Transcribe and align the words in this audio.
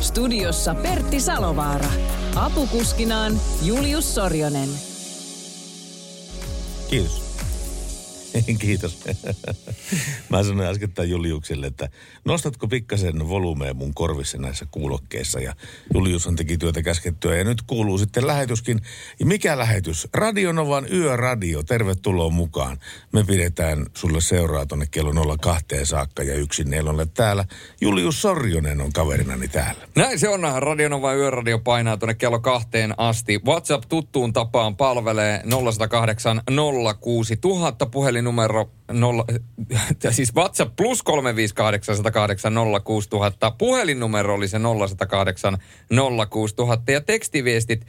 Studiossa 0.00 0.74
Pertti 0.74 1.20
Salovaara. 1.20 1.90
Apukuskinaan 2.34 3.40
Julius 3.62 4.14
Sorjonen. 4.14 4.68
Kiitos. 6.90 7.29
Kiitos. 8.58 8.98
Mä 10.28 10.42
sanoin 10.42 10.68
äsken 10.68 11.10
Juliukselle, 11.10 11.66
että 11.66 11.88
nostatko 12.24 12.68
pikkasen 12.68 13.28
volumea 13.28 13.74
mun 13.74 13.94
korvissa 13.94 14.38
näissä 14.38 14.66
kuulokkeissa. 14.70 15.40
Ja 15.40 15.54
Julius 15.94 16.26
on 16.26 16.36
teki 16.36 16.58
työtä 16.58 16.82
käskettyä 16.82 17.36
ja 17.36 17.44
nyt 17.44 17.62
kuuluu 17.62 17.98
sitten 17.98 18.26
lähetyskin. 18.26 18.80
Ja 19.20 19.26
mikä 19.26 19.58
lähetys? 19.58 20.08
Radionovan 20.14 20.86
Yöradio. 20.92 21.62
Tervetuloa 21.62 22.30
mukaan. 22.30 22.78
Me 23.12 23.24
pidetään 23.24 23.86
sulle 23.94 24.20
seuraa 24.20 24.66
tonne 24.66 24.86
kello 24.90 25.36
02 25.36 25.64
saakka 25.84 26.22
ja 26.22 26.34
yksin 26.34 26.70
nelolle 26.70 27.06
täällä. 27.06 27.44
Julius 27.80 28.22
Sorjonen 28.22 28.80
on 28.80 28.92
kaverinani 28.92 29.48
täällä. 29.48 29.88
Näin 29.96 30.18
se 30.18 30.28
on. 30.28 30.40
Radionovan 30.56 31.16
Yöradio 31.16 31.58
painaa 31.58 31.96
tuonne 31.96 32.14
kello 32.14 32.40
kahteen 32.40 32.94
asti. 32.96 33.40
WhatsApp 33.46 33.84
tuttuun 33.88 34.32
tapaan 34.32 34.76
palvelee 34.76 35.42
0108 35.44 36.42
06000 37.00 37.86
puhelin 37.86 38.19
puhelinnumero 38.24 38.70
nolla, 38.92 39.24
siis 40.10 40.34
WhatsApp 40.34 40.76
plus 40.76 41.02
358 41.02 42.54
06000. 42.84 43.50
Puhelinnumero 43.50 44.34
oli 44.34 44.48
se 44.48 44.58
0108 44.58 45.58
06000 46.30 46.92
ja 46.92 47.00
tekstiviestit 47.00 47.86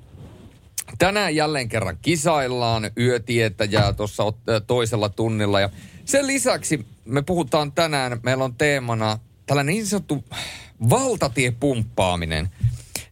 tänään 0.99 1.35
jälleen 1.35 1.69
kerran 1.69 1.97
kisaillaan 2.01 2.91
yötietäjää 2.97 3.93
tuossa 3.93 4.23
toisella 4.67 5.09
tunnilla 5.09 5.59
ja 5.59 5.69
sen 6.05 6.27
lisäksi 6.27 6.85
me 7.05 7.21
puhutaan 7.21 7.71
tänään, 7.71 8.19
meillä 8.23 8.43
on 8.43 8.55
teemana 8.55 9.19
tällainen 9.45 9.73
niin 9.73 9.87
sanottu 9.87 10.23
valtatiepumppaaminen. 10.89 12.49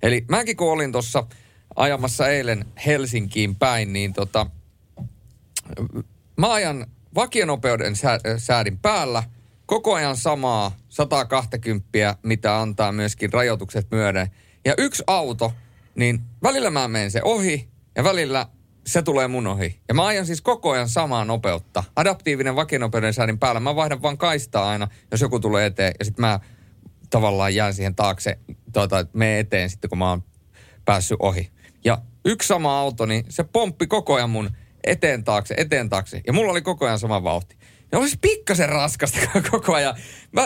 Eli 0.03 0.25
mäkin 0.27 0.57
kun 0.57 0.71
olin 0.71 0.91
tuossa 0.91 1.23
ajamassa 1.79 2.27
eilen 2.27 2.65
Helsinkiin 2.85 3.55
päin, 3.55 3.93
niin 3.93 4.13
tota, 4.13 4.45
mä 6.37 6.53
ajan 6.53 6.87
vakionopeuden 7.15 7.95
sää, 7.95 8.19
säädin 8.37 8.79
päällä 8.79 9.23
koko 9.65 9.93
ajan 9.93 10.17
samaa 10.17 10.71
120, 10.89 12.15
mitä 12.23 12.61
antaa 12.61 12.91
myöskin 12.91 13.33
rajoitukset 13.33 13.87
myöden. 13.91 14.31
Ja 14.65 14.73
yksi 14.77 15.03
auto, 15.07 15.53
niin 15.95 16.21
välillä 16.43 16.69
mä 16.69 16.87
menen 16.87 17.11
se 17.11 17.21
ohi 17.23 17.69
ja 17.95 18.03
välillä 18.03 18.47
se 18.87 19.01
tulee 19.01 19.27
mun 19.27 19.47
ohi. 19.47 19.79
Ja 19.87 19.93
mä 19.93 20.05
ajan 20.05 20.25
siis 20.25 20.41
koko 20.41 20.71
ajan 20.71 20.89
samaa 20.89 21.25
nopeutta. 21.25 21.83
Adaptiivinen 21.95 22.55
vakionopeuden 22.55 23.13
säädin 23.13 23.39
päällä. 23.39 23.59
Mä 23.59 23.75
vaihdan 23.75 24.01
vaan 24.01 24.17
kaistaa 24.17 24.69
aina, 24.69 24.87
jos 25.11 25.21
joku 25.21 25.39
tulee 25.39 25.65
eteen. 25.65 25.93
Ja 25.99 26.05
sitten 26.05 26.21
mä 26.21 26.39
tavallaan 27.09 27.55
jään 27.55 27.73
siihen 27.73 27.95
taakse, 27.95 28.39
tuota, 28.73 29.05
me 29.13 29.39
eteen 29.39 29.69
sitten, 29.69 29.89
kun 29.89 29.97
mä 29.97 30.09
oon 30.09 30.23
päässyt 30.85 31.17
ohi. 31.19 31.51
Ja 31.85 32.01
yksi 32.25 32.47
sama 32.47 32.79
auto, 32.79 33.05
niin 33.05 33.25
se 33.29 33.43
pomppi 33.43 33.87
koko 33.87 34.15
ajan 34.15 34.29
mun 34.29 34.49
eteen 34.83 35.23
taakse, 35.23 35.53
eteen 35.57 35.89
taakse. 35.89 36.21
Ja 36.27 36.33
mulla 36.33 36.51
oli 36.51 36.61
koko 36.61 36.85
ajan 36.85 36.99
sama 36.99 37.23
vauhti. 37.23 37.55
Ja 37.91 37.99
olisi 37.99 38.17
pikkasen 38.21 38.69
raskasta 38.69 39.19
koko 39.51 39.73
ajan. 39.73 39.95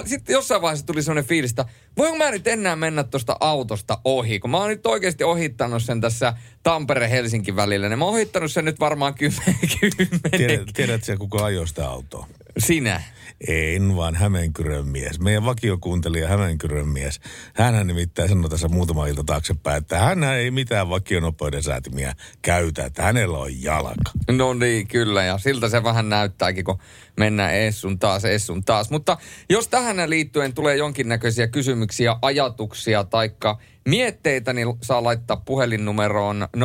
sitten 0.06 0.34
jossain 0.34 0.62
vaiheessa 0.62 0.86
tuli 0.86 1.04
sellainen 1.04 1.30
fiilis, 1.30 1.52
että 1.52 1.66
voinko 1.98 2.18
mä 2.18 2.32
nyt 2.32 2.48
enää 2.48 2.76
mennä 2.76 3.04
tuosta 3.04 3.38
autosta 3.40 3.98
ohi? 4.04 4.40
Kun 4.40 4.50
mä 4.50 4.58
oon 4.58 4.70
nyt 4.70 4.86
oikeasti 4.86 5.24
ohittanut 5.24 5.84
sen 5.84 6.02
tässä 6.02 6.34
Tampere-Helsinki 6.64 7.56
välillä, 7.56 7.90
niin 7.90 8.00
mä 8.00 8.06
oon 8.06 8.14
ohittanut 8.14 8.52
sen 8.52 8.66
nyt 8.66 8.80
varmaan 8.80 9.14
kymmenen. 9.14 9.56
Tiedät, 10.38 10.68
tiedätkö 10.74 11.18
kuka 11.18 11.46
ajoi 11.46 11.68
sitä 11.68 11.90
autoa? 11.90 12.28
Sinä. 12.58 13.02
En 13.48 13.96
vaan 13.96 14.16
Hämeenkyrön 14.16 14.88
mies. 14.88 15.20
Meidän 15.20 15.46
vakiokuuntelija 15.46 16.28
Hämeenkyrön 16.28 16.88
mies. 16.88 17.20
Hänhän 17.54 17.88
nimittäin 17.88 18.30
sanoi 18.30 18.50
tässä 18.50 18.68
muutama 18.68 19.08
ilta 19.08 19.24
taaksepäin, 19.24 19.78
että 19.78 20.00
hän 20.00 20.24
ei 20.24 20.52
mitään 20.52 20.90
vakionopeuden 20.90 21.64
säätimiä 21.64 22.14
käytä, 22.42 22.86
että 22.86 23.04
hänellä 23.04 23.38
on 23.38 23.64
jalka. 23.64 24.12
No 24.32 24.54
niin, 24.54 24.88
kyllä. 24.88 25.24
Ja 25.24 25.38
siltä 25.38 25.70
se 25.70 25.84
vähän 25.84 26.10
näyttääkin, 26.10 26.66
kun 26.66 26.80
mennään 27.18 27.54
essun 27.54 28.00
taas, 28.00 28.26
essun 28.26 28.64
taas. 28.64 28.90
Mutta 28.90 29.18
jos 29.50 29.68
tähän 29.68 30.10
liittyen 30.10 30.54
tulee 30.54 30.76
jonkinnäköisiä 30.78 31.48
kysymyksiä, 31.48 32.16
ajatuksia 32.22 33.04
taikka 33.04 33.60
mietteitä, 33.90 34.54
niin 34.54 34.68
saa 34.82 35.04
laittaa 35.04 35.38
puhelinnumeroon 35.46 36.48
0806000 36.58 36.62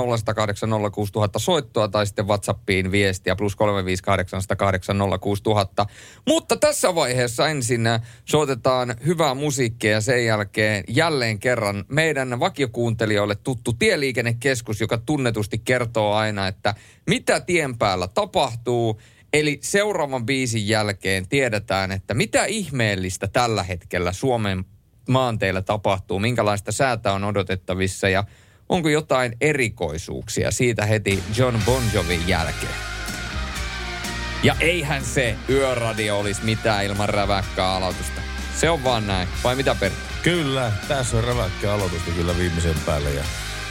soittoa 1.36 1.88
tai 1.88 2.06
sitten 2.06 2.28
WhatsAppiin 2.28 2.92
viestiä 2.92 3.36
plus 3.36 3.56
358806000. 3.56 3.58
Mutta 6.26 6.56
tässä 6.56 6.94
vaiheessa 6.94 7.48
ensin 7.48 7.82
soitetaan 8.24 8.94
hyvää 9.06 9.34
musiikkia 9.34 9.90
ja 9.90 10.00
sen 10.00 10.24
jälkeen 10.24 10.84
jälleen 10.88 11.38
kerran 11.38 11.84
meidän 11.88 12.40
vakiokuuntelijoille 12.40 13.34
tuttu 13.34 13.72
tieliikennekeskus, 13.72 14.80
joka 14.80 14.98
tunnetusti 14.98 15.58
kertoo 15.58 16.14
aina, 16.14 16.48
että 16.48 16.74
mitä 17.06 17.40
tien 17.40 17.78
päällä 17.78 18.08
tapahtuu. 18.08 19.00
Eli 19.32 19.58
seuraavan 19.62 20.26
biisin 20.26 20.68
jälkeen 20.68 21.28
tiedetään, 21.28 21.92
että 21.92 22.14
mitä 22.14 22.44
ihmeellistä 22.44 23.28
tällä 23.28 23.62
hetkellä 23.62 24.12
Suomen 24.12 24.64
maanteilla 25.08 25.62
tapahtuu, 25.62 26.18
minkälaista 26.18 26.72
säätä 26.72 27.12
on 27.12 27.24
odotettavissa 27.24 28.08
ja 28.08 28.24
onko 28.68 28.88
jotain 28.88 29.36
erikoisuuksia 29.40 30.50
siitä 30.50 30.86
heti 30.86 31.22
John 31.36 31.58
Bon 31.66 31.82
Jovin 31.94 32.28
jälkeen. 32.28 32.74
Ja 34.42 34.56
eihän 34.60 35.04
se 35.04 35.36
yöradio 35.48 36.18
olisi 36.18 36.44
mitään 36.44 36.84
ilman 36.84 37.08
räväkkää 37.08 37.74
aloitusta. 37.74 38.20
Se 38.56 38.70
on 38.70 38.84
vaan 38.84 39.06
näin. 39.06 39.28
Vai 39.44 39.56
mitä 39.56 39.74
Pertti? 39.74 40.00
Kyllä, 40.22 40.72
tässä 40.88 41.16
on 41.16 41.24
räväkkää 41.24 41.74
aloitusta 41.74 42.10
kyllä 42.10 42.38
viimeisen 42.38 42.76
päälle 42.86 43.10
ja 43.10 43.24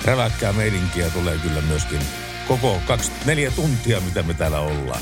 räväkkää 0.06 0.54
meidinkiä 0.54 1.10
tulee 1.10 1.38
kyllä 1.38 1.62
myöskin 1.62 2.00
koko 2.48 2.82
24 2.88 3.52
tuntia, 3.52 4.00
mitä 4.00 4.24
me 4.24 4.34
täällä 4.34 4.60
ollaan. 4.60 5.02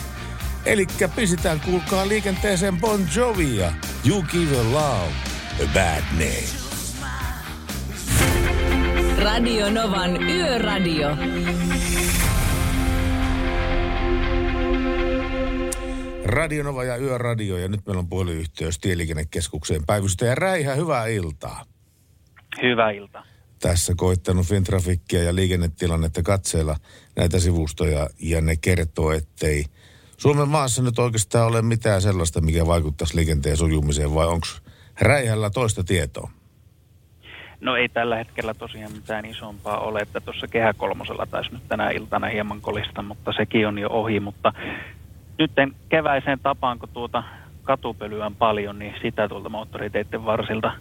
Eli 0.65 0.87
pistetään, 1.15 1.59
kuulkaa 1.59 2.07
liikenteeseen 2.07 2.77
Bon 2.77 3.07
Jovia. 3.15 3.71
You 4.07 4.23
give 4.23 4.59
a 4.59 4.63
love 4.63 5.13
a 5.63 5.67
bad 5.73 6.03
name. 6.11 6.47
Radio 9.23 9.69
Novan 9.69 10.23
Yöradio. 10.29 11.17
Radio 16.25 16.63
Nova 16.63 16.83
ja 16.83 16.97
Yöradio 16.97 17.57
ja 17.57 17.67
nyt 17.67 17.85
meillä 17.85 17.99
on 17.99 18.09
puhelinyhteys 18.09 18.79
Tieliikennekeskukseen. 18.79 19.85
Päivystäjä 19.85 20.35
Räihä, 20.35 20.75
hyvää 20.75 21.07
iltaa. 21.07 21.65
Hyvää 22.61 22.91
iltaa. 22.91 23.23
Tässä 23.59 23.93
koittanut 23.97 24.47
Fintrafikkia 24.47 25.23
ja 25.23 25.35
liikennetilannetta 25.35 26.23
katseella 26.23 26.75
näitä 27.15 27.39
sivustoja 27.39 28.09
ja 28.19 28.41
ne 28.41 28.55
kertoo, 28.55 29.11
ettei 29.11 29.65
Suomen 30.17 30.47
maassa 30.47 30.81
nyt 30.81 30.99
oikeastaan 30.99 31.47
ole 31.47 31.61
mitään 31.61 32.01
sellaista, 32.01 32.41
mikä 32.41 32.67
vaikuttaisi 32.67 33.15
liikenteen 33.15 33.57
sujumiseen 33.57 34.13
vai 34.13 34.27
onko 34.27 34.47
Räihällä 35.01 35.49
toista 35.49 35.83
tietoa? 35.83 36.31
No 37.61 37.75
ei 37.75 37.89
tällä 37.89 38.15
hetkellä 38.15 38.53
tosiaan 38.53 38.91
mitään 38.91 39.25
isompaa 39.25 39.79
ole, 39.79 39.99
että 39.99 40.21
tuossa 40.21 40.47
Kehä 40.47 40.73
kolmosella 40.73 41.25
taisi 41.25 41.51
nyt 41.51 41.67
tänä 41.67 41.89
iltana 41.89 42.27
hieman 42.27 42.61
kolista, 42.61 43.01
mutta 43.01 43.33
sekin 43.37 43.67
on 43.67 43.79
jo 43.79 43.89
ohi. 43.89 44.19
Mutta 44.19 44.53
nyt 45.39 45.51
keväiseen 45.89 46.39
tapaan, 46.39 46.79
kun 46.79 46.89
tuota 46.89 47.23
katupölyä 47.63 48.25
on 48.25 48.35
paljon, 48.35 48.79
niin 48.79 48.93
sitä 49.01 49.29
tuolta 49.29 49.49
moottoriteiden 49.49 50.25
varsilta 50.25 50.71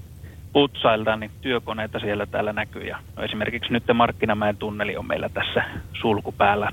putsailta, 0.52 1.16
niin 1.16 1.30
työkoneita 1.40 1.98
siellä 1.98 2.26
täällä 2.26 2.52
näkyy. 2.52 2.82
Ja 2.82 2.98
no 3.16 3.22
esimerkiksi 3.22 3.72
nyt 3.72 3.84
Markkinamäen 3.94 4.56
tunneli 4.56 4.96
on 4.96 5.06
meillä 5.06 5.28
tässä 5.28 5.64
sulkupäällä 6.00 6.70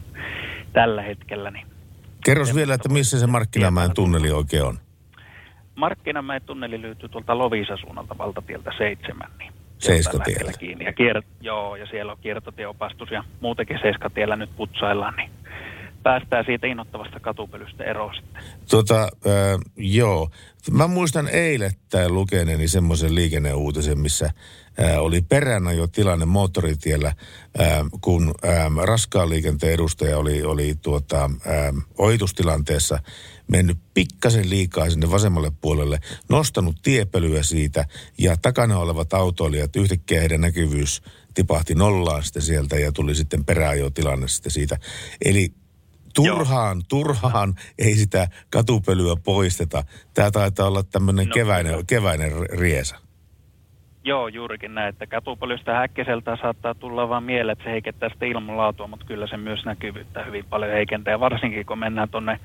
tällä 0.74 1.02
hetkellä. 1.02 1.52
Niin 1.52 1.68
Kerros 2.26 2.56
vielä, 2.56 2.74
että 2.74 2.90
missä 2.90 3.20
se 3.20 3.28
Markkinamäen 3.28 3.94
tunneli 3.94 4.32
oikein 4.32 4.64
on? 4.64 4.80
Markkinamäen 5.76 6.42
tunneli 6.46 6.82
löytyy 6.82 7.10
tuolta 7.10 7.38
Lovisa 7.38 7.78
suunnalta 7.78 8.18
valtatieltä 8.18 8.72
seitsemän. 8.78 9.32
Niin 9.40 9.54
Seiskatiellä. 9.82 10.52
Kiinni. 10.60 10.86
Ja 10.86 10.94
kier, 10.94 11.22
joo, 11.42 11.76
ja 11.76 11.88
siellä 11.88 12.12
on 12.12 12.18
kiertotieopastus 12.22 13.12
ja 13.12 13.24
muutenkin 13.40 13.80
Seiskatiellä 13.82 14.36
nyt 14.36 14.50
putsaillaan, 14.58 15.14
niin 15.16 15.32
päästään 16.04 16.46
siitä 16.46 16.68
innoittavasta 16.68 17.20
katupölystä 17.20 17.84
eroon 17.84 18.16
sitten. 18.16 18.44
Tota, 18.70 19.02
äh, 19.04 19.10
joo. 19.78 20.30
Mä 20.72 20.88
muistan 20.88 21.28
eilen 21.28 21.72
lukeneeni 22.08 22.68
semmoisen 22.68 23.16
liikenneuutisen, 23.16 24.00
missä 24.00 24.26
äh, 24.26 24.98
oli 24.98 25.22
peränä 25.22 25.72
jo 25.72 25.88
tilanne 25.88 26.26
moottoritiellä, 26.26 27.08
äh, 27.08 27.68
kun 28.02 28.34
äh, 28.46 28.86
raskaan 28.86 29.30
liikenteen 29.30 29.74
edustaja 29.74 30.18
oli, 30.18 30.44
oli 30.44 30.76
tuota, 30.82 31.24
äh, 31.24 31.86
ohitustilanteessa 31.98 33.00
mennyt 33.52 33.78
pikkasen 33.94 34.50
liikaa 34.50 34.90
sinne 34.90 35.12
vasemmalle 35.12 35.52
puolelle, 35.62 36.00
nostanut 36.30 36.76
tiepölyä 36.84 37.44
siitä 37.44 37.86
ja 38.18 38.36
takana 38.42 38.78
olevat 38.78 39.14
autoilijat, 39.14 39.76
yhtäkkiä 39.76 40.20
heidän 40.20 40.42
näkyvyys 40.42 41.02
tipahti 41.34 41.76
nollaan 41.76 42.24
sitten 42.24 42.42
sieltä 42.42 42.76
ja 42.76 42.92
tuli 42.92 43.16
sitten 43.16 43.46
peräajotilanne 43.46 44.28
sitten 44.28 44.52
siitä. 44.52 44.78
Eli 45.26 45.54
turhaan, 46.16 46.78
Joo. 46.78 46.84
turhaan 46.90 47.54
ei 47.80 47.96
sitä 47.96 48.28
katupölyä 48.50 49.16
poisteta. 49.24 49.84
Tämä 50.14 50.32
taitaa 50.32 50.68
olla 50.68 50.84
tämmöinen 50.84 51.28
no, 51.28 51.34
keväinen, 51.34 51.86
keväinen 51.88 52.32
riesa. 52.60 52.96
Joo, 54.04 54.28
juurikin 54.28 54.76
näin, 54.76 54.90
että 54.90 55.08
katupölystä 55.08 55.74
häkkiseltä 55.74 56.38
saattaa 56.42 56.76
tulla 56.76 57.10
vaan 57.10 57.24
mieleen, 57.24 57.54
että 57.54 57.64
se 57.64 57.72
heikentää 57.72 58.10
sitä 58.10 58.26
ilmanlaatua, 58.26 58.88
mutta 58.88 59.06
kyllä 59.06 59.28
se 59.28 59.38
myös 59.38 59.66
näkyvyyttä 59.66 60.24
hyvin 60.24 60.46
paljon 60.46 60.72
heikentää. 60.72 61.20
Varsinkin 61.20 61.66
kun 61.66 61.80
mennään 61.80 62.10
tuonne 62.10 62.40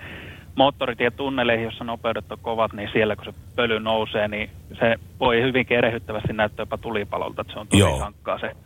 moottoritietunneleihin, 0.57 1.65
jossa 1.65 1.85
nopeudet 1.85 2.33
on 2.33 2.39
kovat, 2.43 2.73
niin 2.73 2.89
siellä 2.93 3.17
kun 3.17 3.25
se 3.25 3.35
pöly 3.57 3.81
nousee, 3.81 4.29
niin 4.29 4.51
se 4.79 4.97
voi 5.21 5.43
hyvin 5.43 5.67
erehyttävästi 5.71 6.33
näyttää 6.33 6.63
jopa 6.63 6.79
tulipalolta, 6.79 7.41
että 7.41 7.53
se 7.53 7.59
on 7.59 7.69
tosi 7.69 7.81
Joo. 7.81 7.99
sankkaa 7.99 8.39
se 8.39 8.57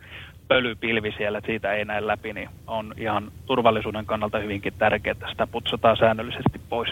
pölypilvi 0.47 1.13
siellä, 1.17 1.37
että 1.37 1.47
siitä 1.47 1.73
ei 1.73 1.85
näe 1.85 2.07
läpi, 2.07 2.33
niin 2.33 2.49
on 2.67 2.93
ihan 2.97 3.31
turvallisuuden 3.45 4.05
kannalta 4.05 4.39
hyvinkin 4.39 4.73
tärkeää, 4.73 5.11
että 5.11 5.25
sitä 5.31 5.47
putsataan 5.47 5.97
säännöllisesti 5.97 6.61
pois. 6.69 6.89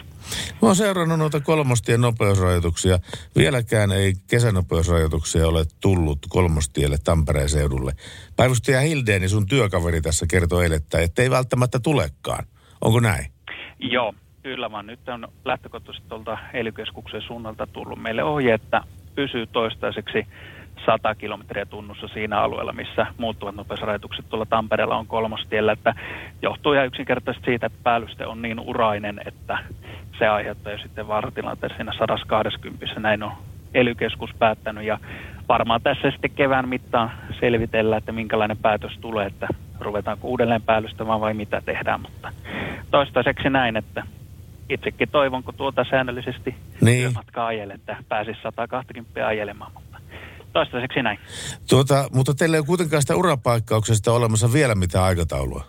Mä 0.62 0.68
oon 0.68 0.75
seurannut 0.75 1.19
noita 1.19 1.40
kolmostien 1.40 2.01
nopeusrajoituksia. 2.01 3.00
Vieläkään 3.38 3.92
ei 3.92 4.13
kesänopeusrajoituksia 4.30 5.48
ole 5.48 5.63
tullut 5.81 6.19
kolmostielle 6.30 6.98
Tampereen 7.04 7.50
seudulle. 7.50 7.92
Päivystäjä 8.36 8.80
Hildeeni, 8.80 9.30
sun 9.30 9.48
työkaveri 9.48 10.01
tässä 10.01 10.25
kertoi 10.30 10.63
eilen, 10.63 10.80
että 11.04 11.22
ei 11.22 11.30
välttämättä 11.30 11.80
tulekaan. 11.80 12.46
Onko 12.81 13.00
näin? 13.00 13.25
Joo, 13.80 14.13
kyllä 14.44 14.71
vaan 14.71 14.88
nyt 14.88 15.09
on 15.09 15.27
lähtökohtaisesti 15.45 16.09
tuolta 16.09 16.38
ely 16.53 16.71
suunnalta 17.27 17.68
tullut 17.68 18.01
meille 18.01 18.24
ohje, 18.24 18.53
että 18.53 18.81
pysyy 19.15 19.47
toistaiseksi 19.47 20.27
100 20.86 21.15
kilometriä 21.15 21.65
tunnussa 21.65 22.07
siinä 22.07 22.41
alueella, 22.41 22.74
missä 22.74 23.06
muuttuvat 23.18 23.56
nopeusrajoitukset 23.56 24.25
tuolla 24.30 24.45
Tampereella 24.45 24.97
on 24.97 25.07
kolmostiellä, 25.07 25.71
että 25.71 25.94
johtuu 26.41 26.74
ihan 26.74 26.86
yksinkertaisesti 26.86 27.45
siitä, 27.45 27.65
että 27.65 27.80
päällyste 27.83 28.27
on 28.27 28.41
niin 28.41 28.59
urainen, 28.59 29.21
että 29.25 29.57
se 30.19 30.27
aiheuttaa 30.27 30.71
jo 30.71 30.77
sitten 30.77 31.07
vaaratilanteessa 31.07 31.77
siinä 31.77 31.94
120. 31.94 33.00
Näin 33.00 33.24
on 33.24 33.31
ely 33.74 33.95
päättänyt 34.39 34.83
ja 34.83 34.97
varmaan 35.50 35.81
tässä 35.81 36.12
sitten 36.12 36.31
kevään 36.31 36.69
mittaan 36.69 37.12
selvitellä, 37.39 37.97
että 37.97 38.12
minkälainen 38.12 38.57
päätös 38.57 38.97
tulee, 39.01 39.27
että 39.27 39.47
ruvetaanko 39.80 40.27
uudelleen 40.27 40.62
päällystämään 40.62 41.21
vai 41.21 41.33
mitä 41.33 41.62
tehdään, 41.65 42.01
mutta 42.01 42.31
toistaiseksi 42.91 43.50
näin, 43.50 43.77
että 43.77 44.03
itsekin 44.69 45.10
toivon, 45.10 45.44
kun 45.44 45.54
tuota 45.54 45.86
säännöllisesti 45.89 46.56
niin. 46.81 47.01
työmatkaa 47.01 47.48
ajelen, 47.48 47.75
että 47.75 47.98
pääsisi 48.10 48.39
120 48.44 49.27
ajelemaan, 49.27 49.71
mutta 49.74 49.98
toistaiseksi 50.54 51.01
näin. 51.01 51.19
Tuota, 51.69 52.07
mutta 52.13 52.33
teillä 52.33 52.56
ei 52.57 52.60
ole 52.60 52.66
kuitenkaan 52.66 53.01
sitä 53.01 53.16
urapaikkauksesta 53.16 54.12
olemassa 54.12 54.54
vielä 54.54 54.75
mitään 54.75 55.06
aikataulua? 55.06 55.63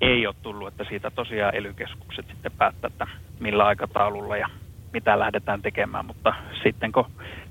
Ei 0.00 0.26
ole 0.26 0.34
tullut, 0.42 0.68
että 0.68 0.84
siitä 0.88 1.10
tosiaan 1.10 1.54
ely 1.54 1.74
sitten 2.16 2.52
päättää, 2.52 2.88
että 2.88 3.06
millä 3.40 3.66
aikataululla 3.66 4.36
ja 4.36 4.48
mitä 4.92 5.18
lähdetään 5.18 5.62
tekemään, 5.62 6.06
mutta 6.06 6.34
sitten 6.62 6.92
kun 6.92 7.04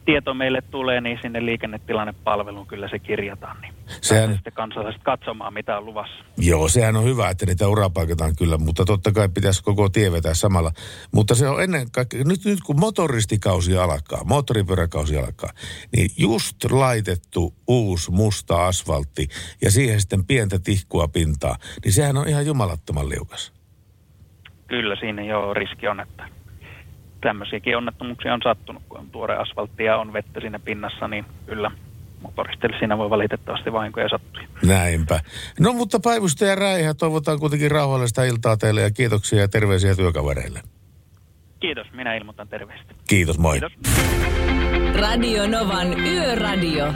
tieto 0.06 0.34
meille 0.34 0.62
tulee, 0.62 1.02
niin 1.02 1.20
sinne 1.22 1.46
liikennetilannepalveluun 1.46 2.68
kyllä 2.68 2.88
se 2.88 3.00
kirjataan, 3.00 3.62
niin 3.62 3.74
sehän... 4.02 4.34
sitten 4.34 4.54
kansalaiset 4.54 5.04
katsomaan, 5.04 5.54
mitä 5.54 5.78
on 5.78 5.86
luvassa. 5.86 6.24
Joo, 6.38 6.68
sehän 6.68 6.96
on 6.96 7.04
hyvä, 7.04 7.30
että 7.30 7.46
niitä 7.46 7.68
urapaikataan 7.68 8.36
kyllä, 8.36 8.58
mutta 8.58 8.86
totta 8.86 9.12
kai 9.12 9.30
pitäisi 9.30 9.64
koko 9.64 9.90
tie 9.90 10.12
vetää 10.12 10.34
samalla. 10.34 10.72
Mutta 11.14 11.36
se 11.36 11.48
on 11.48 11.64
ennen 11.64 11.92
kaikkea, 11.92 12.24
nyt, 12.24 12.46
nyt 12.46 12.60
kun 12.66 12.80
motoristikausi 12.80 13.78
alkaa, 13.78 14.24
moottoripyöräkausi 14.24 15.18
alkaa, 15.18 15.50
niin 15.96 16.12
just 16.18 16.72
laitettu 16.72 17.54
uusi 17.68 18.12
musta 18.12 18.68
asfaltti 18.68 19.28
ja 19.62 19.72
siihen 19.72 20.02
sitten 20.02 20.26
pientä 20.26 20.60
tihkua 20.60 21.08
pintaa, 21.08 21.56
niin 21.84 21.94
sehän 21.94 22.18
on 22.18 22.28
ihan 22.28 22.46
jumalattoman 22.46 23.10
liukas. 23.10 23.54
Kyllä, 24.68 24.96
siinä 24.96 25.24
jo 25.24 25.54
riski 25.54 25.88
on, 25.88 26.00
että 26.00 26.39
tämmöisiäkin 27.22 27.78
onnettomuuksia 27.78 28.34
on 28.34 28.42
sattunut, 28.44 28.84
kun 28.90 29.00
on 29.00 29.10
tuore 29.10 29.36
asfaltti 29.36 29.84
ja 29.84 29.98
on 29.98 30.14
vettä 30.14 30.40
siinä 30.40 30.60
pinnassa, 30.60 31.08
niin 31.08 31.26
kyllä 31.46 31.72
motoristille 32.22 32.76
siinä 32.80 32.98
voi 32.98 33.10
valitettavasti 33.10 33.74
vahinkoja 33.74 34.10
sattua. 34.10 34.44
Näinpä. 34.66 35.20
No 35.60 35.74
mutta 35.74 36.00
päivystäjä 36.00 36.56
Räihä, 36.56 36.94
toivotaan 36.94 37.40
kuitenkin 37.40 37.72
rauhallista 37.72 38.24
iltaa 38.24 38.58
teille 38.58 38.82
ja 38.82 38.92
kiitoksia 38.92 39.40
ja 39.40 39.48
terveisiä 39.48 39.96
työkavereille. 39.96 40.62
Kiitos, 41.60 41.88
minä 41.94 42.16
ilmoitan 42.16 42.48
terveistä. 42.48 42.94
Kiitos, 43.08 43.40
moi. 43.40 43.60
Kiitos. 43.60 43.74
Radio 44.96 45.48
Novan 45.48 46.00
Yöradio. 46.00 46.94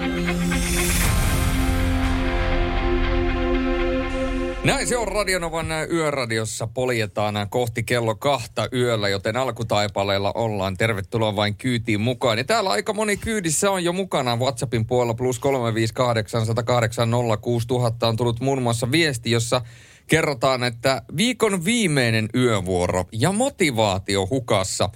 Näin 4.64 4.88
se 4.88 4.98
on 4.98 5.08
Radionovan 5.08 5.68
yöradiossa. 5.92 6.68
Poljetaan 6.68 7.48
kohti 7.50 7.84
kello 7.84 8.16
kahta 8.16 8.68
yöllä, 8.74 9.10
joten 9.10 9.38
alkutaipaleella 9.38 10.32
ollaan. 10.36 10.78
Tervetuloa 10.78 11.36
vain 11.36 11.56
kyytiin 11.56 12.02
mukaan. 12.02 12.38
Ja 12.38 12.44
täällä 12.44 12.70
aika 12.70 12.94
moni 12.94 13.18
kyydissä 13.18 13.72
on 13.72 13.84
jo 13.84 13.94
mukana 13.94 14.36
WhatsAppin 14.36 14.86
puolella 14.86 15.14
plus 15.14 15.40
358 15.40 16.46
108 16.46 17.10
06000 17.42 18.08
on 18.08 18.16
tullut 18.16 18.40
muun 18.40 18.62
muassa 18.62 18.92
viesti, 18.92 19.32
jossa 19.32 19.62
kerrotaan, 20.08 20.64
että 20.64 21.02
viikon 21.18 21.66
viimeinen 21.66 22.30
yövuoro 22.36 23.06
ja 23.12 23.32
motivaatio 23.32 24.28
hukassa. 24.30 24.90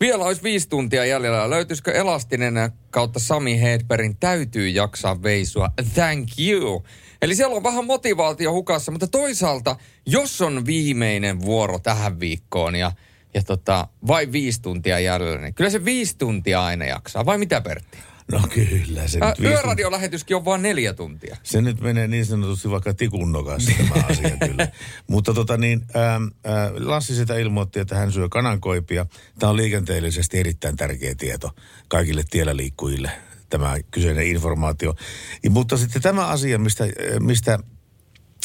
Vielä 0.00 0.24
olisi 0.24 0.42
viisi 0.42 0.68
tuntia 0.68 1.04
jäljellä. 1.04 1.50
Löytyisikö 1.50 1.92
elastinen 1.92 2.54
kautta 2.90 3.18
Sami 3.18 3.60
Hedbergin 3.60 4.16
täytyy 4.16 4.68
jaksaa 4.68 5.22
veisua? 5.22 5.70
Thank 5.94 6.28
you. 6.38 6.84
Eli 7.22 7.34
siellä 7.34 7.56
on 7.56 7.62
vähän 7.62 7.86
motivaatio 7.86 8.52
hukassa, 8.52 8.92
mutta 8.92 9.06
toisaalta, 9.06 9.76
jos 10.06 10.40
on 10.40 10.66
viimeinen 10.66 11.40
vuoro 11.40 11.78
tähän 11.78 12.20
viikkoon 12.20 12.76
ja, 12.76 12.92
ja 13.34 13.42
tota, 13.42 13.88
vain 14.06 14.32
viisi 14.32 14.62
tuntia 14.62 14.98
jäljellä, 14.98 15.40
niin 15.40 15.54
kyllä 15.54 15.70
se 15.70 15.84
viisi 15.84 16.18
tuntia 16.18 16.64
aina 16.64 16.84
jaksaa. 16.84 17.26
Vai 17.26 17.38
mitä 17.38 17.60
Pertti? 17.60 17.98
No 18.32 18.42
kyllä. 18.54 19.08
Se 19.08 19.18
Ää, 19.20 19.34
yöradiolähetyskin 19.42 20.36
on 20.36 20.44
vain 20.44 20.62
neljä 20.62 20.94
tuntia. 20.94 21.36
Se 21.42 21.60
nyt 21.60 21.80
menee 21.80 22.08
niin 22.08 22.26
sanotusti 22.26 22.70
vaikka 22.70 22.94
tikun 22.94 23.32
nokassa 23.32 23.72
tämä 23.78 24.04
asia 24.10 24.48
kyllä. 24.48 24.68
Mutta 25.06 25.34
tota 25.34 25.56
niin, 25.56 25.82
ää, 25.94 26.20
ää, 26.44 26.70
Lassi 26.74 27.14
sitä 27.14 27.38
ilmoitti, 27.38 27.80
että 27.80 27.96
hän 27.96 28.12
syö 28.12 28.28
kanankoipia. 28.28 29.06
Tämä 29.38 29.50
on 29.50 29.56
liikenteellisesti 29.56 30.38
erittäin 30.38 30.76
tärkeä 30.76 31.14
tieto 31.14 31.50
kaikille 31.88 32.22
tiellä 32.30 32.56
liikkujille 32.56 33.10
tämä 33.50 33.76
kyseinen 33.90 34.26
informaatio. 34.26 34.94
Ja, 35.42 35.50
mutta 35.50 35.76
sitten 35.76 36.02
tämä 36.02 36.26
asia, 36.26 36.58
mistä, 36.58 36.84
mistä 37.20 37.58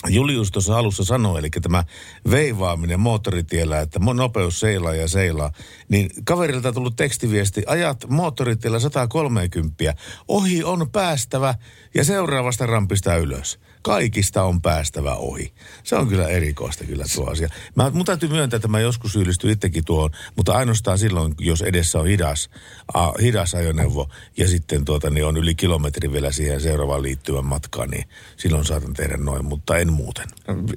Julius 0.08 0.52
tuossa 0.52 0.78
alussa 0.78 1.04
sanoi, 1.04 1.40
eli 1.40 1.50
tämä 1.50 1.84
veivaaminen 2.32 3.00
moottoritiellä, 3.00 3.80
että 3.80 4.00
nopeus 4.00 4.60
seilaa 4.60 4.96
ja 4.96 5.08
seilaa, 5.08 5.52
niin 5.90 6.10
kaverilta 6.26 6.74
tullut 6.74 6.96
tekstiviesti, 6.96 7.64
ajat 7.68 8.06
moottoritiellä 8.10 8.80
130, 8.80 9.94
ohi 10.28 10.64
on 10.64 10.90
päästävä 10.92 11.56
ja 11.96 12.04
seuraavasta 12.04 12.66
rampista 12.66 13.16
ylös 13.16 13.60
kaikista 13.86 14.44
on 14.44 14.62
päästävä 14.62 15.16
ohi. 15.16 15.54
Se 15.84 15.96
on 15.96 16.08
kyllä 16.08 16.28
erikoista 16.28 16.84
kyllä 16.84 17.06
tuo 17.16 17.32
asia. 17.32 17.50
Mä, 17.76 17.90
mun 17.90 18.06
täytyy 18.06 18.30
myöntää, 18.30 18.56
että 18.56 18.68
mä 18.68 18.80
joskus 18.80 19.14
syyllistyn 19.14 19.52
itsekin 19.52 19.86
tuohon, 19.86 20.10
mutta 20.36 20.54
ainoastaan 20.54 20.98
silloin, 20.98 21.36
jos 21.40 21.62
edessä 21.62 22.00
on 22.00 22.08
hidas, 22.08 22.50
a, 22.94 23.12
hidas 23.22 23.56
ajoneuvo 23.56 24.10
ja 24.38 24.48
sitten 24.48 24.86
tuota, 24.86 25.10
niin 25.10 25.26
on 25.26 25.38
yli 25.38 25.56
kilometri 25.56 26.12
vielä 26.12 26.32
siihen 26.32 26.62
seuraavaan 26.62 27.02
liittyvän 27.02 27.46
matkaan, 27.46 27.90
niin 27.90 28.06
silloin 28.38 28.66
saatan 28.66 28.94
tehdä 28.94 29.18
noin, 29.18 29.46
mutta 29.46 29.78
en 29.78 29.94
muuten. 29.94 30.28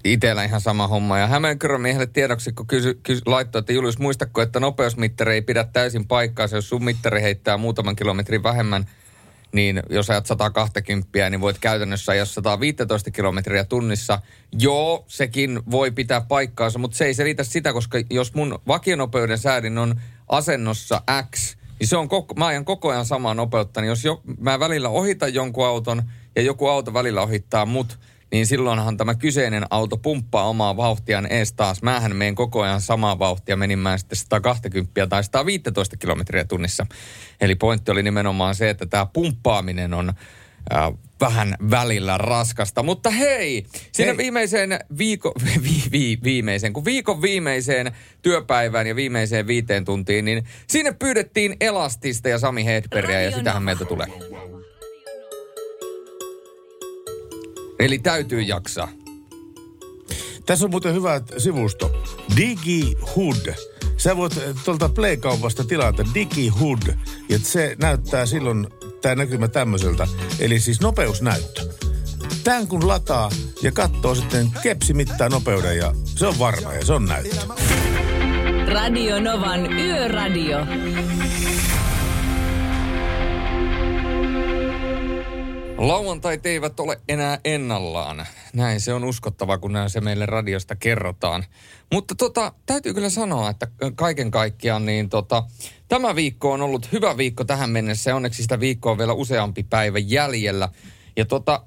Itellä 0.05 0.45
ihan 0.45 0.61
sama 0.61 0.89
homma. 0.89 1.19
Ja 1.19 1.27
Hämeenkyrön 1.27 1.81
miehelle 1.81 2.07
tiedoksi, 2.07 2.53
kun 2.53 2.67
kysy, 2.67 3.01
kysy, 3.03 3.23
laittoi, 3.27 3.59
että 3.59 3.73
Julius, 3.73 3.99
muistako, 3.99 4.43
että 4.43 4.61
nopeusmittari 4.61 5.35
ei 5.35 5.43
pidä 5.43 5.65
täysin 5.65 6.07
paikkaa, 6.07 6.49
jos 6.53 6.69
sun 6.69 6.85
mittari 6.85 7.23
heittää 7.23 7.57
muutaman 7.57 7.97
kilometrin 7.97 8.43
vähemmän– 8.43 8.87
niin 9.53 9.83
jos 9.91 10.11
ajat 10.11 10.27
120, 10.27 11.31
niin 11.31 11.41
voit 11.41 11.59
käytännössä 11.59 12.13
ajaa 12.13 12.25
115 12.25 13.11
kilometriä 13.11 13.65
tunnissa. 13.65 14.21
Joo, 14.53 15.05
sekin 15.09 15.61
voi 15.71 15.91
pitää 15.91 16.21
paikkaansa, 16.21 16.79
mutta 16.79 16.97
se 16.97 17.05
ei 17.05 17.15
selitä 17.15 17.45
sitä, 17.45 17.73
koska 17.73 17.99
jos 18.11 18.35
mun 18.35 18.59
vakionopeuden 18.67 19.39
säädin 19.39 19.79
on 19.79 20.01
asennossa 20.29 21.03
X, 21.31 21.57
niin 21.81 21.89
se 21.89 21.97
on 21.97 22.09
koko, 22.09 22.35
mä 22.35 22.47
ajan 22.47 22.65
koko 22.65 22.89
ajan 22.89 23.07
samaa 23.07 23.35
nopeutta. 23.35 23.81
Niin 23.81 23.89
jos 23.89 24.05
jo, 24.05 24.23
mä 24.41 24.61
välillä 24.61 24.89
ohitan 24.89 25.35
jonkun 25.35 25.67
auton 25.67 26.03
ja 26.37 26.43
joku 26.43 26.67
auto 26.67 26.95
välillä 26.95 27.23
ohittaa 27.23 27.67
mut, 27.67 27.99
niin 28.33 28.47
silloinhan 28.47 28.97
tämä 28.97 29.15
kyseinen 29.15 29.65
auto 29.71 29.97
pumppaa 29.97 30.49
omaa 30.49 30.77
vauhtiaan 30.77 31.33
ees 31.33 31.53
taas. 31.53 31.83
Mähän 31.83 32.17
menen 32.17 32.35
koko 32.35 32.63
ajan 32.63 32.81
samaa 32.81 33.19
vauhtia, 33.19 33.57
menin 33.57 33.79
mä 33.79 33.99
sitten 33.99 34.19
120 34.19 35.07
tai 35.07 35.25
115 35.25 35.97
kilometriä 35.97 36.45
tunnissa. 36.45 36.87
Eli 37.41 37.55
pointti 37.55 37.91
oli 37.91 38.03
nimenomaan 38.03 38.55
se, 38.55 38.71
että 38.71 38.87
tämä 38.87 39.07
pumppaaminen 39.07 39.95
on 39.95 40.09
äh, 40.09 40.93
vähän 41.21 41.55
välillä 41.71 42.19
raskasta. 42.19 42.83
Mutta 42.83 43.11
hei, 43.11 43.67
siinä 43.93 44.11
Hei. 44.13 44.17
viimeiseen 44.17 44.79
viikon, 44.99 45.33
vi, 45.63 45.83
vi, 45.93 46.19
viimeiseen, 46.25 46.73
kun 46.73 46.85
viikon 46.85 47.23
viimeiseen 47.23 47.93
työpäivään 48.23 48.87
ja 48.87 48.97
viimeiseen 48.97 49.47
viiteen 49.47 49.85
tuntiin, 49.85 50.25
niin 50.25 50.45
sinne 50.67 50.93
pyydettiin 50.93 51.57
Elastista 51.61 52.29
ja 52.29 52.39
Sami 52.39 52.65
Hedbergia 52.65 53.23
ja 53.23 53.31
sitähän 53.31 53.63
meiltä 53.63 53.85
tulee. 53.85 54.07
Eli 57.79 57.99
täytyy 57.99 58.41
jaksaa. 58.43 58.89
Tässä 60.47 60.65
on 60.65 60.71
muuten 60.71 60.95
hyvä 60.95 61.21
sivusto. 61.39 62.03
DigiHood. 62.37 63.55
Sä 63.97 64.17
voit 64.17 64.37
eh, 64.37 64.55
tuolta 64.65 64.89
Play-kaupasta 64.89 65.65
tilata 65.65 66.05
DigiHood. 66.15 66.95
Ja 67.29 67.39
se 67.39 67.77
näyttää 67.81 68.27
silloin, 68.27 68.69
tämä 69.03 69.15
näkymä 69.15 69.49
tämmöiseltä. 69.49 70.07
Eli 70.39 70.61
siis 70.61 70.81
nopeusnäyttö. 70.81 71.63
Tän 72.45 72.67
kun 72.67 72.89
lataa 72.89 73.31
ja 73.63 73.73
katsoo 73.73 74.15
sitten 74.15 74.51
kepsi 74.63 74.95
mittaa 74.95 75.29
nopeuden 75.29 75.77
ja 75.77 75.95
se 76.05 76.27
on 76.27 76.39
varma 76.39 76.75
ja 76.75 76.85
se 76.85 76.93
on 76.93 77.05
näyttö. 77.05 77.37
Radio 78.73 79.21
Novan 79.21 79.73
Yöradio. 79.73 80.59
Lauantait 85.79 86.47
eivät 86.47 86.81
ole 86.81 87.01
enää 87.09 87.39
ennallaan. 87.45 88.27
Näin 88.55 88.81
se 88.81 88.93
on 88.95 89.05
uskottava, 89.05 89.59
kun 89.59 89.73
näin 89.73 89.91
se 89.91 90.01
meille 90.01 90.27
radiosta 90.27 90.77
kerrotaan. 90.77 91.45
Mutta 91.93 92.15
tota, 92.15 92.53
täytyy 92.67 92.95
kyllä 92.95 93.11
sanoa, 93.11 93.51
että 93.51 93.69
kaiken 93.95 94.31
kaikkiaan 94.31 94.87
niin 94.87 95.09
tota, 95.09 95.43
tämä 95.89 96.17
viikko 96.17 96.53
on 96.53 96.63
ollut 96.63 96.93
hyvä 96.93 97.17
viikko 97.17 97.45
tähän 97.45 97.71
mennessä 97.71 98.17
onneksi 98.17 98.43
sitä 98.43 98.61
viikkoa 98.61 98.93
on 98.93 98.99
vielä 98.99 99.13
useampi 99.13 99.63
päivä 99.63 99.99
jäljellä. 99.99 100.69
Ja 101.17 101.25
tota, 101.25 101.63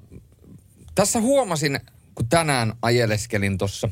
tässä 0.94 1.20
huomasin, 1.20 1.80
kun 2.14 2.28
tänään 2.28 2.72
ajeleskelin 2.82 3.58
tuossa 3.58 3.88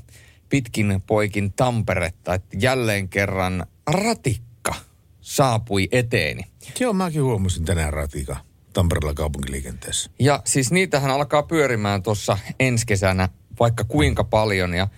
pitkin 0.48 1.02
poikin 1.06 1.52
Tamperetta, 1.52 2.34
että 2.34 2.56
jälleen 2.60 3.08
kerran 3.08 3.66
ratikka 3.86 4.74
saapui 5.20 5.88
eteeni. 5.92 6.42
Joo, 6.80 6.92
mäkin 6.92 7.22
huomasin 7.22 7.64
tänään 7.64 7.92
ratika 7.92 8.49
Tampereella 8.72 9.14
kaupunkiliikenteessä. 9.14 10.10
Ja 10.18 10.42
siis 10.44 10.72
niitähän 10.72 11.10
alkaa 11.10 11.42
pyörimään 11.42 12.02
tuossa 12.02 12.38
ensi 12.60 12.86
kesänä 12.86 13.28
vaikka 13.60 13.84
kuinka 13.84 14.24
paljon. 14.24 14.74
Ja 14.74 14.88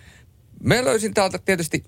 me 0.60 0.84
löysin 0.84 1.14
täältä 1.14 1.38
tietysti, 1.38 1.84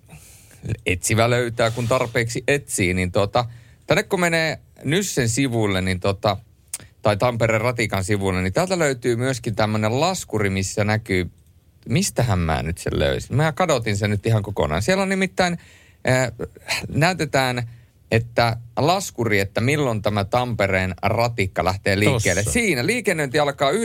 etsivä 0.86 1.30
löytää 1.30 1.70
kun 1.70 1.88
tarpeeksi 1.88 2.44
etsii, 2.48 2.94
niin 2.94 3.12
tota, 3.12 3.44
tänne 3.86 4.02
kun 4.02 4.20
menee 4.20 4.60
Nyssen 4.84 5.28
sivuille, 5.28 5.80
niin 5.80 6.00
tota, 6.00 6.36
tai 7.02 7.16
Tampereen 7.16 7.60
Ratikan 7.60 8.04
sivuille, 8.04 8.42
niin 8.42 8.52
täältä 8.52 8.78
löytyy 8.78 9.16
myöskin 9.16 9.54
tämmöinen 9.54 10.00
laskuri, 10.00 10.50
missä 10.50 10.84
näkyy, 10.84 11.30
mistähän 11.88 12.38
mä 12.38 12.62
nyt 12.62 12.78
sen 12.78 12.98
löysin. 12.98 13.36
Mä 13.36 13.52
kadotin 13.52 13.96
sen 13.96 14.10
nyt 14.10 14.26
ihan 14.26 14.42
kokonaan. 14.42 14.82
Siellä 14.82 15.02
on 15.02 15.08
nimittäin, 15.08 15.58
äh, 16.08 16.32
näytetään, 16.88 17.70
että 18.14 18.56
laskuri, 18.76 19.40
että 19.40 19.60
milloin 19.60 20.02
tämä 20.02 20.24
Tampereen 20.24 20.94
ratikka 21.02 21.64
lähtee 21.64 21.98
liikkeelle. 21.98 22.42
Tossa. 22.42 22.52
Siinä 22.52 22.86
liikennöinti 22.86 23.38
alkaa 23.38 23.70
9.8.2021, 23.70 23.76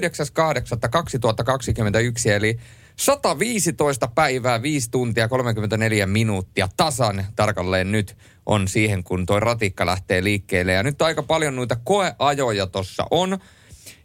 eli 2.32 2.58
115 2.96 4.08
päivää, 4.08 4.62
5 4.62 4.92
tuntia, 4.92 5.28
34 5.28 6.06
minuuttia 6.06 6.70
tasan 6.78 7.26
tarkalleen 7.36 7.92
nyt 7.92 8.18
on 8.46 8.68
siihen, 8.68 9.04
kun 9.04 9.26
toi 9.26 9.40
ratikka 9.40 9.86
lähtee 9.86 10.24
liikkeelle. 10.24 10.74
Ja 10.74 10.84
nyt 10.84 11.02
aika 11.02 11.24
paljon 11.24 11.56
noita 11.56 11.76
koeajoja 11.84 12.68
tuossa 12.68 13.06
on. 13.12 13.38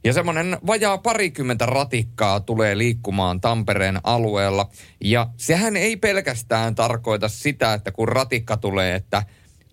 Ja 0.05 0.13
semmoinen 0.13 0.59
vajaa 0.67 0.99
parikymmentä 0.99 1.67
ratikkaa 1.67 2.41
tulee 2.41 2.79
liikkumaan 2.79 3.41
Tampereen 3.41 4.01
alueella. 4.05 4.69
Ja 5.01 5.27
sehän 5.37 5.77
ei 5.77 5.97
pelkästään 5.97 6.75
tarkoita 6.75 7.29
sitä, 7.29 7.75
että 7.75 7.93
kun 7.93 8.09
ratikka 8.09 8.57
tulee, 8.57 8.95
että 8.95 9.23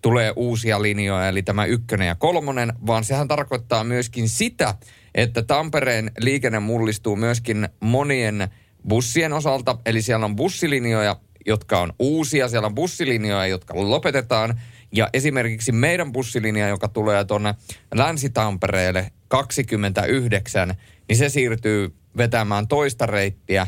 tulee 0.02 0.32
uusia 0.36 0.82
linjoja, 0.82 1.28
eli 1.28 1.42
tämä 1.42 1.64
ykkönen 1.64 2.08
ja 2.08 2.14
kolmonen, 2.14 2.72
vaan 2.86 3.04
sehän 3.04 3.28
tarkoittaa 3.28 3.84
myöskin 3.84 4.28
sitä, 4.28 4.74
että 5.14 5.42
Tampereen 5.42 6.10
liikenne 6.18 6.58
mullistuu 6.58 7.16
myöskin 7.16 7.68
monien 7.80 8.48
bussien 8.88 9.32
osalta, 9.32 9.78
eli 9.86 10.02
siellä 10.02 10.26
on 10.26 10.36
bussilinjoja, 10.36 11.16
jotka 11.46 11.80
on 11.80 11.92
uusia, 11.98 12.48
siellä 12.48 12.66
on 12.66 12.74
bussilinjoja, 12.74 13.46
jotka 13.46 13.74
lopetetaan, 13.76 14.60
ja 14.92 15.08
esimerkiksi 15.12 15.72
meidän 15.72 16.12
bussilinja, 16.12 16.68
joka 16.68 16.88
tulee 16.88 17.24
tuonne 17.24 17.54
Länsi-Tampereelle 17.94 19.12
29, 19.28 20.74
niin 21.08 21.16
se 21.16 21.28
siirtyy 21.28 21.94
vetämään 22.16 22.68
toista 22.68 23.06
reittiä, 23.06 23.66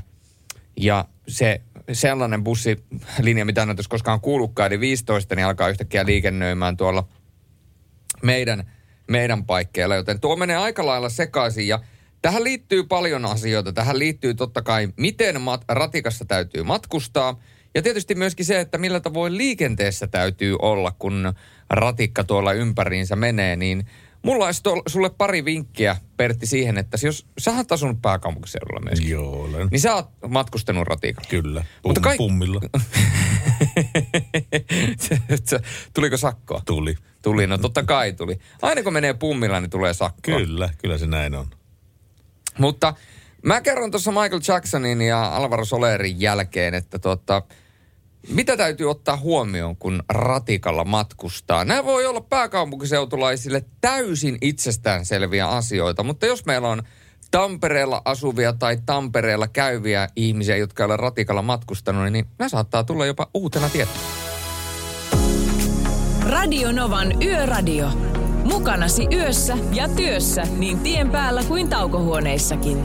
ja 0.76 1.04
se 1.28 1.60
sellainen 1.92 2.44
bussilinja, 2.44 3.44
mitä 3.44 3.62
en 3.62 3.68
ole 3.68 3.76
koskaan 3.88 4.20
kuullutkaan, 4.20 4.66
eli 4.66 4.80
15, 4.80 5.34
niin 5.34 5.46
alkaa 5.46 5.68
yhtäkkiä 5.68 6.06
liikennöimään 6.06 6.76
tuolla 6.76 7.08
meidän, 8.22 8.70
meidän 9.08 9.44
paikkeilla, 9.44 9.96
joten 9.96 10.20
tuo 10.20 10.36
menee 10.36 10.56
aika 10.56 10.86
lailla 10.86 11.08
sekaisin. 11.08 11.68
Ja 11.68 11.80
tähän 12.22 12.44
liittyy 12.44 12.84
paljon 12.84 13.24
asioita. 13.24 13.72
Tähän 13.72 13.98
liittyy 13.98 14.34
totta 14.34 14.62
kai, 14.62 14.88
miten 14.96 15.36
mat- 15.36 15.64
ratikassa 15.68 16.24
täytyy 16.24 16.62
matkustaa. 16.62 17.40
Ja 17.74 17.82
tietysti 17.82 18.14
myöskin 18.14 18.46
se, 18.46 18.60
että 18.60 18.78
millä 18.78 19.00
tavoin 19.00 19.36
liikenteessä 19.36 20.06
täytyy 20.06 20.56
olla, 20.62 20.92
kun 20.98 21.32
ratikka 21.70 22.24
tuolla 22.24 22.52
ympäriinsä 22.52 23.16
menee, 23.16 23.56
niin 23.56 23.86
mulla 24.24 24.46
olisi 24.46 24.62
tuolla, 24.62 24.82
sulle 24.88 25.10
pari 25.10 25.44
vinkkiä, 25.44 25.96
Pertti, 26.16 26.46
siihen, 26.46 26.78
että 26.78 26.98
jos 27.02 27.26
sä 27.38 27.50
oot 27.52 27.72
asunut 27.72 28.02
pääkaupunkiseudulla 28.02 28.80
myöskin, 28.80 29.10
Joo, 29.10 29.42
olen. 29.42 29.68
niin 29.70 29.80
sä 29.80 29.94
oot 29.94 30.08
matkustanut 30.28 30.88
ratikalla. 30.88 31.28
Kyllä. 31.30 31.64
Pum, 31.82 31.90
Mutta 31.90 32.00
kaik- 32.00 32.16
Pummilla 32.16 32.60
Tuliko 35.94 36.16
sakkoa? 36.16 36.62
tuli. 36.66 36.94
Tuli, 37.22 37.46
no 37.46 37.58
totta 37.58 37.82
kai 37.82 38.12
tuli. 38.12 38.38
Aina 38.62 38.82
kun 38.82 38.92
menee 38.92 39.14
pummilla, 39.14 39.60
niin 39.60 39.70
tulee 39.70 39.94
sakkoa. 39.94 40.36
Kyllä, 40.38 40.68
kyllä 40.78 40.98
se 40.98 41.06
näin 41.06 41.34
on. 41.34 41.46
Mutta 42.58 42.94
mä 43.42 43.60
kerron 43.60 43.90
tuossa 43.90 44.10
Michael 44.10 44.40
Jacksonin 44.48 45.00
ja 45.00 45.36
Alvaro 45.36 45.64
Solerin 45.64 46.20
jälkeen, 46.20 46.74
että 46.74 46.98
tota, 46.98 47.42
mitä 48.28 48.56
täytyy 48.56 48.90
ottaa 48.90 49.16
huomioon, 49.16 49.76
kun 49.76 50.02
ratikalla 50.08 50.84
matkustaa? 50.84 51.64
Nämä 51.64 51.84
voi 51.84 52.06
olla 52.06 52.20
pääkaupunkiseutulaisille 52.20 53.64
täysin 53.80 54.38
itsestäänselviä 54.40 55.48
asioita, 55.48 56.02
mutta 56.02 56.26
jos 56.26 56.46
meillä 56.46 56.68
on 56.68 56.82
Tampereella 57.30 58.02
asuvia 58.04 58.52
tai 58.52 58.78
Tampereella 58.86 59.48
käyviä 59.48 60.08
ihmisiä, 60.16 60.56
jotka 60.56 60.82
ei 60.82 60.84
ole 60.84 60.96
ratikalla 60.96 61.42
matkustanut, 61.42 62.12
niin 62.12 62.26
nämä 62.38 62.48
saattaa 62.48 62.84
tulla 62.84 63.06
jopa 63.06 63.30
uutena 63.34 63.68
tietona. 63.68 63.98
Radio 66.22 66.72
Novan 66.72 67.22
Yöradio. 67.22 67.88
Mukanasi 68.44 69.06
yössä 69.12 69.56
ja 69.72 69.88
työssä 69.88 70.42
niin 70.58 70.78
tien 70.78 71.10
päällä 71.10 71.42
kuin 71.48 71.68
taukohuoneissakin. 71.68 72.84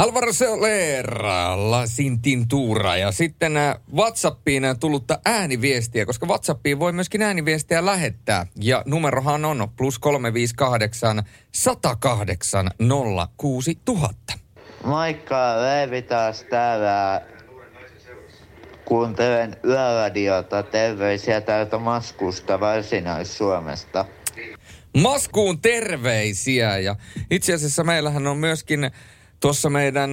Alvaro 0.00 0.32
Soler, 0.32 1.22
La 1.56 1.86
Sintintura 1.86 2.96
ja 2.96 3.12
sitten 3.12 3.56
äh, 3.56 3.76
WhatsAppiin 3.96 4.64
äh, 4.64 4.76
tullutta 4.78 5.18
ääniviestiä, 5.24 6.06
koska 6.06 6.26
WhatsAppiin 6.26 6.78
voi 6.78 6.92
myöskin 6.92 7.22
ääniviestiä 7.22 7.86
lähettää. 7.86 8.46
Ja 8.56 8.82
numerohan 8.86 9.44
on 9.44 9.68
plus 9.76 9.98
358 9.98 11.22
108 11.52 12.70
06000. 13.36 14.32
Moikka, 14.84 15.62
Leivi 15.62 16.02
taas 16.02 16.44
täällä. 16.50 17.22
Kuuntelen 18.84 19.56
yöradiota. 19.64 20.62
Terveisiä 20.62 21.40
täältä 21.40 21.78
Maskusta, 21.78 22.60
Varsinais-Suomesta. 22.60 24.04
Maskuun 25.02 25.60
terveisiä 25.60 26.78
ja 26.78 26.96
itse 27.30 27.54
asiassa 27.54 27.84
meillähän 27.84 28.26
on 28.26 28.36
myöskin 28.36 28.90
tuossa 29.40 29.70
meidän 29.70 30.10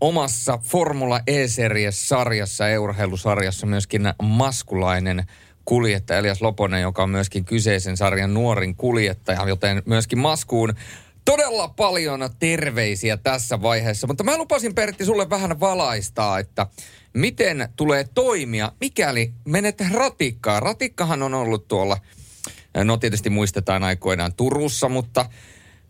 omassa 0.00 0.58
Formula 0.62 1.20
E-series-sarjassa, 1.26 2.64
urheilusarjassa 2.80 3.66
myöskin 3.66 4.02
maskulainen 4.22 5.26
kuljettaja 5.64 6.18
Elias 6.18 6.42
Loponen, 6.42 6.82
joka 6.82 7.02
on 7.02 7.10
myöskin 7.10 7.44
kyseisen 7.44 7.96
sarjan 7.96 8.34
nuorin 8.34 8.76
kuljettaja, 8.76 9.48
joten 9.48 9.82
myöskin 9.86 10.18
Maskuun 10.18 10.74
todella 11.24 11.68
paljon 11.68 12.30
terveisiä 12.38 13.16
tässä 13.16 13.62
vaiheessa, 13.62 14.06
mutta 14.06 14.24
mä 14.24 14.38
lupasin 14.38 14.74
Pertti 14.74 15.04
sulle 15.04 15.30
vähän 15.30 15.60
valaistaa, 15.60 16.38
että 16.38 16.66
miten 17.12 17.68
tulee 17.76 18.04
toimia, 18.14 18.72
mikäli 18.80 19.32
menet 19.44 19.82
ratikkaan. 19.92 20.62
Ratikkahan 20.62 21.22
on 21.22 21.34
ollut 21.34 21.68
tuolla, 21.68 21.96
no 22.84 22.96
tietysti 22.96 23.30
muistetaan 23.30 23.84
aikoinaan 23.84 24.34
Turussa, 24.34 24.88
mutta 24.88 25.26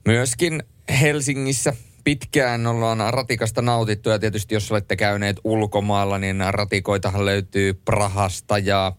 myöskin 0.05 0.63
Helsingissä 1.01 1.73
pitkään 2.05 2.67
ollaan 2.67 3.15
ratikasta 3.15 3.63
nautittu 3.63 4.11
ja 4.11 4.19
tietysti 4.19 4.55
jos 4.55 4.73
olette 4.73 4.97
käyneet 4.97 5.37
ulkomailla, 5.45 6.19
niin 6.19 6.45
ratikoitahan 6.51 7.25
löytyy 7.25 7.75
Prahasta 7.75 8.59
ja 8.59 8.93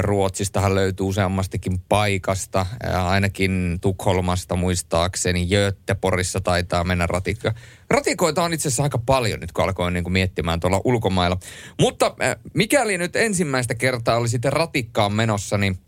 Ruotsistahan 0.00 0.74
löytyy 0.74 1.06
useammastikin 1.06 1.80
paikasta, 1.88 2.66
ainakin 3.04 3.78
Tukholmasta 3.80 4.56
muistaakseni, 4.56 5.46
Göteborissa 5.46 6.40
taitaa 6.40 6.84
mennä 6.84 7.06
ratikka. 7.06 7.54
Ratikoita 7.90 8.42
on 8.42 8.52
itse 8.52 8.68
asiassa 8.68 8.82
aika 8.82 8.98
paljon 8.98 9.40
nyt, 9.40 9.52
kun 9.52 9.64
alkoin 9.64 9.94
niin 9.94 10.04
kuin 10.04 10.12
miettimään 10.12 10.60
tuolla 10.60 10.80
ulkomailla. 10.84 11.38
Mutta 11.80 12.14
mikäli 12.54 12.98
nyt 12.98 13.16
ensimmäistä 13.16 13.74
kertaa 13.74 14.16
oli 14.16 14.28
sitten 14.28 14.52
ratikkaan 14.52 15.12
menossa, 15.12 15.58
niin 15.58 15.78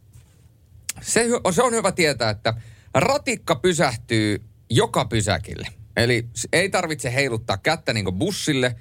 se, 1.01 1.27
se 1.51 1.63
on 1.63 1.73
hyvä 1.73 1.93
tietää, 1.93 2.31
että 2.31 2.55
ratikka 2.95 3.55
pysähtyy 3.57 4.43
joka 4.71 5.05
pysäkille. 5.05 5.78
Eli 5.99 6.29
ei 6.53 6.69
tarvitse 6.69 7.15
heiluttaa 7.15 7.57
kättä 7.57 7.93
niin 7.93 8.13
bussille. 8.13 8.77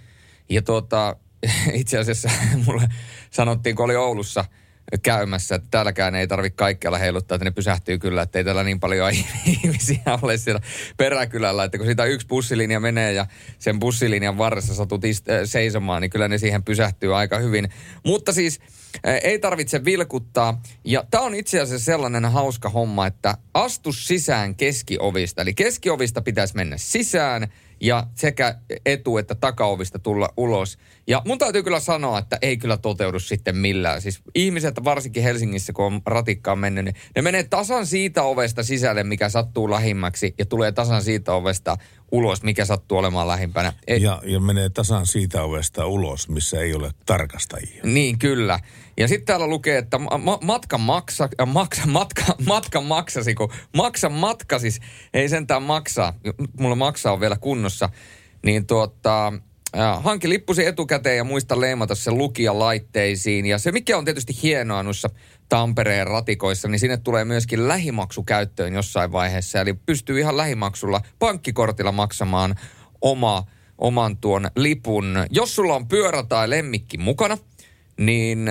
Ja 0.49 0.61
tuota, 0.61 1.15
itse 1.73 1.97
asiassa 1.97 2.29
mulle 2.65 2.87
sanottiin, 3.31 3.75
kun 3.75 3.85
oli 3.85 3.95
Oulussa– 3.95 4.45
käymässä, 5.03 5.55
että 5.55 5.67
täälläkään 5.71 6.15
ei 6.15 6.27
tarvitse 6.27 6.55
kaikkialla 6.55 6.97
heiluttaa, 6.97 7.35
että 7.35 7.45
ne 7.45 7.51
pysähtyy 7.51 7.99
kyllä, 7.99 8.21
että 8.21 8.39
ei 8.39 8.43
täällä 8.43 8.63
niin 8.63 8.79
paljon 8.79 9.11
ihmisiä 9.63 10.19
ole 10.21 10.37
siellä 10.37 10.61
peräkylällä, 10.97 11.63
että 11.63 11.77
kun 11.77 11.87
siitä 11.87 12.05
yksi 12.05 12.27
bussilinja 12.27 12.79
menee 12.79 13.13
ja 13.13 13.25
sen 13.59 13.79
bussilinjan 13.79 14.37
varressa 14.37 14.75
satut 14.75 15.01
seisomaan, 15.45 16.01
niin 16.01 16.09
kyllä 16.09 16.27
ne 16.27 16.37
siihen 16.37 16.63
pysähtyy 16.63 17.15
aika 17.15 17.39
hyvin. 17.39 17.69
Mutta 18.05 18.33
siis 18.33 18.59
ei 19.23 19.39
tarvitse 19.39 19.85
vilkuttaa. 19.85 20.61
Ja 20.85 21.03
tämä 21.11 21.23
on 21.23 21.35
itse 21.35 21.61
asiassa 21.61 21.85
sellainen 21.85 22.25
hauska 22.25 22.69
homma, 22.69 23.07
että 23.07 23.37
astu 23.53 23.93
sisään 23.93 24.55
keskiovista. 24.55 25.41
Eli 25.41 25.53
keskiovista 25.53 26.21
pitäisi 26.21 26.55
mennä 26.55 26.77
sisään– 26.77 27.47
ja 27.81 28.07
sekä 28.15 28.55
etu- 28.85 29.17
että 29.17 29.35
takaovista 29.35 29.99
tulla 29.99 30.33
ulos. 30.37 30.77
Ja 31.07 31.21
mun 31.25 31.37
täytyy 31.37 31.63
kyllä 31.63 31.79
sanoa, 31.79 32.19
että 32.19 32.37
ei 32.41 32.57
kyllä 32.57 32.77
toteudu 32.77 33.19
sitten 33.19 33.57
millään. 33.57 34.01
Siis 34.01 34.21
ihmiset, 34.35 34.83
varsinkin 34.83 35.23
Helsingissä, 35.23 35.73
kun 35.73 35.85
on 35.85 36.01
ratikkaan 36.05 36.59
mennyt, 36.59 36.85
niin 36.85 36.95
ne 37.15 37.21
menee 37.21 37.43
tasan 37.43 37.85
siitä 37.85 38.23
ovesta 38.23 38.63
sisälle, 38.63 39.03
mikä 39.03 39.29
sattuu 39.29 39.71
lähimmäksi, 39.71 40.33
ja 40.37 40.45
tulee 40.45 40.71
tasan 40.71 41.03
siitä 41.03 41.33
ovesta 41.33 41.77
ulos, 42.11 42.43
mikä 42.43 42.65
sattuu 42.65 42.97
olemaan 42.97 43.27
lähimpänä. 43.27 43.73
Ei... 43.87 44.01
Ja, 44.01 44.21
ja 44.25 44.39
menee 44.39 44.69
tasan 44.69 45.05
siitä 45.05 45.43
ovesta 45.43 45.85
ulos, 45.85 46.29
missä 46.29 46.61
ei 46.61 46.73
ole 46.73 46.91
tarkastajia. 47.05 47.83
Niin, 47.83 48.19
kyllä. 48.19 48.59
Ja 48.97 49.07
sitten 49.07 49.25
täällä 49.25 49.47
lukee, 49.47 49.77
että 49.77 49.97
ma- 49.97 50.39
matka 50.43 50.77
maksa, 50.77 51.29
äh, 51.41 51.47
maksa, 51.47 51.87
matka, 51.87 52.23
matka 52.45 52.81
maksasi, 52.81 53.35
kun 53.35 53.51
maksa 53.75 54.09
matka 54.09 54.59
siis 54.59 54.79
ei 55.13 55.29
sentään 55.29 55.63
maksaa. 55.63 56.13
Mulla 56.59 56.75
maksaa 56.75 57.13
on 57.13 57.19
vielä 57.19 57.37
kunnossa. 57.37 57.89
Niin 58.45 58.67
tuota, 58.67 59.33
hanki 59.99 60.29
lippusi 60.29 60.65
etukäteen 60.65 61.17
ja 61.17 61.23
muista 61.23 61.61
leimata 61.61 61.95
se 61.95 62.11
lukija 62.11 62.59
laitteisiin. 62.59 63.45
Ja 63.45 63.57
se, 63.57 63.71
mikä 63.71 63.97
on 63.97 64.05
tietysti 64.05 64.33
hienoa 64.43 64.83
noissa 64.83 65.09
Tampereen 65.49 66.07
ratikoissa, 66.07 66.67
niin 66.67 66.79
sinne 66.79 66.97
tulee 66.97 67.25
myöskin 67.25 67.67
lähimaksu 67.67 68.23
käyttöön 68.23 68.73
jossain 68.73 69.11
vaiheessa. 69.11 69.61
Eli 69.61 69.73
pystyy 69.73 70.19
ihan 70.19 70.37
lähimaksulla 70.37 71.01
pankkikortilla 71.19 71.91
maksamaan 71.91 72.55
oma, 73.01 73.43
oman 73.77 74.17
tuon 74.17 74.47
lipun. 74.55 75.25
Jos 75.29 75.55
sulla 75.55 75.75
on 75.75 75.87
pyörä 75.87 76.23
tai 76.23 76.49
lemmikki 76.49 76.97
mukana, 76.97 77.37
niin 77.97 78.49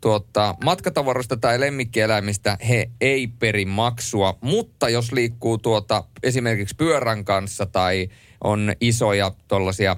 tuota, 0.00 0.54
matkatavaroista 0.64 1.36
tai 1.36 1.60
lemmikkieläimistä 1.60 2.58
he 2.68 2.90
ei 3.00 3.26
peri 3.26 3.64
maksua, 3.64 4.38
mutta 4.40 4.88
jos 4.88 5.12
liikkuu 5.12 5.58
tuota, 5.58 6.04
esimerkiksi 6.22 6.76
pyörän 6.76 7.24
kanssa 7.24 7.66
tai 7.66 8.08
on 8.44 8.72
isoja 8.80 9.32
tuollaisia 9.48 9.96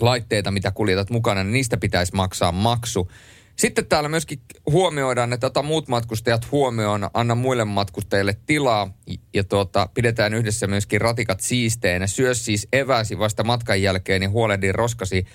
laitteita, 0.00 0.50
mitä 0.50 0.70
kuljetat 0.70 1.10
mukana, 1.10 1.44
niin 1.44 1.52
niistä 1.52 1.76
pitäisi 1.76 2.14
maksaa 2.14 2.52
maksu. 2.52 3.10
Sitten 3.56 3.86
täällä 3.86 4.08
myöskin 4.08 4.40
huomioidaan, 4.66 5.32
että 5.32 5.46
ota 5.46 5.62
muut 5.62 5.88
matkustajat 5.88 6.50
huomioon, 6.50 7.10
anna 7.14 7.34
muille 7.34 7.64
matkustajille 7.64 8.36
tilaa 8.46 8.94
ja 9.34 9.44
tuota, 9.44 9.88
pidetään 9.94 10.34
yhdessä 10.34 10.66
myöskin 10.66 11.00
ratikat 11.00 11.40
siisteenä. 11.40 12.06
Syö 12.06 12.34
siis 12.34 12.68
eväsi 12.72 13.18
vasta 13.18 13.44
matkan 13.44 13.82
jälkeen 13.82 14.22
ja 14.22 14.30
huolehdi 14.30 14.72
roskasi 14.72 15.26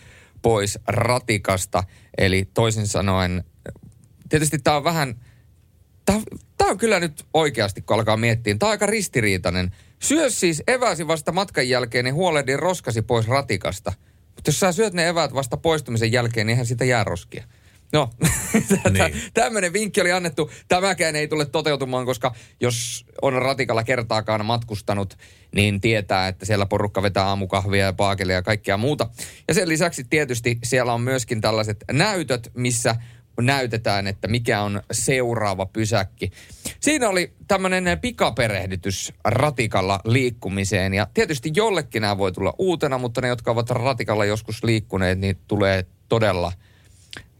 pois 0.42 0.80
ratikasta. 0.88 1.84
Eli 2.18 2.50
toisin 2.54 2.88
sanoen, 2.88 3.44
tietysti 4.30 4.60
tämä 4.60 4.78
on 4.78 4.84
vähän, 4.84 5.16
tämä 6.58 6.72
on 6.72 6.78
kyllä 6.78 7.00
nyt 7.00 7.26
oikeasti, 7.34 7.82
kun 7.82 7.96
alkaa 7.96 8.18
miettiä, 8.18 8.56
tämä 8.60 8.68
on 8.68 8.72
aika 8.72 8.86
ristiriitainen. 8.86 9.72
Syö 10.00 10.30
siis 10.30 10.64
eväsi 10.68 11.08
vasta 11.08 11.32
matkan 11.32 11.70
jälkeen, 11.70 12.06
niin 12.06 12.16
huolehdi 12.16 12.58
roskasi 12.58 13.02
pois 13.02 13.28
ratikasta. 13.28 13.94
Mutta 14.38 14.50
jos 14.50 14.60
sä 14.60 14.72
syöt 14.72 14.94
ne 14.94 15.08
eväät 15.08 15.34
vasta 15.34 15.58
poistumisen 15.58 16.12
jälkeen, 16.12 16.48
niin 16.48 16.54
eihän 16.54 16.66
sitä 16.66 16.86
jää 16.86 17.04
roskia. 17.04 17.44
No, 17.94 18.10
niin. 18.94 19.22
tämmöinen 19.34 19.74
vinkki 19.74 20.02
oli 20.02 20.12
annettu. 20.12 20.52
Tämäkään 20.68 21.16
ei 21.16 21.28
tule 21.28 21.46
toteutumaan, 21.46 22.06
koska 22.06 22.36
jos 22.62 23.06
on 23.22 23.34
ratikalla 23.34 23.84
kertaakaan 23.84 24.46
matkustanut, 24.46 25.18
niin 25.56 25.82
tietää, 25.82 26.28
että 26.28 26.46
siellä 26.46 26.66
porukka 26.66 27.02
vetää 27.02 27.26
aamukahvia 27.26 27.86
ja 27.86 27.94
paakelia 27.94 28.36
ja 28.36 28.42
kaikkea 28.42 28.78
muuta. 28.78 29.10
Ja 29.48 29.54
sen 29.54 29.70
lisäksi 29.70 30.04
tietysti 30.04 30.58
siellä 30.64 30.94
on 30.94 31.02
myöskin 31.02 31.42
tällaiset 31.42 31.84
näytöt, 31.92 32.52
missä 32.54 32.96
näytetään, 33.42 34.08
että 34.08 34.28
mikä 34.28 34.62
on 34.62 34.82
seuraava 34.92 35.66
pysäkki. 35.66 36.32
Siinä 36.80 37.10
oli 37.10 37.34
tämmöinen 37.48 38.00
pikaperehdytys 38.00 39.14
ratikalla 39.26 40.00
liikkumiseen 40.06 40.94
ja 40.94 41.08
tietysti 41.14 41.52
jollekin 41.56 42.02
nämä 42.02 42.18
voi 42.18 42.32
tulla 42.32 42.54
uutena, 42.58 42.98
mutta 42.98 43.22
ne, 43.22 43.28
jotka 43.28 43.52
ovat 43.52 43.70
ratikalla 43.70 44.26
joskus 44.26 44.64
liikkuneet, 44.64 45.20
niin 45.20 45.38
tulee 45.48 45.86
todella– 46.10 46.52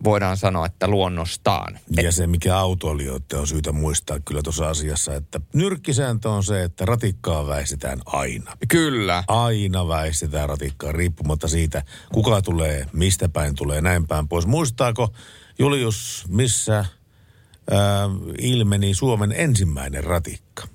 voidaan 0.04 0.38
sanoa, 0.38 0.66
että 0.66 0.88
luonnostaan. 0.88 1.80
Ja 2.02 2.12
se, 2.12 2.28
mikä 2.28 2.58
autoilijoiden 2.58 3.40
on 3.40 3.48
syytä 3.48 3.72
muistaa 3.72 4.20
kyllä 4.20 4.42
tuossa 4.42 4.70
asiassa, 4.70 5.16
että 5.16 5.42
nyrkkisääntö 5.54 6.30
on 6.30 6.44
se, 6.44 6.64
että 6.64 6.86
ratikkaa 6.86 7.48
väistetään 7.48 8.00
aina. 8.06 8.58
Kyllä. 8.68 9.24
Aina 9.28 9.88
väistetään 9.88 10.50
ratikkaa, 10.50 10.92
riippumatta 10.92 11.48
siitä, 11.48 11.84
kuka 12.14 12.42
tulee, 12.42 12.86
mistä 12.94 13.30
päin 13.30 13.56
tulee, 13.56 13.82
näin 13.82 14.08
päin 14.08 14.28
pois. 14.28 14.46
Muistaako 14.46 15.14
Julius, 15.60 16.26
missä 16.30 16.76
ää, 16.76 18.10
ilmeni 18.40 18.94
Suomen 18.94 19.32
ensimmäinen 19.32 20.04
ratikka? 20.04 20.68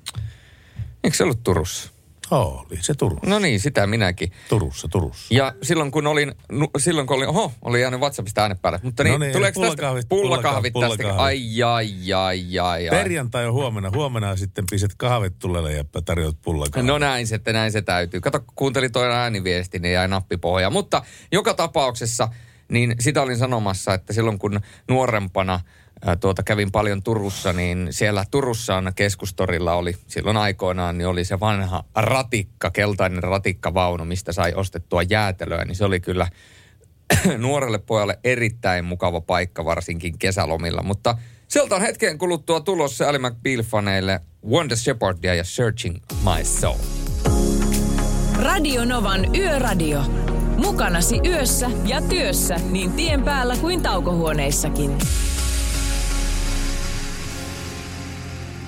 Eikö 1.05 1.17
se 1.17 1.25
ollut 1.25 1.43
Turussa? 1.45 1.91
Oli 2.31 2.79
se 2.81 2.95
Turussa. 2.95 3.31
No 3.31 3.39
niin, 3.39 3.61
sitä 3.61 3.87
minäkin. 3.87 4.33
Turussa, 4.49 4.89
Turussa. 4.89 5.35
Ja 5.35 5.55
silloin 5.63 5.91
kun 5.91 6.07
olin, 6.07 6.33
silloin 6.79 7.07
kun 7.07 7.17
olin, 7.17 7.29
oho, 7.29 7.53
oli 7.63 7.81
jäänyt 7.81 8.01
WhatsAppista 8.01 8.43
ääne 8.43 8.55
päälle. 8.55 8.81
Mutta 8.83 9.05
niin, 9.05 9.13
no 9.13 9.19
niin 9.19 9.33
tuleeko 9.33 9.61
pullakahvit, 9.61 10.01
tästä 10.01 10.09
pullakahvit, 10.09 10.73
pullakahvit 10.73 11.07
tästä? 11.07 11.23
Ai, 11.23 11.63
ai, 11.63 12.13
ai, 12.13 12.59
ai, 12.59 12.89
ai. 12.89 12.99
Perjantai 12.99 13.47
on 13.47 13.53
huomenna. 13.53 13.91
Huomenna 13.95 14.37
sitten 14.37 14.65
piset 14.71 14.95
kahvit 14.97 15.39
tulelle 15.39 15.73
ja 15.73 15.85
tarjoat 16.05 16.37
pullakahvit. 16.43 16.87
No 16.87 16.99
näin 16.99 17.27
se, 17.27 17.41
näin 17.53 17.73
se 17.73 17.83
täytyy. 17.83 18.21
Kato, 18.21 18.45
kuuntelin 18.55 18.93
toi 18.93 19.13
ääniviesti, 19.13 19.79
niin 19.79 19.95
jäi 19.95 20.09
nappipohja. 20.09 20.71
Mutta 20.71 21.03
joka 21.33 21.55
tapauksessa, 21.55 22.29
niin 22.73 22.95
sitä 23.01 23.23
olin 23.23 23.39
sanomassa, 23.39 23.95
että 23.95 24.13
silloin 24.13 24.39
kun 24.39 24.61
nuorempana– 24.89 25.61
tuota, 26.21 26.43
kävin 26.43 26.73
paljon 26.73 27.03
Turussa, 27.03 27.53
niin 27.53 27.89
siellä 27.91 28.25
Turussa 28.31 28.77
on 28.77 28.93
keskustorilla 28.95 29.75
oli 29.75 29.97
silloin 30.07 30.37
aikoinaan, 30.37 30.99
niin 30.99 31.09
oli 31.09 31.25
se 31.25 31.41
vanha 31.41 31.85
ratikka, 31.95 32.71
keltainen 32.71 33.23
ratikkavaunu, 33.23 34.05
mistä 34.05 34.33
sai 34.33 34.55
ostettua 34.55 35.03
jäätelöä, 35.03 35.65
niin 35.65 35.77
se 35.77 35.85
oli 35.85 36.01
kyllä 36.01 36.29
nuorelle 37.39 37.79
pojalle 37.79 38.19
erittäin 38.25 38.85
mukava 38.85 39.21
paikka, 39.21 39.65
varsinkin 39.65 40.19
kesälomilla. 40.19 40.83
Mutta 40.83 41.19
sieltä 41.49 41.75
on 41.75 41.83
hetken 41.83 42.19
kuluttua 42.19 42.61
tulossa 42.61 43.09
Ali 43.09 43.19
McBeal-faneille 43.19 44.21
Wonder 44.49 44.79
Shepardia 44.79 45.35
ja 45.35 45.45
Searching 45.45 45.97
My 46.25 46.45
Soul. 46.45 46.79
Radio 48.39 48.85
Novan 48.85 49.37
Yöradio. 49.37 50.03
Mukanasi 50.57 51.21
yössä 51.27 51.71
ja 51.87 52.03
työssä 52.03 52.57
niin 52.71 52.93
tien 52.93 53.23
päällä 53.23 53.57
kuin 53.57 53.83
taukohuoneissakin. 53.83 54.99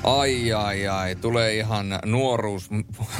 Ai, 0.04 0.52
ai, 0.52 0.88
ai. 0.88 1.16
Tulee 1.16 1.56
ihan 1.56 1.86
nuoruus, 2.04 2.70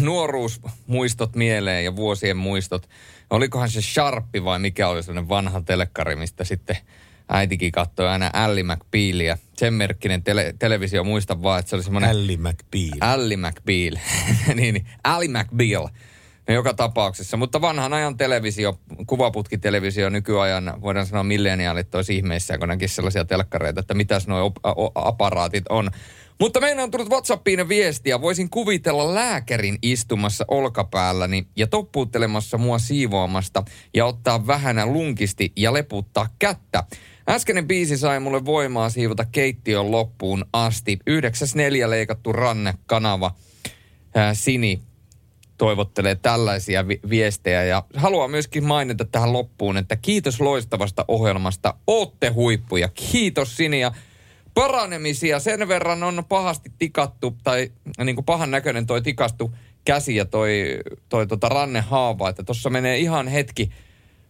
nuoruusmuistot 0.01 1.37
mieleen 1.37 1.85
ja 1.85 1.97
vuosien 1.97 2.37
muistot. 2.37 2.89
Olikohan 3.31 3.71
se 3.71 3.83
Sharppi 3.83 4.45
vai 4.45 4.59
mikä 4.59 4.89
oli 4.89 5.03
sellainen 5.03 5.29
vanha 5.29 5.61
telekkari, 5.61 6.17
mistä 6.17 6.45
sitten 6.45 6.77
äitikin 7.29 7.73
katsoi 7.73 8.09
aina 8.09 8.31
Ally 8.33 8.63
McBealia. 8.63 9.39
Sen 9.57 9.75
merkkinen 9.75 10.23
tele, 10.23 10.55
televisio, 10.59 11.05
muista 11.05 11.43
vaan, 11.43 11.61
että 11.61 11.71
se 11.71 11.77
oli 11.77 11.83
semmoinen... 11.83 12.11
Ally 12.11 12.37
McBeal. 12.37 12.99
Ally 13.01 13.37
McBeal. 13.37 13.97
niin, 14.55 14.57
niin, 14.75 14.87
Ally 15.05 15.29
McBeal. 15.29 15.89
No 16.49 16.55
joka 16.55 16.75
tapauksessa, 16.75 17.37
mutta 17.37 17.61
vanhan 17.61 17.93
ajan 17.93 18.17
televisio, 18.17 18.79
kuvaputkitelevisio 19.07 20.11
nykyajan, 20.11 20.75
voidaan 20.81 21.07
sanoa 21.07 21.23
milleniaalit 21.23 21.95
olisi 21.95 22.17
ihmeissä, 22.17 22.59
kun 22.59 22.69
näkisi 22.69 22.95
sellaisia 22.95 23.25
telkkareita, 23.25 23.81
että 23.81 23.95
mitäs 23.95 24.27
nuo 24.27 24.53
aparaatit 24.95 25.65
on. 25.69 25.91
Mutta 26.41 26.61
meillä 26.61 26.83
on 26.83 26.91
tullut 26.91 27.11
WhatsAppiin 27.11 27.69
viestiä. 27.69 28.21
Voisin 28.21 28.51
kuvitella 28.51 29.15
lääkärin 29.15 29.79
istumassa 29.83 30.45
olkapäälläni 30.49 31.47
ja 31.57 31.67
toppuuttelemassa 31.67 32.59
mua 32.59 32.79
siivoamasta 32.79 33.63
ja 33.95 34.07
ottaa 34.07 34.47
vähän 34.47 34.93
lunkisti 34.93 35.53
ja 35.57 35.73
leputtaa 35.73 36.29
kättä. 36.39 36.85
Äskeinen 37.29 37.67
biisi 37.67 37.97
sai 37.97 38.21
mulle 38.21 38.45
voimaa 38.45 38.91
siivota 38.91 39.25
keittiön 39.25 39.91
loppuun 39.91 40.45
asti. 40.53 40.99
9.4 41.11 41.91
leikattu 41.91 42.33
rannekanava. 42.33 43.31
Ää, 44.15 44.35
Sini 44.35 44.81
toivottelee 45.59 46.15
tällaisia 46.15 46.89
vi- 46.89 47.01
viestejä 47.11 47.65
ja 47.65 47.83
haluaa 47.97 48.29
myöskin 48.29 48.65
mainita 48.65 49.05
tähän 49.05 49.33
loppuun, 49.33 49.77
että 49.77 49.97
kiitos 49.97 50.41
loistavasta 50.41 51.05
ohjelmasta. 51.09 51.75
Ootte 51.87 52.29
huippuja. 52.29 52.89
Kiitos 52.89 53.57
Sini 53.57 53.81
ja 53.81 53.93
paranemisia. 54.55 55.41
Sen 55.41 55.69
verran 55.69 56.03
on 56.03 56.25
pahasti 56.29 56.73
tikattu, 56.79 57.37
tai 57.45 57.73
niin 58.05 58.17
kuin 58.17 58.25
pahan 58.25 58.51
näköinen 58.51 58.87
toi 58.87 59.03
tikastu 59.03 59.55
käsi 59.85 60.17
ja 60.17 60.25
toi, 60.25 60.79
toi 61.09 61.27
tota 61.27 61.49
rannehaava, 61.49 62.29
että 62.29 62.43
tuossa 62.43 62.71
menee 62.71 62.99
ihan 62.99 63.29
hetki, 63.29 63.71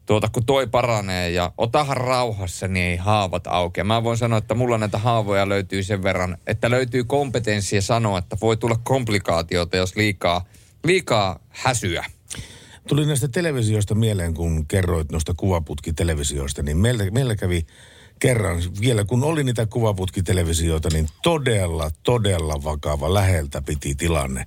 tuota, 0.06 0.28
kun 0.32 0.46
toi 0.46 0.66
paranee 0.66 1.30
ja 1.30 1.52
otahan 1.58 1.96
rauhassa, 1.96 2.68
niin 2.68 2.86
ei 2.86 2.96
haavat 2.96 3.46
auki. 3.46 3.82
Mä 3.82 4.04
voin 4.04 4.18
sanoa, 4.18 4.38
että 4.38 4.54
mulla 4.54 4.78
näitä 4.78 4.98
haavoja 4.98 5.48
löytyy 5.48 5.82
sen 5.82 6.02
verran, 6.02 6.38
että 6.46 6.70
löytyy 6.70 7.04
kompetenssia 7.04 7.82
sanoa, 7.82 8.18
että 8.18 8.36
voi 8.40 8.56
tulla 8.56 8.80
komplikaatioita, 8.84 9.76
jos 9.76 9.96
liikaa, 9.96 10.44
liikaa 10.84 11.40
häsyä. 11.48 12.04
Tuli 12.88 13.06
näistä 13.06 13.28
televisioista 13.28 13.94
mieleen, 13.94 14.34
kun 14.34 14.66
kerroit 14.66 15.12
noista 15.12 15.34
kuvaputkitelevisioista, 15.36 16.62
niin 16.62 16.76
meillä, 16.76 17.10
meillä 17.10 17.36
kävi 17.36 17.66
kerran, 18.18 18.62
vielä 18.80 19.04
kun 19.04 19.24
oli 19.24 19.44
niitä 19.44 19.66
kuvaputkitelevisioita, 19.66 20.88
niin 20.92 21.08
todella, 21.22 21.90
todella 22.02 22.64
vakava 22.64 23.14
läheltä 23.14 23.62
piti 23.62 23.94
tilanne. 23.94 24.46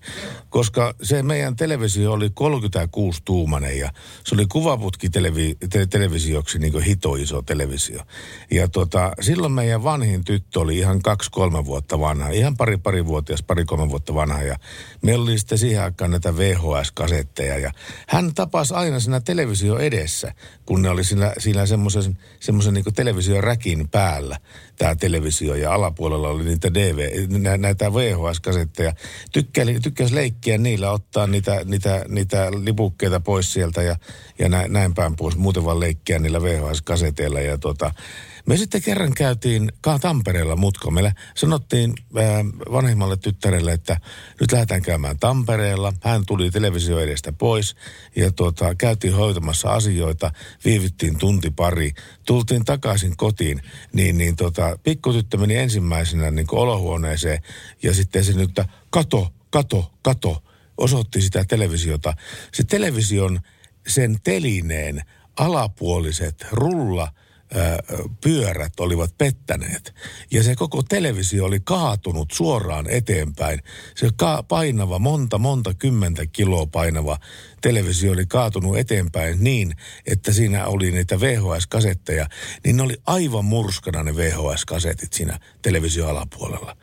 Koska 0.50 0.94
se 1.04 1.24
meidän 1.24 1.56
televisio 1.56 2.14
oli 2.14 2.30
36 2.34 3.22
tuumanen 3.26 3.78
ja 3.78 3.92
se 4.24 4.36
oli 4.36 4.46
kuvaputkitelevisioksi 4.46 6.60
niin 6.60 6.82
hito 6.82 7.16
iso 7.16 7.42
televisio. 7.42 8.02
Ja 8.52 8.68
tota, 8.68 9.12
silloin 9.22 9.54
meidän 9.54 9.84
vanhin 9.84 10.24
tyttö 10.24 10.60
oli 10.60 10.78
ihan 10.78 11.02
kaksi-kolme 11.02 11.66
vuotta 11.66 12.00
vanha, 12.00 12.30
ihan 12.30 12.58
pari 12.58 12.78
pari 12.78 13.06
vuotias, 13.06 13.44
pari-kolme 13.44 13.90
vuotta 13.90 14.14
vanha. 14.14 14.42
Ja 14.42 14.58
meillä 15.02 15.24
oli 15.24 15.38
sitten 15.38 15.58
siihen 15.58 15.84
aikaan 15.84 16.12
näitä 16.12 16.38
VHS-kasetteja 16.38 17.58
ja 17.58 17.72
hän 18.08 18.34
tapasi 18.34 18.74
aina 18.74 19.00
siinä 19.00 19.20
televisio 19.20 19.78
edessä, 19.78 20.34
kun 20.66 20.82
ne 20.82 20.90
oli 20.90 21.04
siinä, 21.04 21.34
siinä 21.38 21.66
semmoisen, 21.66 22.18
semmoisen 22.40 22.74
niin 22.74 22.86
television 22.96 23.44
räkin 23.58 23.89
päällä 23.89 24.38
tämä 24.78 24.96
televisio 24.96 25.56
ja 25.56 25.74
alapuolella 25.74 26.30
oli 26.30 26.44
niitä 26.44 26.74
DV, 26.74 27.28
nä, 27.40 27.58
näitä 27.58 27.94
VHS-kasetteja. 27.94 28.94
Tykkäli, 29.32 29.80
tykkäsi 29.80 30.16
leikkiä 30.16 30.58
niillä, 30.58 30.92
ottaa 30.92 31.28
niitä, 31.28 31.62
niitä, 31.66 32.06
niitä 32.08 32.52
lipukkeita 32.52 33.20
pois 33.20 33.54
sieltä 33.54 33.84
ja, 33.84 33.96
ja 34.40 34.50
näin, 34.50 34.74
näin 34.74 34.94
päin 34.94 35.16
pois. 35.16 35.38
Muuten 35.38 35.66
vaan 35.66 35.80
leikkiä 35.80 36.20
niillä 36.20 36.42
VHS-kaseteilla 36.42 37.40
ja 37.40 37.58
tota, 37.58 37.92
me 38.48 38.58
sitten 38.58 38.82
kerran 38.82 39.13
käytiin 39.13 39.72
Tampereella 40.02 40.56
mutka. 40.56 40.92
Meillä 40.92 41.13
sanottiin 41.36 41.94
ää, 42.16 42.46
vanhimmalle 42.72 43.18
tyttärelle, 43.18 43.72
että 43.72 44.00
nyt 44.42 44.52
lähdetään 44.52 44.82
käymään 44.82 45.20
Tampereella. 45.20 45.94
Hän 46.04 46.26
tuli 46.28 46.52
televisio 46.52 47.00
edestä 47.00 47.32
pois 47.32 47.76
ja 48.16 48.32
tuota, 48.32 48.76
käytiin 48.76 49.16
hoitamassa 49.16 49.70
asioita. 49.70 50.32
Viivittiin 50.66 51.18
tunti 51.18 51.52
pari. 51.52 51.92
Tultiin 52.26 52.66
takaisin 52.66 53.18
kotiin, 53.18 53.62
niin, 53.94 54.18
niin 54.18 54.36
tota, 54.36 54.67
pikkutyttö 54.84 55.38
meni 55.38 55.56
ensimmäisenä 55.56 56.32
niin 56.32 56.48
olohuoneeseen 56.52 57.42
ja 57.84 57.94
sitten 57.94 58.24
se 58.24 58.34
nyt, 58.34 58.52
kato, 58.90 59.34
kato, 59.50 59.94
kato, 60.02 60.44
osoitti 60.78 61.22
sitä 61.22 61.46
televisiota. 61.46 62.14
Se 62.54 62.64
television, 62.64 63.40
sen 63.88 64.18
telineen 64.24 65.02
alapuoliset 65.38 66.46
rulla– 66.52 67.12
pyörät 68.22 68.80
olivat 68.80 69.18
pettäneet. 69.18 69.96
Ja 70.32 70.44
se 70.44 70.56
koko 70.56 70.84
televisio 70.84 71.46
oli 71.46 71.60
kaatunut 71.60 72.32
suoraan 72.32 72.90
eteenpäin. 72.90 73.64
Se 73.96 74.10
ka- 74.16 74.44
painava, 74.44 75.00
monta, 75.00 75.38
monta 75.38 75.74
kymmentä 75.74 76.26
kiloa 76.26 76.66
painava 76.66 77.20
televisio 77.62 78.12
oli 78.12 78.26
kaatunut 78.26 78.78
eteenpäin 78.78 79.44
niin, 79.44 79.74
että 80.06 80.34
siinä 80.34 80.68
oli 80.68 80.92
niitä 80.92 81.20
VHS-kasetteja. 81.20 82.28
Niin 82.64 82.78
ne 82.78 82.84
oli 82.84 82.98
aivan 83.06 83.46
murskana 83.46 84.04
ne 84.04 84.16
VHS-kasetit 84.16 85.14
siinä 85.14 85.40
televisioalapuolella. 85.62 86.78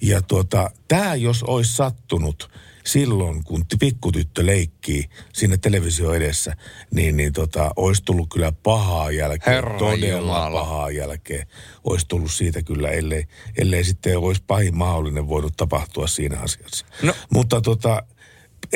Ja 0.00 0.22
tuota, 0.22 0.70
tämä 0.88 1.14
jos 1.14 1.42
olisi 1.42 1.76
sattunut 1.76 2.50
silloin, 2.86 3.44
kun 3.44 3.64
pikkutyttö 3.80 4.46
leikkii 4.46 5.04
sinne 5.32 5.56
televisio 5.56 6.14
edessä, 6.14 6.56
niin, 6.94 7.16
niin 7.16 7.32
tota, 7.32 7.70
olisi 7.76 8.02
tullut 8.04 8.28
kyllä 8.32 8.52
pahaa 8.52 9.10
jälkeen. 9.10 9.54
Herra 9.54 9.78
todella 9.78 10.20
Jumala. 10.20 10.60
pahaa 10.60 10.90
jälkeen 10.90 11.46
olisi 11.84 12.06
tullut 12.08 12.32
siitä 12.32 12.62
kyllä, 12.62 12.90
ellei, 12.90 13.26
ellei 13.56 13.84
sitten 13.84 14.18
olisi 14.18 14.42
pahin 14.46 14.76
mahdollinen 14.76 15.28
voinut 15.28 15.56
tapahtua 15.56 16.06
siinä 16.06 16.38
asiassa. 16.40 16.86
No. 17.02 17.14
Mutta 17.30 17.60
tota, 17.60 18.02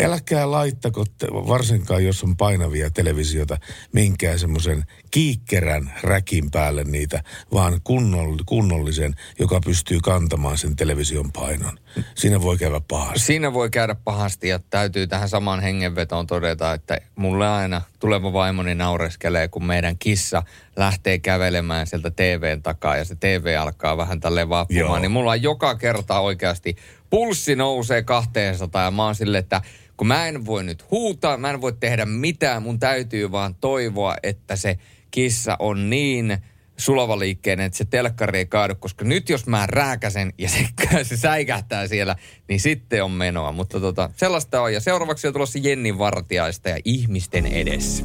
älkää 0.04 0.50
laittako, 0.50 1.04
varsinkaan 1.32 2.04
jos 2.04 2.24
on 2.24 2.36
painavia 2.36 2.90
televisiota, 2.90 3.58
minkään 3.92 4.38
semmoisen 4.38 4.84
kiikkerän 5.10 5.92
räkin 6.02 6.50
päälle 6.50 6.84
niitä, 6.84 7.22
vaan 7.52 7.80
kunnoll, 7.84 8.36
kunnollisen, 8.46 9.14
joka 9.38 9.60
pystyy 9.64 9.98
kantamaan 10.00 10.58
sen 10.58 10.76
television 10.76 11.32
painon. 11.32 11.78
Siinä 12.14 12.42
voi 12.42 12.56
käydä 12.56 12.80
pahasti. 12.88 13.18
Siinä 13.18 13.52
voi 13.52 13.70
käydä 13.70 13.94
pahasti 13.94 14.48
ja 14.48 14.60
täytyy 14.70 15.06
tähän 15.06 15.28
samaan 15.28 15.60
hengenvetoon 15.60 16.26
todeta, 16.26 16.72
että 16.72 16.98
mulle 17.16 17.48
aina 17.48 17.82
tuleva 17.98 18.32
vaimoni 18.32 18.74
naureskelee, 18.74 19.48
kun 19.48 19.64
meidän 19.64 19.98
kissa 19.98 20.42
lähtee 20.76 21.18
kävelemään 21.18 21.86
sieltä 21.86 22.10
TVn 22.10 22.62
takaa 22.62 22.96
ja 22.96 23.04
se 23.04 23.14
TV 23.14 23.56
alkaa 23.60 23.96
vähän 23.96 24.20
tälle 24.20 24.40
Joo. 24.40 24.48
vappumaan. 24.48 25.02
Niin 25.02 25.10
mulla 25.10 25.30
on 25.30 25.42
joka 25.42 25.74
kerta 25.74 26.20
oikeasti 26.20 26.76
pulssi 27.10 27.56
nousee 27.56 28.02
200 28.02 28.84
ja 28.84 28.90
mä 28.90 29.04
oon 29.04 29.14
silleen, 29.14 29.42
että 29.42 29.62
kun 29.98 30.06
mä 30.06 30.28
en 30.28 30.46
voi 30.46 30.64
nyt 30.64 30.90
huutaa, 30.90 31.36
mä 31.36 31.50
en 31.50 31.60
voi 31.60 31.72
tehdä 31.80 32.06
mitään, 32.06 32.62
mun 32.62 32.78
täytyy 32.78 33.32
vaan 33.32 33.54
toivoa, 33.54 34.16
että 34.22 34.56
se 34.56 34.78
kissa 35.10 35.56
on 35.58 35.90
niin 35.90 36.38
sulavaliikkeinen, 36.76 37.66
että 37.66 37.78
se 37.78 37.84
telkkari 37.84 38.38
ei 38.38 38.46
kaadu, 38.46 38.74
koska 38.74 39.04
nyt 39.04 39.28
jos 39.28 39.46
mä 39.46 39.66
rääkäsen 39.66 40.32
ja 40.38 40.48
se, 40.48 40.68
se 41.02 41.16
säikähtää 41.16 41.86
siellä, 41.86 42.16
niin 42.48 42.60
sitten 42.60 43.04
on 43.04 43.10
menoa. 43.10 43.52
Mutta 43.52 43.80
tota, 43.80 44.10
sellaista 44.16 44.62
on. 44.62 44.72
Ja 44.72 44.80
seuraavaksi 44.80 45.26
on 45.26 45.32
tulossa 45.32 45.58
Jenni 45.62 45.98
Vartiaista 45.98 46.68
ja 46.68 46.78
ihmisten 46.84 47.46
edessä. 47.46 48.04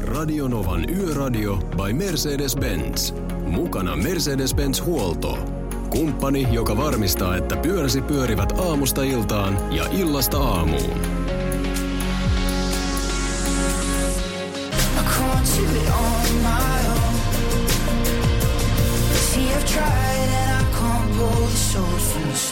Radionovan 0.00 0.90
Yöradio 0.90 1.56
by 1.56 1.92
Mercedes-Benz. 1.92 3.14
Mukana 3.46 3.96
Mercedes-Benz 3.96 4.84
Huolto. 4.84 5.63
Kumppani, 5.90 6.46
joka 6.50 6.76
varmistaa, 6.76 7.36
että 7.36 7.56
pyöräsi 7.56 8.02
pyörivät 8.02 8.52
aamusta 8.58 9.02
iltaan 9.02 9.74
ja 9.74 9.86
illasta 9.90 10.38
aamuun. 10.38 11.00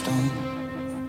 From. 0.03 0.29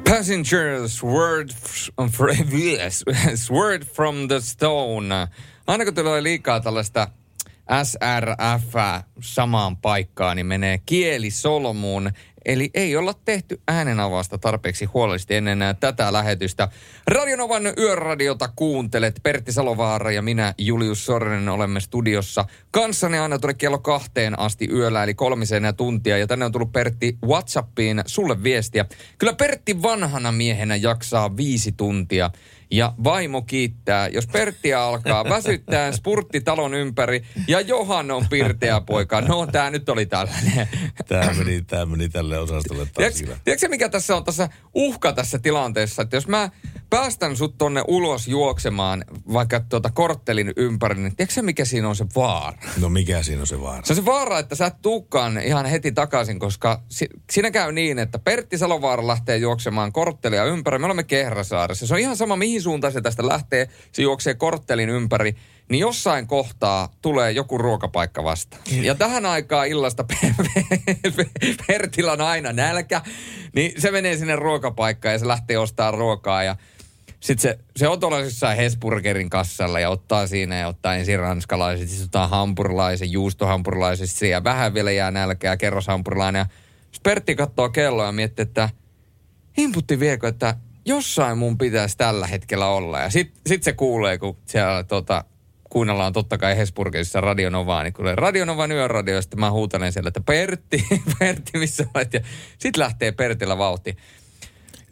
Passengers, 0.04 1.02
word, 1.02 1.50
f- 1.50 1.90
f- 1.98 2.52
yes, 2.52 3.50
word 3.50 3.84
from 3.84 4.28
the 4.28 4.40
stone. 4.40 5.28
Aina 5.66 5.84
kun 5.84 5.94
tulee 5.94 6.22
liikaa 6.22 6.60
tällaista 6.60 7.08
SRF 7.82 8.74
samaan 9.20 9.76
paikkaan, 9.76 10.36
niin 10.36 10.46
menee 10.46 10.78
kieli 10.86 11.30
solmuun. 11.30 12.10
Eli 12.44 12.70
ei 12.74 12.96
olla 12.96 13.14
tehty 13.24 13.60
äänenavasta 13.68 14.38
tarpeeksi 14.38 14.84
huolellisesti 14.84 15.34
ennen 15.34 15.62
ää, 15.62 15.74
tätä 15.74 16.12
lähetystä. 16.12 16.68
Radionovan 17.06 17.62
yöradiota 17.78 18.48
kuuntelet. 18.56 19.20
Pertti 19.22 19.52
Salovaara 19.52 20.10
ja 20.10 20.22
minä, 20.22 20.54
Julius 20.58 21.06
Sorinen, 21.06 21.48
olemme 21.48 21.80
studiossa 21.80 22.44
kanssani 22.70 23.18
aina 23.18 23.38
tuonne 23.38 23.54
kello 23.54 23.78
kahteen 23.78 24.38
asti 24.38 24.68
yöllä, 24.72 25.02
eli 25.02 25.14
kolmisen 25.14 25.62
tuntia. 25.76 26.18
Ja 26.18 26.26
tänne 26.26 26.44
on 26.44 26.52
tullut 26.52 26.72
Pertti 26.72 27.18
Whatsappiin 27.26 28.02
sulle 28.06 28.42
viestiä. 28.42 28.84
Kyllä 29.18 29.32
Pertti 29.32 29.82
vanhana 29.82 30.32
miehenä 30.32 30.76
jaksaa 30.76 31.36
viisi 31.36 31.72
tuntia. 31.72 32.30
Ja 32.70 32.92
vaimo 33.04 33.42
kiittää, 33.42 34.08
jos 34.08 34.26
Perttiä 34.26 34.82
alkaa 34.82 35.24
väsyttää 35.24 35.92
spurtti 35.92 36.40
talon 36.40 36.74
ympäri 36.74 37.22
ja 37.48 37.60
Johan 37.60 38.10
on 38.10 38.26
pirteä 38.30 38.80
poika. 38.80 39.20
No, 39.20 39.46
tämä 39.46 39.70
nyt 39.70 39.88
oli 39.88 40.06
tällainen. 40.06 40.68
Tämä 41.08 41.32
meni, 41.38 41.62
tämä 41.62 41.86
meni 41.86 42.08
tälle 42.08 42.38
osastolle 42.38 42.86
taas. 42.86 43.14
Tiedätkö, 43.44 43.68
mikä 43.68 43.88
tässä 43.88 44.16
on 44.16 44.24
tässä 44.24 44.48
uhka 44.74 45.12
tässä 45.12 45.38
tilanteessa, 45.38 46.02
että 46.02 46.16
jos 46.16 46.28
mä 46.28 46.50
päästän 46.90 47.36
sut 47.36 47.58
tonne 47.58 47.82
ulos 47.88 48.28
juoksemaan 48.28 49.04
vaikka 49.32 49.60
tuota 49.60 49.90
korttelin 49.90 50.52
ympäri, 50.56 50.94
niin 50.94 51.16
tiedätkö 51.16 51.42
mikä 51.42 51.64
siinä 51.64 51.88
on 51.88 51.96
se 51.96 52.06
vaara? 52.16 52.58
No 52.80 52.88
mikä 52.88 53.22
siinä 53.22 53.40
on 53.40 53.46
se 53.46 53.60
vaara? 53.60 53.82
Se 53.84 53.92
on 53.92 53.96
se 53.96 54.04
vaara, 54.04 54.38
että 54.38 54.54
sä 54.54 54.66
et 54.66 54.82
tuukkaan 54.82 55.38
ihan 55.38 55.66
heti 55.66 55.92
takaisin, 55.92 56.38
koska 56.38 56.82
si- 56.88 57.08
siinä 57.32 57.50
käy 57.50 57.72
niin, 57.72 57.98
että 57.98 58.18
Pertti 58.18 58.58
Salovaara 58.58 59.06
lähtee 59.06 59.36
juoksemaan 59.36 59.92
korttelia 59.92 60.44
ympäri. 60.44 60.78
Me 60.78 60.86
olemme 60.86 61.02
Kehräsaaressa. 61.02 61.86
Se 61.86 61.94
on 61.94 62.00
ihan 62.00 62.16
sama, 62.16 62.36
mihin 62.36 62.62
suuntaan 62.64 62.92
se 62.92 63.00
tästä 63.00 63.28
lähtee. 63.28 63.68
Se 63.92 64.02
juoksee 64.02 64.34
korttelin 64.34 64.88
ympäri. 64.88 65.36
Niin 65.70 65.80
jossain 65.80 66.26
kohtaa 66.26 66.88
tulee 67.02 67.30
joku 67.30 67.58
ruokapaikka 67.58 68.24
vastaan. 68.24 68.62
Ja 68.82 68.94
tähän 68.94 69.26
aikaan 69.26 69.68
illasta 69.68 70.04
Pertillä 71.66 72.12
on 72.12 72.20
aina 72.20 72.52
nälkä. 72.52 73.02
Niin 73.54 73.80
se 73.80 73.90
menee 73.90 74.16
sinne 74.16 74.36
ruokapaikkaan 74.36 75.12
ja 75.12 75.18
se 75.18 75.28
lähtee 75.28 75.58
ostaa 75.58 75.90
ruokaa 75.90 76.42
ja 76.42 76.56
sitten 77.24 77.42
se, 77.42 77.58
se 77.76 77.88
on 77.88 78.00
tuolla 78.00 78.20
jossain 78.20 78.56
Hesburgerin 78.56 79.30
kassalla 79.30 79.80
ja 79.80 79.90
ottaa 79.90 80.26
siinä 80.26 80.58
ja 80.58 80.68
ottaa 80.68 80.94
ensin 80.94 81.18
ranskalaiset, 81.18 81.88
sitten 81.88 82.04
ottaa 82.04 82.28
hampurilaisen, 82.28 83.12
juustohampurilaisen, 83.12 84.30
ja 84.30 84.44
vähän 84.44 84.74
vielä 84.74 84.90
jää 84.90 85.10
nälkää, 85.10 85.56
kerroshampurilainen. 85.56 86.40
Ja 86.40 86.46
Pertti 87.02 87.34
katsoo 87.34 87.68
kelloa 87.68 88.06
ja 88.06 88.12
miettii, 88.12 88.42
että 88.42 88.68
imputti 89.56 90.00
viekö, 90.00 90.28
että 90.28 90.56
jossain 90.84 91.38
mun 91.38 91.58
pitäisi 91.58 91.96
tällä 91.96 92.26
hetkellä 92.26 92.66
olla. 92.66 93.00
Ja 93.00 93.10
sitten 93.10 93.40
sit 93.46 93.62
se 93.62 93.72
kuulee, 93.72 94.18
kun 94.18 94.36
siellä 94.46 94.82
tota, 94.84 95.24
kuunnellaan 95.70 96.12
totta 96.12 96.38
kai 96.38 96.56
Hesburgerissa 96.56 97.20
Radionovaa, 97.20 97.82
niin 97.82 97.92
kuulee 97.92 98.14
Radionovan 98.14 98.72
yöradio, 98.72 99.14
ja 99.14 99.22
sitten 99.22 99.40
mä 99.40 99.50
huutelen 99.50 99.92
siellä, 99.92 100.08
että 100.08 100.20
Pertti, 100.20 100.84
Pertti, 101.18 101.58
missä 101.58 101.86
olet? 101.94 102.12
Ja 102.12 102.20
sitten 102.58 102.82
lähtee 102.82 103.12
Pertillä 103.12 103.58
vauhti. 103.58 103.96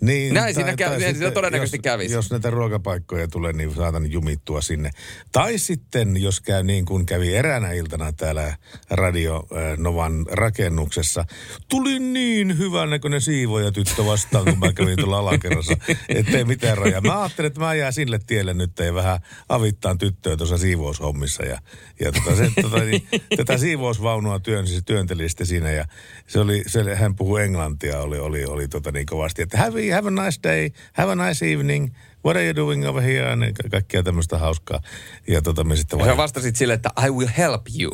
Niin, 0.02 0.34
Näin 0.34 0.54
siinä 0.54 0.76
käy- 0.76 0.88
näin 0.88 1.00
siinä 1.00 1.12
sitten, 1.12 1.32
todennäköisesti 1.32 1.76
jos, 1.76 1.82
kävisi. 1.82 2.14
Jos 2.14 2.30
näitä 2.30 2.50
ruokapaikkoja 2.50 3.28
tulee, 3.28 3.52
niin 3.52 3.74
saatan 3.74 4.12
jumittua 4.12 4.60
sinne. 4.60 4.90
Tai 5.32 5.58
sitten, 5.58 6.22
jos 6.22 6.40
käy 6.40 6.62
niin 6.62 6.84
kuin 6.84 7.06
kävi 7.06 7.34
eräänä 7.36 7.72
iltana 7.72 8.12
täällä 8.12 8.56
Radio 8.90 9.36
äh, 9.36 9.78
Novan 9.78 10.26
rakennuksessa, 10.30 11.24
tuli 11.68 11.98
niin 11.98 12.58
hyvän 12.58 12.90
näköinen 12.90 13.20
siivoja 13.20 13.72
tyttö 13.72 14.06
vastaan, 14.06 14.44
kun 14.44 14.58
mä 14.58 14.72
kävin 14.72 14.96
tuolla 14.96 15.18
alakerrassa, 15.18 15.76
ettei 16.08 16.44
mitään 16.44 16.78
rajaa. 16.78 17.00
Mä 17.00 17.22
ajattelin, 17.22 17.46
että 17.46 17.60
mä 17.60 17.74
jää 17.74 17.92
sille 17.92 18.20
tielle 18.26 18.54
nyt 18.54 18.78
ja 18.78 18.94
vähän 18.94 19.20
avittaan 19.48 19.98
tyttöä 19.98 20.36
tuossa 20.36 20.58
siivoushommissa. 20.58 21.42
Ja, 21.42 21.58
ja 22.00 22.12
tota, 22.12 22.36
se, 22.36 22.50
tota, 22.62 22.78
niin, 22.78 23.08
tätä 23.36 23.58
siivousvaunua 23.58 24.40
työnsi, 24.40 24.82
työnteli 24.82 25.28
sitten 25.28 25.46
siinä 25.46 25.70
ja 25.70 25.84
se 26.26 26.40
oli, 26.40 26.62
se, 26.66 26.94
hän 26.94 27.16
puhui 27.16 27.42
englantia, 27.42 28.00
oli, 28.00 28.18
oli, 28.18 28.44
oli 28.44 28.68
tota 28.68 28.92
niin 28.92 29.06
kovasti, 29.06 29.42
että 29.42 29.58
have, 29.58 29.91
have 29.94 30.08
a 30.08 30.10
nice 30.10 30.38
day, 30.42 30.70
have 30.92 31.12
a 31.12 31.28
nice 31.28 31.52
evening, 31.52 31.94
what 32.24 32.36
are 32.36 32.44
you 32.44 32.56
doing 32.56 32.86
over 32.88 33.02
here, 33.02 33.30
ja 33.30 33.36
ka- 33.36 33.68
kaikkea 33.70 34.02
tämmöistä 34.02 34.38
hauskaa. 34.38 34.80
Ja 35.28 35.42
tota 35.42 35.64
me 35.64 35.76
sitten 35.76 35.98
Ja 35.98 36.04
sä 36.04 36.16
vastasit 36.16 36.56
sille, 36.56 36.74
että 36.74 36.90
I 37.06 37.10
will 37.10 37.28
help 37.38 37.62
you. 37.80 37.92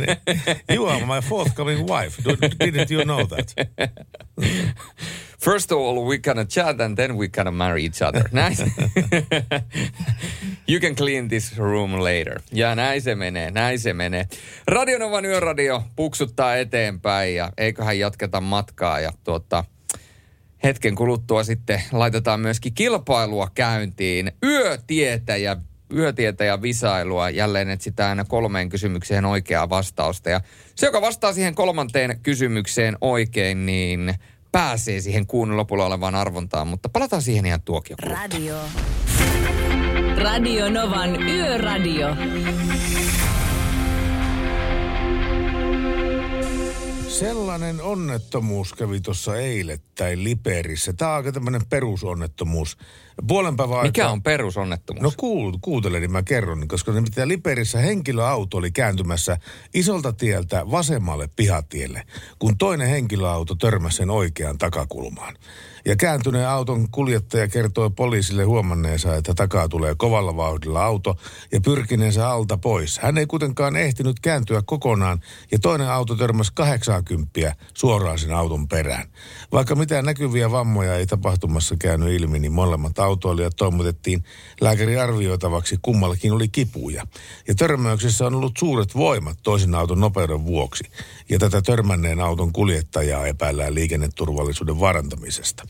you 0.74 0.86
are 0.86 1.06
my 1.06 1.20
forthcoming 1.28 1.80
wife, 1.88 2.22
didn't 2.64 2.92
you 2.92 3.04
know 3.04 3.26
that? 3.28 3.54
First 5.44 5.72
of 5.72 5.78
all, 5.78 6.04
we 6.08 6.18
gonna 6.18 6.44
chat 6.44 6.80
and 6.80 6.96
then 6.96 7.16
we 7.18 7.28
gonna 7.28 7.50
marry 7.52 7.84
each 7.84 8.02
other. 8.02 8.28
Näin. 8.32 8.56
you 10.66 10.80
can 10.80 10.94
clean 10.96 11.28
this 11.28 11.56
room 11.58 11.92
later. 11.92 12.40
Ja 12.52 12.74
näin 12.74 13.02
se 13.02 13.14
menee, 13.14 13.50
näin 13.50 13.78
se 13.78 13.92
menee. 13.92 14.28
Radionovan 14.66 15.24
yöradio 15.24 15.82
puksuttaa 15.96 16.56
eteenpäin 16.56 17.34
ja 17.34 17.52
eiköhän 17.58 17.98
jatketa 17.98 18.40
matkaa 18.40 19.00
ja 19.00 19.12
tuota, 19.24 19.64
hetken 20.64 20.94
kuluttua 20.94 21.44
sitten 21.44 21.82
laitetaan 21.92 22.40
myöskin 22.40 22.74
kilpailua 22.74 23.50
käyntiin. 23.54 24.32
Yötietäjä, 24.44 25.56
yötietäjä 25.94 26.62
visailua. 26.62 27.30
Jälleen 27.30 27.70
etsitään 27.70 28.08
aina 28.08 28.24
kolmeen 28.24 28.68
kysymykseen 28.68 29.24
oikeaa 29.24 29.68
vastausta. 29.68 30.30
Ja 30.30 30.40
se, 30.74 30.86
joka 30.86 31.00
vastaa 31.00 31.32
siihen 31.32 31.54
kolmanteen 31.54 32.20
kysymykseen 32.22 32.96
oikein, 33.00 33.66
niin 33.66 34.14
pääsee 34.52 35.00
siihen 35.00 35.26
kuun 35.26 35.56
lopulla 35.56 35.86
olevaan 35.86 36.14
arvontaan. 36.14 36.66
Mutta 36.66 36.88
palataan 36.88 37.22
siihen 37.22 37.46
ihan 37.46 37.62
tuokio. 37.62 37.96
Radio. 38.02 38.56
Radio 40.16 40.70
Novan 40.70 41.22
Yöradio. 41.22 42.16
Sellainen 47.18 47.82
onnettomuus 47.82 48.72
kävi 48.72 49.00
tuossa 49.00 49.36
eilettäin 49.36 50.24
Liperissä. 50.24 50.92
Tämä 50.92 51.10
on 51.10 51.16
aika 51.16 51.32
tämmöinen 51.32 51.66
perusonnettomuus. 51.70 52.76
Puolen 53.28 53.56
päivän 53.56 53.82
Mikä 53.82 54.02
aikaa- 54.02 54.12
on 54.12 54.22
perusonnettomuus? 54.22 55.02
No 55.02 55.12
kuul, 55.16 55.58
kuuntele, 55.60 56.00
niin 56.00 56.12
mä 56.12 56.22
kerron, 56.22 56.68
koska 56.68 56.92
nimittäin 56.92 57.28
Liperissä 57.28 57.78
henkilöauto 57.78 58.56
oli 58.56 58.70
kääntymässä 58.70 59.38
isolta 59.74 60.12
tieltä 60.12 60.70
vasemmalle 60.70 61.28
pihatielle, 61.36 62.02
kun 62.38 62.58
toinen 62.58 62.88
henkilöauto 62.88 63.54
törmäsi 63.54 63.96
sen 63.96 64.10
oikeaan 64.10 64.58
takakulmaan. 64.58 65.34
Ja 65.84 65.96
kääntyneen 65.96 66.48
auton 66.48 66.90
kuljettaja 66.90 67.48
kertoi 67.48 67.90
poliisille 67.90 68.44
huomanneensa, 68.44 69.16
että 69.16 69.34
takaa 69.34 69.68
tulee 69.68 69.94
kovalla 69.98 70.36
vauhdilla 70.36 70.84
auto 70.84 71.16
ja 71.52 71.60
pyrkineensä 71.60 72.28
alta 72.28 72.58
pois. 72.58 72.98
Hän 72.98 73.18
ei 73.18 73.26
kuitenkaan 73.26 73.76
ehtinyt 73.76 74.20
kääntyä 74.20 74.62
kokonaan 74.66 75.20
ja 75.52 75.58
toinen 75.58 75.88
auto 75.88 76.14
törmäsi 76.14 76.52
80 77.06 77.64
suoraan 77.74 78.18
sen 78.18 78.32
auton 78.32 78.68
perään. 78.68 79.08
Vaikka 79.52 79.74
mitään 79.74 80.04
näkyviä 80.04 80.50
vammoja 80.50 80.96
ei 80.96 81.06
tapahtumassa 81.06 81.76
käynyt 81.78 82.08
ilmi, 82.08 82.38
niin 82.38 82.52
molemmat 82.52 82.98
autoilijat 82.98 83.56
toimitettiin 83.56 84.24
lääkäri 84.60 84.98
arvioitavaksi, 84.98 85.78
kummallakin 85.82 86.32
oli 86.32 86.48
kipuja. 86.48 87.06
Ja 87.48 87.54
törmäyksessä 87.54 88.26
on 88.26 88.34
ollut 88.34 88.56
suuret 88.58 88.94
voimat 88.94 89.38
toisen 89.42 89.74
auton 89.74 90.00
nopeuden 90.00 90.44
vuoksi. 90.44 90.84
Ja 91.28 91.38
tätä 91.38 91.62
törmänneen 91.62 92.20
auton 92.20 92.52
kuljettajaa 92.52 93.26
epäillään 93.26 93.74
liikenneturvallisuuden 93.74 94.80
varantamisesta. 94.80 95.66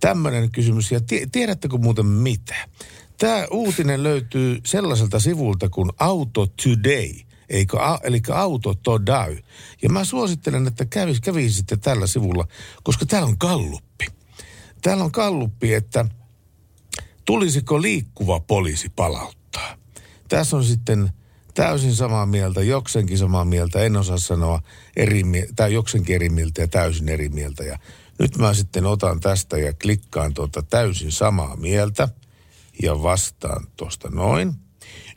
Tämmöinen 0.00 0.50
kysymys. 0.50 0.92
Ja 0.92 1.00
tie- 1.00 1.26
tiedättekö 1.32 1.78
muuten 1.78 2.06
mitä? 2.06 2.54
Tämä 3.18 3.46
uutinen 3.50 4.02
löytyy 4.02 4.60
sellaiselta 4.66 5.20
sivulta 5.20 5.68
kuin 5.68 5.90
Auto 5.98 6.46
Today, 6.46 7.29
eikö, 7.50 7.76
eli 8.02 8.20
Auto 8.32 8.74
Today. 8.74 9.38
Ja 9.82 9.88
mä 9.88 10.04
suosittelen, 10.04 10.66
että 10.66 10.84
kävis, 10.84 11.20
kävisitte 11.20 11.76
tällä 11.76 12.06
sivulla, 12.06 12.48
koska 12.82 13.06
täällä 13.06 13.28
on 13.28 13.38
kalluppi. 13.38 14.06
Täällä 14.82 15.04
on 15.04 15.12
kalluppi, 15.12 15.74
että 15.74 16.04
tulisiko 17.24 17.82
liikkuva 17.82 18.40
poliisi 18.40 18.88
palauttaa. 18.88 19.76
Tässä 20.28 20.56
on 20.56 20.64
sitten 20.64 21.12
täysin 21.54 21.94
samaa 21.94 22.26
mieltä, 22.26 22.62
jokseenkin 22.62 23.18
samaa 23.18 23.44
mieltä, 23.44 23.80
en 23.80 23.96
osaa 23.96 24.18
sanoa 24.18 24.62
eri, 24.96 25.22
tai 25.56 25.72
jokseenkin 25.72 26.14
eri 26.14 26.28
mieltä 26.28 26.60
ja 26.60 26.68
täysin 26.68 27.08
eri 27.08 27.28
mieltä. 27.28 27.64
Ja 27.64 27.78
nyt 28.18 28.38
mä 28.38 28.54
sitten 28.54 28.86
otan 28.86 29.20
tästä 29.20 29.58
ja 29.58 29.72
klikkaan 29.82 30.34
tuota 30.34 30.62
täysin 30.62 31.12
samaa 31.12 31.56
mieltä 31.56 32.08
ja 32.82 33.02
vastaan 33.02 33.66
tuosta 33.76 34.08
noin. 34.10 34.69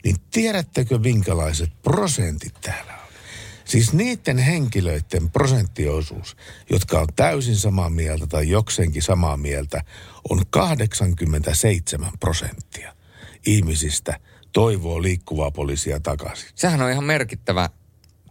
Niin 0.04 0.16
tiedättekö 0.30 0.98
minkälaiset 0.98 1.82
prosentit 1.82 2.54
täällä 2.60 2.92
on? 2.92 3.04
Siis 3.64 3.92
niiden 3.92 4.38
henkilöiden 4.38 5.30
prosenttiosuus, 5.30 6.36
jotka 6.70 7.00
on 7.00 7.06
täysin 7.16 7.56
samaa 7.56 7.90
mieltä 7.90 8.26
tai 8.26 8.48
jokseenkin 8.48 9.02
samaa 9.02 9.36
mieltä, 9.36 9.84
on 10.30 10.42
87 10.50 12.12
prosenttia 12.20 12.94
ihmisistä 13.46 14.20
toivoo 14.52 15.02
liikkuvaa 15.02 15.50
poliisia 15.50 16.00
takaisin. 16.00 16.48
Sehän 16.54 16.82
on 16.82 16.90
ihan 16.90 17.04
merkittävä 17.04 17.70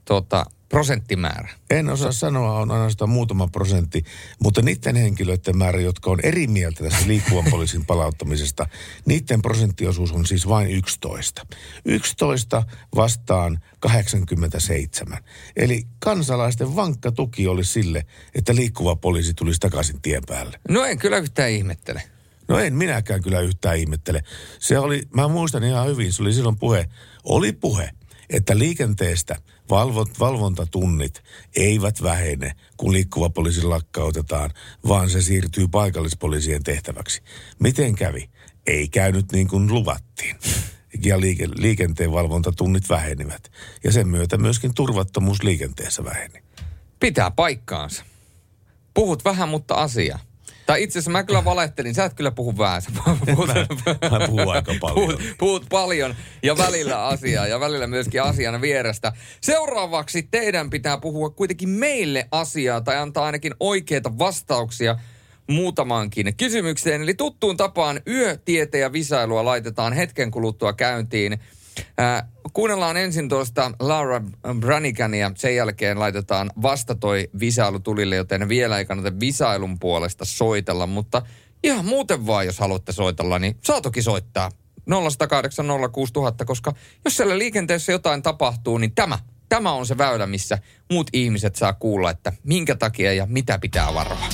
tuota, 0.05 0.45
prosenttimäärä. 0.73 1.49
En 1.69 1.89
osaa 1.89 2.11
sanoa, 2.11 2.59
on 2.59 2.71
ainoastaan 2.71 3.09
muutama 3.09 3.47
prosentti, 3.47 4.03
mutta 4.43 4.61
niiden 4.61 4.95
henkilöiden 4.95 5.57
määrä, 5.57 5.81
jotka 5.81 6.11
on 6.11 6.19
eri 6.23 6.47
mieltä 6.47 6.83
tässä 6.83 7.07
liikkuvan 7.07 7.51
poliisin 7.51 7.85
palauttamisesta, 7.85 8.67
niiden 9.05 9.41
prosenttiosuus 9.41 10.11
on 10.11 10.25
siis 10.25 10.47
vain 10.47 10.71
11. 10.71 11.45
11 11.85 12.63
vastaan 12.95 13.59
87. 13.79 15.17
Eli 15.55 15.83
kansalaisten 15.99 16.75
vankka 16.75 17.11
tuki 17.11 17.47
oli 17.47 17.65
sille, 17.65 18.05
että 18.35 18.55
liikkuva 18.55 18.95
poliisi 18.95 19.33
tulisi 19.33 19.59
takaisin 19.59 20.01
tien 20.01 20.23
päälle. 20.27 20.59
No 20.69 20.85
en 20.85 20.97
kyllä 20.97 21.17
yhtään 21.17 21.49
ihmettele. 21.49 22.03
No 22.47 22.59
en 22.59 22.75
minäkään 22.75 23.21
kyllä 23.21 23.39
yhtään 23.39 23.77
ihmettele. 23.77 24.23
Se 24.59 24.79
oli, 24.79 25.03
mä 25.15 25.27
muistan 25.27 25.63
ihan 25.63 25.87
hyvin, 25.87 26.13
se 26.13 26.21
oli 26.21 26.33
silloin 26.33 26.59
puhe, 26.59 26.89
oli 27.23 27.51
puhe, 27.51 27.89
että 28.29 28.57
liikenteestä 28.57 29.35
valvot, 29.73 30.19
valvontatunnit 30.19 31.23
eivät 31.55 32.03
vähene, 32.03 32.55
kun 32.77 32.93
liikkuva 32.93 33.29
poliisi 33.29 33.63
lakkautetaan, 33.63 34.49
vaan 34.87 35.09
se 35.09 35.21
siirtyy 35.21 35.67
paikallispoliisien 35.67 36.63
tehtäväksi. 36.63 37.21
Miten 37.59 37.95
kävi? 37.95 38.29
ei 38.67 38.87
käynyt 38.87 39.31
niin 39.31 39.47
kuin 39.47 39.73
luvattiin. 39.73 40.35
Ja 41.05 41.19
liike, 41.19 41.47
liikenteen 41.55 42.11
valvontatunnit 42.11 42.89
vähenivät. 42.89 43.51
Ja 43.83 43.91
sen 43.91 44.07
myötä 44.07 44.37
myöskin 44.37 44.73
turvattomuus 44.73 45.43
liikenteessä 45.43 46.03
väheni. 46.03 46.43
Pitää 46.99 47.31
paikkaansa. 47.31 48.05
Puhut 48.93 49.25
vähän, 49.25 49.49
mutta 49.49 49.75
asia. 49.75 50.19
Tai 50.65 50.83
itse 50.83 50.99
asiassa 50.99 51.11
mä 51.11 51.23
kyllä 51.23 51.45
valehtelin, 51.45 51.95
sä 51.95 52.05
et 52.05 52.13
kyllä 52.13 52.31
puhu 52.31 52.57
vähän. 52.57 52.81
Sä 52.81 52.89
puhut, 52.95 53.49
Mä 54.11 54.27
puhun 54.27 54.55
aika 54.55 54.73
paljon. 54.79 54.95
Puhut, 54.95 55.21
puhut 55.37 55.65
paljon 55.69 56.15
ja 56.43 56.57
välillä 56.57 57.05
asiaa 57.05 57.47
ja 57.47 57.59
välillä 57.59 57.87
myöskin 57.87 58.21
asian 58.21 58.61
vierestä. 58.61 59.13
Seuraavaksi 59.41 60.27
teidän 60.31 60.69
pitää 60.69 60.97
puhua 60.97 61.29
kuitenkin 61.29 61.69
meille 61.69 62.27
asiaa 62.31 62.81
tai 62.81 62.97
antaa 62.97 63.25
ainakin 63.25 63.53
oikeita 63.59 64.17
vastauksia 64.17 64.95
muutamaankin 65.47 66.35
kysymykseen. 66.37 67.01
Eli 67.01 67.13
tuttuun 67.13 67.57
tapaan 67.57 68.01
yötiete 68.07 68.77
ja 68.79 68.93
visailua 68.93 69.45
laitetaan 69.45 69.93
hetken 69.93 70.31
kuluttua 70.31 70.73
käyntiin. 70.73 71.39
Kuunnellaan 72.53 72.97
ensin 72.97 73.29
tuosta 73.29 73.71
Laura 73.79 74.21
Branicania, 74.59 75.31
sen 75.35 75.55
jälkeen 75.55 75.99
laitetaan 75.99 76.51
vasta 76.61 76.95
toi 76.95 77.29
visailu 77.39 77.79
tulille, 77.79 78.15
joten 78.15 78.49
vielä 78.49 78.77
ei 78.77 78.85
kannata 78.85 79.19
visailun 79.19 79.79
puolesta 79.79 80.25
soitella, 80.25 80.87
mutta 80.87 81.21
ihan 81.63 81.85
muuten 81.85 82.27
vaan, 82.27 82.45
jos 82.45 82.59
haluatte 82.59 82.91
soitella, 82.91 83.39
niin 83.39 83.57
saa 83.63 83.81
toki 83.81 84.01
soittaa 84.01 84.51
0108 84.89 85.65
06000, 85.91 86.45
koska 86.45 86.73
jos 87.05 87.17
siellä 87.17 87.37
liikenteessä 87.37 87.91
jotain 87.91 88.21
tapahtuu, 88.21 88.77
niin 88.77 88.95
tämä, 88.95 89.19
tämä 89.49 89.71
on 89.71 89.85
se 89.85 89.97
väylä, 89.97 90.27
missä 90.27 90.57
muut 90.91 91.09
ihmiset 91.13 91.55
saa 91.55 91.73
kuulla, 91.73 92.11
että 92.11 92.33
minkä 92.43 92.75
takia 92.75 93.13
ja 93.13 93.25
mitä 93.25 93.59
pitää 93.59 93.93
varoa. 93.93 94.27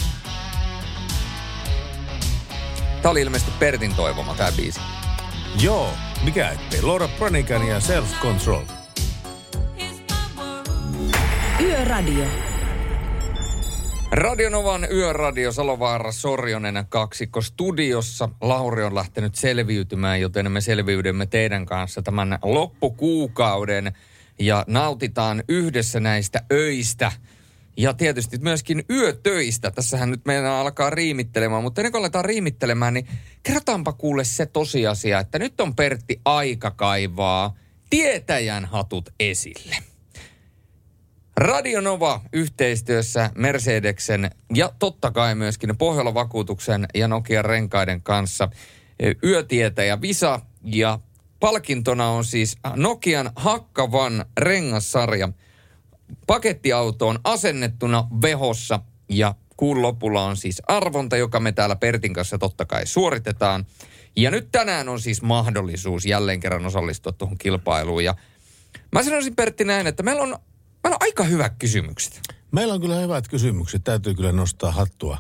Tämä 3.02 3.12
oli 3.12 3.22
ilmeisesti 3.22 3.52
Pertin 3.60 3.96
toivoma, 3.96 4.36
tämä 4.36 4.52
biisi. 4.52 4.80
Joo, 5.58 5.90
mikä 6.24 6.50
ettei. 6.50 6.82
Laura 6.82 7.08
Branigan 7.08 7.68
ja 7.68 7.80
Self 7.80 8.22
Control. 8.22 8.62
Yöradio. 11.62 12.26
Radionovan 14.12 14.88
yöradio 14.92 15.52
Salovaara 15.52 16.12
Sorjonen 16.12 16.86
kaksikko 16.90 17.42
studiossa. 17.42 18.30
Lauri 18.42 18.84
on 18.84 18.96
lähtenyt 18.96 19.36
selviytymään, 19.36 20.22
joten 20.22 20.52
me 20.52 20.62
selviydymme 20.62 21.26
teidän 21.26 21.66
kanssa 21.66 22.02
tämän 22.02 22.40
loppukuukauden 22.44 23.94
ja 24.40 24.64
nautitaan 24.68 25.44
yhdessä 25.48 26.00
näistä 26.00 26.42
öistä. 26.52 27.12
Ja 27.80 27.94
tietysti 27.94 28.38
myöskin 28.38 28.84
yötöistä. 28.90 29.72
Tässähän 29.72 30.12
nyt 30.12 30.26
meidän 30.26 30.52
alkaa 30.52 30.90
riimittelemään, 30.90 31.64
mutta 31.64 31.82
ennen 31.82 31.92
kuin 31.92 32.00
aletaan 32.00 32.26
riimittelemään, 32.26 32.94
niin 32.94 33.08
kerrotaanpa 33.44 33.94
kuule 33.94 34.24
se 34.24 34.46
tosiasia, 34.46 35.20
että 35.20 35.40
nyt 35.40 35.62
on 35.62 35.76
Pertti 35.76 36.22
aika 36.26 36.72
kaivaa 36.72 37.56
tietäjän 37.90 38.66
hatut 38.66 39.10
esille. 39.20 39.76
Radionova 41.38 42.22
yhteistyössä 42.34 43.30
Mercedeksen 43.36 44.32
ja 44.54 44.72
totta 44.80 45.12
kai 45.12 45.36
myöskin 45.36 45.78
Pohjola-vakuutuksen 45.78 46.86
ja 46.96 47.08
Nokian 47.08 47.46
renkaiden 47.46 48.02
kanssa 48.02 48.50
e, 49.00 49.12
yötietäjä 49.24 50.02
Visa 50.02 50.40
ja 50.64 51.00
palkintona 51.40 52.10
on 52.10 52.26
siis 52.26 52.58
Nokian 52.76 53.32
Hakkavan 53.36 54.26
rengassarja 54.38 55.30
pakettiautoon 56.30 57.20
asennettuna 57.24 58.08
vehossa 58.22 58.80
ja 59.10 59.36
kuun 59.58 59.82
lopulla 59.82 60.24
on 60.24 60.38
siis 60.38 60.62
arvonta, 60.68 61.18
joka 61.18 61.40
me 61.40 61.52
täällä 61.52 61.76
Pertin 61.76 62.14
kanssa 62.14 62.38
totta 62.38 62.66
kai 62.66 62.88
suoritetaan. 62.88 63.66
Ja 64.16 64.32
nyt 64.32 64.48
tänään 64.52 64.90
on 64.90 65.02
siis 65.02 65.22
mahdollisuus 65.22 66.06
jälleen 66.06 66.40
kerran 66.40 66.66
osallistua 66.66 67.12
tuohon 67.12 67.38
kilpailuun 67.38 68.04
ja 68.04 68.16
mä 68.92 69.04
sanoisin 69.04 69.36
Pertti 69.36 69.66
näin, 69.66 69.88
että 69.88 70.04
meillä 70.04 70.22
on 70.22 70.38
Meillä 70.84 70.96
on 70.96 71.08
aika 71.08 71.24
hyvät 71.24 71.54
kysymykset. 71.60 72.22
Meillä 72.52 72.74
on 72.74 72.82
kyllä 72.82 72.96
hyvät 72.96 73.28
kysymykset. 73.28 73.84
Täytyy 73.84 74.14
kyllä 74.14 74.32
nostaa 74.32 74.72
hattua, 74.72 75.18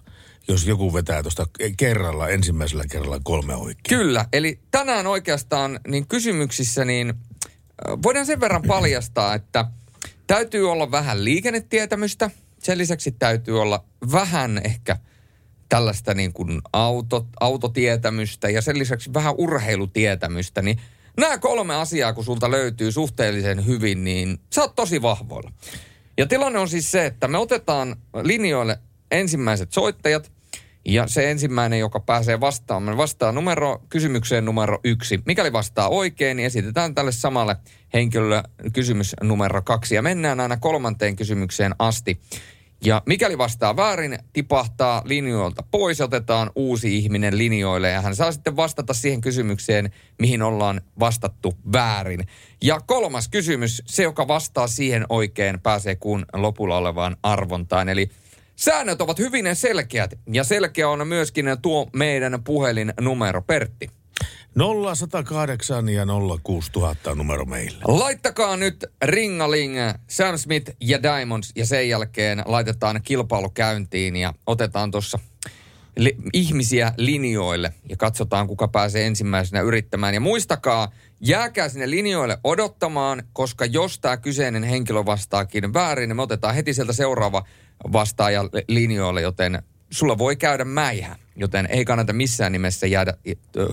jos 0.47 0.67
joku 0.67 0.93
vetää 0.93 1.21
tuosta 1.21 1.47
kerralla, 1.77 2.27
ensimmäisellä 2.27 2.83
kerralla 2.91 3.19
kolme 3.23 3.55
oikein. 3.55 3.99
Kyllä, 3.99 4.25
eli 4.33 4.59
tänään 4.71 5.07
oikeastaan 5.07 5.79
niin 5.87 6.07
kysymyksissä 6.07 6.85
niin 6.85 7.13
voidaan 8.03 8.25
sen 8.25 8.39
verran 8.39 8.61
paljastaa, 8.67 9.35
että 9.35 9.65
täytyy 10.27 10.71
olla 10.71 10.91
vähän 10.91 11.25
liikennetietämystä. 11.25 12.31
Sen 12.59 12.77
lisäksi 12.77 13.11
täytyy 13.11 13.61
olla 13.61 13.83
vähän 14.11 14.61
ehkä 14.63 14.97
tällaista 15.69 16.13
niin 16.13 16.33
kuin 16.33 16.61
auto, 16.73 17.27
autotietämystä 17.39 18.49
ja 18.49 18.61
sen 18.61 18.79
lisäksi 18.79 19.13
vähän 19.13 19.33
urheilutietämystä, 19.37 20.61
niin 20.61 20.79
Nämä 21.19 21.37
kolme 21.37 21.75
asiaa, 21.75 22.13
kun 22.13 22.23
sulta 22.23 22.51
löytyy 22.51 22.91
suhteellisen 22.91 23.65
hyvin, 23.65 24.03
niin 24.03 24.39
sä 24.53 24.61
oot 24.61 24.75
tosi 24.75 25.01
vahvoilla. 25.01 25.51
Ja 26.17 26.27
tilanne 26.27 26.59
on 26.59 26.69
siis 26.69 26.91
se, 26.91 27.05
että 27.05 27.27
me 27.27 27.37
otetaan 27.37 27.95
linjoille 28.23 28.79
ensimmäiset 29.11 29.71
soittajat, 29.71 30.31
ja 30.85 31.07
se 31.07 31.31
ensimmäinen, 31.31 31.79
joka 31.79 31.99
pääsee 31.99 32.39
vastaamaan, 32.39 32.97
vastaa 32.97 33.31
numero, 33.31 33.81
kysymykseen 33.89 34.45
numero 34.45 34.79
yksi. 34.83 35.19
Mikäli 35.25 35.53
vastaa 35.53 35.89
oikein, 35.89 36.37
niin 36.37 36.47
esitetään 36.47 36.95
tälle 36.95 37.11
samalle 37.11 37.55
henkilölle 37.93 38.43
kysymys 38.73 39.15
numero 39.23 39.61
kaksi. 39.61 39.95
Ja 39.95 40.01
mennään 40.01 40.39
aina 40.39 40.57
kolmanteen 40.57 41.15
kysymykseen 41.15 41.75
asti. 41.79 42.19
Ja 42.85 43.01
mikäli 43.05 43.37
vastaa 43.37 43.77
väärin, 43.77 44.19
tipahtaa 44.33 45.01
linjoilta 45.05 45.63
pois, 45.71 46.01
otetaan 46.01 46.51
uusi 46.55 46.97
ihminen 46.97 47.37
linjoille 47.37 47.89
ja 47.89 48.01
hän 48.01 48.15
saa 48.15 48.31
sitten 48.31 48.55
vastata 48.55 48.93
siihen 48.93 49.21
kysymykseen, 49.21 49.91
mihin 50.19 50.41
ollaan 50.41 50.81
vastattu 50.99 51.53
väärin. 51.73 52.27
Ja 52.61 52.79
kolmas 52.79 53.27
kysymys, 53.27 53.83
se 53.85 54.03
joka 54.03 54.27
vastaa 54.27 54.67
siihen 54.67 55.05
oikein, 55.09 55.59
pääsee 55.59 55.95
kuun 55.95 56.25
lopulla 56.33 56.77
olevaan 56.77 57.17
arvontaan. 57.23 57.89
Eli 57.89 58.09
säännöt 58.59 59.01
ovat 59.01 59.19
hyvin 59.19 59.55
selkeät 59.55 60.19
ja 60.31 60.43
selkeä 60.43 60.89
on 60.89 61.07
myöskin 61.07 61.45
tuo 61.61 61.89
meidän 61.93 62.43
puhelinnumero 62.43 63.41
Pertti. 63.41 63.89
0108 64.83 65.89
ja 65.89 66.05
06000 66.43 67.15
numero 67.15 67.45
meille. 67.45 67.77
Laittakaa 67.87 68.57
nyt 68.57 68.85
Ringaling, 69.03 69.75
Sam 70.07 70.37
Smith 70.37 70.71
ja 70.81 71.03
Diamonds 71.03 71.51
ja 71.55 71.65
sen 71.65 71.89
jälkeen 71.89 72.43
laitetaan 72.45 73.01
kilpailu 73.03 73.49
käyntiin 73.49 74.15
ja 74.15 74.33
otetaan 74.47 74.91
tuossa 74.91 75.19
li- 75.97 76.17
ihmisiä 76.33 76.93
linjoille 76.97 77.73
ja 77.89 77.97
katsotaan 77.97 78.47
kuka 78.47 78.67
pääsee 78.67 79.05
ensimmäisenä 79.05 79.61
yrittämään. 79.61 80.13
Ja 80.13 80.19
muistakaa, 80.19 80.91
jääkää 81.19 81.69
sinne 81.69 81.89
linjoille 81.89 82.37
odottamaan, 82.43 83.23
koska 83.33 83.65
jos 83.65 83.99
tämä 83.99 84.17
kyseinen 84.17 84.63
henkilö 84.63 85.05
vastaakin 85.05 85.73
väärin, 85.73 86.09
niin 86.09 86.15
me 86.15 86.21
otetaan 86.21 86.55
heti 86.55 86.73
sieltä 86.73 86.93
seuraava 86.93 87.43
vastaaja 87.93 88.43
linjoille, 88.67 89.21
joten 89.21 89.63
sulla 89.91 90.17
voi 90.17 90.35
käydä 90.35 90.65
mäihä, 90.65 91.15
joten 91.35 91.67
ei 91.71 91.85
kannata 91.85 92.13
missään 92.13 92.51
nimessä 92.51 92.87
jäädä, 92.87 93.13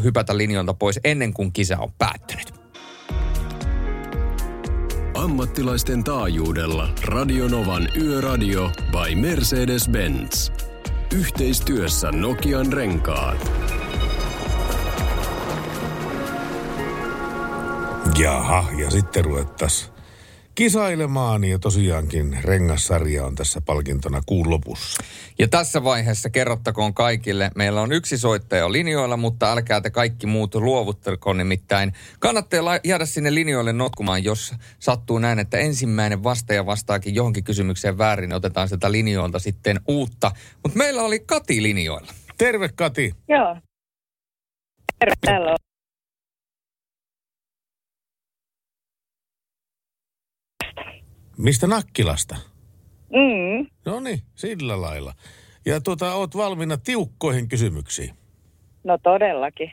hypätä 0.03 0.37
linjoilta 0.37 0.75
pois 0.75 1.01
ennen 1.05 1.33
kuin 1.33 1.53
kisa 1.53 1.79
on 1.79 1.92
päättynyt. 1.99 2.55
Ammattilaisten 5.14 6.05
taajuudella 6.05 6.88
Radionovan 7.05 7.88
Yöradio 8.03 8.71
by 8.90 9.14
Mercedes-Benz. 9.14 10.53
Yhteistyössä 11.14 12.12
Nokian 12.12 12.73
renkaat. 12.73 13.53
Jaha, 18.19 18.64
ja 18.79 18.90
sitten 18.90 19.25
ruvettaisiin 19.25 19.96
kisailemaan 20.57 21.45
ja 21.45 21.59
tosiaankin 21.59 22.38
rengassarja 22.45 23.27
on 23.27 23.35
tässä 23.35 23.61
palkintona 23.61 24.23
kuun 24.27 24.51
lopussa. 24.51 25.03
Ja 25.38 25.49
tässä 25.49 25.85
vaiheessa 25.85 26.31
kerrottakoon 26.31 26.95
kaikille, 26.95 27.51
meillä 27.55 27.81
on 27.81 27.92
yksi 27.92 28.19
soittaja 28.19 28.73
linjoilla, 28.73 29.16
mutta 29.16 29.53
älkää 29.53 29.81
te 29.81 29.90
kaikki 29.90 30.27
muut 30.27 30.55
luovuttako 30.55 31.33
nimittäin. 31.33 31.92
Kannattaa 32.19 32.81
jäädä 32.85 33.07
sinne 33.07 33.35
linjoille 33.35 33.73
notkumaan, 33.73 34.25
jos 34.25 34.55
sattuu 34.79 35.19
näin, 35.19 35.38
että 35.38 35.59
ensimmäinen 35.59 36.23
vastaaja 36.23 36.66
vastaakin 36.66 37.14
johonkin 37.14 37.45
kysymykseen 37.45 37.99
väärin, 37.99 38.29
niin 38.29 38.37
otetaan 38.37 38.69
sieltä 38.69 38.92
linjoilta 38.92 39.38
sitten 39.38 39.81
uutta. 39.88 40.33
Mutta 40.62 40.79
meillä 40.79 41.03
oli 41.03 41.21
Kati 41.21 41.62
linjoilla. 41.62 42.12
Terve 42.38 42.69
Kati. 42.69 43.14
Joo. 43.29 43.57
Terve, 44.99 45.14
täällä 45.21 45.51
on. 45.51 45.66
Mistä 51.38 51.66
Nakkilasta? 51.66 52.37
Mm. 53.12 53.66
No 53.85 54.01
niin, 54.01 54.22
sillä 54.35 54.81
lailla. 54.81 55.14
Ja 55.66 55.81
tuota, 55.81 56.14
oot 56.14 56.37
valmiina 56.37 56.77
tiukkoihin 56.77 57.49
kysymyksiin. 57.49 58.14
No 58.84 58.99
todellakin. 58.99 59.72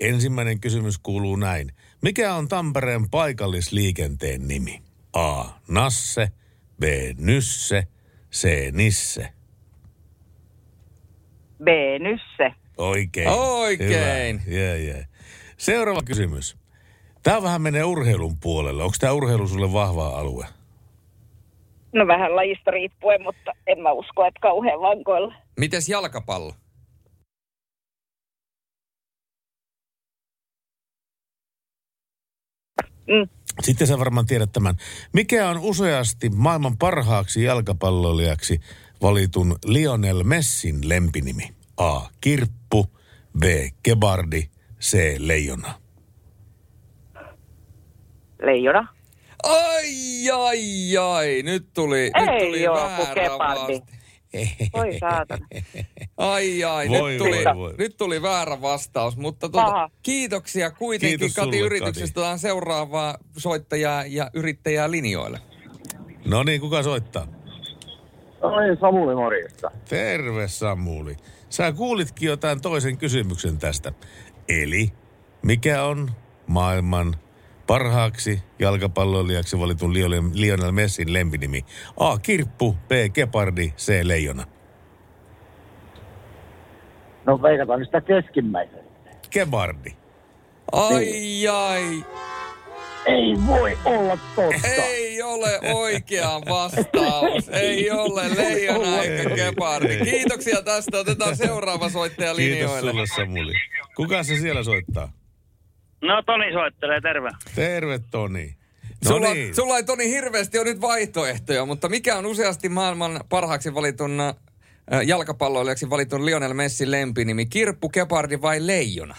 Ensimmäinen 0.00 0.60
kysymys 0.60 0.98
kuuluu 0.98 1.36
näin. 1.36 1.72
Mikä 2.02 2.34
on 2.34 2.48
Tampereen 2.48 3.10
paikallisliikenteen 3.10 4.48
nimi? 4.48 4.82
A. 5.12 5.44
Nasse. 5.68 6.28
B. 6.80 6.82
Nysse. 7.18 7.86
C. 8.32 8.48
Nisse. 8.72 9.32
B. 11.64 11.68
Nysse. 12.00 12.54
Oikein. 12.78 13.28
Oikein. 13.28 14.46
Hyvä. 14.46 14.56
Yeah, 14.56 14.80
yeah. 14.80 15.06
Seuraava 15.56 16.02
kysymys. 16.02 16.56
Tämä 17.22 17.42
vähän 17.42 17.62
menee 17.62 17.84
urheilun 17.84 18.38
puolelle. 18.40 18.82
Onko 18.82 18.96
tämä 19.00 19.12
urheilu 19.12 19.48
sulle 19.48 19.72
vahva 19.72 20.08
alue? 20.08 20.46
No 21.92 22.06
vähän 22.06 22.36
lajista 22.36 22.70
riippuen, 22.70 23.22
mutta 23.22 23.52
en 23.66 23.80
mä 23.80 23.92
usko, 23.92 24.24
että 24.26 24.40
kauhean 24.40 24.80
vankoilla. 24.80 25.34
Mites 25.58 25.88
jalkapallo? 25.88 26.52
Mm. 33.06 33.28
Sitten 33.62 33.86
sä 33.86 33.98
varmaan 33.98 34.26
tiedät 34.26 34.52
tämän. 34.52 34.74
Mikä 35.12 35.48
on 35.48 35.58
useasti 35.58 36.28
maailman 36.28 36.78
parhaaksi 36.78 37.42
jalkapalloilijaksi 37.42 38.60
valitun 39.02 39.56
Lionel 39.64 40.22
Messin 40.22 40.88
lempinimi? 40.88 41.48
A. 41.76 42.00
Kirppu, 42.20 42.86
B. 43.38 43.42
Kebardi, 43.82 44.42
C. 44.80 45.16
Leijona. 45.18 45.74
Leijona. 48.42 48.99
Ai, 49.42 50.30
ai, 50.34 50.96
ai. 50.96 51.42
Nyt 51.42 51.66
tuli, 51.74 52.10
nyt 52.20 52.28
Ei 52.28 52.46
tuli 52.46 52.66
oo, 52.68 52.74
väärä 52.76 53.38
vasta- 53.38 54.00
Voi 54.72 54.98
saatana. 55.00 55.46
Ai, 56.16 56.64
ai. 56.64 56.88
Voi, 56.88 57.10
nyt, 57.10 57.18
tuli, 57.18 57.44
voi, 57.44 57.56
voi. 57.56 57.74
nyt 57.78 57.96
tuli 57.96 58.22
väärä 58.22 58.60
vastaus, 58.62 59.16
mutta 59.16 59.48
tuota, 59.48 59.90
kiitoksia 60.02 60.70
kuitenkin 60.70 61.18
Kiitos 61.18 61.34
Kati 61.36 61.46
sulle, 61.56 61.66
yrityksestä. 61.66 62.20
Otetaan 62.20 62.38
seuraavaa 62.38 63.16
soittajaa 63.36 64.04
ja 64.06 64.30
yrittäjää 64.34 64.90
linjoille. 64.90 65.38
No 66.24 66.42
niin, 66.42 66.60
kuka 66.60 66.82
soittaa? 66.82 67.26
Oi, 68.42 68.76
Samuli 68.80 69.14
morjesta. 69.14 69.70
Terve 69.88 70.48
Samuli. 70.48 71.16
Sä 71.48 71.72
kuulitkin 71.72 72.26
jotain 72.26 72.60
toisen 72.60 72.96
kysymyksen 72.98 73.58
tästä. 73.58 73.92
Eli, 74.48 74.92
mikä 75.42 75.84
on 75.84 76.10
maailman 76.46 77.16
parhaaksi 77.70 78.42
jalkapalloilijaksi 78.58 79.58
valitun 79.58 79.94
Lionel, 80.34 80.72
Messin 80.72 81.12
lempinimi? 81.12 81.64
A. 81.96 82.18
Kirppu, 82.18 82.72
B. 82.72 82.90
Kepardi, 83.12 83.72
C. 83.76 84.00
Leijona. 84.02 84.44
No 87.26 87.42
veikataan 87.42 87.84
sitä 87.84 88.00
keskimmäisen. 88.00 88.84
Kebardi. 89.30 89.90
Ai, 90.72 91.48
ai. 91.48 92.04
Ei 93.06 93.34
voi 93.46 93.78
olla 93.84 94.18
totta. 94.36 94.68
Ei 94.68 95.22
ole 95.22 95.60
oikea 95.74 96.40
vastaus. 96.48 97.48
Ei 97.62 97.90
ole 97.90 98.22
leijona 98.36 99.02
eikä 99.02 99.30
gepardi. 99.34 99.98
Kiitoksia 100.04 100.62
tästä. 100.62 100.98
Otetaan 100.98 101.36
seuraava 101.36 101.88
soittaja 101.88 102.34
Kiitos 102.34 102.58
linjoille. 102.58 102.90
sulle 102.90 103.06
Samuli. 103.06 103.54
Kuka 103.96 104.22
se 104.22 104.36
siellä 104.36 104.62
soittaa? 104.62 105.19
No 106.02 106.22
Toni 106.22 106.52
soittelee, 106.52 107.00
terve. 107.00 107.30
Terve 107.54 108.00
Toni. 108.10 108.56
No 109.04 109.10
Sulla, 109.10 109.34
niin. 109.34 109.54
sulla 109.54 109.76
ei 109.76 109.84
Toni 109.84 110.08
hirveästi 110.10 110.58
ole 110.58 110.64
nyt 110.72 110.80
vaihtoehtoja, 110.80 111.66
mutta 111.66 111.88
mikä 111.88 112.16
on 112.16 112.26
useasti 112.26 112.68
maailman 112.68 113.20
parhaaksi 113.28 113.74
valitun 113.74 114.20
äh, 114.20 114.34
jalkapalloilijaksi 115.06 115.90
valitun 115.90 116.26
Lionel 116.26 116.54
Messin 116.54 116.90
lempinimi? 116.90 117.46
Kirppu, 117.46 117.88
gepardi 117.88 118.40
vai 118.42 118.66
leijona? 118.66 119.16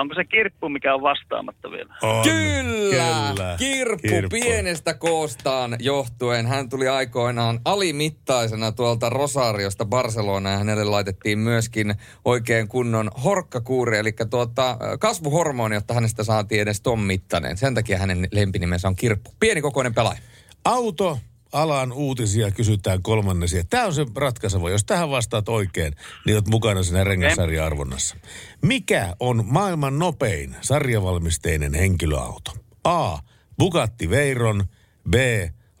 Onko 0.00 0.14
se 0.14 0.24
kirppu, 0.24 0.68
mikä 0.68 0.94
on 0.94 1.02
vastaamatta 1.02 1.70
vielä? 1.70 1.94
On. 2.02 2.22
Kyllä, 2.22 3.32
Kyllä. 3.36 3.56
Kirppu, 3.58 4.08
Kirppu. 4.08 4.28
pienestä 4.30 4.94
koostaan 4.94 5.76
johtuen. 5.80 6.46
Hän 6.46 6.68
tuli 6.68 6.88
aikoinaan 6.88 7.60
alimittaisena 7.64 8.72
tuolta 8.72 9.08
Rosariosta 9.10 9.84
Barcelonaan. 9.84 10.52
ja 10.52 10.58
Hänelle 10.58 10.84
laitettiin 10.84 11.38
myöskin 11.38 11.94
oikein 12.24 12.68
kunnon 12.68 13.10
horkkakuuri, 13.24 13.98
eli 13.98 14.12
tuota, 14.30 14.76
kasvuhormoni, 15.00 15.74
jotta 15.74 15.94
hänestä 15.94 16.24
saatiin 16.24 16.60
edes 16.62 16.80
ton 16.80 17.00
mittainen. 17.00 17.56
Sen 17.56 17.74
takia 17.74 17.98
hänen 17.98 18.28
lempinimensä 18.32 18.88
on 18.88 18.96
Kirppu. 18.96 19.30
Pienikokoinen 19.40 19.94
pelaaja. 19.94 20.18
Auto 20.64 21.18
alan 21.62 21.92
uutisia 21.92 22.50
kysytään 22.50 23.02
kolmannesia. 23.02 23.64
Tämä 23.70 23.86
on 23.86 23.94
se 23.94 24.06
ratkaiseva. 24.16 24.70
Jos 24.70 24.84
tähän 24.84 25.10
vastaat 25.10 25.48
oikein, 25.48 25.92
niin 26.26 26.36
olet 26.36 26.48
mukana 26.48 26.82
siinä 26.82 27.04
rengassarja-arvonnassa. 27.04 28.16
Mikä 28.62 29.16
on 29.20 29.44
maailman 29.46 29.98
nopein 29.98 30.56
sarjavalmisteinen 30.60 31.74
henkilöauto? 31.74 32.52
A. 32.84 33.18
Bugatti 33.58 34.10
Veyron. 34.10 34.64
B. 35.10 35.14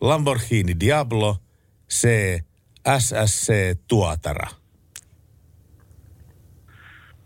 Lamborghini 0.00 0.80
Diablo. 0.80 1.36
C. 1.90 2.08
SSC 2.98 3.52
Tuatara. 3.88 4.48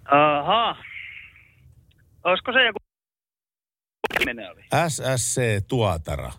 Aha. 0.04 0.76
Olisiko 2.24 2.52
se 2.52 2.66
joku? 2.66 2.78
SSC 4.88 5.40
Tuatara. 5.68 6.32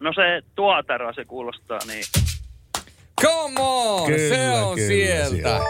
No 0.00 0.12
se 0.12 0.42
tuotara, 0.54 1.12
se 1.12 1.24
kuulostaa 1.24 1.78
niin. 1.86 2.04
Come 3.22 3.60
on, 3.60 4.06
Kyllä, 4.06 4.34
se 4.36 4.50
on 4.50 4.74
kyllä, 4.74 4.88
sieltä. 4.88 5.28
sieltä. 5.30 5.60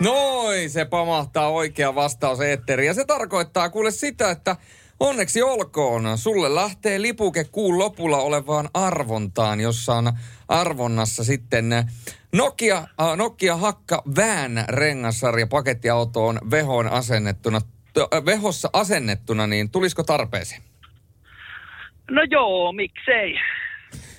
Noin, 0.00 0.70
se 0.70 0.84
pamahtaa 0.84 1.48
oikea 1.48 1.94
vastaus 1.94 2.40
eetteriin. 2.40 2.86
Ja 2.86 2.94
se 2.94 3.04
tarkoittaa 3.04 3.70
kuule 3.70 3.90
sitä, 3.90 4.30
että 4.30 4.56
onneksi 5.00 5.42
olkoon. 5.42 6.18
Sulle 6.18 6.54
lähtee 6.54 7.02
lipuke 7.02 7.44
kuun 7.44 7.78
lopulla 7.78 8.18
olevaan 8.18 8.68
arvontaan, 8.74 9.60
jossa 9.60 9.94
on 9.94 10.12
arvonnassa 10.48 11.24
sitten 11.24 11.70
Nokia, 12.32 12.76
äh, 12.76 13.16
Nokia 13.16 13.56
Hakka 13.56 14.02
Vään 14.16 14.64
rengassarja 14.68 15.46
pakettiautoon 15.46 16.38
vehoon 16.50 16.86
asennettuna. 16.88 17.60
T- 17.60 18.26
vehossa 18.26 18.70
asennettuna, 18.72 19.46
niin 19.46 19.70
tulisiko 19.70 20.02
tarpeeseen? 20.02 20.62
No 22.10 22.22
joo, 22.30 22.72
miksei. 22.72 23.40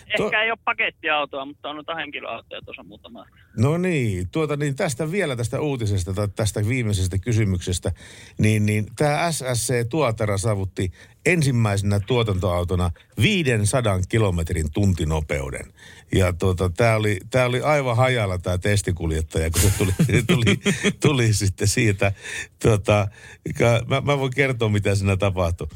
Ehkä 0.07 0.17
To- 0.17 0.31
ei 0.41 0.51
ole 0.51 0.59
pakettiautoa, 0.65 1.45
mutta 1.45 1.69
on 1.69 1.75
noita 1.75 1.95
henkilöautoja 1.95 2.61
tuossa 2.61 2.83
muutama. 2.83 3.25
No 3.57 3.77
niin, 3.77 4.29
tuota 4.29 4.57
niin 4.57 4.75
tästä 4.75 5.11
vielä 5.11 5.35
tästä 5.35 5.61
uutisesta 5.61 6.13
tai 6.13 6.27
tästä 6.35 6.67
viimeisestä 6.67 7.17
kysymyksestä, 7.17 7.91
niin, 8.37 8.65
niin 8.65 8.85
tämä 8.95 9.31
SSC 9.31 9.89
Tuotara 9.89 10.37
saavutti 10.37 10.91
ensimmäisenä 11.25 11.99
tuotantoautona 11.99 12.91
500 13.21 13.99
kilometrin 14.09 14.71
tuntinopeuden. 14.71 15.73
Ja 16.15 16.33
tuota, 16.33 16.69
tämä 16.69 16.95
oli, 16.95 17.19
tää 17.29 17.45
oli 17.45 17.61
aivan 17.61 17.97
hajalla 17.97 18.37
tämä 18.37 18.57
testikuljettaja, 18.57 19.51
kun 19.51 19.61
se 19.61 19.71
tuli, 19.77 19.91
tuli, 20.33 20.59
tuli 20.99 21.33
sitten 21.33 21.67
siitä. 21.67 22.11
Tuota, 22.61 23.07
mä, 23.87 24.01
mä 24.01 24.19
voin 24.19 24.33
kertoa, 24.35 24.69
mitä 24.69 24.95
siinä 24.95 25.17
tapahtui. 25.17 25.67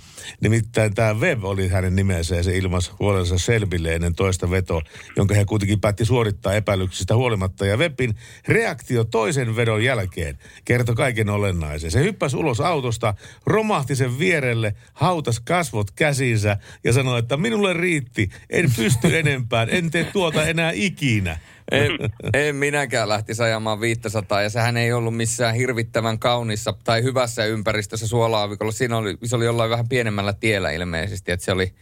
Nimittäin 0.42 0.94
tämä 0.94 1.14
Web 1.14 1.44
oli 1.44 1.68
hänen 1.68 1.96
nimensä 1.96 2.36
ja 2.36 2.44
se 2.44 2.58
ilmasi 2.58 2.92
huolensa 3.00 3.38
Selbille 3.38 3.96
ennen 3.96 4.16
toista 4.16 4.52
vetoa, 4.52 4.82
jonka 5.16 5.36
he 5.36 5.46
kuitenkin 5.46 5.80
päätti 5.80 6.06
suorittaa 6.06 6.54
epäilyksistä 6.54 7.16
huolimatta. 7.16 7.66
Ja 7.70 7.78
Webin 7.78 8.16
reaktio 8.48 9.04
toisen 9.04 9.56
vedon 9.56 9.84
jälkeen 9.84 10.38
kertoi 10.66 10.96
kaiken 10.96 11.30
olennaisen. 11.30 11.92
Se 11.92 12.04
hyppäsi 12.04 12.38
ulos 12.38 12.62
autosta, 12.62 13.14
romahti 13.46 13.96
sen 13.96 14.20
vierelle, 14.20 14.76
hautas 14.94 15.40
kasvot 15.40 15.92
käsinsä 15.92 16.58
ja 16.84 16.94
sanoi, 16.94 17.20
että 17.20 17.38
minulle 17.38 17.74
riitti, 17.74 18.30
en 18.50 18.72
pysty 18.76 19.18
enempään, 19.20 19.70
en 19.72 19.92
tee 19.92 20.04
tuota 20.04 20.48
enää 20.48 20.72
ikinä. 20.72 21.40
En, 21.72 21.92
en 22.34 22.56
minäkään 22.56 23.10
lähtisi 23.10 23.44
ajamaan 23.44 23.82
500 23.82 24.42
ja 24.42 24.50
sehän 24.50 24.78
ei 24.78 24.94
ollut 24.94 25.18
missään 25.18 25.56
hirvittävän 25.56 26.20
kaunissa 26.20 26.74
tai 26.84 27.04
hyvässä 27.04 27.46
ympäristössä 27.46 28.08
suolaavikolla. 28.08 28.72
Siinä 28.72 28.98
oli, 28.98 29.18
se 29.24 29.36
oli 29.36 29.46
jollain 29.46 29.70
vähän 29.70 29.90
pienemmällä 29.90 30.34
tiellä 30.34 30.72
ilmeisesti, 30.72 31.32
että 31.32 31.46
se 31.46 31.52
oli, 31.52 31.74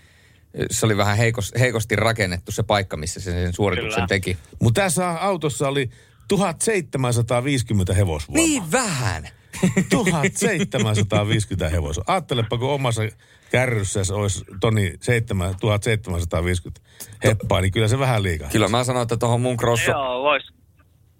se 0.72 0.86
oli 0.86 0.98
vähän 0.98 1.18
heikos, 1.18 1.54
heikosti 1.60 1.96
rakennettu 1.96 2.52
se 2.52 2.64
paikka, 2.64 2.98
missä 2.98 3.20
se 3.20 3.32
sen 3.32 3.54
suorituksen 3.54 3.96
Kyllä. 3.96 4.08
teki. 4.08 4.38
Mutta 4.62 4.82
tässä 4.82 5.10
autossa 5.10 5.68
oli 5.68 5.90
1750 6.28 7.94
hevosvoimaa. 7.94 8.48
Niin 8.48 8.72
vähän. 8.72 9.30
1750 9.90 11.70
hevosta. 11.70 12.04
Ajattelepa, 12.08 12.58
kun 12.58 12.70
omassa 12.70 13.02
kärryssä 13.52 14.02
olisi 14.14 14.46
toni 14.60 14.94
7, 15.02 15.56
1750 15.60 16.82
heppaa, 17.24 17.62
niin 17.62 17.72
kyllä 17.72 17.88
se 17.88 18.00
vähän 18.00 18.24
liikaa. 18.24 18.50
Kyllä 18.50 18.68
mä 18.68 18.84
sanoin, 18.84 19.04
että 19.04 19.18
tuohon 19.18 19.42
mun 19.42 19.58
crosso... 19.58 19.92
Joo, 19.92 20.24
vois. 20.24 20.57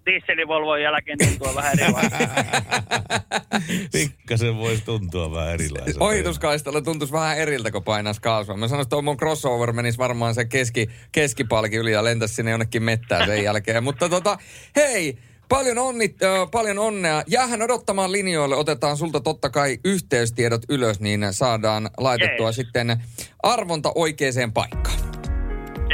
Dieselivolvojen 0.08 0.82
jälkeen 0.82 1.18
tuntua 1.18 1.54
vähän 1.54 1.78
erilaista. 1.78 2.16
Pikkasen 3.92 4.56
voisi 4.56 4.84
tuntua 4.84 5.32
vähän 5.32 5.54
erilaiselta. 5.54 6.04
Ohituskaistalla 6.04 6.82
tuntuisi 6.82 7.12
vähän 7.12 7.38
eriltä, 7.38 7.70
kun 7.70 7.84
painaisi 7.84 8.20
kaasua. 8.20 8.56
Mä 8.56 8.68
sanoin, 8.68 8.82
että 8.82 8.90
tuo 8.90 9.02
mun 9.02 9.16
crossover 9.16 9.72
menisi 9.72 9.98
varmaan 9.98 10.34
se 10.34 10.44
keski, 10.44 10.86
keskipalki 11.12 11.76
yli 11.76 11.92
ja 11.92 12.04
lentäisi 12.04 12.34
sinne 12.34 12.50
jonnekin 12.50 12.82
mettään 12.82 13.26
sen 13.26 13.44
jälkeen. 13.44 13.84
Mutta 13.84 14.08
tota, 14.08 14.38
hei, 14.76 15.18
paljon, 15.48 15.78
onnit, 15.78 16.22
äh, 16.22 16.50
paljon 16.50 16.78
onnea. 16.78 17.22
Jäähän 17.26 17.62
odottamaan 17.62 18.12
linjoille. 18.12 18.56
Otetaan 18.56 18.96
sulta 18.96 19.20
totta 19.20 19.50
kai 19.50 19.78
yhteystiedot 19.84 20.62
ylös, 20.68 21.00
niin 21.00 21.26
saadaan 21.30 21.90
laitettua 21.98 22.46
Jees. 22.46 22.56
sitten 22.56 23.02
arvonta 23.42 23.92
oikeaan 23.94 24.52
paikkaan. 24.54 25.07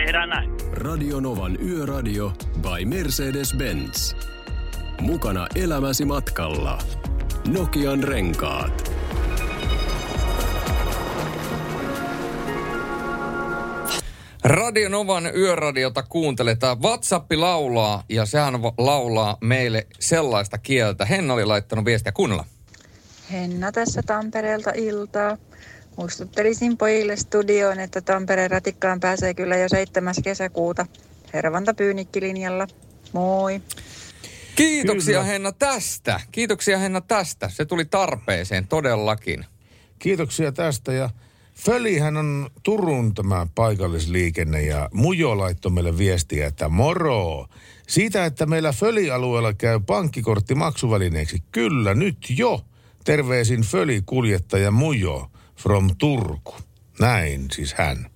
Tehdään 0.04 0.28
näin. 0.28 0.50
Radio 0.72 1.20
Novan 1.20 1.58
Yöradio 1.60 2.32
by 2.62 2.84
Mercedes-Benz. 2.84 4.16
Mukana 5.00 5.46
elämäsi 5.54 6.04
matkalla. 6.04 6.78
Nokian 7.48 8.04
renkaat. 8.04 8.90
Radio 14.44 14.88
Novan 14.88 15.36
yöradiota 15.36 16.02
kuunteletaan. 16.02 16.82
WhatsApp 16.82 17.32
laulaa 17.32 18.04
ja 18.08 18.26
sehän 18.26 18.54
laulaa 18.78 19.36
meille 19.40 19.86
sellaista 20.00 20.58
kieltä. 20.58 21.04
Henna 21.04 21.34
oli 21.34 21.44
laittanut 21.44 21.84
viestiä 21.84 22.12
kuunnella. 22.12 22.44
Henna 23.32 23.72
tässä 23.72 24.02
Tampereelta 24.06 24.70
iltaa. 24.74 25.36
Muistuttelisin 25.96 26.76
pojille 26.76 27.16
studioon, 27.16 27.80
että 27.80 28.00
Tampereen 28.00 28.50
ratikkaan 28.50 29.00
pääsee 29.00 29.34
kyllä 29.34 29.56
jo 29.56 29.68
7. 29.68 30.14
kesäkuuta 30.24 30.86
Hervanta 31.34 31.74
Pyynikkilinjalla. 31.74 32.66
Moi! 33.12 33.60
Kiitoksia 34.56 35.12
Kyllä. 35.12 35.24
Henna 35.24 35.52
tästä. 35.52 36.20
Kiitoksia 36.32 36.78
Henna 36.78 37.00
tästä. 37.00 37.48
Se 37.48 37.64
tuli 37.64 37.84
tarpeeseen 37.84 38.68
todellakin. 38.68 39.44
Kiitoksia 39.98 40.52
tästä 40.52 40.92
ja 40.92 41.10
Fölihän 41.54 42.16
on 42.16 42.50
Turun 42.62 43.14
tämä 43.14 43.46
paikallisliikenne 43.54 44.62
ja 44.62 44.88
Mujo 44.92 45.38
laittoi 45.38 45.72
meille 45.72 45.98
viestiä, 45.98 46.46
että 46.46 46.68
moro. 46.68 47.46
Siitä, 47.88 48.24
että 48.24 48.46
meillä 48.46 48.72
Föli-alueella 48.72 49.54
käy 49.54 49.80
pankkikortti 49.80 50.54
maksuvälineeksi. 50.54 51.42
Kyllä, 51.52 51.94
nyt 51.94 52.16
jo. 52.38 52.60
Terveisin 53.04 53.62
Föli-kuljettaja 53.62 54.70
Mujo 54.70 55.30
from 55.64 55.90
Turku. 55.98 56.54
Näin 57.00 57.46
siis 57.52 57.74
hän. 57.74 58.10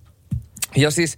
Ja 0.75 0.91
siis 0.91 1.17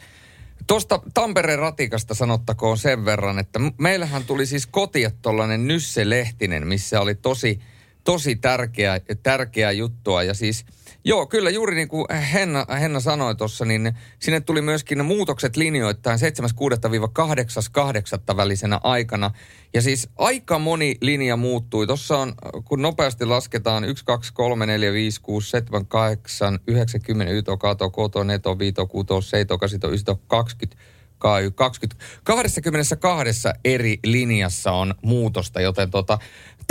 tuosta 0.67 1.01
Tampereen 1.13 1.59
ratikasta 1.59 2.15
sanottakoon 2.15 2.77
sen 2.77 3.05
verran, 3.05 3.39
että 3.39 3.59
meillähän 3.77 4.23
tuli 4.23 4.45
siis 4.45 4.67
kotia 4.67 5.11
tuollainen 5.21 5.67
Nysse 5.67 6.09
Lehtinen, 6.09 6.67
missä 6.67 7.01
oli 7.01 7.15
tosi, 7.15 7.59
tosi 8.03 8.35
tärkeä, 8.35 9.01
tärkeä 9.23 9.71
juttua. 9.71 10.23
Ja 10.23 10.33
siis, 10.33 10.65
joo, 11.05 11.27
kyllä 11.27 11.49
juuri 11.49 11.75
niin 11.75 11.87
kuin 11.87 12.05
Henna, 12.33 12.65
Henna 12.79 12.99
sanoi 12.99 13.35
tuossa, 13.35 13.65
niin 13.65 13.93
sinne 14.19 14.41
tuli 14.41 14.61
myöskin 14.61 14.97
ne 14.97 15.03
muutokset 15.03 15.57
linjoittain 15.57 16.19
7.6.-8.8. 16.19 18.37
välisenä 18.37 18.79
aikana. 18.83 19.31
Ja 19.73 19.81
siis 19.81 20.09
aika 20.17 20.59
moni 20.59 20.95
linja 21.01 21.37
muuttui. 21.37 21.87
Tuossa 21.87 22.17
on, 22.17 22.33
kun 22.65 22.81
nopeasti 22.81 23.25
lasketaan 23.25 23.83
1, 23.83 24.05
2, 24.05 24.33
3, 24.33 24.65
4, 24.65 24.93
5, 24.93 25.21
6, 25.21 25.49
7, 25.49 25.85
8, 25.85 26.59
9, 26.67 27.01
10, 27.01 27.27
11, 27.27 27.57
12, 27.57 27.95
13, 27.95 28.23
14, 28.23 28.59
15, 28.59 28.91
16, 28.91 29.29
17, 29.29 29.57
18, 29.57 29.87
19, 29.87 30.25
20, 30.27 30.81
kai 31.21 31.51
20, 31.55 32.05
22 32.23 33.49
eri 33.65 33.99
linjassa 34.03 34.71
on 34.71 34.95
muutosta, 35.01 35.61
joten 35.61 35.91
tota, 35.91 36.19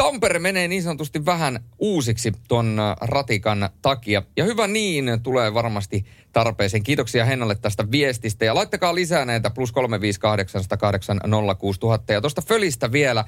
Tampere 0.01 0.39
menee 0.39 0.69
niin 0.69 0.83
sanotusti 0.83 1.27
vähän 1.27 1.61
uusiksi 1.79 2.33
tuon 2.49 2.79
ä, 2.79 2.97
ratikan 3.01 3.71
takia. 3.83 4.23
Ja 4.37 4.45
hyvä 4.45 4.67
niin, 4.67 5.21
tulee 5.23 5.55
varmasti 5.55 6.07
tarpeeseen. 6.33 6.83
Kiitoksia 6.83 7.25
Hennalle 7.25 7.55
tästä 7.55 7.91
viestistä. 7.91 8.45
Ja 8.45 8.55
laittakaa 8.55 8.95
lisää 8.95 9.25
näitä 9.25 9.51
plus 9.51 9.73
358 9.73 11.21
Ja 12.09 12.21
tuosta 12.21 12.43
Fölistä 12.43 12.93
vielä, 12.93 13.25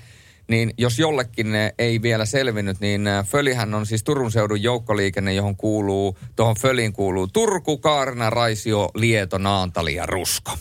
niin 0.49 0.75
jos 0.79 0.99
jollekin 0.99 1.47
ei 1.79 2.03
vielä 2.03 2.25
selvinnyt, 2.25 2.81
niin 2.81 3.07
eh, 3.07 3.25
Fölihän 3.25 3.75
on 3.75 3.87
siis 3.87 4.05
Turun 4.05 4.33
seudun 4.33 4.62
joukkoliikenne, 4.62 5.35
johon 5.35 5.57
kuuluu, 5.57 6.18
tuohon 6.37 6.57
Föliin 6.57 6.93
kuuluu 6.93 7.27
Turku, 7.27 7.79
Kaarina, 7.79 8.31
Raisio, 8.31 8.91
Lieto, 8.95 9.39
Naantali 9.39 9.95
ja 9.95 10.07
Rusko. 10.07 10.53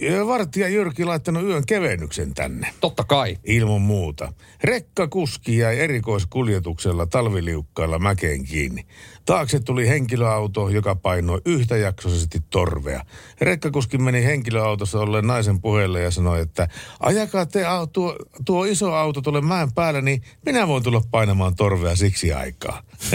Ja 0.00 0.26
Vartija 0.26 0.68
Jyrki 0.68 1.04
laittanut 1.04 1.42
yön 1.42 1.66
kevennyksen 1.66 2.34
tänne. 2.34 2.70
Totta 2.80 3.04
kai. 3.04 3.38
Ilman 3.44 3.80
muuta. 3.80 4.32
Rekkakuski 4.64 5.58
jäi 5.58 5.80
erikoiskuljetuksella 5.80 7.06
talviliukkailla 7.06 7.98
mäkeen 7.98 8.44
kiinni. 8.44 8.86
Taakse 9.24 9.60
tuli 9.60 9.88
henkilöauto, 9.88 10.68
joka 10.68 10.94
painoi 10.94 11.40
yhtäjaksoisesti 11.46 12.40
torvea. 12.50 13.04
Rekkakuski 13.40 13.98
meni 13.98 14.24
henkilöautossa 14.24 15.00
olleen 15.00 15.26
naisen 15.26 15.60
puheelle 15.60 16.00
ja 16.00 16.10
sanoi, 16.10 16.40
että 16.40 16.68
ajakaa 17.00 17.46
te 17.46 17.64
tuo, 17.92 18.16
tuo 18.44 18.64
iso 18.64 18.94
auto 18.94 19.20
tuolle 19.20 19.40
mäen 19.40 19.72
päälle, 19.72 20.02
niin 20.02 20.22
minä 20.46 20.68
voin 20.68 20.82
tulla 20.82 21.02
painamaan 21.10 21.56
torvea 21.56 21.96
siksi 21.96 22.32
aikaa. 22.32 22.82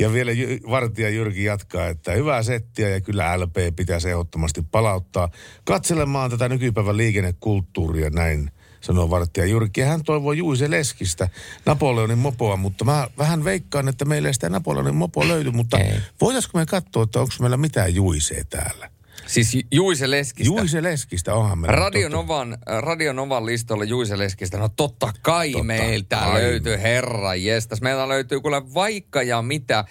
ja 0.00 0.12
vielä 0.12 0.32
Vartija 0.70 1.08
Jyrki 1.08 1.44
jatkaa, 1.44 1.86
että 1.86 2.12
hyvää 2.12 2.42
settiä 2.42 2.88
ja 2.88 3.00
kyllä 3.00 3.40
LP 3.40 3.56
pitäisi 3.76 4.08
ehdottomasti 4.08 4.62
palauttaa 4.70 5.28
katselemaan 5.64 6.30
tätä 6.30 6.48
nykypäivän 6.48 6.96
liikennekulttuuria 6.96 8.10
näin 8.10 8.50
sanoo 8.80 9.10
Vartija 9.10 9.46
Jyrki. 9.46 9.80
Hän 9.80 10.02
toivoo 10.04 10.32
Juise 10.32 10.70
Leskistä 10.70 11.28
Napoleonin 11.66 12.18
mopoa, 12.18 12.56
mutta 12.56 12.84
mä 12.84 13.08
vähän 13.18 13.44
veikkaan, 13.44 13.88
että 13.88 14.04
meillä 14.04 14.28
ei 14.28 14.34
sitä 14.34 14.48
Napoleonin 14.48 14.94
mopoa 14.94 15.28
löydy, 15.28 15.50
mutta 15.50 15.78
voitaisiko 16.20 16.58
me 16.58 16.66
katsoa, 16.66 17.02
että 17.02 17.20
onko 17.20 17.34
meillä 17.40 17.56
mitään 17.56 17.94
Juisee 17.94 18.44
täällä? 18.44 18.90
Siis 19.26 19.54
Ju- 19.54 19.62
Juise 19.72 20.10
Leskistä. 20.10 20.54
Juise 20.54 20.82
Leskistä 20.82 21.34
onhan 21.34 21.58
meillä. 21.58 21.76
Radio 21.76 22.08
Novan, 22.08 22.52
äh, 22.52 22.78
Radio 22.82 23.12
Novan 23.12 23.46
listolla 23.46 23.84
Juise 23.84 24.18
Leskistä. 24.18 24.58
No 24.58 24.68
totta 24.68 25.12
kai 25.22 25.52
totta 25.52 25.64
meiltä 25.64 26.16
kai. 26.16 26.42
löytyy 26.42 26.78
herra 26.78 27.34
jestas. 27.34 27.80
Meiltä 27.80 28.08
löytyy 28.08 28.40
kuule 28.40 28.74
vaikka 28.74 29.22
ja 29.22 29.42
mitä. 29.42 29.84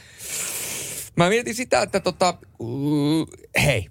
Mä 1.15 1.29
mietin 1.29 1.55
sitä, 1.55 1.81
että 1.81 1.99
tota, 1.99 2.33
uh, 2.59 3.27
hei, 3.63 3.88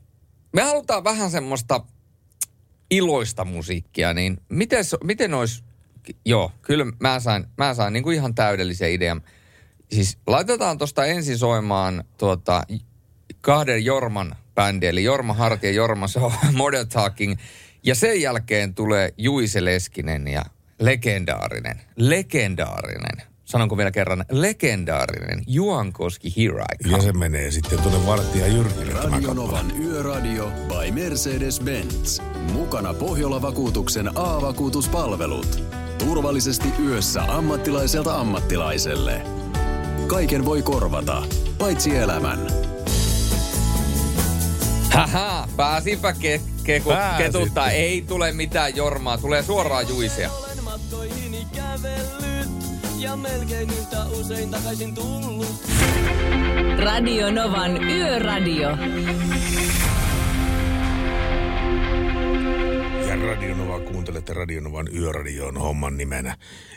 me 0.52 0.62
halutaan 0.62 1.04
vähän 1.04 1.30
semmoista 1.30 1.80
iloista 2.90 3.44
musiikkia, 3.44 4.14
niin 4.14 4.40
miten, 4.48 4.84
miten 5.04 5.34
olisi, 5.34 5.64
joo, 6.24 6.52
kyllä 6.62 6.86
mä 7.00 7.20
sain, 7.20 7.46
mä 7.58 7.74
sain 7.74 7.92
niin 7.92 8.02
kuin 8.02 8.16
ihan 8.16 8.34
täydellisen 8.34 8.92
idean. 8.92 9.22
Siis 9.92 10.18
laitetaan 10.26 10.78
tuosta 10.78 11.04
ensin 11.04 11.38
soimaan 11.38 12.04
tuota, 12.18 12.62
kahden 13.40 13.84
Jorman 13.84 14.36
bändi, 14.54 14.86
eli 14.86 15.04
Jorma 15.04 15.32
Harti 15.32 15.66
ja 15.66 15.72
Jorma 15.72 16.08
So, 16.08 16.32
Modern 16.52 16.88
Talking. 16.88 17.36
Ja 17.82 17.94
sen 17.94 18.20
jälkeen 18.20 18.74
tulee 18.74 19.14
Juise 19.18 19.64
Leskinen 19.64 20.28
ja 20.28 20.44
legendaarinen, 20.78 21.80
legendaarinen, 21.96 23.26
sanonko 23.46 23.76
vielä 23.76 23.90
kerran, 23.90 24.24
legendaarinen 24.30 25.42
Juankoski 25.46 26.32
Here 26.36 26.64
I 26.74 26.84
Come. 26.84 26.96
Ja 26.96 27.02
se 27.02 27.12
menee 27.12 27.50
sitten 27.50 27.78
tuonne 27.78 28.06
Vartija 28.06 28.46
Jyrkille 28.46 28.92
tämä 28.92 29.02
Radio 29.02 29.20
kappale. 29.28 29.34
Novan 29.34 29.72
Yöradio 29.84 30.44
by 30.68 30.90
Mercedes-Benz. 30.90 32.22
Mukana 32.52 32.94
Pohjola-vakuutuksen 32.94 34.10
A-vakuutuspalvelut. 34.14 35.62
Turvallisesti 35.98 36.68
yössä 36.84 37.22
ammattilaiselta 37.22 38.20
ammattilaiselle. 38.20 39.22
Kaiken 40.06 40.44
voi 40.44 40.62
korvata, 40.62 41.22
paitsi 41.58 41.96
elämän. 41.96 42.46
Haha, 44.92 45.48
pääsinpä 45.56 46.10
ke- 46.12 46.40
Pääsit. 46.88 47.26
ketuttaa. 47.26 47.70
Ei 47.70 48.04
tule 48.08 48.32
mitään 48.32 48.76
Jormaa, 48.76 49.18
tulee 49.18 49.42
suoraan 49.42 49.88
Juisea. 49.88 50.30
matkoihini 50.62 51.46
kävellyt 51.54 52.25
ja 52.98 53.16
melkein 53.16 53.70
yhtä 53.70 54.06
usein 54.06 54.50
takaisin 54.50 54.94
tullut. 54.94 55.46
Radio 56.78 57.30
Novan 57.30 57.84
Yöradio. 57.84 58.68
Ja 63.08 63.16
Radionova 63.16 63.80
kuuntelette 63.80 64.34
Radionovan 64.34 64.88
yöradioon 64.94 65.56
homman 65.56 65.96
nimenä. 65.96 66.36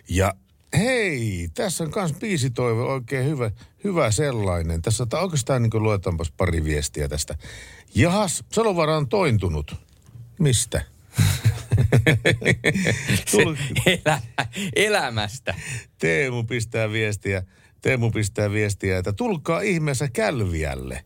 Ja 0.09 0.34
hei, 0.78 1.49
tässä 1.53 1.84
on 1.84 1.91
kans 1.91 2.13
biisitoive 2.13 2.82
oikein 2.82 3.26
hyvä, 3.26 3.51
hyvä 3.84 4.11
sellainen. 4.11 4.82
Tässä 4.82 5.05
on 5.13 5.20
oikeastaan 5.20 5.63
niin 5.63 5.84
luetaanpas 5.84 6.32
pari 6.38 6.63
viestiä 6.63 7.07
tästä. 7.07 7.36
Jahas, 7.95 8.43
Salovara 8.51 8.97
on 8.97 9.09
tointunut. 9.09 9.76
Mistä? 10.39 10.82
Elä, 13.86 14.22
elämästä. 14.76 15.56
Teemu 15.98 16.44
pistää 16.44 16.92
viestiä, 16.92 17.44
Teemu 17.82 18.12
pistää 18.12 18.52
viestiä, 18.52 18.98
että 18.98 19.14
tulkaa 19.14 19.62
ihmeessä 19.62 20.08
Kälviälle. 20.14 21.06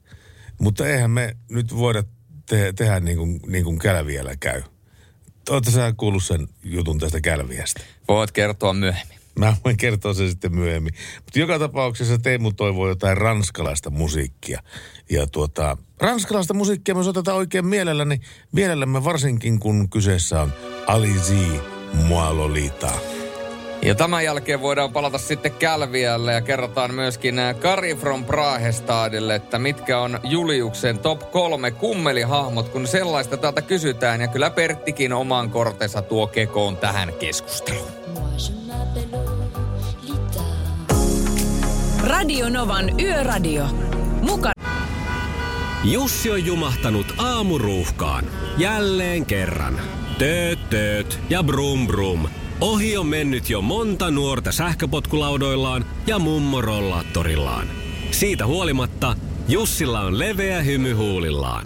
Mutta 0.59 0.87
eihän 0.87 1.11
me 1.11 1.35
nyt 1.49 1.77
voida 1.77 2.03
te- 2.49 2.73
tehdä 2.75 2.99
niin 2.99 3.17
kuin, 3.17 3.39
niin 3.47 3.63
kuin 3.63 3.79
Kälviällä 3.79 4.35
käy. 4.39 4.61
Oletko 5.49 5.71
sä 5.71 5.93
kuullut 5.97 6.23
sen 6.23 6.47
jutun 6.63 6.99
tästä 6.99 7.21
Kälviästä? 7.21 7.81
Voit 8.07 8.31
kertoa 8.31 8.73
myöhemmin. 8.73 9.22
Mä 9.39 9.55
voin 9.65 9.77
kertoa 9.77 10.13
sen 10.13 10.29
sitten 10.29 10.55
myöhemmin. 10.55 10.93
Mutta 11.15 11.39
joka 11.39 11.59
tapauksessa 11.59 12.17
Teemu 12.17 12.51
toivoo 12.51 12.87
jotain 12.87 13.17
ranskalaista 13.17 13.89
musiikkia. 13.89 14.61
Ja 15.09 15.27
tuota, 15.27 15.77
ranskalaista 15.99 16.53
musiikkia 16.53 16.95
me 16.95 17.03
soitetaan 17.03 17.37
oikein 17.37 17.65
mielelläni, 17.65 18.19
mielellämme 18.51 19.03
varsinkin 19.03 19.59
kun 19.59 19.89
kyseessä 19.89 20.41
on 20.41 20.53
Alizi 20.87 21.61
Moi 21.93 22.33
Lolita. 22.33 22.91
Ja 23.83 23.95
tämän 23.95 24.23
jälkeen 24.23 24.61
voidaan 24.61 24.93
palata 24.93 25.17
sitten 25.17 25.51
Kälviälle 25.51 26.33
ja 26.33 26.41
kerrotaan 26.41 26.93
myöskin 26.93 27.39
äh, 27.39 27.55
Kari 27.59 27.95
from 27.95 28.25
Prahestadille, 28.25 29.35
että 29.35 29.59
mitkä 29.59 29.99
on 29.99 30.19
Juliuksen 30.23 30.99
top 30.99 31.31
kolme 31.31 31.71
kummelihahmot, 31.71 32.69
kun 32.69 32.87
sellaista 32.87 33.37
täältä 33.37 33.61
kysytään. 33.61 34.21
Ja 34.21 34.27
kyllä 34.27 34.49
Perttikin 34.49 35.13
oman 35.13 35.49
kortensa 35.49 36.01
tuo 36.01 36.27
kekoon 36.27 36.77
tähän 36.77 37.13
keskusteluun. 37.19 37.91
Radio 42.03 42.49
Novan 42.49 42.99
Yöradio. 43.01 43.65
Muka 44.21 44.51
Jussi 45.83 46.31
on 46.31 46.45
jumahtanut 46.45 47.13
aamuruuhkaan. 47.17 48.25
Jälleen 48.57 49.25
kerran. 49.25 49.79
Tööt, 50.17 50.69
tööt 50.69 51.19
ja 51.29 51.43
brum 51.43 51.87
brum. 51.87 52.27
Ohi 52.61 52.97
on 52.97 53.07
mennyt 53.07 53.49
jo 53.49 53.61
monta 53.61 54.11
nuorta 54.11 54.51
sähköpotkulaudoillaan 54.51 55.85
ja 56.07 56.19
mummorollaattorillaan. 56.19 57.67
Siitä 58.11 58.45
huolimatta 58.45 59.15
Jussilla 59.47 60.01
on 60.01 60.19
leveä 60.19 60.61
hymy 60.61 60.93
huulillaan. 60.93 61.65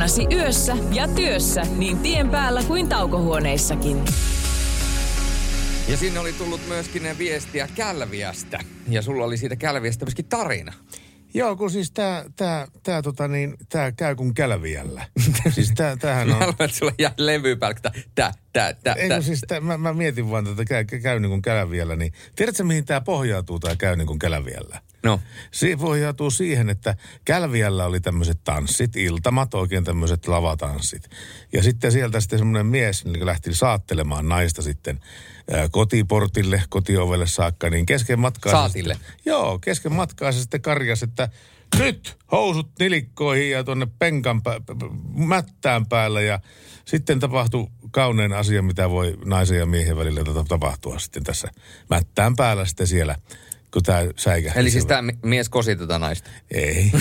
Nasi 0.00 0.26
yössä 0.32 0.76
ja 0.92 1.08
työssä 1.08 1.62
niin 1.76 1.98
tien 1.98 2.30
päällä 2.30 2.62
kuin 2.62 2.88
taukohuoneissakin. 2.88 4.04
Ja 5.88 5.96
sinne 5.96 6.20
oli 6.20 6.32
tullut 6.32 6.60
myöskin 6.68 7.02
ne 7.02 7.18
viestiä 7.18 7.68
Kälviästä. 7.74 8.58
Ja 8.88 9.02
sulla 9.02 9.24
oli 9.24 9.36
siitä 9.36 9.56
Kälviästä 9.56 10.04
myöskin 10.04 10.24
tarina. 10.24 10.72
Joo, 11.34 11.56
kun 11.56 11.70
siis 11.70 11.90
tää, 11.90 12.24
tää, 12.36 12.66
tää, 12.82 13.02
tota 13.02 13.28
niin, 13.28 13.54
tää 13.68 13.92
käy 13.92 14.14
kun 14.14 14.34
kälviällä. 14.34 15.06
siis 15.54 15.72
tää, 15.76 15.96
tämähän 15.96 16.28
Mä 16.28 16.34
on... 16.34 16.40
haluan, 16.40 16.56
että 16.60 16.76
sulla 16.76 16.92
jää 16.98 17.14
levy 17.18 17.56
tää, 17.56 17.92
tää, 18.14 18.32
tää, 18.52 18.72
tää. 18.72 18.94
Ei, 18.94 19.08
kun 19.08 19.22
siis 19.22 19.40
tää, 19.48 19.60
mä, 19.60 19.78
mä, 19.78 19.92
mietin 19.92 20.30
vaan 20.30 20.44
tätä 20.44 20.64
käy, 20.64 20.84
käy 20.84 21.20
niin 21.20 21.30
kuin 21.30 21.42
kälviällä, 21.42 21.96
niin 21.96 22.12
tiedätkö 22.36 22.64
mihin 22.64 22.84
tämä 22.84 23.00
pohjautuu 23.00 23.60
tämä 23.60 23.76
käy 23.76 23.96
niin 23.96 24.06
kuin 24.06 24.18
kälviällä? 24.18 24.80
No. 25.04 25.20
Se 25.50 25.76
pohjautuu 25.76 26.30
siihen, 26.30 26.70
että 26.70 26.96
Kälviällä 27.24 27.86
oli 27.86 28.00
tämmöiset 28.00 28.38
tanssit, 28.44 28.96
iltamat, 28.96 29.54
oikein 29.54 29.84
tämmöiset 29.84 30.28
lavatanssit. 30.28 31.10
Ja 31.52 31.62
sitten 31.62 31.92
sieltä 31.92 32.20
sitten 32.20 32.38
semmoinen 32.38 32.66
mies 32.66 33.04
niin 33.04 33.26
lähti 33.26 33.54
saattelemaan 33.54 34.28
naista 34.28 34.62
sitten 34.62 35.00
ää, 35.50 35.68
kotiportille, 35.68 36.62
kotiovelle 36.68 37.26
saakka, 37.26 37.70
niin 37.70 37.86
kesken 37.86 38.18
matkaa... 38.18 38.52
Saatille. 38.52 38.94
Sitten, 38.94 39.14
joo, 39.24 39.58
kesken 39.58 39.92
matkaa 39.92 40.32
se 40.32 40.40
sitten 40.40 40.62
karjas, 40.62 41.02
että 41.02 41.28
nyt 41.78 42.16
housut 42.32 42.70
nilikkoihin 42.78 43.50
ja 43.50 43.64
tuonne 43.64 43.86
penkan 43.98 44.42
pä, 44.42 44.60
mättään 45.14 45.86
päällä 45.86 46.20
ja 46.20 46.40
sitten 46.84 47.20
tapahtui 47.20 47.66
kaunein 47.90 48.32
asia, 48.32 48.62
mitä 48.62 48.90
voi 48.90 49.18
naisen 49.24 49.58
ja 49.58 49.66
miehen 49.66 49.96
välillä 49.96 50.24
ta- 50.24 50.44
tapahtua 50.48 50.98
sitten 50.98 51.24
tässä 51.24 51.48
mättään 51.90 52.36
päällä 52.36 52.64
sitten 52.64 52.86
siellä, 52.86 53.16
kun 53.74 53.82
tämä 53.82 54.00
säikähti. 54.16 54.60
Eli 54.60 54.70
siis 54.70 54.86
tämä 54.86 55.12
mies 55.22 55.48
kosi 55.48 55.76
tätä 55.76 55.98
naista. 55.98 56.30
ei. 56.50 56.92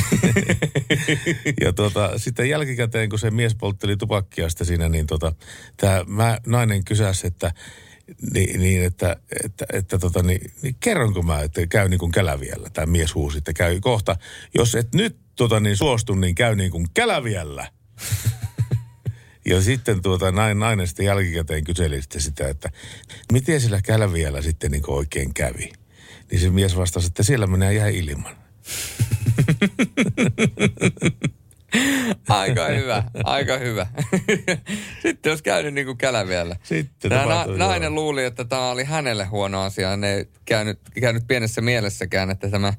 ja 1.63 1.74
tota, 1.74 2.17
sitten 2.17 2.49
jälkikäteen, 2.49 3.09
kun 3.09 3.19
se 3.19 3.32
mies 3.32 3.55
poltteli 3.55 3.97
tupakkia 3.97 4.49
sitten 4.49 4.67
siinä, 4.67 4.89
niin 4.89 5.07
tota, 5.07 5.36
tämä 5.78 6.39
nainen 6.45 6.86
kysäsi, 6.86 7.28
että 7.28 7.51
niin, 8.34 8.59
niin 8.59 8.84
että, 8.84 9.17
että, 9.43 9.65
että 9.74 9.99
tota, 9.99 10.24
niin, 10.24 10.51
niin 10.61 10.76
kerronko 10.80 11.21
mä, 11.21 11.41
että 11.41 11.67
käy 11.67 11.89
niin 11.89 11.99
kuin 11.99 12.11
käläviellä. 12.11 12.69
Tämä 12.69 12.86
mies 12.86 13.15
huusi, 13.15 13.38
että 13.38 13.53
käy 13.53 13.80
kohta. 13.80 14.15
Jos 14.55 14.76
et 14.76 14.95
nyt 14.95 15.17
tota, 15.36 15.59
niin 15.59 15.78
suostu, 15.78 16.15
niin 16.15 16.36
käy 16.36 16.55
niin 16.55 16.71
kuin 16.71 16.88
käläviellä. 16.93 17.67
Ja 19.45 19.61
sitten 19.61 20.01
tuota, 20.01 20.32
nainen, 20.32 20.59
nainen 20.59 20.88
sitten 20.88 21.05
jälkikäteen 21.05 21.63
kyseli 21.63 22.01
sitten 22.01 22.21
sitä, 22.21 22.47
että 22.47 22.69
miten 23.32 23.61
sillä 23.61 23.82
kälviällä 23.82 24.41
sitten 24.41 24.71
niin 24.71 24.84
kuin 24.84 24.97
oikein 24.97 25.34
kävi. 25.34 25.71
Niin 26.32 26.41
se 26.41 26.49
mies 26.49 26.78
vastasi, 26.78 27.07
että 27.07 27.24
siellä 27.24 27.47
menee 27.47 27.74
jäi 27.74 27.97
ilman. 27.97 28.36
Aika 32.30 32.67
hyvä, 32.67 33.03
aika 33.24 33.57
hyvä. 33.57 33.88
Sitten 35.01 35.30
olisi 35.32 35.43
käynyt 35.43 35.74
niin 35.74 35.86
kuin 35.86 35.97
käläviellä. 35.97 36.55
Sitten 36.63 37.09
Tämä 37.09 37.21
na- 37.21 37.28
tapahtui, 37.28 37.57
joo. 37.57 37.67
nainen 37.67 37.95
luuli, 37.95 38.24
että 38.26 38.45
tämä 38.45 38.69
oli 38.69 38.84
hänelle 38.84 39.26
huono 39.26 39.61
asia. 39.61 39.89
Hän 39.89 40.03
ei 40.03 40.26
käynyt, 40.45 40.80
käynyt 41.01 41.24
pienessä 41.28 41.61
mielessäkään, 41.61 42.30
että 42.32 42.49
tämä 42.49 42.74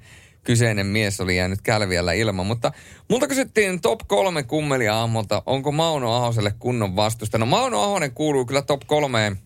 kyseinen 0.45 0.87
mies 0.87 1.21
oli 1.21 1.37
jäänyt 1.37 1.61
kälviällä 1.63 2.13
ilman. 2.13 2.47
Mutta 2.47 2.73
multa 3.11 3.27
kysyttiin 3.29 3.81
top 3.81 4.01
kolme 4.07 4.43
kummelia 4.43 4.95
aamulta, 4.97 5.43
onko 5.47 5.73
Mauno 5.73 6.15
Ahoselle 6.15 6.55
kunnon 6.59 6.97
vastusta. 6.97 7.39
No 7.39 7.47
Mauno 7.47 7.83
Ahonen 7.83 8.13
kuuluu 8.13 8.47
kyllä 8.47 8.63
top 8.63 8.81
kolmeen. 8.87 9.39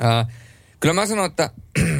Ää, 0.00 0.26
kyllä 0.80 0.94
mä 0.94 1.06
sanon, 1.06 1.26
että 1.26 1.50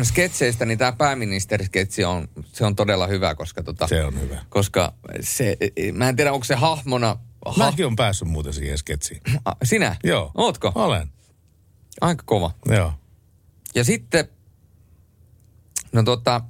sketseistä 0.04 0.64
niin 0.66 0.78
tämä 0.78 0.92
pääministerisketsi 0.92 2.04
on, 2.04 2.28
se 2.52 2.64
on 2.64 2.76
todella 2.76 3.06
hyvä, 3.06 3.34
koska 3.34 3.62
tota, 3.62 3.88
Se 3.88 4.04
on 4.04 4.20
hyvä. 4.20 4.44
koska 4.48 4.94
se, 5.20 5.56
mä 5.92 6.08
en 6.08 6.16
tiedä 6.16 6.32
onko 6.32 6.44
se 6.44 6.54
hahmona, 6.54 7.16
ha, 7.46 7.64
Mäkin 7.64 7.86
on 7.86 7.96
päässyt 7.96 8.28
muuten 8.28 8.52
siihen 8.52 8.78
sketsiin. 8.78 9.20
A, 9.44 9.52
sinä? 9.64 9.96
Joo. 10.04 10.30
Ootko? 10.34 10.72
Olen. 10.74 11.08
Aika 12.00 12.22
kova. 12.26 12.50
Joo. 12.66 12.92
Ja 13.74 13.84
sitten, 13.84 14.28
no 15.92 16.02
tota, 16.02 16.40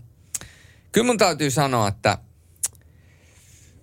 kyllä 0.93 1.07
mun 1.07 1.19
täytyy 1.19 1.51
sanoa, 1.51 1.89
että 1.89 2.19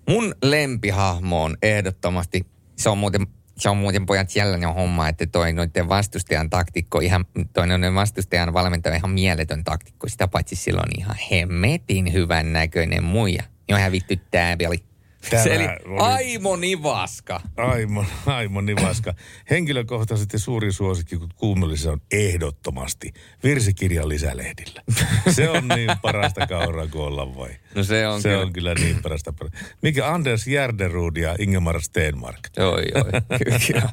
mun 0.10 0.36
lempihahmo 0.44 1.44
on 1.44 1.58
ehdottomasti, 1.62 2.46
se 2.76 2.90
on 2.90 2.98
muuten, 2.98 3.28
se 3.60 3.70
on 3.70 3.78
muuten 3.78 4.06
pojat 4.06 4.30
sellainen 4.30 4.74
homma, 4.74 5.10
että 5.10 5.26
toi 5.26 5.54
noiden 5.54 5.90
vastustajan 5.90 6.50
taktikko, 6.50 7.00
ihan, 7.00 7.26
toi 7.54 7.68
noiden 7.68 7.96
vastustajan 7.96 8.54
valmentaja 8.54 8.96
ihan 8.96 9.12
mieletön 9.12 9.64
taktikko. 9.64 10.10
Sitä 10.10 10.28
paitsi 10.28 10.56
sillä 10.56 10.82
on 10.82 11.00
ihan 11.00 11.16
hemmetin 11.32 12.14
hyvän 12.14 12.54
näköinen 12.54 13.04
muija. 13.04 13.44
Jo 13.70 13.78
hävitty 13.78 14.20
tää 14.32 14.58
peli. 14.58 14.89
Tämä 15.30 15.44
eli 15.44 15.64
oli- 15.86 16.00
Aimo 16.00 16.56
Nivaska. 16.56 17.42
Aimo, 17.58 18.06
Aimo 18.26 18.62
Nivaska. 18.62 19.14
Henkilökohtaisesti 19.50 20.40
suuri 20.40 20.72
suosikki 20.72 21.18
kun 21.18 21.30
kuumellisessa 21.36 21.92
on 21.92 22.02
ehdottomasti 22.12 23.14
virsikirjan 23.44 24.10
lisälehdillä. 24.10 24.82
Se 25.30 25.50
on 25.50 25.68
niin 25.68 25.90
parasta 26.02 26.48
kauraa 26.48 26.88
kuin 26.88 27.02
olla 27.04 27.36
voi. 27.36 27.50
No 27.76 27.84
se 27.84 28.08
on 28.08 28.22
se 28.22 28.30
kyllä. 28.30 28.42
on 28.42 28.54
kyllä 28.54 28.74
niin 28.74 29.02
parasta. 29.02 29.34
Mikä 29.82 30.08
Anders 30.08 30.48
Järderud 30.48 31.18
ja 31.18 31.36
Ingemar 31.40 31.82
Stenmark. 31.82 32.40
Oi, 32.60 32.84
oi. 32.96 33.40
Kyllä. 33.68 33.90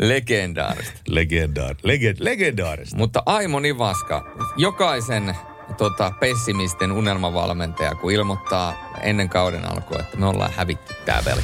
Legendaarista. 0.00 1.00
Legendaar, 1.08 1.76
legend, 1.82 2.16
legendaarista. 2.20 2.96
Mutta 2.96 3.22
Aimo 3.26 3.60
Nivaska, 3.60 4.34
jokaisen 4.56 5.34
tota, 5.76 6.12
pessimisten 6.20 6.92
unelmavalmentaja, 6.92 7.94
kun 7.94 8.12
ilmoittaa 8.12 8.74
ennen 9.00 9.28
kauden 9.28 9.72
alkua, 9.72 9.98
että 9.98 10.16
me 10.16 10.26
ollaan 10.26 10.52
hävitty 10.56 10.94
tää 11.04 11.22
peli. 11.24 11.40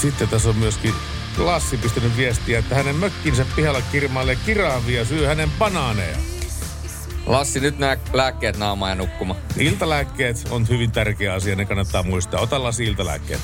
Sitten 0.00 0.28
tässä 0.28 0.48
on 0.48 0.56
myöskin 0.56 0.94
Lassi 1.38 1.76
pistänyt 1.76 2.16
viestiä, 2.16 2.58
että 2.58 2.74
hänen 2.74 2.96
mökkinsä 2.96 3.46
pihalla 3.56 3.82
kirmailee 3.92 4.36
kiraavia 4.46 4.98
ja 4.98 5.04
syö 5.04 5.28
hänen 5.28 5.50
banaaneja. 5.58 6.16
Lassi, 7.26 7.60
nyt 7.60 7.78
nämä 7.78 7.96
lääkkeet 8.12 8.56
naamaan 8.56 8.90
ja 8.90 8.94
nukkuma. 8.94 9.36
Iltalääkkeet 9.58 10.48
on 10.50 10.68
hyvin 10.68 10.92
tärkeä 10.92 11.34
asia, 11.34 11.56
ne 11.56 11.64
kannattaa 11.64 12.02
muistaa. 12.02 12.40
Ota 12.40 12.62
Lassi 12.62 12.84
iltalääkkeet. 12.84 13.40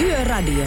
Yöradio. 0.00 0.64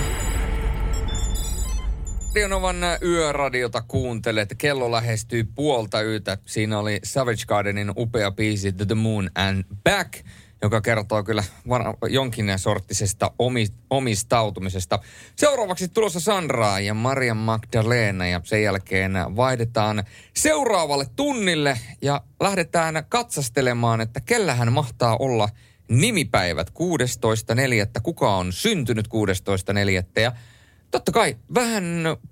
Radionovan 2.38 2.78
yöradiota 3.02 3.84
kuuntelet. 3.88 4.56
Kello 4.58 4.92
lähestyy 4.92 5.44
puolta 5.56 6.02
yötä. 6.02 6.38
Siinä 6.46 6.80
oli 6.80 7.00
Savage 7.04 7.46
Gardenin 7.48 7.92
upea 7.98 8.32
biisi 8.32 8.72
The 8.72 8.96
Moon 8.96 9.30
and 9.36 9.64
Back, 9.84 10.14
joka 10.62 10.82
kertoo 10.82 11.24
kyllä 11.24 11.44
jonkin 12.10 12.54
sorttisesta 12.58 13.32
omi- 13.40 13.74
omistautumisesta. 13.90 15.00
Seuraavaksi 15.36 15.88
tulossa 15.88 16.20
Sandra 16.20 16.80
ja 16.80 16.94
Maria 16.94 17.34
Magdalena 17.34 18.28
ja 18.28 18.42
sen 18.44 18.64
jälkeen 18.64 19.14
vaihdetaan 19.36 20.04
seuraavalle 20.34 21.06
tunnille 21.16 21.80
ja 22.02 22.22
lähdetään 22.40 23.06
katsastelemaan, 23.10 24.02
että 24.02 24.22
kellähän 24.22 24.74
mahtaa 24.74 25.18
olla 25.18 25.50
nimipäivät 25.90 26.70
16.4. 26.70 28.02
Kuka 28.04 28.36
on 28.36 28.54
syntynyt 28.54 29.08
16.4. 29.08 30.22
ja 30.22 30.32
Totta 30.92 31.12
kai 31.12 31.38
vähän 31.54 31.84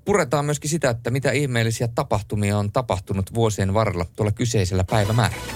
puretaan 0.05 0.45
myöskin 0.45 0.69
sitä, 0.69 0.89
että 0.89 1.09
mitä 1.09 1.31
ihmeellisiä 1.31 1.87
tapahtumia 1.87 2.57
on 2.57 2.71
tapahtunut 2.71 3.33
vuosien 3.33 3.73
varrella 3.73 4.05
tuolla 4.15 4.31
kyseisellä 4.31 4.83
päivämäärällä. 4.83 5.53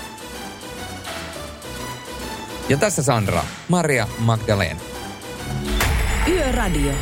Ja 2.70 2.78
tässä 2.78 3.04
Sandra, 3.04 3.44
Maria 3.68 4.08
Magdalena. 4.20 4.80
Yöradio. 6.28 6.94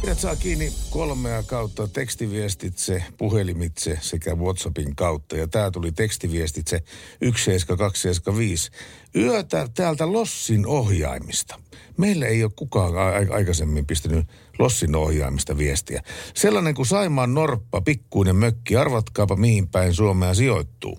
Pidät 0.00 0.18
saa 0.18 0.36
kiinni 0.36 0.72
kolmea 0.90 1.42
kautta 1.42 1.88
tekstiviestitse, 1.88 3.04
puhelimitse 3.16 3.98
sekä 4.00 4.34
WhatsAppin 4.34 4.96
kautta. 4.96 5.36
Ja 5.36 5.48
tää 5.48 5.70
tuli 5.70 5.92
tekstiviestitse 5.92 6.82
17275. 7.20 8.70
Yötä 9.16 9.68
täältä 9.74 10.12
Lossin 10.12 10.66
ohjaimista. 10.66 11.60
Meillä 11.96 12.26
ei 12.26 12.44
ole 12.44 12.52
kukaan 12.56 12.92
aikaisemmin 13.30 13.86
pistänyt 13.86 14.26
Lossin 14.58 14.96
ohjaimista 14.96 15.58
viestiä. 15.58 16.02
Sellainen 16.34 16.74
kuin 16.74 16.86
Saimaan 16.86 17.34
Norppa, 17.34 17.80
pikkuinen 17.80 18.36
mökki, 18.36 18.76
arvatkaapa 18.76 19.36
mihin 19.36 19.68
päin 19.68 19.94
Suomea 19.94 20.34
sijoittuu. 20.34 20.98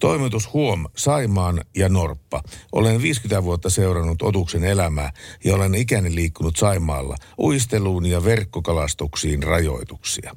Toimitus 0.00 0.52
huom, 0.52 0.86
Saimaan 0.96 1.60
ja 1.76 1.88
Norppa. 1.88 2.42
Olen 2.72 3.02
50 3.02 3.44
vuotta 3.44 3.70
seurannut 3.70 4.22
otuksen 4.22 4.64
elämää 4.64 5.12
ja 5.44 5.54
olen 5.54 5.74
ikäni 5.74 6.14
liikkunut 6.14 6.56
Saimaalla 6.56 7.16
uisteluun 7.38 8.06
ja 8.06 8.24
verkkokalastuksiin 8.24 9.42
rajoituksia. 9.42 10.36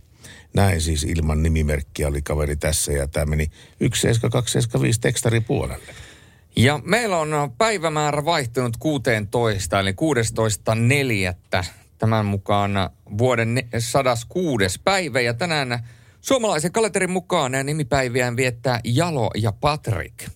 Näin 0.54 0.82
siis 0.82 1.04
ilman 1.04 1.44
nimimerkkiä 1.44 2.08
oli 2.08 2.22
kaveri 2.22 2.56
tässä 2.56 2.92
ja 2.92 3.08
tämä 3.08 3.26
meni 3.26 3.46
17275 3.46 5.02
tekstari 5.02 5.42
puolelle. 5.42 6.13
Ja 6.56 6.80
meillä 6.84 7.18
on 7.18 7.52
päivämäärä 7.58 8.26
vaihtunut 8.26 8.78
16, 8.80 9.80
eli 9.80 9.92
16.4. 9.92 11.66
Tämän 11.98 12.26
mukaan 12.26 12.90
vuoden 13.18 13.54
ne- 13.54 13.68
106. 13.80 14.80
päivä. 14.84 15.22
Ja 15.22 15.34
tänään 15.34 15.88
suomalaisen 16.22 16.72
kalenterin 16.72 17.12
mukaan 17.12 17.52
nämä 17.52 17.64
nimipäiviään 17.64 18.38
viettää 18.38 18.80
Jalo 18.84 19.32
ja 19.36 19.52
Patrick. 19.52 20.30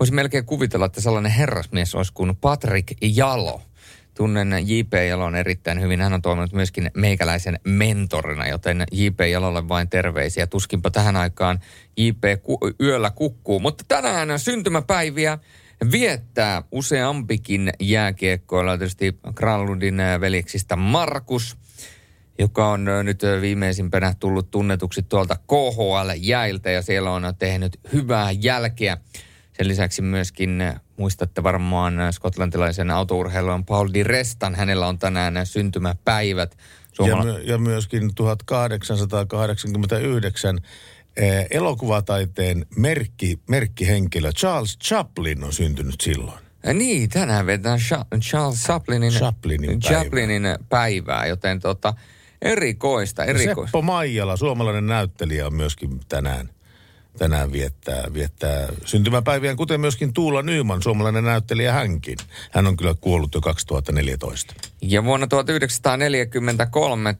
Voisi 0.00 0.12
melkein 0.12 0.46
kuvitella, 0.46 0.86
että 0.86 1.00
sellainen 1.00 1.32
herrasmies 1.32 1.94
olisi 1.94 2.12
kuin 2.12 2.36
Patrick 2.36 2.92
Jalo. 3.02 3.62
Tunnen 4.16 4.52
J.P. 4.64 4.92
Jalon 5.08 5.34
erittäin 5.34 5.80
hyvin. 5.80 6.00
Hän 6.00 6.12
on 6.12 6.22
toiminut 6.22 6.52
myöskin 6.52 6.90
meikäläisen 6.94 7.60
mentorina, 7.64 8.48
joten 8.48 8.84
J.P. 8.92 9.20
Jalolle 9.20 9.68
vain 9.68 9.88
terveisiä. 9.88 10.46
Tuskinpa 10.46 10.90
tähän 10.90 11.16
aikaan 11.16 11.60
J.P. 11.96 12.42
Ku- 12.42 12.58
yöllä 12.80 13.10
kukkuu. 13.10 13.60
Mutta 13.60 13.84
tänään 13.88 14.38
syntymäpäiviä 14.38 15.38
viettää 15.92 16.62
useampikin 16.72 17.72
jääkiekkoilla. 17.80 18.78
Tietysti 18.78 19.18
Granlundin 19.34 20.00
äh, 20.00 20.20
veljeksistä 20.20 20.76
Markus, 20.76 21.56
joka 22.38 22.68
on 22.68 22.84
nyt 23.02 23.22
viimeisimpänä 23.40 24.14
tullut 24.20 24.50
tunnetuksi 24.50 25.02
tuolta 25.02 25.36
KHL-jäiltä 25.36 26.70
ja 26.70 26.82
siellä 26.82 27.10
on 27.10 27.34
tehnyt 27.38 27.80
hyvää 27.92 28.30
jälkeä. 28.30 28.98
Sen 29.56 29.68
lisäksi 29.68 30.02
myöskin 30.02 30.62
muistatte 30.96 31.42
varmaan 31.42 31.94
skotlantilaisen 32.12 32.90
autourheilun 32.90 33.64
Paul 33.64 33.88
Di 33.94 34.02
Restan. 34.02 34.54
Hänellä 34.54 34.86
on 34.86 34.98
tänään 34.98 35.46
syntymäpäivät. 35.46 36.56
Ja, 36.58 36.64
Suomala- 36.92 37.24
my, 37.24 37.40
ja 37.40 37.58
myöskin 37.58 38.14
1889 38.14 40.58
eh, 41.16 41.46
elokuvataiteen 41.50 42.66
merkki, 42.76 43.38
merkkihenkilö 43.48 44.32
Charles 44.32 44.78
Chaplin 44.78 45.44
on 45.44 45.52
syntynyt 45.52 46.00
silloin. 46.00 46.46
Ja 46.66 46.74
Niin, 46.74 47.08
tänään 47.08 47.46
vetään 47.46 47.78
Cha- 47.78 48.18
Charles 48.18 48.62
Chaplinin, 48.62 49.12
Chaplinin 49.12 49.80
päivää. 49.80 50.00
Chaplinin 50.02 50.42
päivää, 50.68 51.26
joten 51.26 51.60
tota, 51.60 51.94
erikoista, 52.42 53.24
erikoista. 53.24 53.66
Seppo 53.66 53.82
Maijala, 53.82 54.36
suomalainen 54.36 54.86
näyttelijä, 54.86 55.46
on 55.46 55.54
myöskin 55.54 56.00
tänään, 56.08 56.50
tänään 57.18 57.52
viettää, 57.52 58.04
viettää 58.14 58.68
syntymäpäiviään, 58.84 59.56
kuten 59.56 59.80
myöskin 59.80 60.12
Tuula 60.12 60.42
Nyman, 60.42 60.82
suomalainen 60.82 61.24
näyttelijä 61.24 61.72
hänkin. 61.72 62.18
Hän 62.50 62.66
on 62.66 62.76
kyllä 62.76 62.94
kuollut 63.00 63.34
jo 63.34 63.40
2014. 63.40 64.54
Ja 64.82 65.04
vuonna 65.04 65.26
1943 65.26 67.16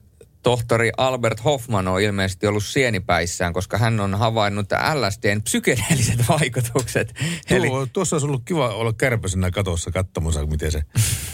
tohtori 0.47 0.91
Albert 0.97 1.43
Hoffman 1.43 1.87
on 1.87 2.01
ilmeisesti 2.01 2.47
ollut 2.47 2.63
sienipäissään, 2.63 3.53
koska 3.53 3.77
hän 3.77 3.99
on 3.99 4.15
havainnut 4.15 4.65
LSDn 4.93 5.41
psykedeelliset 5.41 6.19
vaikutukset. 6.39 7.13
Eli... 7.49 7.67
Tuo, 7.67 7.87
tuossa 7.93 8.15
olisi 8.15 8.27
ollut 8.27 8.41
kiva 8.45 8.69
olla 8.69 8.93
kärpäsenä 8.93 9.51
katossa 9.51 9.91
katsomassa, 9.91 10.45
miten 10.45 10.71
se 10.71 10.83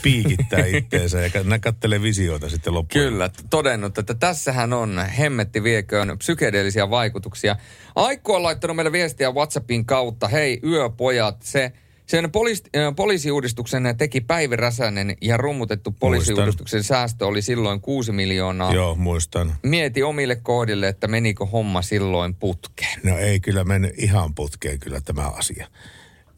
piikittää 0.02 0.66
itteensä 0.66 1.22
ja 1.22 1.30
kattelee 1.62 2.02
visioita 2.02 2.50
sitten 2.50 2.74
loppuun. 2.74 3.04
Kyllä, 3.04 3.30
todennut, 3.50 3.98
että 3.98 4.14
tässähän 4.14 4.74
on 4.74 5.00
hemmetti 5.18 5.64
vieköön 5.64 6.18
psykedeellisiä 6.18 6.90
vaikutuksia. 6.90 7.56
Aikko 7.96 8.36
on 8.36 8.44
laittanut 8.44 8.76
meille 8.76 8.92
viestiä 8.92 9.32
WhatsAppin 9.32 9.86
kautta. 9.86 10.28
Hei, 10.28 10.60
yöpojat, 10.64 11.42
se 11.42 11.72
sen 12.06 12.32
poliis, 12.32 12.64
äh, 12.76 12.96
poliisiuudistuksen 12.96 13.96
teki 13.98 14.22
Päivi 14.22 14.56
Räsänen 14.56 15.18
ja 15.22 15.38
rummutettu 15.38 15.96
poliisiuudistuksen 16.00 16.84
säästö 16.84 17.28
oli 17.28 17.42
silloin 17.42 17.82
6 17.82 18.12
miljoonaa. 18.12 18.74
Joo, 18.74 18.96
muistan. 18.96 19.56
Mieti 19.64 20.04
omille 20.04 20.36
kohdille, 20.36 20.88
että 20.88 21.08
menikö 21.08 21.46
homma 21.46 21.82
silloin 21.82 22.36
putkeen. 22.36 23.00
No 23.04 23.18
ei 23.18 23.40
kyllä 23.40 23.64
mennyt 23.64 23.94
ihan 23.98 24.36
putkeen 24.36 24.80
kyllä 24.80 25.02
tämä 25.02 25.30
asia. 25.30 25.68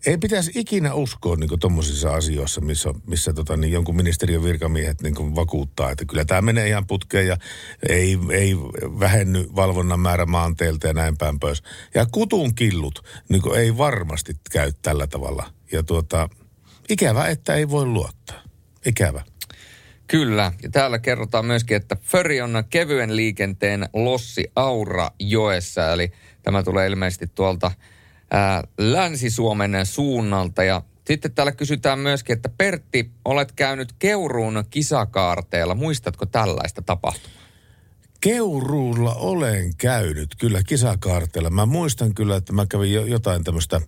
Ei 0.05 0.17
pitäisi 0.17 0.51
ikinä 0.55 0.93
uskoa 0.93 1.35
niin 1.35 1.59
tuommoisissa 1.59 2.15
asioissa, 2.15 2.61
missä, 2.61 2.93
missä 3.07 3.33
tota, 3.33 3.57
niin 3.57 3.73
jonkun 3.73 3.95
ministeriön 3.95 4.43
virkamiehet 4.43 5.01
niin 5.01 5.35
vakuuttaa, 5.35 5.91
että 5.91 6.05
kyllä 6.05 6.25
tämä 6.25 6.41
menee 6.41 6.67
ihan 6.67 6.87
putkeen 6.87 7.27
ja 7.27 7.37
ei, 7.89 8.17
ei 8.31 8.55
vähenny 8.99 9.47
valvonnan 9.55 9.99
määrä 9.99 10.25
maanteelta 10.25 10.87
ja 10.87 10.93
näin 10.93 11.17
päin 11.17 11.39
pois. 11.39 11.63
Ja 11.95 12.05
kutun 12.11 12.55
killut 12.55 13.05
niin 13.29 13.55
ei 13.57 13.77
varmasti 13.77 14.33
käy 14.51 14.71
tällä 14.81 15.07
tavalla. 15.07 15.51
Ja 15.71 15.83
tuota, 15.83 16.29
ikävä, 16.89 17.27
että 17.27 17.53
ei 17.53 17.69
voi 17.69 17.85
luottaa. 17.85 18.41
Ikävä. 18.85 19.23
Kyllä, 20.07 20.51
ja 20.63 20.69
täällä 20.69 20.99
kerrotaan 20.99 21.45
myöskin, 21.45 21.77
että 21.77 21.97
Föri 22.01 22.41
on 22.41 22.63
kevyen 22.69 23.15
liikenteen 23.15 23.89
lossi 23.93 24.51
Aura 24.55 25.09
joessa, 25.19 25.93
eli 25.93 26.11
tämä 26.43 26.63
tulee 26.63 26.87
ilmeisesti 26.87 27.27
tuolta 27.35 27.71
ää, 28.31 28.63
Länsi-Suomen 28.77 29.85
suunnalta. 29.85 30.63
Ja 30.63 30.81
sitten 31.07 31.31
täällä 31.31 31.51
kysytään 31.51 31.99
myöskin, 31.99 32.35
että 32.35 32.49
Pertti, 32.57 33.11
olet 33.25 33.51
käynyt 33.51 33.93
Keuruun 33.99 34.63
kisakaarteella. 34.69 35.75
Muistatko 35.75 36.25
tällaista 36.25 36.81
tapahtumaa? 36.81 37.45
Keuruulla 38.21 39.15
olen 39.15 39.75
käynyt 39.77 40.35
kyllä 40.39 40.63
kisakaarteella. 40.63 41.49
Mä 41.49 41.65
muistan 41.65 42.13
kyllä, 42.13 42.35
että 42.35 42.53
mä 42.53 42.65
kävin 42.65 42.93
jo, 42.93 43.05
jotain 43.05 43.43
tämmöistä 43.43 43.81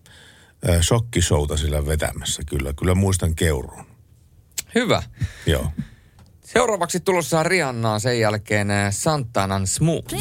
shokkishouta 0.82 1.58
sillä 1.58 1.86
vetämässä. 1.86 2.42
Kyllä, 2.50 2.74
kyllä 2.74 2.96
muistan 2.96 3.36
Keuruun. 3.36 3.86
Hyvä. 4.76 5.04
Joo. 5.46 5.72
Seuraavaksi 6.44 7.00
tulossa 7.00 7.44
Riannaa, 7.44 8.00
sen 8.00 8.20
jälkeen 8.20 8.68
Santanan 8.92 9.68
Smooth. 9.68 10.16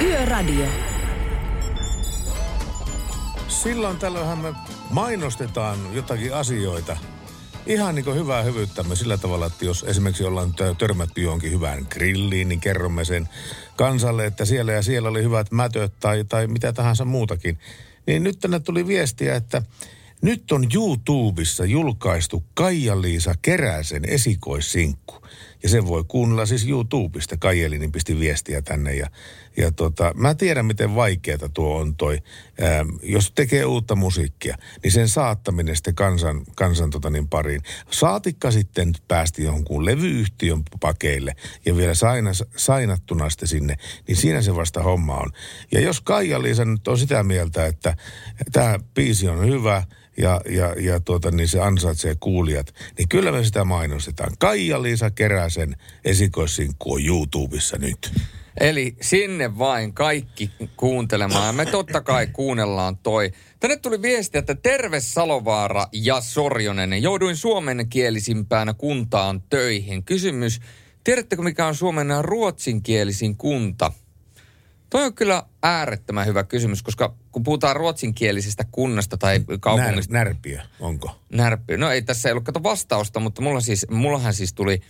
Yöradio. 0.00 0.93
Silloin 3.62 3.96
tällöinhän 3.96 4.38
me 4.38 4.54
mainostetaan 4.90 5.78
jotakin 5.92 6.34
asioita. 6.34 6.96
Ihan 7.66 7.94
niin 7.94 8.04
kuin 8.04 8.16
hyvää 8.16 8.42
hyvyyttämme 8.42 8.96
sillä 8.96 9.18
tavalla, 9.18 9.46
että 9.46 9.64
jos 9.64 9.84
esimerkiksi 9.88 10.24
ollaan 10.24 10.50
tö- 10.50 10.74
törmätty 10.78 11.22
johonkin 11.22 11.52
hyvään 11.52 11.86
grilliin, 11.90 12.48
niin 12.48 12.60
kerromme 12.60 13.04
sen 13.04 13.28
kansalle, 13.76 14.26
että 14.26 14.44
siellä 14.44 14.72
ja 14.72 14.82
siellä 14.82 15.08
oli 15.08 15.22
hyvät 15.22 15.52
mätöt 15.52 15.92
tai, 16.00 16.24
tai 16.24 16.46
mitä 16.46 16.72
tahansa 16.72 17.04
muutakin. 17.04 17.58
Niin 18.06 18.22
nyt 18.22 18.38
tänne 18.38 18.60
tuli 18.60 18.86
viestiä, 18.86 19.34
että 19.34 19.62
nyt 20.22 20.52
on 20.52 20.66
YouTubessa 20.74 21.64
julkaistu 21.64 22.44
Kaija-Liisa 22.54 23.34
Keräsen 23.42 24.04
esikoissinkku. 24.08 25.23
Ja 25.64 25.70
sen 25.70 25.86
voi 25.86 26.04
kuunnella 26.08 26.46
siis 26.46 26.68
YouTubesta. 26.68 27.36
Kaijelinin 27.36 27.92
pisti 27.92 28.20
viestiä 28.20 28.62
tänne. 28.62 28.94
Ja, 28.94 29.06
ja 29.56 29.72
tota, 29.72 30.12
mä 30.14 30.34
tiedän, 30.34 30.66
miten 30.66 30.94
vaikeata 30.94 31.48
tuo 31.48 31.76
on 31.76 31.96
toi. 31.96 32.18
Ää, 32.60 32.84
jos 33.02 33.32
tekee 33.34 33.64
uutta 33.64 33.94
musiikkia, 33.94 34.56
niin 34.82 34.92
sen 34.92 35.08
saattaminen 35.08 35.76
sitten 35.76 35.94
kansan, 35.94 36.44
kansan 36.56 36.90
tota 36.90 37.10
niin 37.10 37.28
pariin. 37.28 37.62
Saatikka 37.90 38.50
sitten 38.50 38.92
päästi 39.08 39.44
jonkun 39.44 39.84
levyyhtiön 39.84 40.62
pakeille 40.80 41.36
ja 41.66 41.76
vielä 41.76 41.94
saina, 41.94 42.30
sainattuna 42.56 43.30
sitten 43.30 43.48
sinne, 43.48 43.76
niin 44.08 44.16
siinä 44.16 44.42
se 44.42 44.56
vasta 44.56 44.82
homma 44.82 45.16
on. 45.16 45.30
Ja 45.72 45.80
jos 45.80 46.00
Kaija-Liisa 46.00 46.64
nyt 46.64 46.88
on 46.88 46.98
sitä 46.98 47.22
mieltä, 47.22 47.66
että 47.66 47.96
tämä 48.52 48.78
biisi 48.94 49.28
on 49.28 49.46
hyvä– 49.46 49.82
ja, 50.16 50.40
ja, 50.48 50.74
ja 50.80 51.00
tuota, 51.00 51.30
niin 51.30 51.48
se 51.48 51.60
ansaitsee 51.60 52.14
kuulijat, 52.20 52.74
niin 52.98 53.08
kyllä 53.08 53.32
me 53.32 53.44
sitä 53.44 53.64
mainostetaan. 53.64 54.32
Kaija-Liisa 54.38 55.10
Keräsen 55.10 55.76
esikoissinkku 56.04 56.92
on 56.92 57.06
YouTubessa 57.06 57.78
nyt. 57.78 58.12
Eli 58.60 58.96
sinne 59.00 59.58
vain 59.58 59.92
kaikki 59.92 60.50
kuuntelemaan. 60.76 61.54
Me 61.54 61.66
totta 61.66 62.00
kai 62.00 62.26
kuunnellaan 62.26 62.96
toi. 62.96 63.32
Tänne 63.60 63.76
tuli 63.76 64.02
viesti, 64.02 64.38
että 64.38 64.54
terve 64.54 65.00
Salovaara 65.00 65.86
ja 65.92 66.20
Sorjonen. 66.20 67.02
Jouduin 67.02 67.36
suomenkielisimpään 67.36 68.74
kuntaan 68.78 69.42
töihin. 69.42 70.04
Kysymys, 70.04 70.60
tiedättekö 71.04 71.42
mikä 71.42 71.66
on 71.66 71.74
Suomen 71.74 72.08
ruotsinkielisin 72.20 73.36
kunta? 73.36 73.92
Toi 74.94 75.04
on 75.04 75.14
kyllä 75.14 75.42
äärettömän 75.62 76.26
hyvä 76.26 76.44
kysymys, 76.44 76.82
koska 76.82 77.14
kun 77.32 77.42
puhutaan 77.42 77.76
ruotsinkielisestä 77.76 78.64
kunnasta 78.70 79.18
tai 79.18 79.40
kaupungista... 79.60 80.12
När, 80.12 80.26
närpiö, 80.26 80.60
onko? 80.80 81.20
Närpiö. 81.32 81.76
No 81.76 81.90
ei 81.90 82.02
tässä 82.02 82.28
ei 82.28 82.32
ollut 82.32 82.44
kato 82.44 82.62
vastausta, 82.62 83.20
mutta 83.20 83.42
mulla 83.42 83.60
siis, 83.60 83.86
mullahan 83.90 84.34
siis 84.34 84.52
tuli 84.54 84.80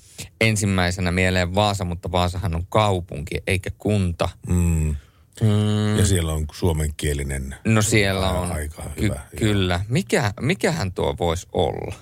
ensimmäisenä 0.40 1.12
mieleen 1.12 1.54
Vaasa, 1.54 1.84
mutta 1.84 2.12
Vaasahan 2.12 2.54
on 2.54 2.66
kaupunki 2.68 3.42
eikä 3.46 3.70
kunta. 3.78 4.28
Mm. 4.46 4.96
Mm. 5.40 5.98
Ja 5.98 6.06
siellä 6.06 6.32
on 6.32 6.46
suomenkielinen. 6.52 7.54
No 7.64 7.82
siellä 7.82 8.30
on. 8.30 8.52
Aika 8.52 8.82
Ky- 8.94 9.02
hyvä. 9.02 9.20
kyllä. 9.36 9.80
Mikä, 9.88 10.32
mikähän 10.40 10.92
tuo 10.92 11.14
voisi 11.18 11.46
olla? 11.52 11.94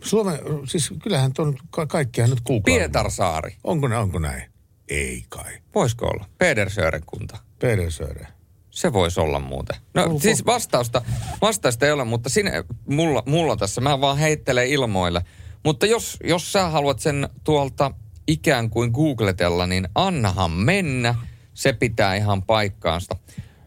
Suomen, 0.00 0.38
siis 0.68 0.94
kyllähän 1.02 1.32
tuon 1.32 1.56
ka- 1.70 1.86
kaikkihan 1.86 2.30
nyt 2.30 2.40
kuukaa. 2.40 2.74
Pietarsaari. 2.74 3.56
Onko, 3.64 3.88
ne- 3.88 3.96
onko 3.96 4.18
näin? 4.18 4.51
Ei 4.92 5.24
kai. 5.28 5.52
Voisiko 5.74 6.06
olla? 6.06 6.24
Pedersören 6.38 7.02
kunta. 7.06 7.38
Pedersöre. 7.58 8.26
Se 8.70 8.92
voisi 8.92 9.20
olla 9.20 9.40
muuten. 9.40 9.76
No 9.94 10.04
Onko? 10.04 10.18
siis 10.20 10.46
vastausta, 10.46 11.02
vastausta 11.42 11.86
ei 11.86 11.92
ole, 11.92 12.04
mutta 12.04 12.28
sinne, 12.28 12.64
mulla, 12.86 13.22
mulla 13.26 13.56
tässä, 13.56 13.80
mä 13.80 14.00
vaan 14.00 14.18
heittelen 14.18 14.66
ilmoille. 14.66 15.22
Mutta 15.64 15.86
jos, 15.86 16.18
jos 16.24 16.52
sä 16.52 16.68
haluat 16.68 16.98
sen 16.98 17.28
tuolta 17.44 17.90
ikään 18.26 18.70
kuin 18.70 18.90
googletella, 18.90 19.66
niin 19.66 19.88
annahan 19.94 20.50
mennä. 20.50 21.14
Se 21.54 21.72
pitää 21.72 22.14
ihan 22.14 22.42
paikkaansa. 22.42 23.16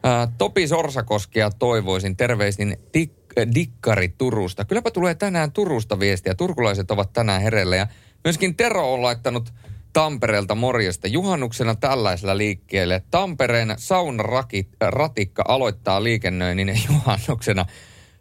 Ää, 0.04 0.28
Topi 0.38 0.68
Sorsakoskia 0.68 1.50
toivoisin 1.50 2.18
terveisin 2.18 2.78
dik, 2.94 3.14
äh, 3.40 3.48
Dikkari 3.56 4.10
Turusta. 4.10 4.66
Kylläpä 4.66 4.92
tulee 4.92 5.16
tänään 5.16 5.52
Turusta 5.52 6.00
viestiä. 6.00 6.36
Turkulaiset 6.36 6.92
ovat 6.92 7.14
tänään 7.14 7.42
hereillä 7.42 7.76
ja 7.76 7.88
myöskin 8.24 8.56
Tero 8.56 8.94
on 8.94 9.02
laittanut 9.02 9.54
Tampereelta 9.96 10.56
morjesta. 10.56 11.08
Juhannuksena 11.08 11.76
tällaisella 11.76 12.38
liikkeelle. 12.38 13.04
Tampereen 13.12 13.76
saunaratikka 13.78 15.44
aloittaa 15.48 16.04
liikennöinnin 16.04 16.82
juhannuksena. 16.90 17.66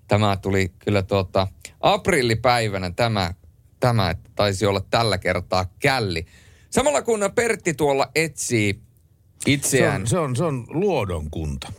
Tämä 0.08 0.36
tuli 0.36 0.72
kyllä 0.78 1.02
tuota 1.02 1.48
aprillipäivänä 1.80 2.90
tämä, 2.90 3.34
tämä 3.80 4.10
että 4.10 4.30
taisi 4.34 4.66
olla 4.66 4.80
tällä 4.90 5.18
kertaa 5.18 5.66
källi. 5.78 6.26
Samalla 6.70 7.02
kun 7.02 7.20
Pertti 7.34 7.74
tuolla 7.74 8.10
etsii 8.14 8.72
Se 9.44 9.50
itseään. 9.52 10.00
on, 10.00 10.06
se, 10.06 10.18
on, 10.18 10.36
se 10.36 10.44
on 10.44 10.66
luodon 10.68 11.30
kunta. 11.30 11.72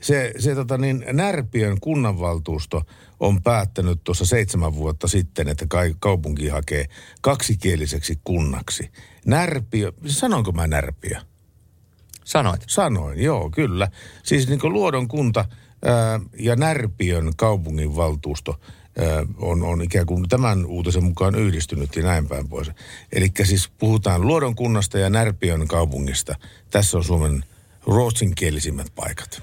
Se, 0.00 0.32
se 0.38 0.54
tota 0.54 0.78
niin, 0.78 1.04
Närpiön 1.12 1.80
kunnanvaltuusto 1.80 2.82
on 3.20 3.42
päättänyt 3.42 4.00
tuossa 4.04 4.24
seitsemän 4.24 4.74
vuotta 4.74 5.08
sitten, 5.08 5.48
että 5.48 5.66
kaupunki 5.98 6.48
hakee 6.48 6.86
kaksikieliseksi 7.20 8.18
kunnaksi. 8.24 8.90
Närpiö, 9.26 9.92
sanonko 10.06 10.52
mä 10.52 10.66
Närpiö? 10.66 11.20
Sanoit. 12.24 12.64
Sanoin, 12.66 13.22
joo, 13.22 13.50
kyllä. 13.50 13.88
Siis 14.22 14.48
niin 14.48 14.60
Luodon 14.64 15.08
kunta 15.08 15.44
ää, 15.84 16.20
ja 16.38 16.56
Närpiön 16.56 17.32
kaupunginvaltuusto 17.36 18.60
ää, 18.98 19.26
on, 19.36 19.62
on 19.62 19.82
ikään 19.82 20.06
kuin 20.06 20.28
tämän 20.28 20.66
uutisen 20.66 21.04
mukaan 21.04 21.34
yhdistynyt 21.34 21.96
ja 21.96 22.02
näin 22.02 22.28
päin 22.28 22.48
pois. 22.48 22.70
Eli 23.12 23.30
siis 23.42 23.68
puhutaan 23.68 24.26
Luodon 24.26 24.54
kunnasta 24.54 24.98
ja 24.98 25.10
Närpiön 25.10 25.68
kaupungista. 25.68 26.34
Tässä 26.70 26.96
on 26.96 27.04
Suomen 27.04 27.44
ruotsinkielisimmät 27.86 28.86
paikat. 28.94 29.42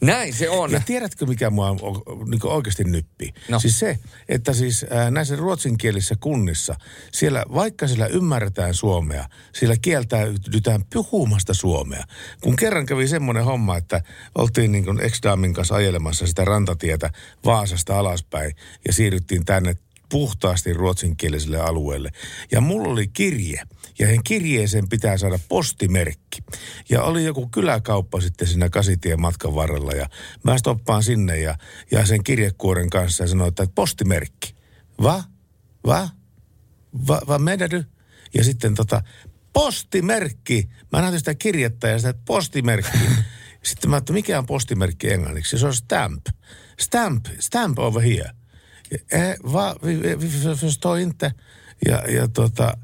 Näin 0.00 0.34
se 0.34 0.50
on. 0.50 0.72
Ja 0.72 0.80
tiedätkö, 0.86 1.26
mikä 1.26 1.50
mua 1.50 1.70
o- 1.70 2.24
niin 2.24 2.46
oikeasti 2.46 2.84
nyppii? 2.84 3.34
No. 3.48 3.58
Siis 3.60 3.78
se, 3.78 3.98
että 4.28 4.52
siis 4.52 4.86
ää, 4.90 5.10
näissä 5.10 5.36
ruotsinkielisissä 5.36 6.14
kunnissa, 6.20 6.74
siellä 7.12 7.44
vaikka 7.54 7.86
siellä 7.86 8.06
ymmärretään 8.06 8.74
suomea, 8.74 9.28
siellä 9.54 9.76
kieltäydytään 9.82 10.84
puhumasta 10.92 11.54
suomea. 11.54 12.04
Kun 12.40 12.56
kerran 12.56 12.86
kävi 12.86 13.08
semmoinen 13.08 13.44
homma, 13.44 13.76
että 13.76 14.02
oltiin 14.34 14.72
niin 14.72 14.84
kuin 14.84 15.00
ex-daamin 15.00 15.54
kanssa 15.54 15.74
ajelemassa 15.74 16.26
sitä 16.26 16.44
rantatietä 16.44 17.10
Vaasasta 17.44 17.98
alaspäin 17.98 18.52
ja 18.86 18.92
siirryttiin 18.92 19.44
tänne 19.44 19.74
puhtaasti 20.08 20.72
ruotsinkieliselle 20.72 21.60
alueelle. 21.60 22.10
Ja 22.52 22.60
mulla 22.60 22.88
oli 22.88 23.08
kirje, 23.08 23.62
ja 23.98 24.06
sen 24.06 24.24
kirjeeseen 24.24 24.88
pitää 24.88 25.18
saada 25.18 25.38
postimerkki. 25.48 26.42
Ja 26.90 27.02
oli 27.02 27.24
joku 27.24 27.48
kyläkauppa 27.48 28.20
sitten 28.20 28.48
siinä 28.48 28.68
kasitien 28.68 29.20
matkan 29.20 29.54
varrella, 29.54 29.92
ja 29.92 30.06
mä 30.42 30.58
stoppaan 30.58 31.02
sinne 31.02 31.40
ja, 31.40 31.58
ja 31.90 32.06
sen 32.06 32.24
kirjekuoren 32.24 32.90
kanssa 32.90 33.24
ja 33.24 33.28
sanoin, 33.28 33.48
että 33.48 33.66
postimerkki. 33.74 34.54
Va? 35.02 35.24
Va? 35.86 36.08
Va, 37.08 37.20
va 37.28 37.38
du? 37.70 37.82
Ja 38.34 38.44
sitten 38.44 38.74
tota, 38.74 39.02
postimerkki. 39.52 40.68
Mä 40.92 41.00
näytin 41.00 41.18
sitä 41.18 41.34
kirjettä 41.34 41.88
ja 41.88 41.98
sitä 41.98 42.14
postimerkki. 42.24 42.98
Sitten 43.62 43.90
mä 43.90 43.96
ajattelin, 43.96 44.18
mikä 44.18 44.38
on 44.38 44.46
postimerkki 44.46 45.12
englanniksi? 45.12 45.58
Se 45.58 45.66
on 45.66 45.74
stamp. 45.74 46.26
Stamp, 46.80 47.26
stamp 47.38 47.78
over 47.78 48.02
here. 48.02 48.30
Eh, 49.12 49.36
va, 49.52 49.76
vi, 49.84 50.02
vi, 50.02 50.20
vi 50.20 50.54
förstår 50.54 50.98
inte. 50.98 51.32
Ja, 51.88 52.10
ja 52.10 52.28
tota, 52.28 52.76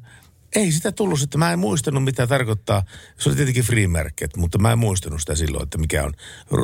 ei 0.57 0.72
sitä 0.72 0.92
tullut 0.92 1.20
sitten. 1.20 1.38
Mä 1.38 1.53
en 1.53 1.59
muistanut, 1.59 2.05
mitä 2.05 2.26
tarkoittaa. 2.26 2.82
Se 3.18 3.28
oli 3.28 3.36
tietenkin 3.36 3.64
freemerkket, 3.64 4.36
mutta 4.36 4.59
mä 4.59 4.72
en 4.72 4.78
muistanut 4.78 5.20
sitä 5.20 5.34
silloin, 5.34 5.62
että 5.62 5.78
mikä 5.78 6.05
on 6.05 6.12
ö, 6.53 6.57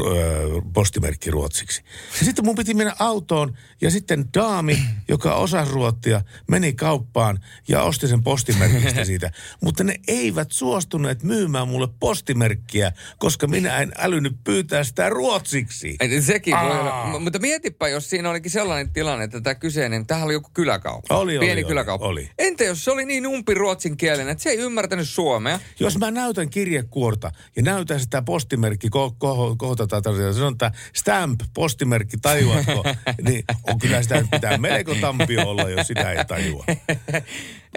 postimerkki 0.73 1.31
ruotsiksi. 1.31 1.83
Ja 2.19 2.25
sitten 2.25 2.45
mun 2.45 2.55
piti 2.55 2.75
mennä 2.75 2.95
autoon 2.99 3.57
ja 3.81 3.91
sitten 3.91 4.25
daami, 4.35 4.79
joka 5.09 5.35
osasi 5.35 5.73
ruottia, 5.73 6.21
meni 6.49 6.73
kauppaan 6.73 7.39
ja 7.69 7.83
osti 7.83 8.09
sen 8.09 8.23
postimerkistä 8.23 9.05
siitä. 9.15 9.31
Mutta 9.63 9.85
ne 9.85 9.95
eivät 10.09 10.49
suostuneet 10.53 11.23
myymään 11.23 11.69
mulle 11.69 11.89
postimerkkiä, 12.01 12.93
koska 13.19 13.47
minä 13.47 13.79
en 13.79 13.93
älynyt 13.99 14.37
pyytää 14.45 14.85
sitä 14.85 15.09
ruotsiksi. 15.09 15.97
Ei, 16.01 16.23
Sekin 16.23 16.55
voi 16.63 16.81
olla. 16.81 17.19
M- 17.19 17.23
Mutta 17.23 17.39
mietipä, 17.39 17.89
jos 17.89 18.11
siinä 18.11 18.31
olikin 18.31 18.51
sellainen 18.51 18.93
tilanne, 18.93 19.25
että 19.25 19.41
tämä 19.41 19.55
kyseinen, 19.55 20.07
tämähän 20.07 20.25
oli 20.27 20.33
joku 20.33 20.51
kyläkauppa. 20.55 21.17
Oli, 21.17 21.39
oli, 21.39 21.47
Pieni 21.47 21.61
oli, 21.63 21.69
kyläkauppa. 21.69 22.07
oli. 22.07 22.31
Entä 22.39 22.65
jos 22.65 22.85
se 22.85 22.91
oli 22.91 23.05
niin 23.05 23.27
umpi 23.27 23.55
ruotsinkielinen, 23.77 24.29
että 24.29 24.43
se 24.43 24.51
ei 24.51 24.59
ymmärtänyt 24.59 25.09
suomea? 25.09 25.61
Jos 25.81 25.99
mä 25.99 26.11
näytän 26.11 26.51
kirjekuorta 26.51 27.33
ja 27.57 27.63
näytän 27.63 28.01
sitä 28.01 28.23
postimerkki 28.23 28.89
ko- 28.89 29.15
ko- 29.25 29.57
kohta 29.57 29.87
tai 29.87 30.03
tarvitsen, 30.03 30.35
se 30.35 30.43
on 30.43 30.59
tämä 30.59 30.71
stamp, 30.95 31.41
postimerkki, 31.55 32.17
tajuatko? 32.17 32.85
niin 33.27 33.45
on 33.63 33.79
kyllä 33.79 34.03
sitä 34.03 34.25
pitää 34.31 34.59
melko 34.59 34.95
tampio 34.95 35.49
olla, 35.49 35.71
jos 35.71 35.87
sitä 35.87 36.13
ei 36.13 36.25
tajua. 36.25 36.65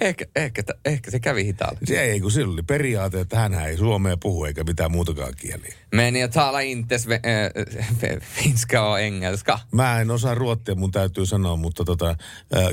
Ehkä, 0.01 0.25
ehkä, 0.35 0.63
ehkä 0.85 1.11
se 1.11 1.19
kävi 1.19 1.45
hitaalle. 1.45 1.79
Se 1.83 2.01
ei, 2.01 2.19
kun 2.19 2.31
sillä 2.31 2.53
oli 2.53 2.63
periaate, 2.63 3.19
että 3.19 3.39
hän 3.39 3.53
ei 3.53 3.77
suomea 3.77 4.17
puhu 4.17 4.45
eikä 4.45 4.63
mitään 4.63 4.91
muutakaan 4.91 5.33
kieliä. 5.37 5.75
Men 5.95 6.15
jag 6.15 6.31
talar 6.31 6.61
inte 6.61 6.97
sve, 6.97 7.19
äh, 7.25 8.19
finska 8.21 8.89
och 8.89 8.99
engelska. 8.99 9.59
Mä 9.71 10.01
en 10.01 10.11
osaa 10.11 10.35
ruottia, 10.35 10.75
mun 10.75 10.91
täytyy 10.91 11.25
sanoa, 11.25 11.55
mutta 11.55 11.85
tota, 11.85 12.15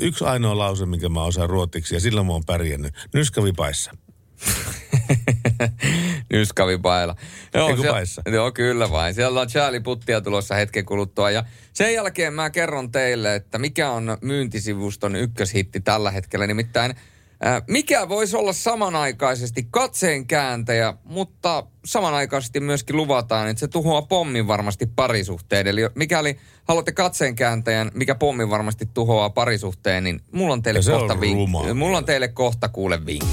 yksi 0.01 0.25
ainoa 0.25 0.57
lause, 0.57 0.85
minkä 0.85 1.09
mä 1.09 1.23
osaan 1.23 1.49
ruottiksi, 1.49 1.95
ja 1.95 1.99
sillä 1.99 2.23
mä 2.23 2.31
oon 2.31 2.45
pärjännyt. 2.45 2.93
Nyskavipaissa. 3.17 3.91
Nyskavipailla. 6.33 7.15
Joo, 7.53 7.75
siellä- 7.75 7.91
paissa? 7.91 8.21
Joo, 8.31 8.51
kyllä 8.51 8.91
vain. 8.91 9.13
Siellä 9.13 9.41
on 9.41 9.47
Charlie 9.47 9.79
Puttia 9.79 10.21
tulossa 10.21 10.55
hetken 10.55 10.85
kuluttua. 10.85 11.31
Ja 11.31 11.43
sen 11.73 11.93
jälkeen 11.93 12.33
mä 12.33 12.49
kerron 12.49 12.91
teille, 12.91 13.35
että 13.35 13.57
mikä 13.59 13.91
on 13.91 14.17
myyntisivuston 14.21 15.15
ykköshitti 15.15 15.79
tällä 15.79 16.11
hetkellä. 16.11 16.47
Nimittäin 16.47 16.95
mikä 17.67 18.09
voisi 18.09 18.37
olla 18.37 18.53
samanaikaisesti 18.53 19.67
katseen 19.71 20.27
kääntäjä, 20.27 20.93
mutta 21.03 21.63
samanaikaisesti 21.85 22.59
myöskin 22.59 22.97
luvataan, 22.97 23.47
että 23.47 23.59
se 23.59 23.67
tuhoaa 23.67 24.01
pommin 24.01 24.47
varmasti 24.47 24.85
parisuhteen. 24.85 25.67
Eli 25.67 25.81
mikäli 25.95 26.37
haluatte 26.67 26.91
katseen 26.91 27.35
kääntäjän, 27.35 27.91
mikä 27.93 28.15
pommin 28.15 28.49
varmasti 28.49 28.89
tuhoaa 28.93 29.29
parisuhteen, 29.29 30.03
niin 30.03 30.21
mulla 30.31 30.53
on 30.53 30.63
teille 30.63 30.81
se 30.81 30.93
on 30.93 30.99
kohta 30.99 31.13
vink-. 31.13 31.73
Mulla 31.73 31.97
on 31.97 32.05
teille 32.05 32.27
kohta 32.27 32.69
kuule 32.69 33.05
vinkki. 33.05 33.27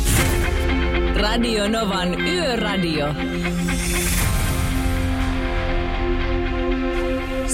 Radio 1.20 1.68
Novan 1.68 2.20
Yöradio. 2.20 3.07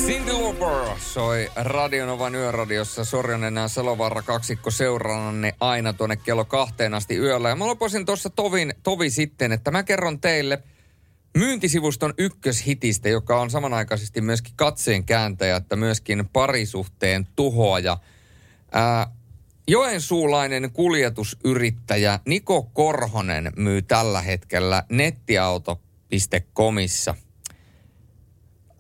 Cindy 0.07 0.32
Lauper 0.32 0.98
soi 0.98 1.51
Radionovan 1.57 2.34
yöradiossa 2.34 3.05
Sorjonen 3.05 3.57
ja 3.57 3.68
Salovaara 3.68 4.22
kaksikko 4.22 4.70
seurannanne 4.70 5.55
aina 5.61 5.92
tuonne 5.92 6.16
kello 6.16 6.44
kahteen 6.44 6.94
asti 6.94 7.16
yöllä. 7.16 7.48
Ja 7.48 7.57
mä 7.57 7.66
lopuisin 7.66 8.07
tuossa 8.07 8.30
tovin, 8.30 8.74
tovi 8.82 9.11
sitten, 9.11 9.53
että 9.53 9.70
mä 9.70 9.82
kerron 9.82 10.20
teille 10.20 10.62
myyntisivuston 11.38 12.14
ykköshitistä, 12.18 13.09
joka 13.09 13.40
on 13.40 13.51
samanaikaisesti 13.51 14.20
myöskin 14.20 14.53
katseen 14.57 15.05
kääntäjä, 15.05 15.57
että 15.57 15.76
myöskin 15.76 16.28
parisuhteen 16.32 17.26
tuhoaja. 17.36 17.98
Ää, 18.72 19.07
Joensuulainen 19.68 20.70
kuljetusyrittäjä 20.72 22.20
Niko 22.26 22.62
Korhonen 22.62 23.53
myy 23.57 23.82
tällä 23.82 24.22
hetkellä 24.22 24.84
nettiauto.comissa 24.88 27.14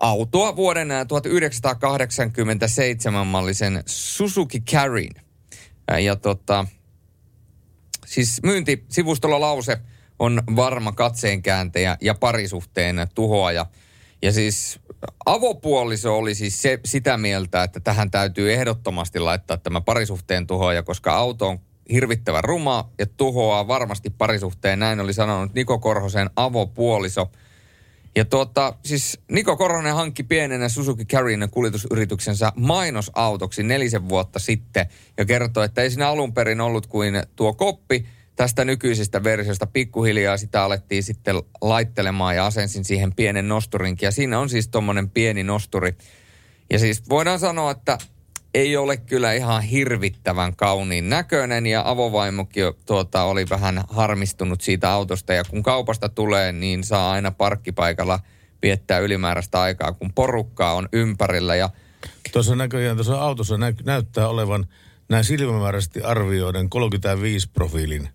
autoa 0.00 0.56
vuoden 0.56 0.90
ää, 0.90 1.04
1987 1.04 3.26
mallisen 3.26 3.82
Suzuki 3.86 4.60
Carin. 4.60 5.14
Ää, 5.88 5.98
Ja 5.98 6.16
tota, 6.16 6.66
siis 8.06 8.42
myyntisivustolla 8.42 9.40
lause 9.40 9.78
on 10.18 10.42
varma 10.56 10.92
katseenkääntäjä 10.92 11.96
ja 12.00 12.14
parisuhteen 12.14 13.06
tuhoaja. 13.14 13.66
Ja 14.22 14.32
siis 14.32 14.80
avopuoliso 15.26 16.18
oli 16.18 16.34
siis 16.34 16.62
se, 16.62 16.80
sitä 16.84 17.16
mieltä, 17.16 17.62
että 17.62 17.80
tähän 17.80 18.10
täytyy 18.10 18.52
ehdottomasti 18.52 19.18
laittaa 19.18 19.56
tämä 19.56 19.80
parisuhteen 19.80 20.46
tuhoaja, 20.46 20.82
koska 20.82 21.16
auto 21.16 21.48
on 21.48 21.58
hirvittävän 21.92 22.44
ruma 22.44 22.90
ja 22.98 23.06
tuhoaa 23.06 23.68
varmasti 23.68 24.10
parisuhteen. 24.10 24.78
Näin 24.78 25.00
oli 25.00 25.12
sanonut 25.12 25.54
Niko 25.54 25.78
Korhosen 25.78 26.30
avopuoliso. 26.36 27.30
Ja 28.16 28.24
tuota, 28.24 28.74
siis 28.84 29.18
Niko 29.30 29.56
Korhonen 29.56 29.94
hankki 29.94 30.22
pienenä 30.22 30.68
Suzuki 30.68 31.04
Carrien 31.04 31.48
kuljetusyrityksensä 31.50 32.52
mainosautoksi 32.56 33.62
nelisen 33.62 34.08
vuotta 34.08 34.38
sitten 34.38 34.86
ja 35.18 35.24
kertoi, 35.24 35.64
että 35.64 35.82
ei 35.82 35.90
siinä 35.90 36.08
alun 36.08 36.34
perin 36.34 36.60
ollut 36.60 36.86
kuin 36.86 37.22
tuo 37.36 37.52
koppi 37.52 38.06
tästä 38.36 38.64
nykyisestä 38.64 39.24
versiosta. 39.24 39.66
Pikkuhiljaa 39.66 40.36
sitä 40.36 40.64
alettiin 40.64 41.02
sitten 41.02 41.36
laittelemaan 41.60 42.36
ja 42.36 42.46
asensin 42.46 42.84
siihen 42.84 43.14
pienen 43.14 43.48
nosturinkin. 43.48 44.06
Ja 44.06 44.10
siinä 44.10 44.38
on 44.38 44.48
siis 44.48 44.68
tuommoinen 44.68 45.10
pieni 45.10 45.42
nosturi. 45.42 45.94
Ja 46.70 46.78
siis 46.78 47.08
voidaan 47.08 47.38
sanoa, 47.38 47.70
että 47.70 47.98
ei 48.54 48.76
ole 48.76 48.96
kyllä 48.96 49.32
ihan 49.32 49.62
hirvittävän 49.62 50.56
kauniin 50.56 51.08
näköinen 51.08 51.66
ja 51.66 51.82
avovaimokin 51.84 52.64
tuota, 52.86 53.22
oli 53.22 53.46
vähän 53.50 53.84
harmistunut 53.88 54.60
siitä 54.60 54.90
autosta 54.90 55.32
ja 55.32 55.44
kun 55.44 55.62
kaupasta 55.62 56.08
tulee, 56.08 56.52
niin 56.52 56.84
saa 56.84 57.12
aina 57.12 57.30
parkkipaikalla 57.30 58.20
viettää 58.62 58.98
ylimääräistä 58.98 59.60
aikaa, 59.60 59.92
kun 59.92 60.12
porukkaa 60.12 60.74
on 60.74 60.88
ympärillä 60.92 61.56
ja 61.56 61.70
Tuossa 62.32 62.56
näköjään 62.56 62.96
tuossa 62.96 63.20
autossa 63.20 63.58
nä- 63.58 63.72
näyttää 63.84 64.28
olevan 64.28 64.66
näin 65.08 65.24
silmämääräisesti 65.24 66.02
arvioiden 66.02 66.70
35 66.70 67.50
profiilin 67.50 68.08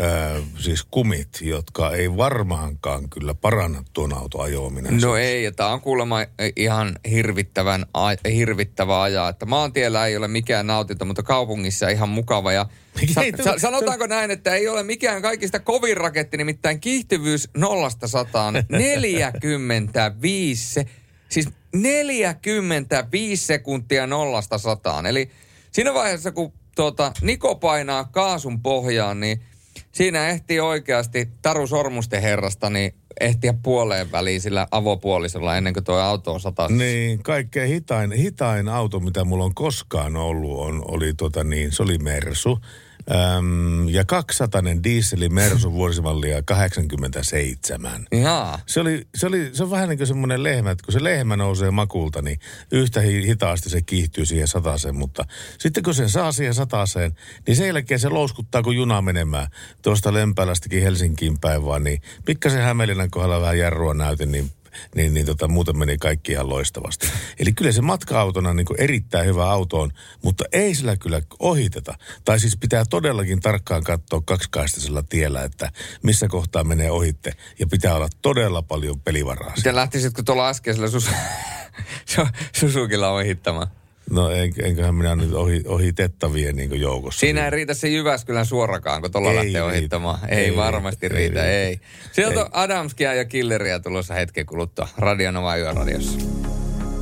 Öö, 0.00 0.40
siis 0.58 0.84
kumit, 0.90 1.28
jotka 1.40 1.92
ei 1.92 2.16
varmaankaan 2.16 3.10
kyllä 3.10 3.34
paranna 3.34 3.84
tuon 3.92 4.12
auton 4.12 4.44
ajoaminen. 4.44 4.96
No 4.96 5.16
ei, 5.16 5.44
ja 5.44 5.52
tämä 5.52 5.72
on 5.72 5.80
kuulemma 5.80 6.18
ihan 6.56 6.96
hirvittävän, 7.10 7.86
hirvittävä 8.34 9.02
ajaa. 9.02 9.28
Että 9.28 9.46
maantiellä 9.46 10.06
ei 10.06 10.16
ole 10.16 10.28
mikään 10.28 10.66
nautinto, 10.66 11.04
mutta 11.04 11.22
kaupungissa 11.22 11.88
ihan 11.88 12.08
mukava. 12.08 12.52
Ja 12.52 12.66
sa, 13.14 13.20
sa, 13.44 13.58
sanotaanko 13.58 14.06
näin, 14.06 14.30
että 14.30 14.54
ei 14.54 14.68
ole 14.68 14.82
mikään 14.82 15.22
kaikista 15.22 15.60
kovin 15.60 15.96
raketti, 15.96 16.36
nimittäin 16.36 16.80
kiihtyvyys 16.80 17.48
nollasta 17.56 18.08
sataan 18.08 18.54
45, 18.68 20.84
siis 21.28 21.48
45 21.74 23.46
sekuntia 23.46 24.06
nollasta 24.06 24.58
sataan. 24.58 25.06
Eli 25.06 25.30
siinä 25.72 25.94
vaiheessa, 25.94 26.32
kun 26.32 26.52
tuota, 26.76 27.12
Niko 27.22 27.54
painaa 27.54 28.04
kaasun 28.04 28.62
pohjaan, 28.62 29.20
niin 29.20 29.42
siinä 29.92 30.28
ehti 30.28 30.60
oikeasti 30.60 31.28
Taru 31.42 31.66
Sormusten 31.66 32.22
herrasta, 32.22 32.70
niin 32.70 32.94
ehtiä 33.20 33.54
puoleen 33.62 34.12
väliin 34.12 34.40
sillä 34.40 34.66
avopuolisolla 34.70 35.56
ennen 35.56 35.74
kuin 35.74 35.84
tuo 35.84 35.96
auto 35.96 36.32
on 36.32 36.40
sata. 36.40 36.68
Niin, 36.68 37.22
kaikkein 37.22 37.68
hitain, 37.68 38.12
hitain 38.12 38.68
auto, 38.68 39.00
mitä 39.00 39.24
mulla 39.24 39.44
on 39.44 39.54
koskaan 39.54 40.16
ollut, 40.16 40.58
on, 40.58 40.82
oli 40.88 41.14
tota 41.14 41.44
niin, 41.44 41.72
se 41.72 41.82
oli 41.82 41.98
Mersu. 41.98 42.58
Öm, 43.10 43.88
ja 43.88 44.04
200 44.04 44.62
dieseli 44.84 45.28
Mersu 45.28 45.72
vuosimallia 45.72 46.42
87. 46.42 48.06
Jaa. 48.12 48.58
Se, 48.66 48.80
oli, 48.80 49.06
se, 49.14 49.26
oli, 49.26 49.50
se 49.52 49.62
on 49.62 49.70
vähän 49.70 49.88
niin 49.88 49.98
kuin 49.98 50.06
semmoinen 50.06 50.42
lehmä, 50.42 50.70
että 50.70 50.84
kun 50.84 50.92
se 50.92 51.04
lehmä 51.04 51.36
nousee 51.36 51.70
makulta, 51.70 52.22
niin 52.22 52.38
yhtä 52.72 53.00
hi- 53.00 53.26
hitaasti 53.26 53.70
se 53.70 53.82
kiihtyy 53.82 54.26
siihen 54.26 54.48
sataseen. 54.48 54.96
Mutta 54.96 55.24
sitten 55.58 55.82
kun 55.82 55.94
se 55.94 56.08
saa 56.08 56.32
siihen 56.32 56.54
sataseen, 56.54 57.12
niin 57.46 57.56
sen 57.56 57.66
jälkeen 57.66 58.00
se 58.00 58.08
louskuttaa 58.08 58.62
kun 58.62 58.76
juna 58.76 59.02
menemään 59.02 59.46
tuosta 59.82 60.14
Lempälästäkin 60.14 60.82
Helsinkiin 60.82 61.38
päin 61.40 61.64
vaan. 61.64 61.84
Niin 61.84 62.02
pikkasen 62.24 62.62
Hämeenlinnan 62.62 63.10
kohdalla 63.10 63.40
vähän 63.40 63.58
jarrua 63.58 63.94
näytin, 63.94 64.32
niin 64.32 64.50
niin, 64.94 65.14
niin 65.14 65.26
tota, 65.26 65.48
muuten 65.48 65.78
meni 65.78 65.98
kaikki 65.98 66.32
ihan 66.32 66.48
loistavasti. 66.48 67.08
Eli 67.38 67.52
kyllä 67.52 67.72
se 67.72 67.80
matka-autona 67.80 68.54
niin 68.54 68.66
erittäin 68.78 69.26
hyvä 69.26 69.50
auto 69.50 69.80
on, 69.80 69.90
mutta 70.22 70.44
ei 70.52 70.74
sillä 70.74 70.96
kyllä 70.96 71.22
ohiteta. 71.38 71.94
Tai 72.24 72.40
siis 72.40 72.56
pitää 72.56 72.84
todellakin 72.90 73.40
tarkkaan 73.40 73.84
katsoa 73.84 74.22
kaksikaistaisella 74.24 75.02
tiellä, 75.02 75.42
että 75.42 75.72
missä 76.02 76.28
kohtaa 76.28 76.64
menee 76.64 76.90
ohitte. 76.90 77.32
Ja 77.58 77.66
pitää 77.66 77.94
olla 77.94 78.08
todella 78.22 78.62
paljon 78.62 79.00
pelivaraa. 79.00 79.52
Miten 79.56 79.76
lähtisitkö 79.76 80.22
tuolla 80.22 80.48
äskeisellä 80.48 80.88
sus- 80.88 81.10
Susukilla 82.60 83.10
ohittamaan? 83.10 83.79
No 84.10 84.30
en, 84.30 84.52
enköhän 84.62 84.94
minä 84.94 85.16
nyt 85.16 85.32
ohi, 85.32 85.62
ohitettavien 85.66 86.56
niin 86.56 86.80
joukossa. 86.80 87.20
Siinä 87.20 87.44
ei 87.44 87.50
riitä 87.50 87.74
se 87.74 87.88
Jyväskylän 87.88 88.46
suorakaan, 88.46 89.02
kun 89.02 89.12
tuolla 89.12 89.30
Ei 89.30 89.36
lähtee 89.36 89.62
ohittamaan. 89.62 90.18
Ei, 90.28 90.38
Ei 90.38 90.44
ei 90.44 90.56
varmasti 90.56 91.08
riitä, 91.08 91.42
riitä, 91.42 91.46
ei 91.46 91.66
ei. 91.66 91.80
Sieltä 92.12 92.40
Ei. 92.40 92.42
on 92.42 92.50
Adamskia 92.52 93.14
ja 93.14 93.24
Killeria 93.24 93.80
tulossa 93.80 94.14
hetken 94.14 94.46
kuluttua 94.46 94.88
Radionova 94.98 95.56
Yöradiossa. 95.56 96.18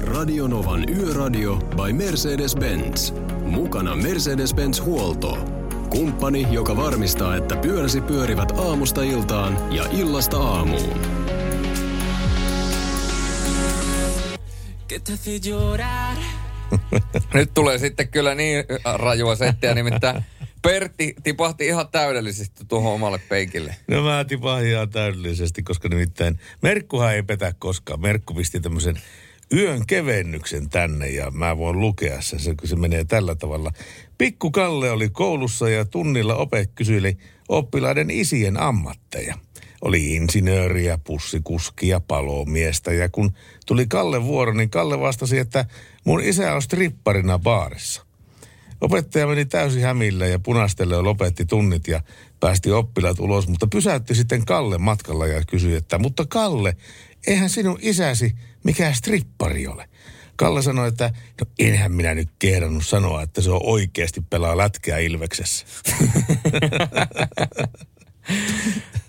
Radionovan 0.00 0.84
Yöradio 0.98 1.56
by 1.56 1.92
Mercedes-Benz. 1.92 3.14
Mukana 3.44 3.94
Mercedes-Benz 3.94 4.82
Huolto. 4.82 5.38
Kumppani, 5.90 6.46
joka 6.50 6.76
varmistaa, 6.76 7.36
että 7.36 7.56
pyöräsi 7.56 8.00
pyörivät 8.00 8.50
aamusta 8.50 9.02
iltaan 9.02 9.74
ja 9.74 9.84
illasta 9.92 10.38
aamuun. 10.38 11.00
Que 14.90 14.98
te 14.98 15.12
hace 15.12 15.50
llorar. 15.50 16.47
Nyt 17.34 17.54
tulee 17.54 17.78
sitten 17.78 18.08
kyllä 18.08 18.34
niin 18.34 18.64
rajua 18.94 19.36
settiä, 19.36 19.74
nimittäin 19.74 20.24
Pertti 20.62 21.14
tipahti 21.22 21.66
ihan 21.66 21.88
täydellisesti 21.88 22.64
tuohon 22.68 22.92
omalle 22.92 23.20
peikille. 23.28 23.76
No 23.88 24.02
mä 24.02 24.24
tipahin 24.24 24.68
ihan 24.68 24.90
täydellisesti, 24.90 25.62
koska 25.62 25.88
nimittäin 25.88 26.40
Merkkuhan 26.62 27.14
ei 27.14 27.22
petä 27.22 27.54
koskaan. 27.58 28.00
Merkku 28.00 28.34
pisti 28.34 28.60
tämmöisen 28.60 29.00
yön 29.52 29.86
kevennyksen 29.86 30.68
tänne 30.68 31.08
ja 31.08 31.30
mä 31.30 31.58
voin 31.58 31.80
lukea 31.80 32.20
sen, 32.20 32.40
se, 32.40 32.54
kun 32.54 32.68
se 32.68 32.76
menee 32.76 33.04
tällä 33.04 33.34
tavalla. 33.34 33.72
Pikku 34.18 34.50
Kalle 34.50 34.90
oli 34.90 35.08
koulussa 35.08 35.68
ja 35.68 35.84
tunnilla 35.84 36.36
opet 36.36 36.70
kysyi 36.74 37.18
oppilaiden 37.48 38.10
isien 38.10 38.60
ammatteja. 38.60 39.34
Oli 39.80 40.14
insinööriä, 40.14 40.98
pussikuskia, 41.04 42.00
palomiestä 42.00 42.92
ja 42.92 43.08
kun 43.08 43.32
tuli 43.66 43.86
Kalle 43.86 44.24
vuoro, 44.24 44.52
niin 44.52 44.70
Kalle 44.70 45.00
vastasi, 45.00 45.38
että 45.38 45.64
mun 46.08 46.24
isä 46.24 46.54
on 46.54 46.62
stripparina 46.62 47.38
baarissa. 47.38 48.06
Opettaja 48.80 49.26
meni 49.26 49.44
täysin 49.44 49.82
hämillä 49.82 50.26
ja 50.26 50.38
punastelle 50.38 50.94
ja 50.94 51.04
lopetti 51.04 51.44
tunnit 51.44 51.88
ja 51.88 52.00
päästi 52.40 52.72
oppilaat 52.72 53.20
ulos, 53.20 53.48
mutta 53.48 53.66
pysäytti 53.66 54.14
sitten 54.14 54.44
Kalle 54.44 54.78
matkalla 54.78 55.26
ja 55.26 55.42
kysyi, 55.46 55.74
että 55.74 55.98
mutta 55.98 56.26
Kalle, 56.26 56.76
eihän 57.26 57.50
sinun 57.50 57.78
isäsi 57.80 58.34
mikään 58.64 58.94
strippari 58.94 59.66
ole. 59.66 59.88
Kalle 60.36 60.62
sanoi, 60.62 60.88
että 60.88 61.12
no 61.40 61.46
enhän 61.58 61.92
minä 61.92 62.14
nyt 62.14 62.28
kehdannut 62.38 62.86
sanoa, 62.86 63.22
että 63.22 63.40
se 63.40 63.50
on 63.50 63.60
oikeasti 63.62 64.20
pelaa 64.30 64.56
lätkää 64.56 64.98
Ilveksessä. 64.98 65.66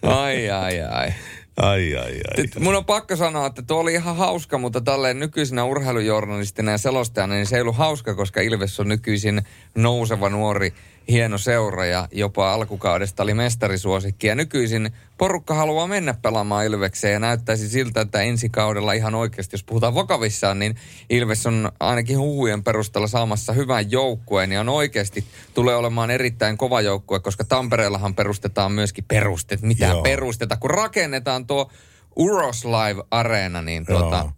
Ai, 0.02 0.50
ai, 0.50 0.82
ai. 0.82 1.14
Ai, 1.62 1.95
ai, 1.95 2.12
ai. 2.12 2.38
Nyt 2.38 2.60
mun 2.60 2.76
on 2.76 2.86
pakko 2.86 3.16
sanoa, 3.16 3.45
että 3.45 3.62
tuo 3.62 3.80
oli 3.80 3.93
ihan 3.93 4.16
hauska, 4.16 4.57
mutta 4.57 4.82
tälleen 4.82 5.20
nykyisenä 5.20 5.64
urheilujournalistina 5.64 6.72
ja 6.72 6.78
selostajana, 6.78 7.34
niin 7.34 7.45
se 7.45 7.55
ei 7.55 7.62
ollut 7.62 7.76
hauska, 7.76 8.16
koska 8.16 8.41
Ilves 8.41 8.80
on 8.80 8.88
nykyisin 8.88 9.41
nouseva 9.76 10.30
nuori 10.30 10.74
hieno 11.10 11.38
seura 11.38 11.86
ja 11.86 12.07
jopa 12.12 12.53
alkukaudesta 12.53 13.24
oli 13.24 13.34
mestarisuosikki. 13.34 14.28
Ja 14.28 14.36
nykyisin 14.36 14.91
porukka 15.18 15.53
haluaa 15.53 15.88
mennä 15.88 16.14
pelaamaan 16.22 16.66
Ilvekseen 16.66 17.14
ja 17.14 17.20
näyttäisi 17.20 17.70
siltä, 17.70 18.01
että 18.01 18.22
ensi 18.22 18.49
kaudella 18.49 18.93
ihan 18.93 19.16
oikeasti, 19.16 19.53
jos 19.53 19.64
puhutaan 19.64 19.95
vakavissaan, 19.95 20.60
niin 20.60 20.76
Ilves 21.10 21.45
on 21.45 21.72
ainakin 21.80 22.20
huhujen 22.20 22.64
perusteella 22.64 23.07
saamassa 23.07 23.53
hyvän 23.53 23.91
joukkueen 23.91 24.51
ja 24.51 24.60
on 24.60 24.70
oikeasti 24.70 25.26
tulee 25.53 25.76
olemaan 25.76 26.12
erittäin 26.12 26.57
kova 26.57 26.82
joukkue, 26.82 27.20
koska 27.20 27.43
Tampereellahan 27.43 28.16
perustetaan 28.16 28.72
myöskin 28.72 29.05
perusteet. 29.07 29.62
Mitä 29.62 29.86
Joo. 29.86 30.01
perusteta, 30.01 30.57
kun 30.57 30.70
rakennetaan 30.70 31.45
tuo 31.50 31.72
Uros 32.16 32.66
Live 32.66 33.04
Areena, 33.12 33.62
niin 33.62 33.86
tuota, 33.86 34.16
Joo. 34.16 34.32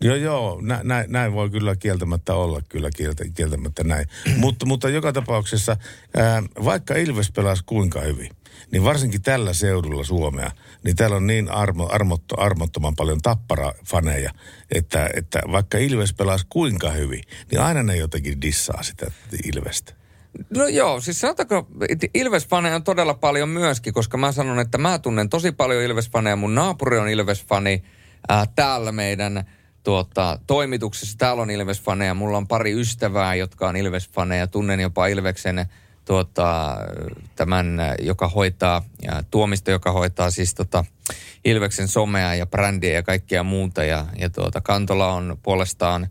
Joo, 0.00 0.16
joo, 0.16 0.58
nä, 0.62 0.80
nä, 0.84 1.04
näin 1.08 1.32
voi 1.32 1.50
kyllä 1.50 1.76
kieltämättä 1.76 2.34
olla, 2.34 2.60
kyllä 2.68 2.90
kieltä, 2.96 3.24
kieltämättä 3.34 3.84
näin. 3.84 4.06
mutta, 4.42 4.66
mutta 4.66 4.88
joka 4.88 5.12
tapauksessa, 5.12 5.76
ää, 6.16 6.42
vaikka 6.64 6.94
Ilves 6.94 7.32
pelasi 7.32 7.62
kuinka 7.66 8.00
hyvin, 8.00 8.30
niin 8.70 8.84
varsinkin 8.84 9.22
tällä 9.22 9.52
seudulla 9.52 10.04
Suomea, 10.04 10.50
niin 10.84 10.96
täällä 10.96 11.16
on 11.16 11.26
niin 11.26 11.50
armo, 11.50 11.88
armotto, 11.92 12.40
armottoman 12.40 12.96
paljon 12.96 13.18
tappara-faneja, 13.22 14.30
että, 14.74 15.10
että 15.14 15.40
vaikka 15.52 15.78
Ilves 15.78 16.12
pelasi 16.12 16.46
kuinka 16.48 16.90
hyvin, 16.90 17.22
niin 17.50 17.60
aina 17.60 17.82
ne 17.82 17.96
jotenkin 17.96 18.40
dissaa 18.40 18.82
sitä 18.82 19.10
Ilvestä. 19.44 19.97
No 20.50 20.66
joo, 20.66 21.00
siis 21.00 21.20
sanotaanko, 21.20 21.68
Ilves-faneja 22.14 22.74
on 22.74 22.84
todella 22.84 23.14
paljon 23.14 23.48
myöskin, 23.48 23.92
koska 23.92 24.16
mä 24.16 24.32
sanon, 24.32 24.58
että 24.58 24.78
mä 24.78 24.98
tunnen 24.98 25.28
tosi 25.28 25.52
paljon 25.52 25.82
Ilves-faneja. 25.82 26.36
Mun 26.36 26.54
naapuri 26.54 26.98
on 26.98 27.08
Ilves-fani. 27.08 27.82
Äh, 28.30 28.48
täällä 28.54 28.92
meidän 28.92 29.44
tuota, 29.82 30.38
toimituksessa 30.46 31.18
täällä 31.18 31.42
on 31.42 31.50
Ilves-faneja. 31.50 32.14
Mulla 32.14 32.36
on 32.36 32.48
pari 32.48 32.80
ystävää, 32.80 33.34
jotka 33.34 33.68
on 33.68 33.76
Ilves-faneja. 33.76 34.46
Tunnen 34.50 34.80
jopa 34.80 35.06
Ilveksen 35.06 35.66
tuota, 36.04 36.76
tämän, 37.36 37.78
joka 38.02 38.28
hoitaa, 38.28 38.82
ja 39.02 39.22
Tuomisto, 39.30 39.70
joka 39.70 39.92
hoitaa 39.92 40.30
siis 40.30 40.54
tota, 40.54 40.84
Ilveksen 41.44 41.88
somea 41.88 42.34
ja 42.34 42.46
brändiä 42.46 42.94
ja 42.94 43.02
kaikkea 43.02 43.42
muuta. 43.42 43.84
Ja, 43.84 44.06
ja 44.18 44.30
tuota, 44.30 44.60
Kantola 44.60 45.12
on 45.12 45.38
puolestaan 45.42 46.08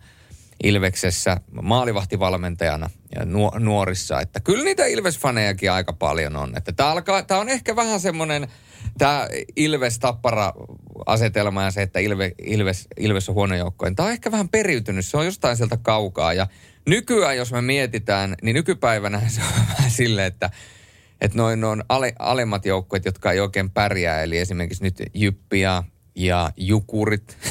Ilveksessä 0.64 1.38
maalivahtivalmentajana 1.62 2.90
ja 3.16 3.26
nuo- 3.26 3.60
nuorissa. 3.60 4.22
Että 4.22 4.40
kyllä 4.40 4.64
niitä 4.64 4.86
Ilves-fanejakin 4.86 5.72
aika 5.72 5.94
paljon 5.94 6.36
on. 6.36 6.58
Että 6.58 6.72
tämä, 6.72 6.90
alkaa, 6.90 7.24
tämä 7.24 7.40
on 7.40 7.50
ehkä 7.50 7.76
vähän 7.76 8.00
semmoinen, 8.00 8.48
tämä 8.98 9.28
Ilves-Tappara-asetelma 9.56 11.64
ja 11.64 11.72
se, 11.72 11.82
että 11.82 12.00
Ilve, 12.00 12.32
Ilves, 12.44 12.88
Ilves 12.98 13.30
on 13.30 13.36
huono 13.36 13.56
joukkojen. 13.56 13.96
Tämä 13.96 14.08
on 14.08 14.14
ehkä 14.14 14.32
vähän 14.32 14.50
periytynyt, 14.50 15.06
se 15.06 15.18
on 15.18 15.26
jostain 15.26 15.58
sieltä 15.58 15.78
kaukaa. 15.82 16.34
Ja 16.34 16.48
nykyään, 16.88 17.38
jos 17.38 17.52
me 17.52 17.62
mietitään, 17.62 18.36
niin 18.42 18.54
nykypäivänä 18.54 19.22
se 19.28 19.42
on 19.42 19.68
vähän 19.78 19.92
silleen, 19.92 20.28
että 20.28 20.50
että 21.22 21.38
noin 21.38 21.64
on 21.64 21.84
ale, 21.90 22.14
alemmat 22.20 22.66
joukkueet, 22.66 23.06
jotka 23.06 23.32
ei 23.32 23.40
oikein 23.40 23.70
pärjää, 23.70 24.24
eli 24.24 24.38
esimerkiksi 24.38 24.84
nyt 24.84 25.04
Jyppi 25.14 25.60
ja, 25.60 25.84
ja 26.16 26.52
Jukurit, 26.58 27.38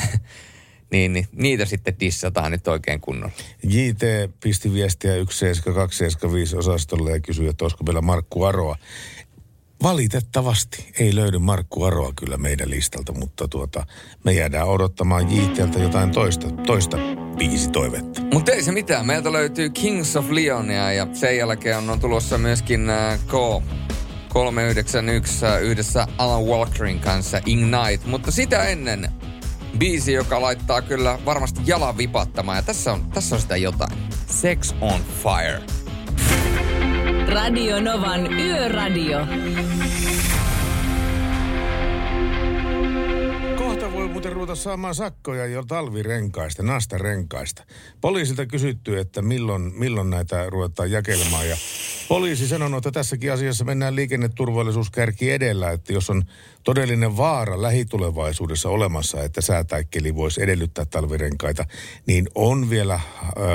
niin, 0.91 1.13
niin 1.13 1.29
niitä 1.33 1.65
sitten 1.65 2.01
dissataan 2.01 2.53
nyt 2.53 2.69
oikein 2.69 3.01
kunnolla. 3.01 3.33
JT 3.63 4.03
pisti 4.43 4.73
viestiä 4.73 5.13
17275 5.13 6.57
osastolle 6.57 7.11
ja 7.11 7.21
kysyi, 7.21 7.49
että 7.49 7.65
olisiko 7.65 7.85
meillä 7.85 8.01
Markku 8.01 8.45
Aroa. 8.45 8.77
Valitettavasti 9.83 10.93
ei 10.99 11.15
löydy 11.15 11.39
Markku 11.39 11.85
Aroa 11.85 12.13
kyllä 12.19 12.37
meidän 12.37 12.71
listalta, 12.71 13.13
mutta 13.13 13.49
tuota, 13.49 13.87
me 14.25 14.33
jäädään 14.33 14.69
odottamaan 14.69 15.37
JTltä 15.37 15.79
jotain 15.79 16.11
toista, 16.11 16.51
toista 16.51 16.99
biisitoivetta. 17.39 18.23
Mutta 18.33 18.53
ei 18.53 18.63
se 18.63 18.73
mitään. 18.73 19.07
Meiltä 19.07 19.33
löytyy 19.33 19.71
Kings 19.71 20.17
of 20.17 20.31
Leonia 20.31 20.93
ja 20.93 21.07
sen 21.13 21.37
jälkeen 21.37 21.79
on, 21.79 21.91
on 21.91 22.01
tulossa 22.01 22.39
myöskin 22.39 22.91
äh, 22.91 23.19
K. 23.27 23.63
391 24.29 25.47
äh, 25.47 25.63
yhdessä 25.63 26.09
Alan 26.19 26.45
Walkerin 26.45 27.01
kanssa 27.01 27.41
Ignite. 27.47 28.07
Mutta 28.07 28.31
sitä 28.31 28.65
ennen 28.65 29.11
biisi, 29.79 30.13
joka 30.13 30.41
laittaa 30.41 30.83
kyllä 30.83 31.19
varmasti 31.25 31.61
jalan 31.67 31.99
vipattamaan. 31.99 32.59
Ja 32.59 32.63
tässä 32.63 32.93
on, 32.93 33.05
tässä 33.15 33.35
on 33.35 33.41
sitä 33.41 33.57
jotain. 33.57 33.99
Sex 34.27 34.75
on 34.81 35.01
Fire. 35.23 35.63
Radio 37.29 37.81
Novan 37.81 38.33
Yöradio. 38.33 39.19
Kohta 43.77 43.93
voi 43.93 44.09
muuten 44.09 44.33
ruveta 44.33 44.55
saamaan 44.55 44.95
sakkoja 44.95 45.47
jo 45.47 45.65
talvirenkaista, 45.65 46.63
nastarenkaista. 46.63 47.65
Poliisilta 48.01 48.47
kysytty, 48.47 48.99
että 48.99 49.23
milloin, 49.23 49.73
milloin 49.75 50.11
näitä 50.11 50.51
ruvetaan 50.51 50.91
jakelemaan. 50.91 51.49
Ja 51.49 51.57
poliisi 52.09 52.49
sanonut, 52.49 52.87
että 52.87 52.99
tässäkin 52.99 53.33
asiassa 53.33 53.65
mennään 53.65 53.97
liikenneturvallisuuskärki 53.97 55.31
edellä, 55.31 55.71
että 55.71 55.93
jos 55.93 56.11
on 56.11 56.23
todellinen 56.65 57.17
vaara 57.17 57.63
lähitulevaisuudessa 57.63 58.69
olemassa, 58.69 59.23
että 59.23 59.41
säätäikkeli 59.41 60.15
voisi 60.15 60.43
edellyttää 60.43 60.85
talvirenkaita, 60.85 61.65
niin 62.07 62.29
on 62.35 62.71
vielä 62.71 62.95
äh, 62.95 63.03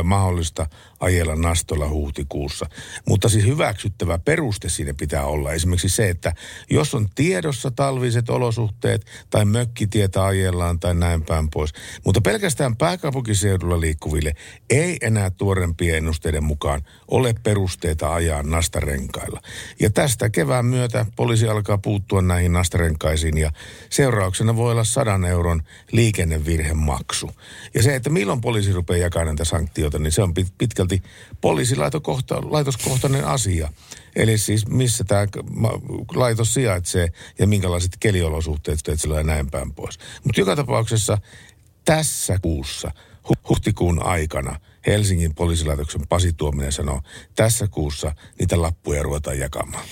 mahdollista 0.04 0.68
ajella 1.02 1.36
nastolla 1.36 1.90
huhtikuussa. 1.90 2.66
Mutta 3.08 3.30
siis 3.30 3.46
hyväksyttävä 3.46 4.18
peruste 4.18 4.70
siinä 4.70 4.94
pitää 4.94 5.26
olla. 5.26 5.52
Esimerkiksi 5.52 5.90
se, 5.90 6.10
että 6.10 6.34
jos 6.70 6.96
on 6.96 7.08
tiedossa 7.16 7.72
talviset 7.72 8.30
olosuhteet 8.30 9.06
tai 9.30 9.46
mökkitietä 9.46 10.26
ajellaan 10.26 10.80
tai 10.80 10.96
näin 10.96 11.24
päin 11.24 11.50
pois. 11.50 11.74
Mutta 12.06 12.22
pelkästään 12.22 12.76
pääkaupunkiseudulla 12.76 13.80
liikkuville 13.80 14.34
ei 14.70 14.98
enää 15.02 15.30
tuorempien 15.30 15.98
ennusteiden 15.98 16.44
mukaan 16.44 16.82
ole 17.08 17.36
perusteita 17.44 18.14
ajaa 18.14 18.44
nastarenkailla. 18.44 19.42
Ja 19.80 19.90
tästä 19.90 20.30
kevään 20.30 20.66
myötä 20.66 21.06
poliisi 21.16 21.48
alkaa 21.48 21.78
puuttua 21.78 22.22
näihin 22.22 22.54
nastarenkaisiin 22.54 23.38
ja 23.38 23.52
seurauksena 23.90 24.56
voi 24.56 24.72
olla 24.72 24.84
sadan 24.84 25.26
euron 25.26 25.62
liikennevirhemaksu. 25.92 27.32
Ja 27.74 27.84
se, 27.84 27.96
että 27.96 28.10
milloin 28.10 28.42
poliisi 28.42 28.74
rupeaa 28.74 28.98
jakamaan 28.98 29.28
näitä 29.28 29.46
sanktioita, 29.46 30.00
niin 30.00 30.12
se 30.12 30.22
on 30.22 30.34
pit- 30.40 30.54
pitkälti 30.92 31.02
poliisilaitoskohtainen 31.42 33.26
asia. 33.26 33.70
Eli 34.16 34.38
siis 34.38 34.68
missä 34.68 35.04
tämä 35.04 35.28
laitos 36.16 36.54
sijaitsee 36.54 37.08
ja 37.40 37.48
minkälaiset 37.48 37.92
keliolosuhteet 38.00 38.80
sillä 38.96 39.18
ja 39.18 39.24
näin 39.24 39.52
päin 39.52 39.74
pois. 39.74 40.00
Mutta 40.24 40.42
joka 40.42 40.56
tapauksessa 40.56 41.18
tässä 41.86 42.40
kuussa, 42.42 42.92
hu- 43.30 43.50
huhtikuun 43.50 44.06
aikana, 44.06 44.60
Helsingin 44.88 45.36
poliisilaitoksen 45.36 46.08
Pasi 46.10 46.34
Tuominen 46.34 46.72
sanoo, 46.72 47.02
tässä 47.36 47.68
kuussa 47.68 48.16
niitä 48.40 48.62
lappuja 48.62 49.04
ruvetaan 49.04 49.40
jakamaan. 49.40 49.86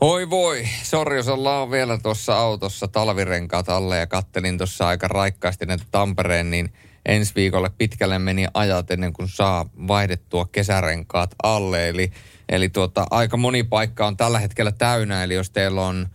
Oi 0.00 0.30
voi, 0.30 0.68
sori 0.82 1.16
jos 1.16 1.28
ollaan 1.28 1.70
vielä 1.70 1.98
tuossa 1.98 2.36
autossa 2.36 2.88
talvirenkaat 2.88 3.68
alle 3.68 3.98
ja 3.98 4.06
kattelin 4.06 4.58
tuossa 4.58 4.88
aika 4.88 5.08
raikkaasti 5.08 5.66
näitä 5.66 5.84
Tampereen, 5.90 6.50
niin 6.50 6.72
ensi 7.08 7.32
viikolle 7.34 7.70
pitkälle 7.78 8.18
meni 8.18 8.46
ajat 8.54 8.90
ennen 8.90 9.12
kuin 9.12 9.28
saa 9.28 9.66
vaihdettua 9.88 10.48
kesärenkaat 10.52 11.34
alle. 11.42 11.88
Eli, 11.88 12.12
eli 12.48 12.68
tuota, 12.68 13.06
aika 13.10 13.36
moni 13.36 13.64
paikka 13.64 14.06
on 14.06 14.16
tällä 14.16 14.38
hetkellä 14.38 14.72
täynnä, 14.72 15.24
eli 15.24 15.34
jos 15.34 15.50
teillä 15.50 15.86
on 15.86 16.08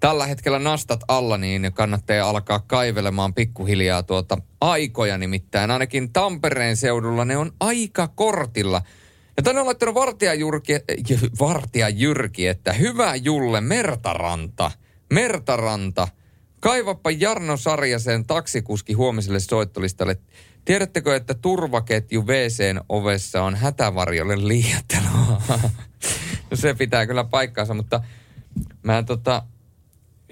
tällä 0.00 0.26
hetkellä 0.26 0.58
nastat 0.58 1.00
alla, 1.08 1.38
niin 1.38 1.72
kannattaa 1.74 2.28
alkaa 2.28 2.58
kaivelemaan 2.66 3.34
pikkuhiljaa 3.34 4.02
tuota 4.02 4.38
aikoja 4.60 5.18
nimittäin. 5.18 5.70
Ainakin 5.70 6.12
Tampereen 6.12 6.76
seudulla 6.76 7.24
ne 7.24 7.36
on 7.36 7.52
aika 7.60 8.08
kortilla. 8.08 8.82
Ja 9.36 9.42
tänne 9.42 9.60
on 9.60 9.66
laittanut 9.66 9.94
vartija 9.94 10.34
Jyrki, 10.34 10.72
vartija 11.40 11.88
Jyrki, 11.88 12.46
että 12.46 12.72
hyvä 12.72 13.14
Julle 13.14 13.60
Mertaranta. 13.60 14.70
Mertaranta. 15.12 16.08
Kaivappa 16.64 17.10
Jarno 17.10 17.56
Sarjaseen 17.56 18.26
taksikuski 18.26 18.92
huomiselle 18.92 19.40
soittolistalle. 19.40 20.16
Tiedättekö, 20.64 21.16
että 21.16 21.34
turvaketju 21.34 22.26
WCn 22.26 22.80
ovessa 22.88 23.42
on 23.42 23.54
hätävarjolle 23.54 24.48
liiottelua? 24.48 25.42
no 26.50 26.56
se 26.56 26.74
pitää 26.74 27.06
kyllä 27.06 27.24
paikkaansa, 27.24 27.74
mutta 27.74 28.00
mä 28.82 28.98
en 28.98 29.04
tota, 29.04 29.42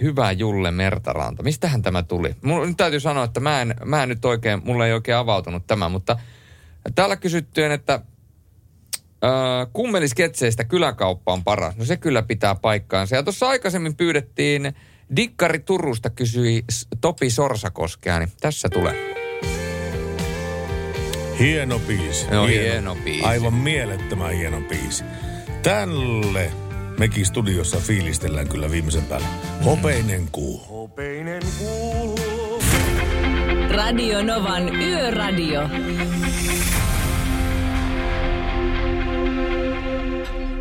hyvä 0.02 0.32
Julle 0.32 0.70
Mertaranta. 0.70 1.42
Mistähän 1.42 1.82
tämä 1.82 2.02
tuli? 2.02 2.36
Mun 2.42 2.68
nyt 2.68 2.76
täytyy 2.76 3.00
sanoa, 3.00 3.24
että 3.24 3.40
mä 3.40 3.62
en, 3.62 3.74
mä 3.84 4.02
en 4.02 4.08
nyt 4.08 4.24
oikein, 4.24 4.62
mulle 4.64 4.86
ei 4.86 4.92
oikein 4.92 5.16
avautunut 5.18 5.66
tämä, 5.66 5.88
mutta 5.88 6.18
täällä 6.94 7.16
kysyttyjen, 7.16 7.72
että 7.72 7.94
äh, 7.94 8.00
kummelisketseistä 9.72 10.64
kyläkauppa 10.64 11.32
on 11.32 11.44
paras. 11.44 11.76
No 11.76 11.84
se 11.84 11.96
kyllä 11.96 12.22
pitää 12.22 12.54
paikkaansa. 12.54 13.16
Ja 13.16 13.22
tuossa 13.22 13.48
aikaisemmin 13.48 13.96
pyydettiin, 13.96 14.74
Dikkari 15.16 15.58
Turusta 15.58 16.10
kysyi 16.10 16.64
Topi 17.00 17.30
Sorsakoskea, 17.30 18.18
niin 18.18 18.32
tässä 18.40 18.68
tulee. 18.68 19.14
Hieno 21.38 21.78
biisi. 21.78 22.26
Joo, 22.30 22.46
hieno 22.46 22.96
biisi. 23.04 23.24
Aivan 23.24 23.54
mielettömän 23.54 24.32
hieno 24.32 24.60
biisi. 24.60 25.04
Tälle 25.62 26.50
mekin 26.98 27.26
studiossa 27.26 27.80
fiilistellään 27.80 28.48
kyllä 28.48 28.70
viimeisen 28.70 29.04
päälle. 29.04 29.26
Hopeinen 29.64 30.28
kuu. 30.32 30.58
Hopeinen 30.58 31.42
kuu. 31.58 32.18
Radio 33.70 34.22
Novan 34.22 34.82
Yöradio. 34.82 35.60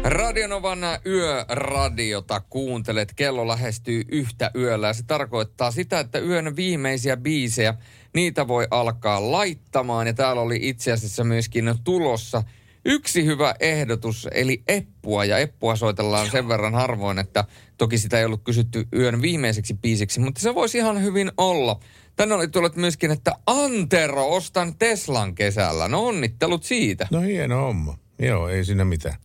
Radionovan 0.03 0.79
yöradiota 1.05 2.41
kuuntelet. 2.49 3.13
Kello 3.15 3.47
lähestyy 3.47 4.03
yhtä 4.11 4.51
yöllä 4.55 4.87
ja 4.87 4.93
se 4.93 5.03
tarkoittaa 5.03 5.71
sitä, 5.71 5.99
että 5.99 6.19
yön 6.19 6.55
viimeisiä 6.55 7.17
biisejä, 7.17 7.73
niitä 8.13 8.47
voi 8.47 8.67
alkaa 8.71 9.31
laittamaan. 9.31 10.07
Ja 10.07 10.13
täällä 10.13 10.41
oli 10.41 10.59
itse 10.61 10.91
asiassa 10.91 11.23
myöskin 11.23 11.75
tulossa 11.83 12.43
yksi 12.85 13.25
hyvä 13.25 13.55
ehdotus, 13.59 14.27
eli 14.31 14.63
Eppua. 14.67 15.25
Ja 15.25 15.37
Eppua 15.37 15.75
soitellaan 15.75 16.29
sen 16.29 16.47
verran 16.47 16.73
harvoin, 16.73 17.19
että 17.19 17.45
toki 17.77 17.97
sitä 17.97 18.19
ei 18.19 18.25
ollut 18.25 18.43
kysytty 18.43 18.87
yön 18.95 19.21
viimeiseksi 19.21 19.73
biisiksi, 19.73 20.19
mutta 20.19 20.41
se 20.41 20.55
voisi 20.55 20.77
ihan 20.77 21.03
hyvin 21.03 21.32
olla. 21.37 21.79
Tänne 22.15 22.36
oli 22.36 22.47
tullut 22.47 22.75
myöskin, 22.75 23.11
että 23.11 23.32
Antero, 23.47 24.29
ostan 24.29 24.75
Teslan 24.75 25.36
kesällä. 25.36 25.87
No 25.87 26.07
onnittelut 26.07 26.63
siitä. 26.63 27.07
No 27.11 27.21
hieno 27.21 27.61
homma. 27.61 27.97
Joo, 28.19 28.49
ei 28.49 28.65
siinä 28.65 28.86
mitään. 28.86 29.15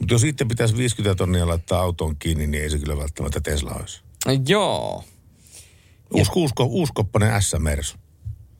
Mutta 0.00 0.14
jos 0.14 0.24
itse 0.24 0.44
pitäisi 0.44 0.76
50 0.76 1.14
tonnia 1.14 1.46
laittaa 1.48 1.80
autoon 1.82 2.16
kiinni, 2.16 2.46
niin 2.46 2.62
ei 2.62 2.70
se 2.70 2.78
kyllä 2.78 2.96
välttämättä 2.96 3.40
Tesla 3.40 3.70
olisi. 3.70 4.02
Joo. 4.48 5.04
Uusi, 6.14 6.30
uusko, 6.36 6.64
uuskoppainen 6.64 7.42
S-Mersu. 7.42 7.96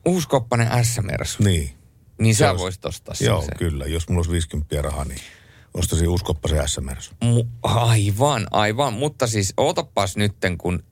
Uuskoppainen 0.07 0.85
S-Mersu. 0.85 1.43
Niin. 1.43 1.71
Niin 2.21 2.35
Se 2.35 2.39
sä 2.39 2.51
olisi- 2.51 2.63
voisit 2.63 2.85
ostaa 2.85 3.15
Joo, 3.21 3.41
sen. 3.43 3.57
kyllä. 3.59 3.87
Jos 3.87 4.09
mulla 4.09 4.19
olisi 4.19 4.31
50 4.31 4.83
rahaa, 4.83 5.05
niin 5.05 5.21
ostaisin 5.75 6.09
uuskoppaisen 6.09 6.69
S-Mersu. 6.69 7.11
Mu- 7.25 7.49
aivan, 7.63 8.47
aivan. 8.51 8.93
Mutta 8.93 9.27
siis 9.27 9.55
ootapas 9.57 10.17
nytten, 10.17 10.59
kun 10.59 10.83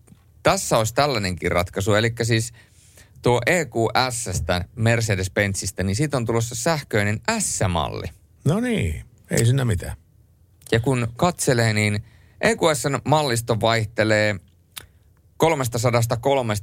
tässä 0.42 0.78
olisi 0.78 0.94
tällainenkin 0.94 1.52
ratkaisu. 1.52 1.94
Eli 1.94 2.12
siis 2.22 2.52
tuo 3.22 3.40
EQS-stä, 3.46 4.64
Mercedes-Benzistä, 4.76 5.82
niin 5.82 5.96
siitä 5.96 6.16
on 6.16 6.24
tulossa 6.26 6.54
sähköinen 6.54 7.20
S-malli. 7.38 8.06
No 8.44 8.60
niin, 8.60 9.04
ei 9.30 9.44
siinä 9.46 9.64
mitään. 9.64 9.96
Ja 10.72 10.80
kun 10.80 11.08
katselee, 11.16 11.72
niin 11.72 12.04
EQSn 12.40 12.98
mallisto 13.04 13.60
vaihtelee 13.60 14.36
333 15.36 16.54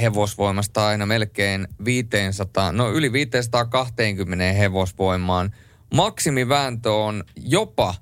hevosvoimasta 0.00 0.86
aina 0.86 1.06
melkein 1.06 1.68
500, 1.84 2.72
no 2.72 2.90
yli 2.90 3.12
520 3.12 4.52
hevosvoimaan. 4.52 5.54
Maksimivääntö 5.94 6.92
on 6.92 7.24
jopa 7.36 7.94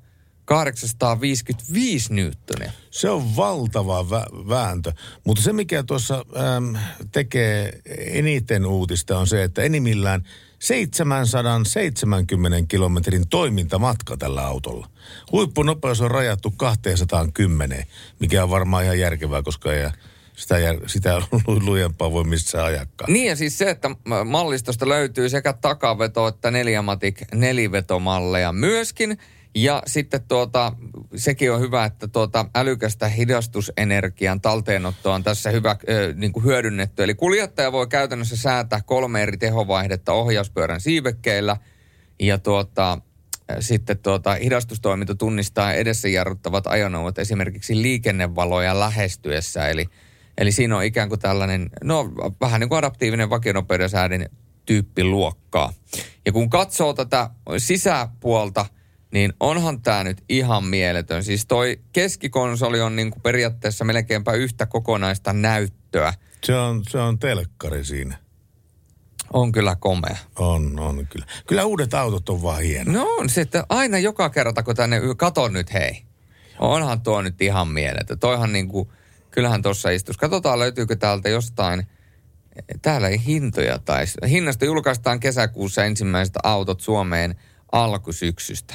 855 0.44 2.14
newtonia. 2.14 2.72
Se 2.90 3.10
on 3.10 3.36
valtava 3.36 4.02
vä- 4.02 4.48
vääntö. 4.48 4.92
Mutta 5.26 5.42
se, 5.42 5.52
mikä 5.52 5.82
tuossa 5.82 6.24
äm, 6.56 6.76
tekee 7.12 7.80
eniten 7.98 8.66
uutista, 8.66 9.18
on 9.18 9.26
se, 9.26 9.42
että 9.42 9.62
enimmillään 9.62 10.24
770 10.60 12.68
kilometrin 12.68 13.28
toimintamatka 13.28 14.16
tällä 14.16 14.46
autolla. 14.46 14.88
Huippunopeus 15.32 16.00
on 16.00 16.10
rajattu 16.10 16.50
210, 16.50 17.84
mikä 18.18 18.42
on 18.42 18.50
varmaan 18.50 18.84
ihan 18.84 18.98
järkevää, 18.98 19.42
koska 19.42 19.72
ei 19.72 19.88
sitä, 20.36 20.56
sitä 20.86 21.18
lu- 21.46 21.64
lujempaa 21.64 22.12
voi 22.12 22.24
missään 22.24 22.64
ajakkaan. 22.64 23.12
Niin 23.12 23.26
ja 23.26 23.36
siis 23.36 23.58
se, 23.58 23.70
että 23.70 23.90
mallistosta 24.24 24.88
löytyy 24.88 25.28
sekä 25.28 25.52
takaveto 25.52 26.26
että 26.26 26.50
neljämatik 26.50 27.22
nelivetomalleja 27.34 28.52
myöskin. 28.52 29.18
Ja 29.54 29.82
sitten 29.86 30.20
tuota, 30.28 30.72
sekin 31.16 31.52
on 31.52 31.60
hyvä, 31.60 31.84
että 31.84 32.08
tuota 32.08 32.46
älykästä 32.54 33.08
hidastusenergian 33.08 34.40
talteenottoa 34.40 35.14
on 35.14 35.22
tässä 35.22 35.50
hyvä 35.50 35.76
ö, 35.88 36.14
niin 36.16 36.32
kuin 36.32 36.44
hyödynnetty. 36.44 37.02
Eli 37.02 37.14
kuljettaja 37.14 37.72
voi 37.72 37.86
käytännössä 37.86 38.36
säätää 38.36 38.80
kolme 38.86 39.22
eri 39.22 39.36
tehovaihdetta 39.36 40.12
ohjauspyörän 40.12 40.80
siivekkeillä. 40.80 41.56
Ja 42.20 42.38
tuota, 42.38 42.98
sitten 43.60 43.98
tuota, 43.98 44.34
hidastustoiminto 44.34 45.14
tunnistaa 45.14 45.72
edessä 45.72 46.08
jarruttavat 46.08 46.66
ajoneuvot 46.66 47.18
esimerkiksi 47.18 47.82
liikennevaloja 47.82 48.80
lähestyessä. 48.80 49.68
Eli, 49.68 49.86
eli 50.38 50.52
siinä 50.52 50.76
on 50.76 50.84
ikään 50.84 51.08
kuin 51.08 51.20
tällainen, 51.20 51.70
no 51.84 52.12
vähän 52.40 52.60
niin 52.60 52.68
kuin 52.68 52.78
adaptiivinen 52.78 53.30
vakionopeuden 53.30 53.90
säädin 53.90 54.28
tyyppiluokkaa. 54.66 55.72
Ja 56.26 56.32
kun 56.32 56.50
katsoo 56.50 56.92
tätä 56.92 57.30
sisäpuolta, 57.58 58.66
niin 59.10 59.32
onhan 59.40 59.82
tämä 59.82 60.04
nyt 60.04 60.24
ihan 60.28 60.64
mieletön. 60.64 61.24
Siis 61.24 61.46
toi 61.46 61.80
keskikonsoli 61.92 62.80
on 62.80 62.96
niin 62.96 63.10
kuin 63.10 63.22
periaatteessa 63.22 63.84
melkeinpä 63.84 64.32
yhtä 64.32 64.66
kokonaista 64.66 65.32
näyttöä. 65.32 66.14
Se 66.44 66.54
on, 66.54 66.82
se 66.88 66.98
on 66.98 67.18
telkkari 67.18 67.84
siinä. 67.84 68.18
On 69.32 69.52
kyllä 69.52 69.76
komea. 69.76 70.16
On, 70.38 70.80
on 70.80 71.06
kyllä. 71.06 71.26
Kyllä 71.46 71.64
uudet 71.64 71.94
autot 71.94 72.28
on 72.28 72.42
vaan 72.42 72.62
hieno. 72.62 72.92
No 72.92 73.06
on 73.18 73.28
se, 73.28 73.40
että 73.40 73.66
aina 73.68 73.98
joka 73.98 74.30
kerta 74.30 74.62
kun 74.62 74.76
tänne, 74.76 74.98
y- 74.98 75.14
kato 75.14 75.48
nyt 75.48 75.72
hei. 75.72 76.02
Onhan 76.58 77.00
tuo 77.00 77.22
nyt 77.22 77.42
ihan 77.42 77.68
mieletön. 77.68 78.18
Toihan 78.18 78.52
niin 78.52 78.68
kuin, 78.68 78.88
kyllähän 79.30 79.62
tuossa 79.62 79.90
istus. 79.90 80.16
Katsotaan 80.16 80.58
löytyykö 80.58 80.96
täältä 80.96 81.28
jostain, 81.28 81.86
täällä 82.82 83.08
ei 83.08 83.24
hintoja 83.26 83.78
tai, 83.78 84.04
hinnasta 84.28 84.64
julkaistaan 84.64 85.20
kesäkuussa 85.20 85.84
ensimmäiset 85.84 86.34
autot 86.42 86.80
Suomeen 86.80 87.34
alkusyksystä. 87.72 88.74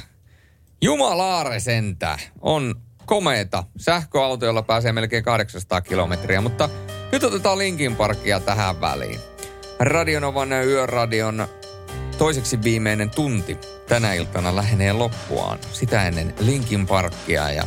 Jumalaare 0.82 1.60
sentää. 1.60 2.18
On 2.42 2.76
komeeta. 3.06 3.64
Sähköauto, 3.78 4.46
jolla 4.46 4.62
pääsee 4.62 4.92
melkein 4.92 5.24
800 5.24 5.82
kilometriä, 5.82 6.42
mutta 6.42 6.70
nyt 7.12 7.24
otetaan 7.24 7.58
Linkin 7.58 7.96
Parkia 7.96 8.40
tähän 8.40 8.82
väliin. 8.82 9.20
Radionovan 9.80 10.52
yöradion 10.52 11.48
toiseksi 12.18 12.64
viimeinen 12.64 13.10
tunti 13.10 13.58
tänä 13.88 14.14
iltana 14.14 14.56
lähenee 14.56 14.94
loppuaan. 14.94 15.60
Sitä 15.72 16.08
ennen 16.08 16.34
Linkin 16.40 16.88
Parkia 16.88 17.52
ja 17.52 17.64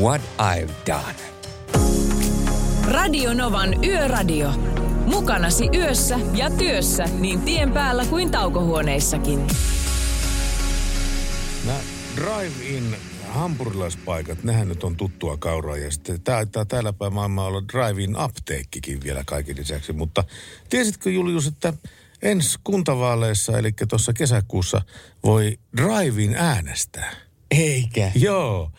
What 0.00 0.20
I've 0.38 0.70
Done. 0.86 1.36
Radio 2.88 3.34
Novan 3.34 3.84
Yöradio. 3.84 4.50
Mukanasi 5.06 5.68
yössä 5.74 6.18
ja 6.32 6.50
työssä 6.50 7.04
niin 7.18 7.40
tien 7.40 7.72
päällä 7.72 8.04
kuin 8.04 8.30
taukohuoneissakin. 8.30 9.46
Drive-in 12.16 12.96
hampurilaispaikat, 13.28 14.44
nehän 14.44 14.68
nyt 14.68 14.84
on 14.84 14.96
tuttua 14.96 15.36
kauraa 15.36 15.76
ja 15.76 15.90
sitten 15.90 16.20
taitaa 16.20 16.64
täällä 16.64 16.92
päin 16.92 17.12
maailmaa 17.12 17.46
olla 17.46 17.62
drive-in 17.72 18.16
apteekkikin 18.16 19.02
vielä 19.04 19.22
kaiken 19.26 19.56
lisäksi. 19.56 19.92
Mutta 19.92 20.24
tiesitkö 20.70 21.10
Julius, 21.10 21.46
että 21.46 21.72
ensi 22.22 22.58
kuntavaaleissa, 22.64 23.58
eli 23.58 23.72
tuossa 23.88 24.12
kesäkuussa, 24.12 24.82
voi 25.24 25.58
drive-in 25.76 26.34
äänestää? 26.34 27.12
Eikä. 27.50 28.12
Joo. 28.14 28.70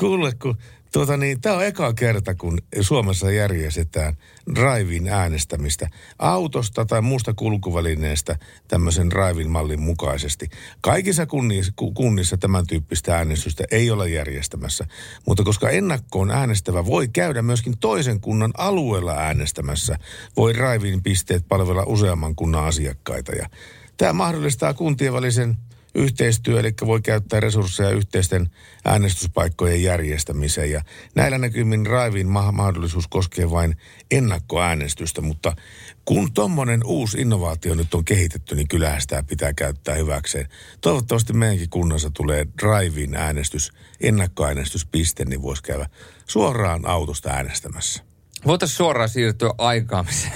Kuule, 0.00 0.32
kun 0.42 0.58
tuota 0.94 1.16
niin, 1.16 1.40
tämä 1.40 1.56
on 1.56 1.64
eka 1.64 1.92
kerta, 1.92 2.34
kun 2.34 2.58
Suomessa 2.80 3.30
järjestetään 3.30 4.14
drive-in 4.54 5.08
äänestämistä 5.08 5.88
autosta 6.18 6.84
tai 6.84 7.02
muusta 7.02 7.34
kulkuvälineestä 7.34 8.38
tämmöisen 8.68 9.10
drive-in 9.10 9.50
mallin 9.50 9.80
mukaisesti. 9.80 10.48
Kaikissa 10.80 11.26
kunnissa, 11.26 11.72
ku- 11.76 11.92
kunnissa 11.92 12.36
tämän 12.36 12.66
tyyppistä 12.66 13.16
äänestystä 13.16 13.64
ei 13.70 13.90
ole 13.90 14.10
järjestämässä, 14.10 14.86
mutta 15.26 15.44
koska 15.44 15.70
ennakkoon 15.70 16.30
äänestävä 16.30 16.86
voi 16.86 17.08
käydä 17.08 17.42
myöskin 17.42 17.78
toisen 17.78 18.20
kunnan 18.20 18.52
alueella 18.58 19.12
äänestämässä, 19.12 19.98
voi 20.36 20.54
drive-in 20.54 21.02
pisteet 21.02 21.48
palvella 21.48 21.82
useamman 21.86 22.34
kunnan 22.34 22.64
asiakkaita 22.64 23.32
ja 23.32 23.48
Tämä 23.96 24.12
mahdollistaa 24.12 24.74
kuntien 24.74 25.12
välisen 25.12 25.56
yhteistyö, 25.94 26.60
eli 26.60 26.74
voi 26.86 27.02
käyttää 27.02 27.40
resursseja 27.40 27.90
yhteisten 27.90 28.50
äänestyspaikkojen 28.84 29.82
järjestämiseen. 29.82 30.70
Ja 30.70 30.82
näillä 31.14 31.38
näkymin 31.38 31.86
Raivin 31.86 32.28
ma- 32.28 32.52
mahdollisuus 32.52 33.08
koskee 33.08 33.50
vain 33.50 33.76
ennakkoäänestystä, 34.10 35.20
mutta 35.20 35.56
kun 36.04 36.32
tuommoinen 36.32 36.80
uusi 36.84 37.20
innovaatio 37.20 37.74
nyt 37.74 37.94
on 37.94 38.04
kehitetty, 38.04 38.54
niin 38.54 38.68
kyllähän 38.68 39.00
sitä 39.00 39.22
pitää 39.22 39.52
käyttää 39.52 39.94
hyväkseen. 39.94 40.48
Toivottavasti 40.80 41.32
meidänkin 41.32 41.70
kunnassa 41.70 42.10
tulee 42.10 42.46
Drive-in 42.62 43.16
äänestys, 43.16 43.72
ennakkoäänestyspiste, 44.00 45.24
niin 45.24 45.42
voisi 45.42 45.62
käydä 45.62 45.88
suoraan 46.26 46.86
autosta 46.86 47.30
äänestämässä. 47.30 48.02
Voitaisiin 48.46 48.76
suoraan 48.76 49.08
siirtyä 49.08 49.50
aikaan, 49.58 50.06
missä 50.06 50.28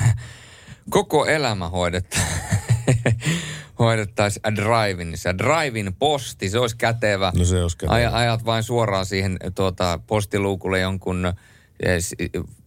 koko 0.91 1.27
elämä 1.27 1.69
hoidetaan. 1.69 2.27
hoidettaisiin 3.78 4.56
drive-inissa. 4.56 5.39
Drive-in 5.39 5.94
posti, 5.98 6.48
se 6.48 6.59
olisi 6.59 6.77
kätevä. 6.77 7.32
No 7.39 7.44
se 7.44 7.62
olisi 7.62 7.77
kätevä. 7.77 7.98
Aj- 7.98 8.15
ajat 8.15 8.44
vain 8.44 8.62
suoraan 8.62 9.06
siihen 9.06 9.36
tuota, 9.55 10.01
postiluukulle 10.06 10.81
jonkun 10.81 11.32
eh, 11.81 11.98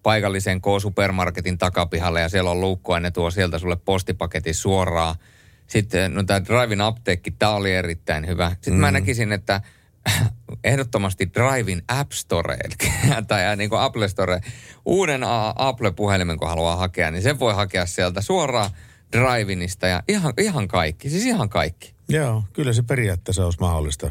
paikallisen 0.03 0.61
K-supermarketin 0.61 1.57
takapihalle 1.57 2.21
ja 2.21 2.29
siellä 2.29 2.51
on 2.51 2.61
luukku 2.61 2.93
ja 2.93 2.99
ne 2.99 3.11
tuo 3.11 3.31
sieltä 3.31 3.59
sulle 3.59 3.75
postipaketin 3.75 4.55
suoraan. 4.55 5.15
Sitten 5.67 6.13
no 6.13 6.23
tämä 6.23 6.45
Drive-in 6.45 6.81
apteekki, 6.81 7.31
tämä 7.31 7.51
oli 7.51 7.73
erittäin 7.73 8.27
hyvä. 8.27 8.49
Sitten 8.49 8.73
mm. 8.73 8.79
mä 8.79 8.91
näkisin, 8.91 9.31
että 9.31 9.61
ehdottomasti 10.63 11.29
Drive-in 11.33 11.81
App 11.87 12.11
Store, 12.11 12.57
eli, 12.63 12.73
tai 13.27 13.57
niin 13.57 13.69
kuin 13.69 13.81
Apple 13.81 14.07
Store, 14.07 14.41
uuden 14.85 15.21
Apple-puhelimen 15.55 16.37
kun 16.37 16.47
haluaa 16.47 16.75
hakea, 16.75 17.11
niin 17.11 17.23
sen 17.23 17.39
voi 17.39 17.53
hakea 17.53 17.85
sieltä 17.85 18.21
suoraan 18.21 18.69
Drive-inista 19.11 19.87
ja 19.87 20.03
ihan, 20.07 20.33
ihan 20.37 20.67
kaikki, 20.67 21.09
siis 21.09 21.25
ihan 21.25 21.49
kaikki. 21.49 21.93
Joo, 22.09 22.43
kyllä 22.53 22.73
se 22.73 22.83
periaatteessa 22.83 23.45
olisi 23.45 23.59
mahdollista 23.59 24.09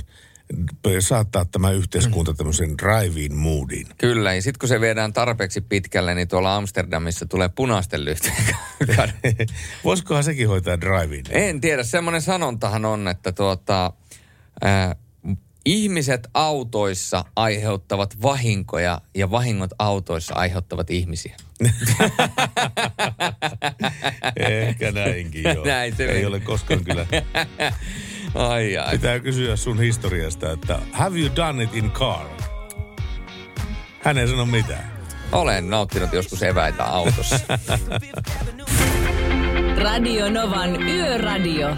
saattaa 1.01 1.45
tämä 1.45 1.71
yhteiskunta 1.71 2.35
tämmöisen 2.35 2.79
drive-in 2.79 3.37
moodiin. 3.37 3.87
Kyllä, 3.99 4.35
ja 4.35 4.43
sitten 4.43 4.59
kun 4.59 4.69
se 4.69 4.81
viedään 4.81 5.13
tarpeeksi 5.13 5.61
pitkälle, 5.61 6.15
niin 6.15 6.29
tuolla 6.29 6.57
Amsterdamissa 6.57 7.27
tulee 7.27 7.49
punaisten 7.49 8.05
lyhtyjen 8.05 8.37
Voisikohan 9.85 10.25
sekin 10.25 10.49
hoitaa 10.49 10.81
drive-in? 10.81 11.25
En 11.31 11.61
tiedä, 11.61 11.83
semmoinen 11.83 12.23
sanontahan 12.23 12.85
on, 12.85 13.09
että 13.09 13.33
tuota, 13.33 13.93
äh, 14.65 14.97
ihmiset 15.67 16.29
autoissa 16.35 17.25
aiheuttavat 17.37 18.23
vahinkoja 18.23 19.01
ja 19.15 19.31
vahingot 19.31 19.71
autoissa 19.79 20.35
aiheuttavat 20.35 20.91
ihmisiä. 20.91 21.37
Ehkä 24.37 24.93
näinkin 24.93 25.45
joo. 25.55 25.65
Näin 25.65 25.97
se 25.97 26.05
Ei 26.05 26.13
meni. 26.13 26.27
ole 26.27 26.41
koskaan 26.41 26.85
kyllä. 26.85 27.07
ai 28.35 28.79
ai. 28.79 28.91
Pitää 28.91 29.21
kysyä 29.21 29.57
sun 29.57 29.81
historiasta, 29.81 30.53
että 30.53 30.79
have 30.93 31.19
you 31.19 31.31
done 31.37 31.63
it 31.63 31.75
in 31.75 31.91
car? 31.91 32.27
Hän 34.03 34.19
ei 34.19 34.29
sano 34.29 34.47
mitään. 34.47 34.93
Olen 35.33 35.71
nauttinut 35.71 36.13
joskus 36.13 36.43
eväitä 36.43 36.85
autossa. 36.85 37.39
Radio 39.85 40.31
Novan 40.31 40.83
Yöradio. 40.83 41.69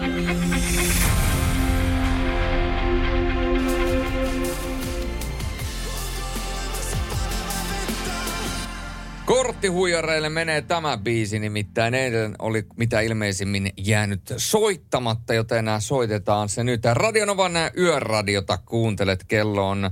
Korttihuijareille 9.26 10.28
menee 10.28 10.62
tämä 10.62 10.98
biisi, 10.98 11.38
nimittäin 11.38 11.94
eilen 11.94 12.34
oli 12.38 12.66
mitä 12.76 13.00
ilmeisimmin 13.00 13.70
jäänyt 13.76 14.34
soittamatta, 14.36 15.34
joten 15.34 15.66
soitetaan 15.78 16.48
se 16.48 16.64
nyt. 16.64 16.82
Radionovan 16.92 17.52
yöradiota 17.78 18.58
kuuntelet, 18.58 19.24
kello 19.24 19.68
on 19.68 19.90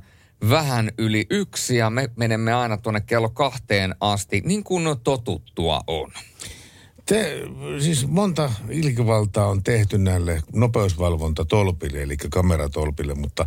vähän 0.51 0.91
yli 0.99 1.27
yksi 1.31 1.77
ja 1.77 1.91
me 1.91 2.11
menemme 2.17 2.53
aina 2.53 2.77
tuonne 2.77 3.01
kello 3.01 3.29
kahteen 3.29 3.95
asti, 4.01 4.43
niin 4.45 4.65
kuin 4.65 4.85
totuttua 5.05 5.81
on. 5.87 6.11
Te, 7.07 7.43
siis 7.79 8.07
monta 8.07 8.53
ilkivaltaa 8.71 9.47
on 9.47 9.63
tehty 9.63 9.99
näille 9.99 10.43
nopeusvalvontatolpille, 10.53 12.03
eli 12.03 12.17
kameratolpille, 12.17 13.15
mutta 13.15 13.47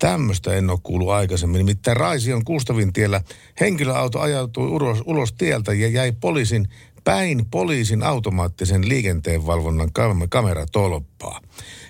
tämmöistä 0.00 0.54
en 0.54 0.70
ole 0.70 0.78
kuullut 0.82 1.10
aikaisemmin. 1.10 1.58
Nimittäin 1.58 1.96
Raision 1.96 2.44
Kustavin 2.44 2.92
tiellä 2.92 3.20
henkilöauto 3.60 4.20
ajautui 4.20 4.68
ulos, 4.68 5.02
ulos 5.04 5.32
tieltä 5.32 5.72
ja 5.72 5.88
jäi 5.88 6.12
poliisin 6.12 6.68
päin 7.04 7.46
poliisin 7.50 8.02
automaattisen 8.02 8.88
liikenteenvalvonnan 8.88 9.88
kam- 9.98 10.28
kameratolppaa. 10.30 11.40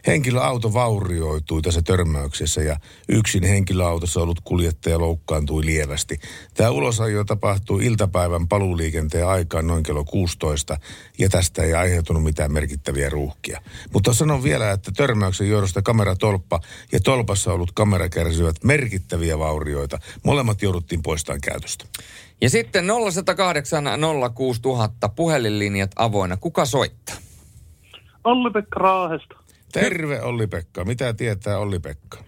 Henkilöauto 0.06 0.72
vaurioitui 0.72 1.62
tässä 1.62 1.82
törmäyksessä 1.82 2.62
ja 2.62 2.76
yksin 3.08 3.44
henkilöautossa 3.44 4.20
ollut 4.20 4.40
kuljettaja 4.40 4.98
loukkaantui 4.98 5.64
lievästi. 5.64 6.20
Tämä 6.54 6.70
ulosajo 6.70 7.24
tapahtui 7.24 7.86
iltapäivän 7.86 8.48
paluuliikenteen 8.48 9.26
aikaan 9.26 9.66
noin 9.66 9.82
kello 9.82 10.04
16 10.04 10.78
ja 11.18 11.28
tästä 11.28 11.62
ei 11.62 11.74
aiheutunut 11.74 12.22
mitään 12.22 12.52
merkittäviä 12.52 13.10
ruuhkia. 13.10 13.62
Mutta 13.92 14.14
sanon 14.14 14.42
vielä, 14.42 14.70
että 14.70 14.90
törmäyksen 14.96 15.48
johdosta 15.48 15.82
kameratolppa 15.82 16.60
ja 16.92 17.00
tolpassa 17.00 17.52
ollut 17.52 17.72
kamera 17.72 18.08
kärsivät 18.08 18.64
merkittäviä 18.64 19.38
vaurioita. 19.38 19.98
Molemmat 20.24 20.62
jouduttiin 20.62 21.02
poistamaan 21.02 21.40
käytöstä. 21.40 21.84
Ja 22.42 22.50
sitten 22.50 22.84
0108 22.86 23.84
06000 24.34 25.08
puhelinlinjat 25.08 25.90
avoinna. 25.96 26.36
Kuka 26.36 26.64
soittaa? 26.64 27.16
Olli-Pekka 28.24 28.80
Raahesta. 28.80 29.36
Terve 29.72 30.22
Olli-Pekka. 30.22 30.84
Mitä 30.84 31.12
tietää 31.14 31.58
Olli-Pekka? 31.58 32.18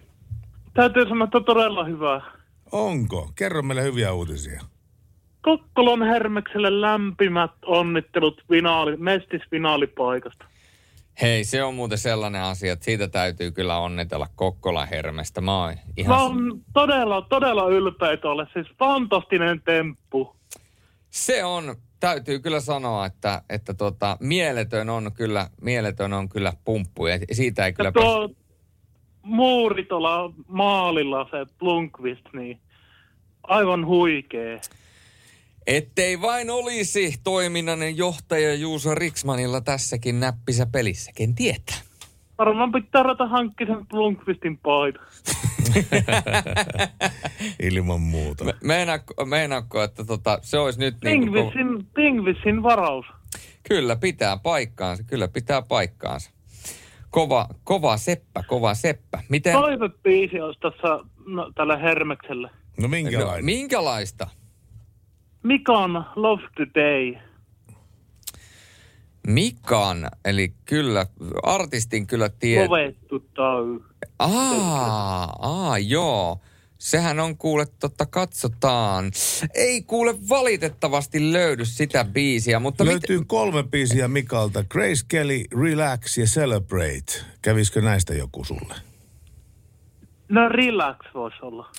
Täytyy 0.74 1.08
sanoa, 1.08 1.24
että 1.24 1.40
todella 1.40 1.84
hyvää. 1.84 2.20
Onko? 2.72 3.32
Kerro 3.34 3.62
meille 3.62 3.82
hyviä 3.82 4.12
uutisia. 4.12 4.62
Kokkolon 5.42 6.02
Hermekselle 6.02 6.80
lämpimät 6.80 7.50
onnittelut 7.66 8.42
finaali, 8.48 8.96
mestisfinaalipaikasta. 8.96 10.44
Hei, 11.20 11.44
se 11.44 11.62
on 11.64 11.74
muuten 11.74 11.98
sellainen 11.98 12.42
asia, 12.42 12.72
että 12.72 12.84
siitä 12.84 13.08
täytyy 13.08 13.50
kyllä 13.50 13.78
onnitella 13.78 14.26
Kokkola 14.36 14.86
Hermestä. 14.86 15.40
Mä 15.40 15.64
oon 15.64 15.74
ihan... 15.96 16.16
Mä 16.16 16.22
oon 16.22 16.60
todella, 16.72 17.22
todella 17.22 17.68
ylpeitä 17.68 18.28
ole. 18.28 18.46
Siis 18.52 18.66
fantastinen 18.78 19.62
temppu. 19.62 20.36
Se 21.10 21.44
on, 21.44 21.76
täytyy 22.00 22.38
kyllä 22.38 22.60
sanoa, 22.60 23.06
että, 23.06 23.42
että 23.48 23.74
tota, 23.74 24.16
mieletön, 24.20 24.90
on 24.90 25.12
kyllä, 25.14 25.48
mieletön 25.60 26.12
on 26.12 26.28
kyllä 26.28 26.52
pumppu. 26.64 27.06
Ja 27.06 27.18
siitä 27.32 27.66
ei 27.66 27.72
kyllä 27.72 27.88
Ja 27.88 27.92
tuo 27.92 28.30
muuri 29.22 29.84
tuolla 29.84 30.32
maalilla, 30.48 31.26
se 31.30 31.54
Blunkvist, 31.58 32.26
niin 32.32 32.60
aivan 33.42 33.86
huikee. 33.86 34.60
Ettei 35.66 36.20
vain 36.20 36.50
olisi 36.50 37.14
toiminnainen 37.24 37.96
johtaja 37.96 38.54
Juuso 38.54 38.94
Riksmanilla 38.94 39.60
tässäkin 39.60 40.20
näppisä 40.20 40.66
pelissä. 40.66 41.12
Ken 41.14 41.34
tietää? 41.34 41.76
Varmaan 42.38 42.72
pitää 42.72 43.02
rata 43.02 43.26
hankkia 43.26 43.66
sen 43.66 43.86
Blunkvistin 43.86 44.58
paita. 44.58 45.00
Ilman 47.62 48.00
muuta. 48.00 48.44
Me, 48.44 48.54
meinaatko, 48.64 49.26
meinaatko, 49.26 49.82
että 49.82 50.04
tota, 50.04 50.38
se 50.42 50.58
olisi 50.58 50.80
nyt... 50.80 50.96
Niin 51.04 51.20
kuin, 51.20 51.32
Pingvissin, 51.32 51.86
Pingvissin 51.94 52.62
varaus. 52.62 53.06
kyllä 53.68 53.96
pitää 53.96 54.36
paikkaansa, 54.36 55.04
kyllä 55.04 55.28
pitää 55.28 55.62
paikkaansa. 55.62 56.30
Kova, 57.10 57.48
kova 57.64 57.96
seppä, 57.96 58.42
kova 58.46 58.74
seppä. 58.74 59.22
Miten? 59.28 59.52
Toivebiisi 59.52 60.40
olisi 60.40 60.60
tässä 60.60 60.98
no, 61.26 61.52
tällä 61.54 61.76
Hermeksellä. 61.76 62.50
No 62.80 62.88
No, 62.88 62.88
minkälaista? 63.42 64.28
Mikan 65.42 66.06
Love 66.16 66.42
Today. 66.56 67.14
Mikan, 69.26 70.08
eli 70.24 70.52
kyllä, 70.64 71.06
artistin 71.42 72.06
kyllä 72.06 72.28
tiedät. 72.28 72.68
Kovettu 72.68 73.20
tau. 73.34 73.80
Aa, 74.18 75.32
aa, 75.38 75.78
joo. 75.78 76.40
Sehän 76.78 77.20
on 77.20 77.36
kuule, 77.36 77.66
totta 77.80 78.06
katsotaan. 78.06 79.12
Ei 79.54 79.82
kuule 79.82 80.14
valitettavasti 80.28 81.32
löydy 81.32 81.64
sitä 81.64 82.04
biisiä, 82.04 82.58
mutta... 82.58 82.84
Löytyy 82.84 83.20
kolme 83.26 83.62
biisiä 83.62 84.08
Mikalta. 84.08 84.64
Grace 84.64 85.04
Kelly, 85.08 85.44
Relax 85.62 86.18
ja 86.18 86.24
Celebrate. 86.24 87.12
Kävisikö 87.42 87.80
näistä 87.80 88.14
joku 88.14 88.44
sulle? 88.44 88.74
No 90.28 90.48
relax 90.48 90.98
voisi 91.14 91.36
olla. 91.42 91.70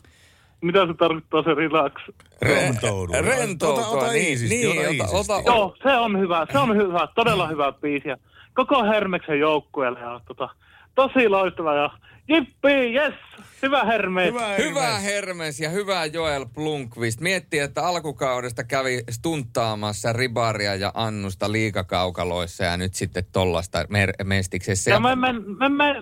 Mitä 0.64 0.88
se 0.88 0.94
tarkoittaa 0.94 1.44
se 1.44 1.54
relax? 1.54 1.94
Rentoudu. 2.42 3.14
Rentoutua, 3.20 3.88
Ota, 3.88 3.98
ota 3.98 4.12
niin, 4.12 4.28
iisisti, 4.28 4.56
niin, 4.56 4.70
ota 4.70 4.80
ota- 4.80 4.92
iisisti. 4.92 5.16
ota- 5.34 5.42
Joo, 5.46 5.76
se 5.84 5.92
on 5.98 6.20
hyvä. 6.20 6.46
Se 6.52 6.58
on 6.60 6.76
hyvä. 6.78 7.08
Todella 7.16 7.48
hyvä 7.48 7.72
biisi. 7.72 8.08
Ja 8.10 8.18
koko 8.54 8.84
Hermeksen 8.84 9.40
joukkueelle. 9.40 10.00
Ja, 10.00 10.20
tota, 10.28 10.50
tosi 10.96 11.30
loistava. 11.30 11.74
Ja 11.76 11.90
jippi, 12.28 12.94
yes! 12.96 13.14
Hyvä 13.64 13.84
Hermes. 13.84 14.34
Hyvä 14.58 15.00
Hermes 15.00 15.60
ja 15.60 15.70
hyvä 15.70 16.06
Joel 16.06 16.46
Blunkvist. 16.46 17.22
Miettii, 17.22 17.60
että 17.60 17.88
alkukaudesta 17.88 18.64
kävi 18.64 19.04
stunttaamassa 19.12 20.14
Ribaria 20.14 20.76
ja 20.76 20.92
Annusta 20.94 21.52
liikakaukaloissa 21.52 22.64
ja 22.64 22.78
nyt 22.78 22.94
sitten 22.94 23.24
tollasta 23.32 23.86
mer- 23.90 24.14
mestiksessä. 24.24 24.92
Ja 24.92 25.00
me, 25.00 25.16
me, 25.16 25.34
me, 25.34 25.70
me, 25.70 25.96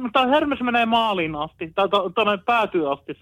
mutta 0.00 0.26
Hermes 0.26 0.60
menee 0.60 0.86
maaliin 0.86 1.36
asti. 1.36 1.72
Tai 1.74 1.88
to- 1.88 2.10
tuonne 2.10 2.38
päätyy 2.46 2.92
asti. 2.92 3.12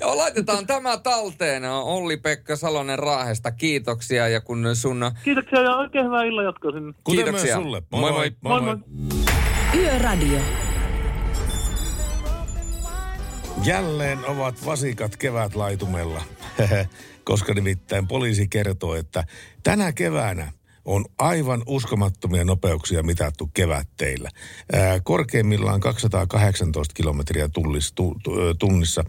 Joo, 0.00 0.16
laitetaan 0.22 0.66
tämä 0.66 0.96
talteen. 0.96 1.64
Olli-Pekka 1.64 2.56
Salonen 2.56 2.98
Raahesta, 2.98 3.50
kiitoksia. 3.50 4.28
Ja 4.28 4.40
kun 4.40 4.66
sun... 4.74 5.10
Kiitoksia 5.24 5.62
ja 5.62 5.76
oikein 5.76 6.04
hyvää 6.04 6.24
illan 6.24 6.44
jatkoa 6.44 6.72
sinne. 6.72 6.94
Kiitoksia. 7.10 7.60
Moi 7.60 7.82
Moi 7.90 8.12
moi. 8.12 8.32
Moi 8.42 8.60
moi. 8.60 8.76
Yöradio. 9.74 10.69
Jälleen 13.64 14.26
ovat 14.26 14.66
vasikat 14.66 15.16
kevätlaitumella, 15.16 16.22
koska 17.24 17.54
nimittäin 17.54 18.08
poliisi 18.08 18.48
kertoo, 18.48 18.94
että 18.94 19.24
tänä 19.62 19.92
keväänä 19.92 20.52
on 20.84 21.04
aivan 21.18 21.62
uskomattomia 21.66 22.44
nopeuksia 22.44 23.02
mitattu 23.02 23.50
kevätteillä. 23.54 24.30
Korkeimmillaan 25.02 25.80
218 25.80 26.94
kilometriä 26.94 27.48
tullis, 27.48 27.92
tu, 27.92 28.16
tu, 28.22 28.54
tunnissa. 28.58 29.04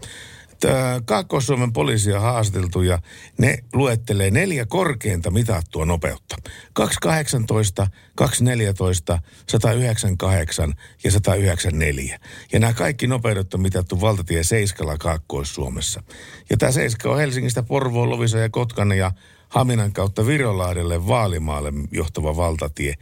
Kaakkois-Suomen 1.04 1.72
poliisia 1.72 2.20
haasteltu 2.20 2.82
ja 2.82 2.98
ne 3.38 3.58
luettelee 3.72 4.30
neljä 4.30 4.66
korkeinta 4.66 5.30
mitattua 5.30 5.84
nopeutta. 5.84 6.36
218, 6.72 7.86
214, 8.14 9.18
198 9.48 10.74
ja 11.04 11.10
194. 11.10 12.18
Ja 12.52 12.60
nämä 12.60 12.72
kaikki 12.72 13.06
nopeudet 13.06 13.54
on 13.54 13.60
mitattu 13.60 14.00
valtatie 14.00 14.44
Seiskalla 14.44 14.98
Kaakkois-Suomessa. 14.98 16.02
Ja 16.50 16.56
tämä 16.56 16.72
Seiska 16.72 17.10
on 17.10 17.18
Helsingistä 17.18 17.62
Porvoon, 17.62 18.10
Lovisa 18.10 18.38
ja 18.38 18.48
Kotkan 18.48 18.92
ja 18.92 19.12
Haminan 19.48 19.92
kautta 19.92 20.26
Virolahdelle 20.26 21.06
Vaalimaalle 21.06 21.72
johtava 21.90 22.36
valtatie. 22.36 22.94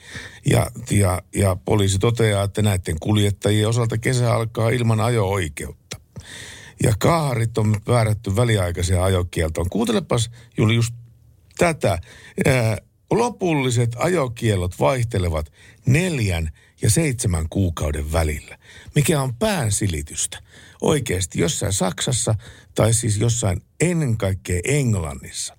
Ja, 0.46 0.70
ja, 0.90 1.22
ja 1.34 1.56
poliisi 1.64 1.98
toteaa, 1.98 2.44
että 2.44 2.62
näiden 2.62 3.00
kuljettajien 3.00 3.68
osalta 3.68 3.98
kesä 3.98 4.34
alkaa 4.34 4.70
ilman 4.70 5.00
ajo-oikeutta. 5.00 5.99
Ja 6.82 6.94
kaarit 6.98 7.58
on 7.58 7.80
määrätty 7.88 8.36
väliaikaiseen 8.36 9.02
ajokieltoon. 9.02 9.70
Kuuntelepas 9.70 10.30
Julius 10.56 10.92
tätä. 11.58 11.98
Ää, 12.46 12.78
lopulliset 13.10 13.90
ajokielot 13.98 14.78
vaihtelevat 14.80 15.52
neljän 15.86 16.50
ja 16.82 16.90
seitsemän 16.90 17.48
kuukauden 17.48 18.12
välillä, 18.12 18.58
mikä 18.94 19.22
on 19.22 19.34
päänsilitystä. 19.34 20.38
Oikeasti 20.80 21.40
jossain 21.40 21.72
Saksassa 21.72 22.34
tai 22.74 22.94
siis 22.94 23.16
jossain 23.18 23.62
ennen 23.80 24.16
kaikkea 24.16 24.60
Englannissa 24.64 25.56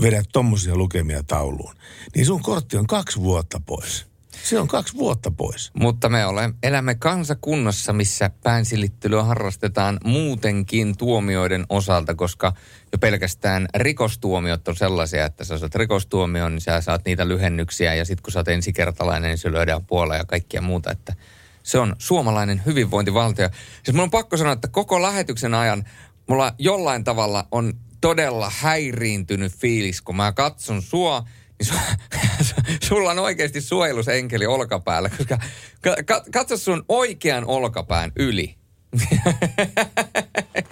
vedät 0.00 0.26
tommosia 0.32 0.76
lukemia 0.76 1.22
tauluun, 1.22 1.74
niin 2.14 2.26
sun 2.26 2.42
kortti 2.42 2.76
on 2.76 2.86
kaksi 2.86 3.20
vuotta 3.20 3.60
pois. 3.66 4.11
Se 4.44 4.60
on 4.60 4.68
kaksi 4.68 4.96
vuotta 4.96 5.30
pois. 5.30 5.70
Mutta 5.74 6.08
me 6.08 6.26
olemme, 6.26 6.56
elämme 6.62 6.94
kansakunnassa, 6.94 7.92
missä 7.92 8.30
päänsilittelyä 8.42 9.22
harrastetaan 9.22 9.98
muutenkin 10.04 10.96
tuomioiden 10.96 11.66
osalta, 11.68 12.14
koska 12.14 12.52
jo 12.92 12.98
pelkästään 12.98 13.68
rikostuomiot 13.74 14.68
on 14.68 14.76
sellaisia, 14.76 15.26
että 15.26 15.44
sä 15.44 15.58
saat 15.58 15.74
rikostuomion, 15.74 16.52
niin 16.52 16.60
sä 16.60 16.80
saat 16.80 17.04
niitä 17.04 17.28
lyhennyksiä 17.28 17.94
ja 17.94 18.04
sitten 18.04 18.22
kun 18.22 18.32
sä 18.32 18.38
oot 18.38 18.48
ensikertalainen, 18.48 19.28
niin 19.28 19.38
se 19.38 19.52
lyödään 19.52 19.86
puolella 19.86 20.16
ja 20.16 20.24
kaikkia 20.24 20.62
muuta, 20.62 20.90
että 20.90 21.14
se 21.62 21.78
on 21.78 21.96
suomalainen 21.98 22.62
hyvinvointivaltio. 22.66 23.48
Siis 23.82 23.94
mun 23.94 24.02
on 24.02 24.10
pakko 24.10 24.36
sanoa, 24.36 24.52
että 24.52 24.68
koko 24.68 25.02
lähetyksen 25.02 25.54
ajan 25.54 25.84
mulla 26.28 26.54
jollain 26.58 27.04
tavalla 27.04 27.46
on 27.50 27.72
todella 28.00 28.52
häiriintynyt 28.58 29.52
fiilis, 29.52 30.02
kun 30.02 30.16
mä 30.16 30.32
katson 30.32 30.82
sua, 30.82 31.24
niin 31.62 32.44
su, 32.48 32.54
sulla 32.82 33.10
on 33.10 33.18
oikeasti 33.18 33.60
suojelusenkeli 33.60 34.46
olkapäällä, 34.46 35.08
koska 35.08 35.38
ka, 35.80 35.96
ka, 36.06 36.24
katso 36.32 36.56
sun 36.56 36.84
oikean 36.88 37.44
olkapään 37.44 38.12
yli. 38.16 38.54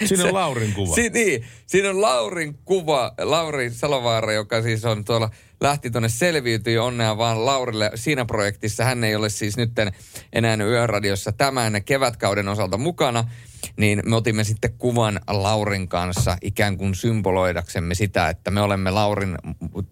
Siinä 0.06 0.24
on 0.24 0.34
Laurin 0.34 0.72
kuva. 0.74 0.94
Si, 0.94 1.08
niin, 1.08 1.44
siinä 1.66 1.90
on 1.90 2.00
Laurin 2.00 2.58
kuva, 2.64 3.14
Lauri 3.18 3.70
Salovaara, 3.70 4.32
joka 4.32 4.62
siis 4.62 4.84
on 4.84 5.04
tuolla, 5.04 5.30
lähti 5.60 5.90
tuonne 5.90 6.08
selviytyi 6.08 6.78
onnea 6.78 7.18
vaan 7.18 7.46
Laurille 7.46 7.90
siinä 7.94 8.24
projektissa. 8.24 8.84
Hän 8.84 9.04
ei 9.04 9.16
ole 9.16 9.28
siis 9.28 9.56
nyt 9.56 9.70
enää 10.32 10.56
Yöradiossa 10.56 11.32
tämän 11.32 11.84
kevätkauden 11.84 12.48
osalta 12.48 12.78
mukana. 12.78 13.24
Niin 13.76 14.02
me 14.04 14.16
otimme 14.16 14.44
sitten 14.44 14.72
kuvan 14.78 15.20
Laurin 15.28 15.88
kanssa 15.88 16.36
ikään 16.42 16.76
kuin 16.76 16.94
symboloidaksemme 16.94 17.94
sitä, 17.94 18.28
että 18.28 18.50
me 18.50 18.60
olemme 18.60 18.90
Laurin 18.90 19.36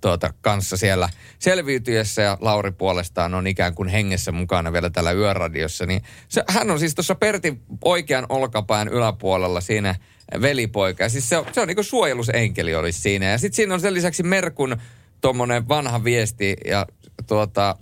tuota, 0.01 0.35
kanssa 0.41 0.77
siellä 0.77 1.09
selviytyessä 1.39 2.23
ja 2.23 2.39
Lauri 2.41 2.71
puolestaan 2.71 3.35
on 3.35 3.47
ikään 3.47 3.75
kuin 3.75 3.89
hengessä 3.89 4.33
mukana 4.33 4.73
vielä 4.73 4.91
tällä 4.91 5.13
Yöradiossa. 5.13 5.87
Niin 5.87 6.03
se, 6.29 6.45
hän 6.49 6.71
on 6.71 6.79
siis 6.79 6.95
tuossa 6.95 7.15
Pertin 7.15 7.63
oikean 7.85 8.27
olkapään 8.29 8.89
yläpuolella 8.89 9.61
siinä 9.61 9.95
velipoika. 10.41 11.03
Ja 11.03 11.09
siis 11.09 11.29
se 11.29 11.37
on, 11.37 11.47
se 11.53 11.61
on 11.61 11.69
niin 11.69 11.77
kuin 11.77 11.85
suojelusenkeli 11.85 12.75
olisi 12.75 13.01
siinä. 13.01 13.27
Ja 13.27 13.39
sitten 13.39 13.57
siinä 13.57 13.75
on 13.75 13.81
sen 13.81 13.95
lisäksi 13.95 14.23
Merkun 14.23 14.77
tuommoinen 15.21 15.69
vanha 15.69 16.05
viesti 16.05 16.57
ja 16.67 16.87
tuota, 17.27 17.77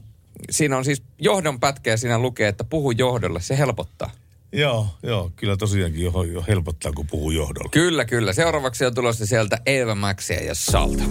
siinä 0.50 0.76
on 0.76 0.84
siis 0.84 1.02
johdon 1.18 1.60
pätkä 1.60 1.90
ja 1.90 1.96
siinä 1.96 2.18
lukee, 2.18 2.48
että 2.48 2.64
puhu 2.64 2.90
johdolle, 2.90 3.40
se 3.40 3.58
helpottaa. 3.58 4.10
Joo, 4.56 4.86
joo, 5.02 5.30
kyllä 5.36 5.56
tosiaankin 5.56 6.04
jo, 6.04 6.22
jo 6.22 6.44
helpottaa, 6.48 6.92
kun 6.92 7.06
puhuu 7.06 7.30
johdolla. 7.30 7.68
Kyllä, 7.70 8.04
kyllä. 8.04 8.32
Seuraavaksi 8.32 8.84
on 8.84 8.94
tulossa 8.94 9.26
sieltä 9.26 9.58
Eva 9.66 9.94
Maxia 9.94 10.44
ja 10.44 10.54
Salta. 10.54 11.02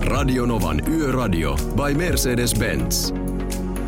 Radionovan 0.00 0.82
Yöradio 0.88 1.56
by 1.56 1.94
Mercedes-Benz. 1.94 3.14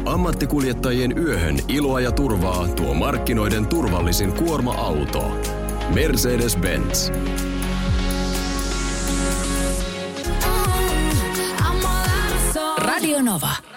Ammattikuljettajien 0.04 1.18
yöhön 1.18 1.58
iloa 1.68 2.00
ja 2.00 2.12
turvaa 2.12 2.68
tuo 2.68 2.94
markkinoiden 2.94 3.66
turvallisin 3.66 4.32
kuorma-auto. 4.32 5.36
Mercedes-Benz. 5.94 7.12
Radio 12.78 13.22
Nova. 13.22 13.69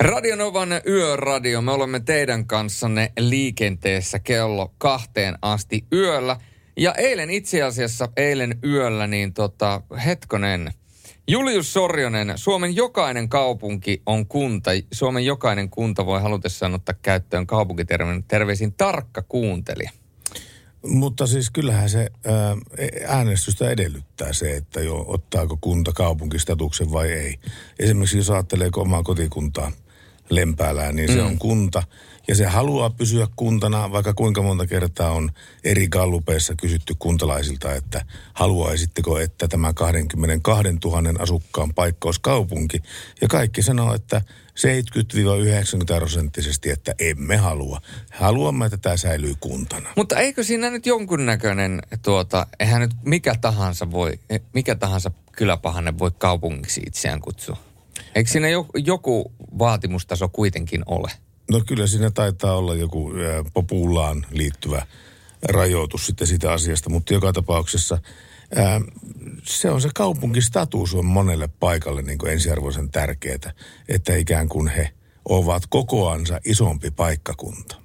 Radionovan 0.00 0.68
yöradio. 0.86 1.62
Me 1.62 1.72
olemme 1.72 2.00
teidän 2.00 2.46
kanssanne 2.46 3.12
liikenteessä 3.18 4.18
kello 4.18 4.74
kahteen 4.78 5.38
asti 5.42 5.84
yöllä. 5.92 6.36
Ja 6.76 6.94
eilen 6.94 7.30
itse 7.30 7.62
asiassa, 7.62 8.08
eilen 8.16 8.58
yöllä, 8.64 9.06
niin 9.06 9.34
tota, 9.34 9.82
hetkonen. 10.04 10.72
Julius 11.28 11.72
Sorjonen, 11.72 12.32
Suomen 12.36 12.76
jokainen 12.76 13.28
kaupunki 13.28 14.02
on 14.06 14.26
kunta. 14.26 14.70
Suomen 14.92 15.24
jokainen 15.24 15.70
kunta 15.70 16.06
voi 16.06 16.22
halutessaan 16.22 16.74
ottaa 16.74 16.94
käyttöön 17.02 17.46
kaupunkiterveyden 17.46 18.24
terveisin 18.24 18.72
tarkka 18.72 19.22
kuuntelija. 19.22 19.90
Mutta 20.86 21.26
siis 21.26 21.50
kyllähän 21.50 21.90
se 21.90 22.10
ää, 22.26 22.56
äänestystä 23.06 23.70
edellyttää 23.70 24.32
se, 24.32 24.56
että 24.56 24.80
jo 24.80 25.04
ottaako 25.08 25.58
kunta 25.60 25.92
kaupunkistatuksen 25.92 26.92
vai 26.92 27.12
ei. 27.12 27.36
Esimerkiksi 27.78 28.16
jos 28.16 28.30
ajattelee 28.30 28.68
omaa 28.76 29.02
kotikuntaa 29.02 29.72
Lempäälään, 30.30 30.96
niin 30.96 31.08
se 31.12 31.18
Mm. 31.20 31.26
on 31.26 31.38
kunta. 31.38 31.82
Ja 32.28 32.34
se 32.34 32.46
haluaa 32.46 32.90
pysyä 32.90 33.26
kuntana, 33.36 33.92
vaikka 33.92 34.14
kuinka 34.14 34.42
monta 34.42 34.66
kertaa 34.66 35.10
on 35.10 35.30
eri 35.64 35.88
gallupeissa 35.88 36.54
kysytty 36.54 36.94
kuntalaisilta, 36.98 37.74
että 37.74 38.04
haluaisitteko, 38.34 39.18
että 39.18 39.48
tämä 39.48 39.72
22 39.72 40.72
000 40.84 41.22
asukkaan 41.22 41.74
paikka 41.74 42.08
olisi 42.08 42.20
kaupunki. 42.20 42.82
Ja 43.20 43.28
kaikki 43.28 43.62
sanoo, 43.62 43.94
että 43.94 44.22
70-90 44.54 45.96
prosenttisesti, 45.96 46.70
että 46.70 46.94
emme 46.98 47.36
halua. 47.36 47.80
Haluamme, 48.12 48.66
että 48.66 48.78
tämä 48.78 48.96
säilyy 48.96 49.34
kuntana. 49.40 49.88
Mutta 49.96 50.16
eikö 50.18 50.44
siinä 50.44 50.70
nyt 50.70 50.86
jonkunnäköinen, 50.86 51.82
tuota, 52.02 52.46
eihän 52.60 52.80
nyt 52.80 52.90
mikä 53.04 53.34
tahansa 53.40 53.90
voi, 53.90 54.20
mikä 54.52 54.74
tahansa 54.74 55.10
kyläpahanne 55.32 55.98
voi 55.98 56.10
kaupungiksi 56.18 56.82
itseään 56.86 57.20
kutsua? 57.20 57.56
Eikö 58.14 58.30
siinä 58.30 58.48
jo, 58.48 58.66
joku 58.74 59.32
vaatimustaso 59.58 60.28
kuitenkin 60.28 60.82
ole? 60.86 61.10
No 61.50 61.60
kyllä 61.66 61.86
siinä 61.86 62.10
taitaa 62.10 62.56
olla 62.56 62.74
joku 62.74 63.12
populaan 63.54 64.26
liittyvä 64.30 64.86
rajoitus 65.42 66.06
sitten 66.06 66.26
siitä 66.26 66.52
asiasta, 66.52 66.90
mutta 66.90 67.14
joka 67.14 67.32
tapauksessa 67.32 67.98
ää, 68.56 68.80
se 69.42 69.70
on 69.70 69.80
se 69.80 69.88
kaupunkistatus 69.94 70.94
on 70.94 71.06
monelle 71.06 71.48
paikalle 71.60 72.02
niin 72.02 72.18
kuin 72.18 72.32
ensiarvoisen 72.32 72.90
tärkeää, 72.90 73.52
että 73.88 74.16
ikään 74.16 74.48
kuin 74.48 74.68
he 74.68 74.90
ovat 75.28 75.62
kokoansa 75.68 76.40
isompi 76.44 76.90
paikkakunta. 76.90 77.76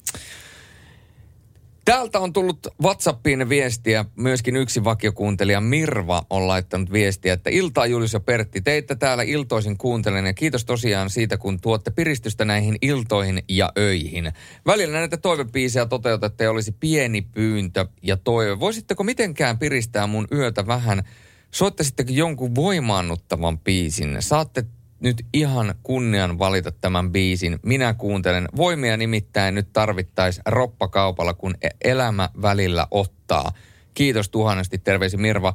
Täältä 1.92 2.20
on 2.20 2.34
tullut 2.34 2.68
WhatsAppiin 2.84 3.50
viestiä. 3.50 4.06
Myöskin 4.16 4.56
yksi 4.56 4.84
vakiokuuntelija 4.84 5.62
Mirva 5.62 6.24
on 6.30 6.48
laittanut 6.48 6.92
viestiä, 6.92 7.34
että 7.34 7.50
iltaa 7.50 7.86
Julius 7.86 8.14
ja 8.14 8.20
Pertti, 8.20 8.62
teitä 8.62 8.96
täällä 8.96 9.24
iltoisin 9.24 9.78
kuuntelen 9.78 10.26
ja 10.26 10.34
kiitos 10.34 10.66
tosiaan 10.66 11.10
siitä, 11.10 11.38
kun 11.38 11.62
tuotte 11.62 11.92
piristystä 11.92 12.46
näihin 12.46 12.76
iltoihin 12.82 13.44
ja 13.50 13.72
öihin. 13.78 14.32
Välillä 14.66 15.00
näitä 15.00 15.18
toivepiisejä 15.18 15.86
toteutatte 15.86 16.50
olisi 16.50 16.72
pieni 16.72 17.22
pyyntö 17.22 17.86
ja 18.04 18.18
toive. 18.18 18.60
Voisitteko 18.60 19.04
mitenkään 19.04 19.60
piristää 19.60 20.08
mun 20.08 20.28
yötä 20.32 20.68
vähän? 20.68 21.04
Soittaisitteko 21.52 22.12
jonkun 22.14 22.56
voimaannuttavan 22.56 23.60
biisin? 23.60 24.18
Saatte 24.20 24.66
nyt 25.02 25.26
ihan 25.34 25.76
kunnian 25.84 26.40
valita 26.40 26.72
tämän 26.72 27.12
biisin. 27.12 27.60
Minä 27.64 27.94
kuuntelen. 27.94 28.48
Voimia 28.56 28.98
nimittäin 28.98 29.56
nyt 29.56 29.74
tarvittaisi 29.74 30.42
roppakaupalla, 30.46 31.34
kun 31.34 31.56
e- 31.62 31.70
elämä 31.84 32.30
välillä 32.42 32.88
ottaa. 32.92 33.52
Kiitos 33.94 34.30
tuhannesti, 34.30 34.78
terveisin 34.78 35.22
Mirva. 35.22 35.54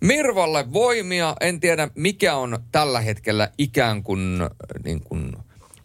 Mirvalle 0.00 0.72
voimia. 0.72 1.36
En 1.40 1.60
tiedä, 1.60 1.88
mikä 1.94 2.36
on 2.36 2.58
tällä 2.72 3.00
hetkellä 3.00 3.50
ikään 3.58 4.02
kuin, 4.02 4.40
niin 4.84 5.00
kuin 5.00 5.32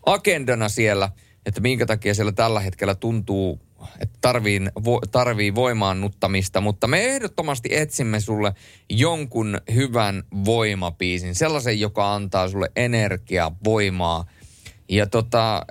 agendana 0.06 0.70
siellä, 0.70 1.10
että 1.46 1.62
minkä 1.62 1.86
takia 1.86 2.14
siellä 2.14 2.32
tällä 2.32 2.60
hetkellä 2.60 2.96
tuntuu, 2.96 3.60
että 4.00 4.18
tarvii, 4.22 4.62
vo, 4.86 5.00
tarvii 5.12 5.56
voimaannuttamista, 5.56 6.62
mutta 6.62 6.88
me 6.88 7.06
ehdottomasti 7.06 7.70
etsimme 7.72 8.20
sulle 8.20 8.54
jonkun 8.90 9.62
hyvän 9.74 10.24
voimapiisin, 10.46 11.36
sellaisen, 11.36 11.80
joka 11.80 12.16
antaa 12.16 12.50
sulle 12.50 12.72
energiaa, 12.76 13.56
voimaa. 13.64 14.26
Ja 14.90 15.08
tota, 15.08 15.66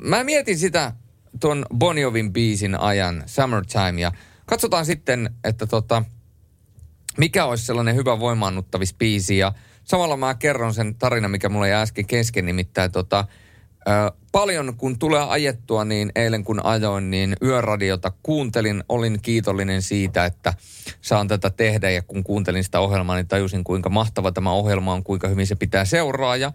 mä 0.00 0.24
mietin 0.24 0.58
sitä 0.58 0.92
tuon 1.40 1.66
Boniovin 1.74 2.32
biisin 2.32 2.80
ajan, 2.80 3.22
Summertime, 3.26 4.00
ja 4.00 4.12
katsotaan 4.46 4.86
sitten, 4.86 5.30
että 5.44 5.66
tota, 5.66 6.02
mikä 7.16 7.44
olisi 7.44 7.66
sellainen 7.66 7.94
hyvä 7.94 8.20
voimaannuttavispiisi. 8.20 9.38
Ja 9.38 9.52
samalla 9.84 10.16
mä 10.16 10.34
kerron 10.34 10.74
sen 10.74 10.94
tarina, 10.94 11.28
mikä 11.28 11.48
mulla 11.48 11.66
jäi 11.66 11.82
äsken 11.82 12.06
kesken, 12.06 12.46
nimittäin 12.46 12.92
tota, 12.92 13.24
paljon 14.36 14.76
kun 14.76 14.98
tulee 14.98 15.22
ajettua, 15.28 15.84
niin 15.84 16.12
eilen 16.16 16.44
kun 16.44 16.66
ajoin, 16.66 17.10
niin 17.10 17.36
yöradiota 17.42 18.12
kuuntelin. 18.22 18.84
Olin 18.88 19.18
kiitollinen 19.22 19.82
siitä, 19.82 20.24
että 20.24 20.54
saan 21.00 21.28
tätä 21.28 21.50
tehdä 21.50 21.90
ja 21.90 22.02
kun 22.02 22.24
kuuntelin 22.24 22.64
sitä 22.64 22.80
ohjelmaa, 22.80 23.16
niin 23.16 23.28
tajusin 23.28 23.64
kuinka 23.64 23.88
mahtava 23.88 24.32
tämä 24.32 24.52
ohjelma 24.52 24.92
on, 24.92 25.04
kuinka 25.04 25.28
hyvin 25.28 25.46
se 25.46 25.54
pitää 25.54 25.84
seuraa 25.84 26.36
ja 26.36 26.52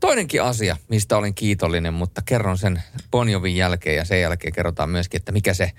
Toinenkin 0.00 0.42
asia, 0.42 0.76
mistä 0.88 1.16
olin 1.16 1.34
kiitollinen, 1.34 1.94
mutta 1.94 2.22
kerron 2.22 2.58
sen 2.58 2.82
Bonjovin 3.10 3.56
jälkeen 3.56 3.96
ja 3.96 4.04
sen 4.04 4.20
jälkeen 4.20 4.54
kerrotaan 4.54 4.90
myöskin, 4.90 5.18
että 5.18 5.32
mikä 5.32 5.54
se 5.54 5.70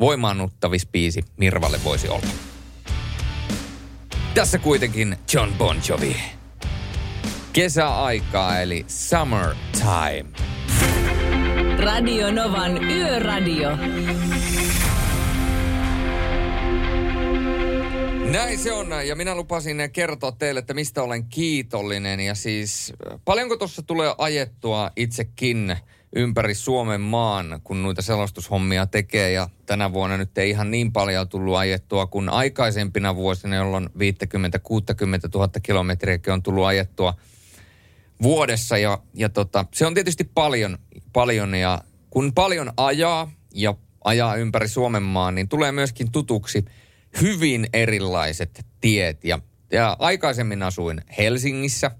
voimaannuttavispiisi 0.00 1.24
Mirvalle 1.36 1.80
voisi 1.84 2.08
olla. 2.08 2.26
Tässä 4.34 4.58
kuitenkin 4.58 5.16
John 5.34 5.52
Bon 5.58 5.76
Jovi. 5.88 6.16
Kesäaikaa 7.52 8.60
eli 8.60 8.84
summertime. 8.88 10.52
Radio 11.78 12.30
Novan 12.30 12.84
Yöradio. 12.84 13.70
Näin 18.32 18.58
se 18.58 18.72
on, 18.72 18.88
ja 19.06 19.16
minä 19.16 19.34
lupasin 19.34 19.76
kertoa 19.92 20.32
teille, 20.32 20.60
että 20.60 20.74
mistä 20.74 21.02
olen 21.02 21.24
kiitollinen. 21.24 22.20
Ja 22.20 22.34
siis 22.34 22.92
paljonko 23.24 23.56
tuossa 23.56 23.82
tulee 23.82 24.14
ajettua 24.18 24.90
itsekin 24.96 25.76
ympäri 26.16 26.54
Suomen 26.54 27.00
maan, 27.00 27.60
kun 27.64 27.82
noita 27.82 28.02
selostushommia 28.02 28.86
tekee. 28.86 29.32
Ja 29.32 29.48
tänä 29.66 29.92
vuonna 29.92 30.16
nyt 30.16 30.38
ei 30.38 30.50
ihan 30.50 30.70
niin 30.70 30.92
paljon 30.92 31.28
tullut 31.28 31.56
ajettua 31.56 32.06
kuin 32.06 32.28
aikaisempina 32.28 33.16
vuosina, 33.16 33.56
jolloin 33.56 33.86
50-60 33.86 33.90
000 35.34 35.48
kilometriäkin 35.62 36.32
on 36.32 36.42
tullut 36.42 36.64
ajettua 36.64 37.14
vuodessa. 38.22 38.78
Ja, 38.78 38.98
ja 39.14 39.28
tota, 39.28 39.64
se 39.74 39.86
on 39.86 39.94
tietysti 39.94 40.30
paljon, 40.34 40.78
paljon, 41.12 41.54
ja 41.54 41.78
kun 42.10 42.32
paljon 42.34 42.72
ajaa 42.76 43.30
ja 43.54 43.74
ajaa 44.04 44.36
ympäri 44.36 44.68
Suomen 44.68 45.02
maan, 45.02 45.34
niin 45.34 45.48
tulee 45.48 45.72
myöskin 45.72 46.12
tutuksi 46.12 46.64
hyvin 47.20 47.66
erilaiset 47.72 48.66
tiet. 48.80 49.24
Ja, 49.24 49.38
ja 49.72 49.96
aikaisemmin 49.98 50.62
asuin 50.62 51.00
Helsingissä 51.18 51.90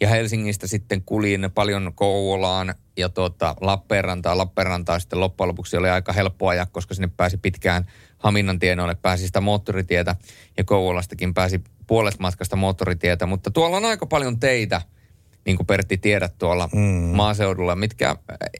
ja 0.00 0.08
Helsingistä 0.08 0.66
sitten 0.66 1.02
kuljin 1.02 1.50
paljon 1.54 1.92
Kouvolaan 1.94 2.74
ja 2.96 3.08
tuota, 3.08 3.54
Lappeenrantaa. 3.60 4.38
Lappeenrantaa 4.38 4.98
sitten 4.98 5.20
loppujen 5.20 5.48
lopuksi 5.48 5.76
oli 5.76 5.88
aika 5.88 6.12
helppo 6.12 6.48
ajaa, 6.48 6.66
koska 6.66 6.94
sinne 6.94 7.10
pääsi 7.16 7.36
pitkään 7.36 7.86
Haminnan 8.18 8.58
tienoille, 8.58 8.94
pääsi 8.94 9.26
sitä 9.26 9.40
moottoritietä 9.40 10.16
ja 10.56 10.64
Kouvolastakin 10.64 11.34
pääsi 11.34 11.60
puolet 11.86 12.18
matkasta 12.18 12.56
moottoritietä. 12.56 13.26
Mutta 13.26 13.50
tuolla 13.50 13.76
on 13.76 13.84
aika 13.84 14.06
paljon 14.06 14.40
teitä, 14.40 14.82
niin 15.44 15.56
kuin 15.56 15.66
Pertti 15.66 15.98
tiedät 15.98 16.38
tuolla 16.38 16.68
mm. 16.74 16.80
maaseudulla, 17.16 17.76
mitkä 17.76 18.16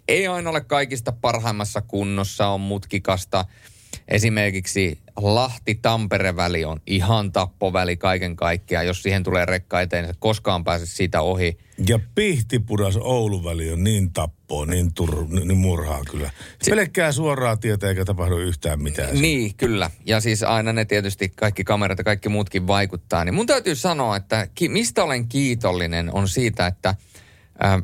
ei 0.09 0.27
aina 0.27 0.51
ole 0.51 0.61
kaikista 0.61 1.13
parhaimmassa 1.13 1.81
kunnossa, 1.81 2.47
on 2.47 2.61
mutkikasta. 2.61 3.45
Esimerkiksi 4.09 5.02
Lahti-Tampere-väli 5.17 6.65
on 6.65 6.81
ihan 6.87 7.33
tappoväli 7.33 7.97
kaiken 7.97 8.37
kaikkiaan. 8.37 8.87
Jos 8.87 9.03
siihen 9.03 9.23
tulee 9.23 9.47
rekka 9.47 9.81
eteen, 9.81 10.05
niin 10.05 10.15
koskaan 10.19 10.65
pääse 10.65 10.87
siitä 10.87 11.21
ohi. 11.21 11.59
Ja 11.87 11.99
Pihtipudas 12.15 12.97
Oulun 12.97 13.45
väli 13.45 13.73
on 13.73 13.85
niin 13.85 14.13
tappoa, 14.13 14.67
niin, 14.67 14.95
tur, 14.95 15.27
niin 15.29 15.59
murhaa 15.59 16.05
kyllä. 16.11 16.31
Se, 16.63 16.71
Pelkkää 16.71 17.13
suoraa 17.13 17.57
tietä 17.57 17.89
eikä 17.89 18.05
tapahdu 18.05 18.39
yhtään 18.39 18.83
mitään. 18.83 19.21
Niin, 19.21 19.55
kyllä. 19.55 19.91
Ja 20.07 20.21
siis 20.21 20.43
aina 20.43 20.73
ne 20.73 20.85
tietysti 20.85 21.33
kaikki 21.37 21.65
kamerat 21.65 21.99
ja 21.99 22.05
kaikki 22.05 22.29
muutkin 22.29 22.67
vaikuttaa. 22.67 23.25
Niin 23.25 23.35
mun 23.35 23.47
täytyy 23.47 23.75
sanoa, 23.75 24.17
että 24.17 24.49
ki, 24.55 24.69
mistä 24.69 25.05
olen 25.05 25.29
kiitollinen 25.29 26.15
on 26.15 26.29
siitä, 26.29 26.67
että 26.67 26.95
ää, 27.59 27.83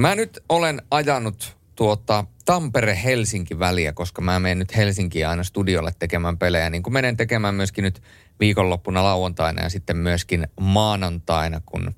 mä 0.00 0.14
nyt 0.14 0.40
olen 0.48 0.82
ajanut 0.90 1.55
tuota 1.76 2.24
Tampere-Helsinki-väliä, 2.44 3.92
koska 3.92 4.22
mä 4.22 4.38
menen 4.38 4.58
nyt 4.58 4.76
Helsinkiin 4.76 5.28
aina 5.28 5.44
studiolle 5.44 5.92
tekemään 5.98 6.38
pelejä, 6.38 6.70
niin 6.70 6.82
kuin 6.82 6.94
menen 6.94 7.16
tekemään 7.16 7.54
myöskin 7.54 7.82
nyt 7.82 8.02
viikonloppuna 8.40 9.04
lauantaina 9.04 9.62
ja 9.62 9.68
sitten 9.68 9.96
myöskin 9.96 10.46
maanantaina, 10.60 11.60
kun 11.66 11.94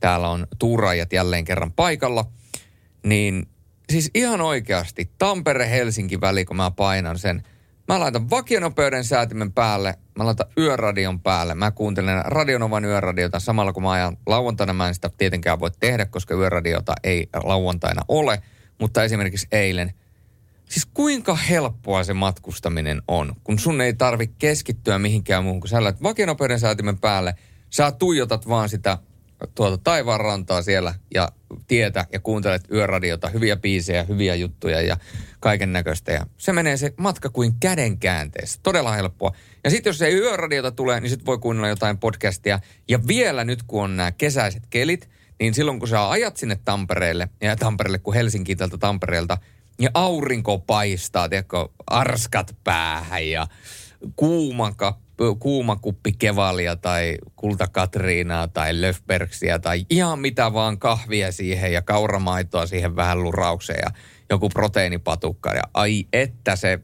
täällä 0.00 0.28
on 0.28 0.46
tuuraajat 0.58 1.12
jälleen 1.12 1.44
kerran 1.44 1.72
paikalla, 1.72 2.24
niin 3.04 3.46
siis 3.92 4.10
ihan 4.14 4.40
oikeasti 4.40 5.10
Tampere-Helsinki-väli, 5.18 6.44
kun 6.44 6.56
mä 6.56 6.70
painan 6.70 7.18
sen, 7.18 7.42
mä 7.88 8.00
laitan 8.00 8.30
vakionopeuden 8.30 9.04
säätimen 9.04 9.52
päälle, 9.52 9.94
mä 10.18 10.26
laitan 10.26 10.46
yöradion 10.58 11.20
päälle, 11.20 11.54
mä 11.54 11.70
kuuntelen 11.70 12.24
Radionovan 12.24 12.84
yöradiota 12.84 13.40
samalla 13.40 13.72
kun 13.72 13.82
mä 13.82 13.90
ajan 13.92 14.16
lauantaina, 14.26 14.72
mä 14.72 14.88
en 14.88 14.94
sitä 14.94 15.10
tietenkään 15.18 15.60
voi 15.60 15.70
tehdä, 15.80 16.06
koska 16.06 16.34
yöradiota 16.34 16.94
ei 17.04 17.28
lauantaina 17.44 18.02
ole– 18.08 18.42
mutta 18.80 19.04
esimerkiksi 19.04 19.46
eilen, 19.52 19.92
siis 20.68 20.86
kuinka 20.94 21.34
helppoa 21.34 22.04
se 22.04 22.14
matkustaminen 22.14 23.02
on, 23.08 23.36
kun 23.44 23.58
sun 23.58 23.80
ei 23.80 23.94
tarvi 23.94 24.26
keskittyä 24.26 24.98
mihinkään 24.98 25.44
muuhun, 25.44 25.60
kun 25.60 25.68
sä 25.68 25.84
lähdet 25.84 26.02
vakionopeuden 26.02 26.60
säätimen 26.60 26.98
päälle, 26.98 27.34
sä 27.70 27.92
tuijotat 27.92 28.48
vaan 28.48 28.68
sitä 28.68 28.98
tuota 29.54 29.78
taivaan 29.78 30.20
rantaa 30.20 30.62
siellä 30.62 30.94
ja 31.14 31.28
tietä 31.68 32.06
ja 32.12 32.20
kuuntelet 32.20 32.62
yöradiota, 32.72 33.28
hyviä 33.28 33.56
biisejä, 33.56 34.02
hyviä 34.04 34.34
juttuja 34.34 34.80
ja 34.80 34.96
kaiken 35.40 35.72
näköistä. 35.72 36.12
Ja 36.12 36.26
se 36.36 36.52
menee 36.52 36.76
se 36.76 36.94
matka 36.96 37.28
kuin 37.28 37.54
käden 37.60 37.98
käänteessä. 37.98 38.60
Todella 38.62 38.92
helppoa. 38.92 39.32
Ja 39.64 39.70
sitten 39.70 39.90
jos 39.90 40.02
ei 40.02 40.14
yöradiota 40.14 40.70
tule, 40.70 41.00
niin 41.00 41.10
sitten 41.10 41.26
voi 41.26 41.38
kuunnella 41.38 41.68
jotain 41.68 41.98
podcastia. 41.98 42.60
Ja 42.88 43.06
vielä 43.06 43.44
nyt, 43.44 43.62
kun 43.62 43.84
on 43.84 43.96
nämä 43.96 44.12
kesäiset 44.12 44.62
kelit, 44.70 45.08
niin 45.40 45.54
silloin 45.54 45.78
kun 45.78 45.88
sä 45.88 46.10
ajat 46.10 46.36
sinne 46.36 46.58
Tampereelle, 46.64 47.28
ja 47.40 47.56
Tampereelle 47.56 47.98
kuin 47.98 48.14
Helsinkiin 48.14 48.58
tältä 48.58 48.78
Tampereelta, 48.78 49.38
ja 49.80 49.90
aurinko 49.94 50.58
paistaa, 50.58 51.28
tiedätkö, 51.28 51.68
arskat 51.86 52.56
päähän 52.64 53.28
ja 53.28 53.46
kuuma, 54.16 54.72
kuuma 55.38 55.76
kuppi 55.76 56.12
kevalia 56.12 56.76
tai 56.76 57.18
kultakatriinaa 57.36 58.48
tai 58.48 58.80
löfbergsiä 58.80 59.58
tai 59.58 59.86
ihan 59.90 60.18
mitä 60.18 60.52
vaan 60.52 60.78
kahvia 60.78 61.32
siihen 61.32 61.72
ja 61.72 61.82
kauramaitoa 61.82 62.66
siihen 62.66 62.96
vähän 62.96 63.22
luraukseen 63.22 63.80
ja 63.82 63.90
joku 64.30 64.48
proteiinipatukka. 64.48 65.54
Ja 65.54 65.62
ai 65.74 66.06
että 66.12 66.56
se 66.56 66.80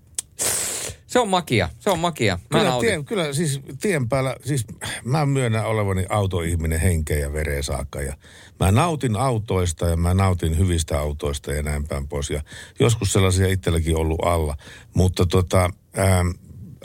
se 1.14 1.18
on 1.18 1.28
makia, 1.28 1.68
se 1.78 1.90
on 1.90 1.98
makia. 1.98 2.38
Mä 2.50 2.58
kyllä, 2.58 2.76
tien, 2.80 3.04
kyllä 3.04 3.32
siis 3.32 3.60
tien 3.80 4.08
päällä, 4.08 4.36
siis 4.44 4.66
mä 5.04 5.26
myönnän 5.26 5.66
olevani 5.66 6.06
autoihminen 6.08 6.80
henkeä 6.80 7.18
ja 7.18 7.32
vereen 7.32 7.62
saakka. 7.62 8.02
Ja 8.02 8.16
mä 8.60 8.72
nautin 8.72 9.16
autoista 9.16 9.88
ja 9.88 9.96
mä 9.96 10.14
nautin 10.14 10.58
hyvistä 10.58 10.98
autoista 10.98 11.52
ja 11.52 11.62
näin 11.62 11.86
päin 11.86 12.08
pois. 12.08 12.30
Ja 12.30 12.42
joskus 12.80 13.12
sellaisia 13.12 13.48
itselläkin 13.48 13.96
ollut 13.96 14.24
alla. 14.24 14.56
Mutta 14.94 15.26
tota, 15.26 15.70
ää, 15.96 16.24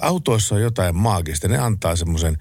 autoissa 0.01 0.55
on 0.55 0.61
jotain 0.61 0.95
maagista. 0.95 1.47
Ne 1.47 1.57
antaa 1.57 1.95
semmoisen 1.95 2.37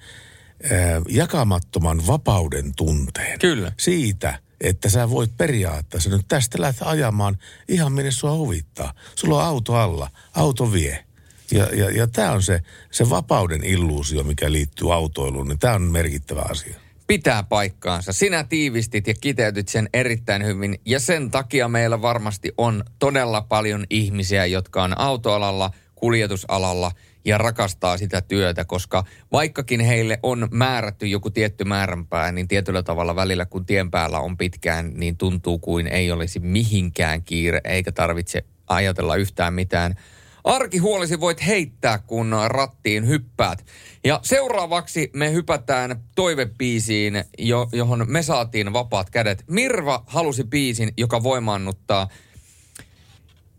jakamattoman 1.09 2.07
vapauden 2.07 2.71
tunteen. 2.75 3.39
Kyllä. 3.39 3.71
Siitä, 3.79 4.39
että 4.61 4.89
sä 4.89 5.09
voit 5.09 5.37
periaatteessa 5.37 6.09
nyt 6.09 6.25
tästä 6.27 6.61
lähteä 6.61 6.87
ajamaan 6.87 7.37
ihan 7.67 7.91
minne 7.91 8.11
sua 8.11 8.35
huvittaa. 8.35 8.93
Sulla 9.15 9.35
on 9.35 9.43
auto 9.43 9.75
alla, 9.75 10.09
auto 10.35 10.73
vie. 10.73 11.08
Ja, 11.51 11.67
ja, 11.75 11.89
ja 11.91 12.07
tämä 12.07 12.31
on 12.31 12.43
se, 12.43 12.59
se 12.91 13.09
vapauden 13.09 13.63
illuusio, 13.63 14.23
mikä 14.23 14.51
liittyy 14.51 14.93
autoiluun, 14.93 15.47
niin 15.47 15.59
tämä 15.59 15.73
on 15.73 15.81
merkittävä 15.81 16.41
asia. 16.49 16.75
Pitää 17.07 17.43
paikkaansa. 17.43 18.13
Sinä 18.13 18.43
tiivistit 18.43 19.07
ja 19.07 19.13
kiteytit 19.21 19.67
sen 19.67 19.89
erittäin 19.93 20.45
hyvin. 20.45 20.79
Ja 20.85 20.99
sen 20.99 21.31
takia 21.31 21.67
meillä 21.67 22.01
varmasti 22.01 22.51
on 22.57 22.83
todella 22.99 23.41
paljon 23.41 23.85
ihmisiä, 23.89 24.45
jotka 24.45 24.83
on 24.83 24.97
autoalalla, 24.97 25.71
kuljetusalalla 25.95 26.91
ja 27.25 27.37
rakastaa 27.37 27.97
sitä 27.97 28.21
työtä, 28.21 28.65
koska 28.65 29.03
vaikkakin 29.31 29.79
heille 29.79 30.19
on 30.23 30.47
määrätty 30.51 31.07
joku 31.07 31.29
tietty 31.29 31.63
määränpää, 31.63 32.31
niin 32.31 32.47
tietyllä 32.47 32.83
tavalla 32.83 33.15
välillä 33.15 33.45
kun 33.45 33.65
tien 33.65 33.91
päällä 33.91 34.19
on 34.19 34.37
pitkään, 34.37 34.91
niin 34.93 35.17
tuntuu 35.17 35.59
kuin 35.59 35.87
ei 35.87 36.11
olisi 36.11 36.39
mihinkään 36.39 37.23
kiire, 37.23 37.61
eikä 37.63 37.91
tarvitse 37.91 38.45
ajatella 38.67 39.15
yhtään 39.15 39.53
mitään 39.53 39.95
Arkihuolisi 40.43 41.19
voit 41.19 41.45
heittää, 41.45 41.97
kun 41.97 42.35
rattiin 42.47 43.07
hyppäät. 43.07 43.65
Ja 44.03 44.19
seuraavaksi 44.23 45.09
me 45.13 45.31
hypätään 45.31 46.03
toivepiisiin, 46.15 47.23
jo, 47.37 47.69
johon 47.71 48.05
me 48.07 48.23
saatiin 48.23 48.73
vapaat 48.73 49.09
kädet. 49.09 49.43
Mirva 49.47 50.03
halusi 50.07 50.43
biisin, 50.43 50.93
joka 50.97 51.23
voimaannuttaa. 51.23 52.07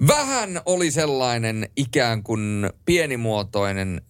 Vähän 0.06 0.60
oli 0.66 0.90
sellainen 0.90 1.68
ikään 1.76 2.22
kuin 2.22 2.70
pienimuotoinen 2.84 4.00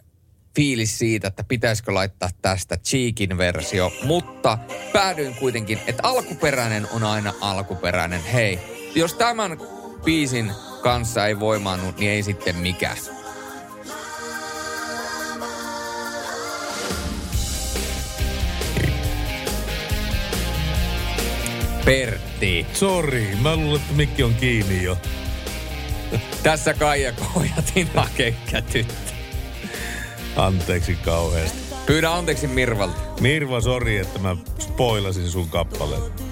fiilis 0.56 0.98
siitä, 0.98 1.28
että 1.28 1.44
pitäisikö 1.44 1.94
laittaa 1.94 2.28
tästä 2.42 2.76
Cheekin 2.76 3.38
versio, 3.38 3.92
mutta 4.04 4.58
päädyin 4.92 5.34
kuitenkin, 5.34 5.78
että 5.86 6.02
alkuperäinen 6.02 6.86
on 6.92 7.04
aina 7.04 7.32
alkuperäinen. 7.40 8.22
Hei, 8.24 8.58
jos 8.94 9.14
tämän 9.14 9.58
biisin 10.04 10.52
kanssa 10.82 11.26
ei 11.26 11.40
voimaannut, 11.40 11.98
niin 11.98 12.10
ei 12.10 12.22
sitten 12.22 12.56
mikään. 12.56 12.96
Pertti. 21.84 22.66
Sori, 22.72 23.36
mä 23.42 23.56
luulen, 23.56 23.80
että 23.80 23.94
mikki 23.94 24.22
on 24.22 24.34
kiinni 24.34 24.82
jo. 24.82 24.98
Tässä 26.42 26.74
Kaija 26.74 27.12
Kojatin 27.12 27.90
hakekkä 27.94 28.62
tyttö. 28.62 29.12
Anteeksi 30.36 30.94
kauheasti. 30.94 31.58
Pyydä 31.86 32.10
anteeksi 32.10 32.46
Mirvalta. 32.46 33.00
Mirva, 33.20 33.60
sori, 33.60 33.98
että 33.98 34.18
mä 34.18 34.36
spoilasin 34.58 35.28
sun 35.28 35.48
kappaleen. 35.48 36.29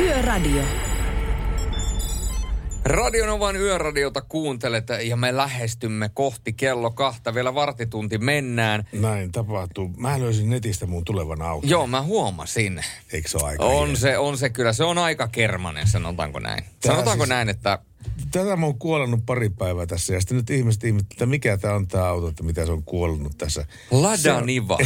Yöradio. 0.00 0.62
Radionovan 2.84 3.56
yöradiota 3.56 4.20
kuuntelet 4.20 4.86
ja 5.02 5.16
me 5.16 5.36
lähestymme 5.36 6.10
kohti 6.14 6.52
kello 6.52 6.90
kahta. 6.90 7.34
Vielä 7.34 7.54
vartitunti 7.54 8.18
mennään. 8.18 8.84
Näin 8.92 9.32
tapahtuu. 9.32 9.88
Mä 9.96 10.20
löysin 10.20 10.50
netistä 10.50 10.86
mun 10.86 11.04
tulevan 11.04 11.42
auton. 11.42 11.70
Joo, 11.70 11.86
mä 11.86 12.02
huomasin. 12.02 12.80
Eikö 13.12 13.28
se 13.28 13.36
ole 13.38 13.48
aika 13.48 13.64
On 13.64 13.84
hieno? 13.86 13.98
se, 13.98 14.18
on 14.18 14.38
se 14.38 14.50
kyllä. 14.50 14.72
Se 14.72 14.84
on 14.84 14.98
aika 14.98 15.28
kermanen, 15.28 15.86
sanotaanko 15.88 16.38
näin. 16.38 16.64
Tää 16.64 16.92
sanotaanko 16.92 17.24
siis- 17.24 17.28
näin, 17.28 17.48
että 17.48 17.78
Tätä 18.30 18.56
mä 18.56 18.66
oon 18.66 18.78
kuolannut 18.78 19.26
pari 19.26 19.50
päivää 19.50 19.86
tässä 19.86 20.14
ja 20.14 20.20
sitten 20.20 20.36
nyt 20.36 20.50
ihmiset 20.50 20.84
ihmettä, 20.84 21.14
että 21.14 21.26
mikä 21.26 21.56
tämä 21.56 21.74
on 21.74 21.88
tämä 21.88 22.04
auto, 22.06 22.28
että 22.28 22.42
mitä 22.42 22.66
se 22.66 22.72
on 22.72 22.82
kuollut 22.84 23.38
tässä. 23.38 23.66
Lada 23.90 24.16
Se 24.16 24.32
on- 24.32 24.46
Niva. 24.46 24.78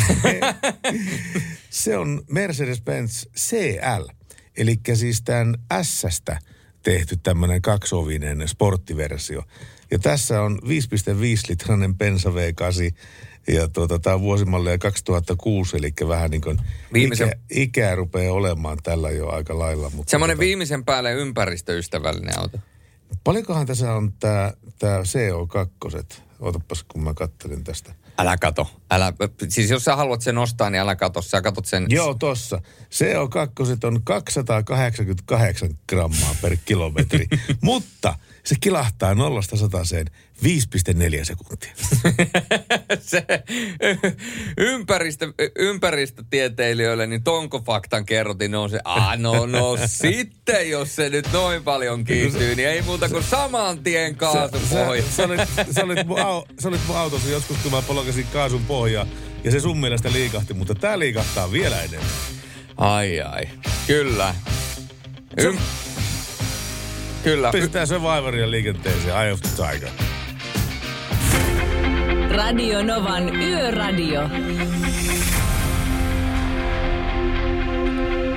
Se 1.71 1.99
on 1.99 2.23
Mercedes-Benz 2.31 3.29
CL, 3.37 4.05
eli 4.57 4.81
siis 4.95 5.23
tämän 5.23 5.55
S-stä 5.83 6.39
tehty 6.83 7.17
tämmöinen 7.17 7.63
kaksovinen 7.63 8.49
sporttiversio. 8.49 9.43
Ja 9.91 9.99
tässä 9.99 10.43
on 10.43 10.59
5,5 10.63 10.69
litrainen 11.49 11.95
Bensa 11.95 12.31
V8 12.31 12.95
ja 13.55 13.69
tuota, 13.69 13.99
tämä 13.99 14.15
on 14.15 14.21
vuosimallia 14.21 14.79
2006, 14.79 15.77
eli 15.77 15.93
vähän 16.09 16.31
niin 16.31 16.41
kuin 16.41 16.59
Viimeisen- 16.93 17.29
ikä, 17.29 17.39
ikää 17.51 17.95
rupeaa 17.95 18.35
olemaan 18.35 18.79
tällä 18.83 19.11
jo 19.11 19.29
aika 19.29 19.59
lailla. 19.59 19.91
Mutta 19.91 20.11
semmoinen 20.11 20.37
tota, 20.37 20.45
viimeisen 20.45 20.85
päälle 20.85 21.13
ympäristöystävällinen 21.13 22.39
auto. 22.39 22.59
Paljonkohan 23.25 23.67
tässä 23.67 23.95
on 23.95 24.13
tämä 24.13 24.53
tää 24.79 25.03
CO2? 25.03 26.21
Otapas, 26.41 26.85
kun 26.85 27.05
mä 27.05 27.15
kattelin 27.15 27.65
tästä. 27.65 27.95
Älä 28.19 28.37
kato. 28.37 28.71
Älä, 28.91 29.13
siis 29.49 29.71
jos 29.71 29.85
sä 29.85 29.97
haluat 29.97 30.21
sen 30.21 30.39
ostaa, 30.39 30.71
niin 30.71 30.81
älä 30.81 30.97
kato. 30.97 31.23
Sä 31.23 31.43
katot 31.43 31.67
sen. 31.67 31.87
Joo, 31.89 32.15
tossa. 32.15 32.63
CO2 32.95 33.87
on 33.87 34.03
288 34.05 35.69
grammaa 35.89 36.35
per 36.43 36.57
kilometri, 36.65 37.27
mutta 37.63 38.19
se 38.45 38.55
kilahtaa 38.61 39.15
nollasta 39.15 39.57
sataseen 39.57 40.07
5,4 40.45 41.25
sekuntia. 41.25 41.73
se 43.01 43.25
ympäristö, 44.59 45.33
ympäristötieteilijöille, 45.59 47.07
niin 47.07 47.23
tonko 47.25 47.61
faktan 47.61 48.07
kerrotin, 48.07 48.51
no 48.51 48.69
se, 48.69 48.81
ah, 48.85 49.19
no, 49.19 49.47
no 49.47 49.77
sitten 50.03 50.71
jos 50.71 50.97
se 50.97 51.09
nyt 51.09 51.33
noin 51.33 51.63
paljon 51.65 52.05
kiihtyy, 52.05 52.55
niin 52.55 52.69
ei 52.69 52.83
muuta 52.83 53.09
kuin 53.09 53.25
saman 53.25 53.79
tien 53.79 54.17
kaasun 54.17 54.61
pohja. 54.71 55.03
Sä, 55.03 55.11
sä, 55.17 55.25
olit, 55.25 55.41
sä, 55.71 55.85
olit 55.85 56.07
mun, 56.07 56.19
au, 56.19 56.45
sä 56.63 56.69
olit 56.69 56.87
mun 56.87 56.97
autossa 56.97 57.29
joskus, 57.29 57.57
kun 57.57 57.73
mä 57.73 57.83
polkasin 57.83 58.27
kaasun 58.33 58.65
pohjaa, 58.65 59.07
ja 59.45 59.51
se 59.51 59.61
sun 59.61 59.81
mielestä 59.81 60.13
liikahti, 60.13 60.55
mutta 60.55 60.75
tää 60.75 60.99
liikahtaa 60.99 61.53
vielä 61.53 61.83
enemmän. 61.83 62.11
Ai 62.77 63.21
ai, 63.21 63.49
kyllä. 63.87 64.35
Ym- 65.41 65.84
Kyllä. 67.25 67.51
Pistää 67.53 67.87
se 67.87 68.03
vaivaria 68.03 68.51
liikenteeseen, 68.51 69.17
Eye 69.17 69.33
of 69.33 69.41
the 69.41 69.51
Tiger. 69.57 69.91
Radio 72.37 72.83
Novan 72.83 73.37
Yöradio. 73.37 74.21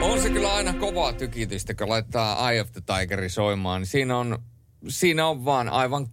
On 0.01 0.21
se 0.21 0.29
kyllä 0.29 0.53
aina 0.53 0.73
kovaa 0.73 1.13
tykitystä, 1.13 1.73
kun 1.73 1.89
laittaa 1.89 2.51
Eye 2.51 2.61
of 2.61 2.71
the 2.71 2.81
Tigeri 2.81 3.29
soimaan. 3.29 3.85
Siinä 3.85 4.17
on, 4.17 4.37
siinä 4.87 5.27
on 5.27 5.45
vaan 5.45 5.69
aivan 5.69 6.07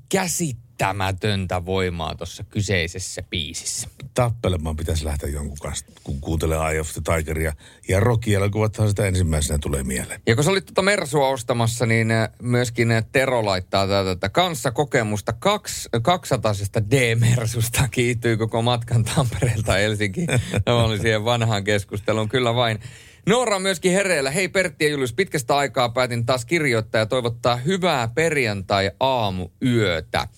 käsittämätöntä 0.79 1.67
voimaa 1.67 2.15
tuossa 2.15 2.45
kyseisessä 2.45 3.23
biisissä. 3.31 3.89
Tappelemaan 4.15 4.77
pitäisi 4.77 5.05
lähteä 5.05 5.29
jonkun 5.29 5.59
kanssa, 5.63 5.87
kun 6.05 6.21
kuuntelee 6.21 6.71
Eye 6.71 6.81
of 6.81 6.93
the 6.93 7.17
Tigeria. 7.17 7.53
Ja 7.89 8.01
Rocky-elokuvathan 8.01 8.89
sitä 8.89 9.07
ensimmäisenä 9.07 9.59
tulee 9.59 9.83
mieleen. 9.83 10.21
Ja 10.27 10.35
kun 10.35 10.45
sä 10.45 10.51
olit 10.51 10.67
tuota 10.67 10.83
Mersua 10.83 11.29
ostamassa, 11.29 11.87
niin 11.87 12.11
äh, 12.11 12.29
myöskin 12.43 12.91
äh, 12.91 13.05
Tero 13.13 13.45
laittaa 13.45 13.87
tätä 13.87 14.29
kanssa 14.29 14.71
kokemusta 14.71 15.33
kaks, 15.33 15.89
200 16.03 16.53
D-Mersusta 16.91 17.89
kiittyy 17.91 18.37
koko 18.37 18.63
matkan 18.63 19.05
Tampereelta 19.05 19.73
Helsinkiin. 19.73 20.29
Tämä 20.65 20.85
oli 20.85 20.99
siihen 20.99 21.25
vanhaan 21.25 21.65
keskusteluun, 21.65 22.29
kyllä 22.29 22.55
vain. 22.55 22.81
Noora 23.27 23.57
on 23.57 23.63
myöskin 23.63 23.93
hereillä. 23.93 24.31
Hei 24.31 24.49
Pertti 24.49 24.85
ja 24.85 24.91
Julius, 24.91 25.13
pitkästä 25.13 25.57
aikaa 25.57 25.89
päätin 25.89 26.27
taas 26.27 26.45
kirjoittaa 26.45 26.99
ja 26.99 27.07
toivottaa 27.07 27.57
hyvää 27.57 28.09
perjantai-aamuyötä. 28.09 30.29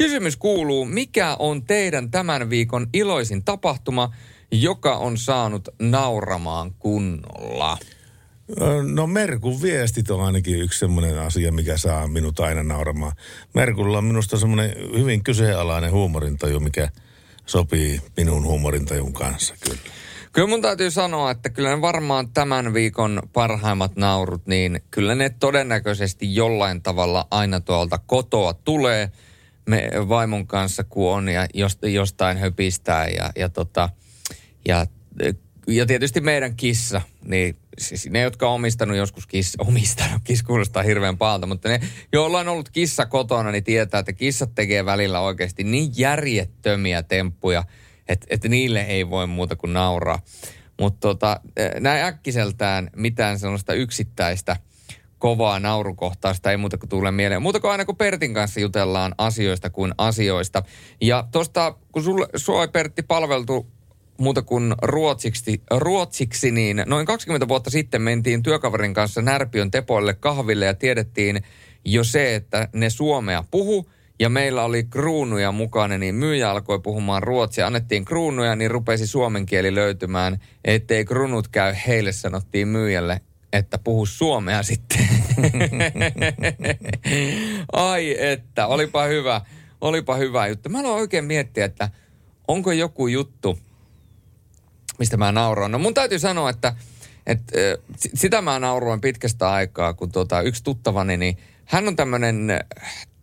Kysymys 0.00 0.36
kuuluu, 0.36 0.84
mikä 0.84 1.36
on 1.38 1.62
teidän 1.62 2.10
tämän 2.10 2.50
viikon 2.50 2.86
iloisin 2.92 3.44
tapahtuma, 3.44 4.14
joka 4.52 4.96
on 4.96 5.18
saanut 5.18 5.68
nauramaan 5.82 6.74
kunnolla? 6.78 7.78
No 8.94 9.06
Merkun 9.06 9.62
viestit 9.62 10.10
on 10.10 10.20
ainakin 10.20 10.60
yksi 10.60 10.78
semmoinen 10.78 11.18
asia, 11.18 11.52
mikä 11.52 11.76
saa 11.76 12.08
minut 12.08 12.40
aina 12.40 12.62
nauramaan. 12.62 13.12
Merkulla 13.54 13.98
on 13.98 14.04
minusta 14.04 14.38
semmoinen 14.38 14.72
hyvin 14.98 15.24
kyseenalainen 15.24 15.92
huumorintaju, 15.92 16.60
mikä 16.60 16.88
sopii 17.46 18.00
minun 18.16 18.44
huumorintajun 18.44 19.12
kanssa 19.12 19.54
kyllä. 19.64 19.80
Kyllä 20.32 20.48
mun 20.48 20.62
täytyy 20.62 20.90
sanoa, 20.90 21.30
että 21.30 21.50
kyllä 21.50 21.70
ne 21.70 21.80
varmaan 21.80 22.28
tämän 22.28 22.74
viikon 22.74 23.22
parhaimmat 23.32 23.96
naurut, 23.96 24.46
niin 24.46 24.80
kyllä 24.90 25.14
ne 25.14 25.30
todennäköisesti 25.40 26.34
jollain 26.34 26.82
tavalla 26.82 27.26
aina 27.30 27.60
tuolta 27.60 27.98
kotoa 28.06 28.54
tulee. 28.54 29.10
Me 29.66 29.90
vaimon 30.08 30.46
kanssa 30.46 30.84
kun 30.84 31.12
on 31.12 31.28
ja 31.28 31.48
jostain 31.82 32.38
höpistää 32.38 33.08
ja, 33.08 33.30
ja, 33.36 33.48
tota, 33.48 33.88
ja, 34.68 34.86
ja 35.66 35.86
tietysti 35.86 36.20
meidän 36.20 36.56
kissa, 36.56 37.00
niin 37.24 37.56
siis 37.78 38.10
ne, 38.10 38.20
jotka 38.20 38.48
on 38.48 38.54
omistanut 38.54 38.96
joskus 38.96 39.26
kissa, 39.26 39.62
omistanut, 39.66 40.22
kissa 40.24 40.44
kuulostaa 40.44 40.82
hirveän 40.82 41.18
pahalta, 41.18 41.46
mutta 41.46 41.68
ne, 41.68 41.80
joilla 42.12 42.38
on 42.38 42.48
ollut 42.48 42.68
kissa 42.68 43.06
kotona, 43.06 43.50
niin 43.50 43.64
tietää, 43.64 44.00
että 44.00 44.12
kissat 44.12 44.54
tekee 44.54 44.84
välillä 44.84 45.20
oikeasti 45.20 45.64
niin 45.64 45.92
järjettömiä 45.96 47.02
temppuja– 47.02 47.64
että 48.10 48.26
et 48.30 48.44
niille 48.44 48.80
ei 48.80 49.10
voi 49.10 49.26
muuta 49.26 49.56
kuin 49.56 49.72
nauraa. 49.72 50.22
Mutta 50.80 51.00
tota, 51.00 51.40
näin 51.80 52.04
äkkiseltään 52.04 52.90
mitään 52.96 53.38
sellaista 53.38 53.74
yksittäistä 53.74 54.56
kovaa 55.20 55.60
naurukohtausta 55.60 56.50
ei 56.50 56.56
muuta 56.56 56.78
kuin 56.78 56.88
tule 56.88 57.10
mieleen. 57.10 57.42
Muuta 57.42 57.60
kuin 57.60 57.70
aina 57.70 57.84
kun 57.84 57.96
Pertin 57.96 58.34
kanssa 58.34 58.60
jutellaan 58.60 59.14
asioista 59.18 59.70
kuin 59.70 59.94
asioista. 59.98 60.62
Ja 61.00 61.28
tuosta, 61.32 61.74
kun 61.92 62.02
sulle, 62.02 62.26
sua 62.36 62.62
ei 62.62 62.68
Pertti 62.68 63.02
palveltu 63.02 63.66
muuta 64.18 64.42
kuin 64.42 64.74
ruotsiksi, 64.82 65.62
ruotsiksi, 65.70 66.50
niin 66.50 66.82
noin 66.86 67.06
20 67.06 67.48
vuotta 67.48 67.70
sitten 67.70 68.02
mentiin 68.02 68.42
työkaverin 68.42 68.94
kanssa 68.94 69.22
Närpiön 69.22 69.70
tepoille 69.70 70.14
kahville 70.14 70.64
ja 70.64 70.74
tiedettiin 70.74 71.42
jo 71.84 72.04
se, 72.04 72.34
että 72.34 72.68
ne 72.72 72.90
suomea 72.90 73.44
puhu 73.50 73.90
ja 74.18 74.28
meillä 74.28 74.64
oli 74.64 74.84
kruunuja 74.84 75.52
mukana, 75.52 75.98
niin 75.98 76.14
myyjä 76.14 76.50
alkoi 76.50 76.80
puhumaan 76.80 77.22
ruotsia. 77.22 77.66
Annettiin 77.66 78.04
kruunuja, 78.04 78.56
niin 78.56 78.70
rupesi 78.70 79.06
suomen 79.06 79.46
kieli 79.46 79.74
löytymään. 79.74 80.38
Ettei 80.64 81.04
kruunut 81.04 81.48
käy, 81.48 81.74
heille 81.86 82.12
sanottiin 82.12 82.68
myyjälle, 82.68 83.20
että 83.52 83.78
puhu 83.78 84.06
suomea 84.06 84.62
sitten. 84.62 84.98
Ai 87.72 88.16
että, 88.18 88.66
olipa 88.66 89.04
hyvä, 89.04 89.40
olipa 89.80 90.16
hyvä 90.16 90.46
juttu. 90.46 90.68
Mä 90.68 90.80
aloin 90.80 91.00
oikein 91.00 91.24
miettiä, 91.24 91.64
että 91.64 91.90
onko 92.48 92.72
joku 92.72 93.06
juttu, 93.06 93.58
mistä 94.98 95.16
mä 95.16 95.32
nauroin. 95.32 95.72
No 95.72 95.78
mun 95.78 95.94
täytyy 95.94 96.18
sanoa, 96.18 96.50
että, 96.50 96.74
että 97.26 97.52
sitä 98.14 98.42
mä 98.42 98.58
nauroin 98.58 99.00
pitkästä 99.00 99.50
aikaa, 99.50 99.94
kun 99.94 100.12
tota, 100.12 100.42
yksi 100.42 100.64
tuttavani, 100.64 101.16
niin 101.16 101.38
hän 101.64 101.88
on 101.88 101.96
tämmöinen 101.96 102.48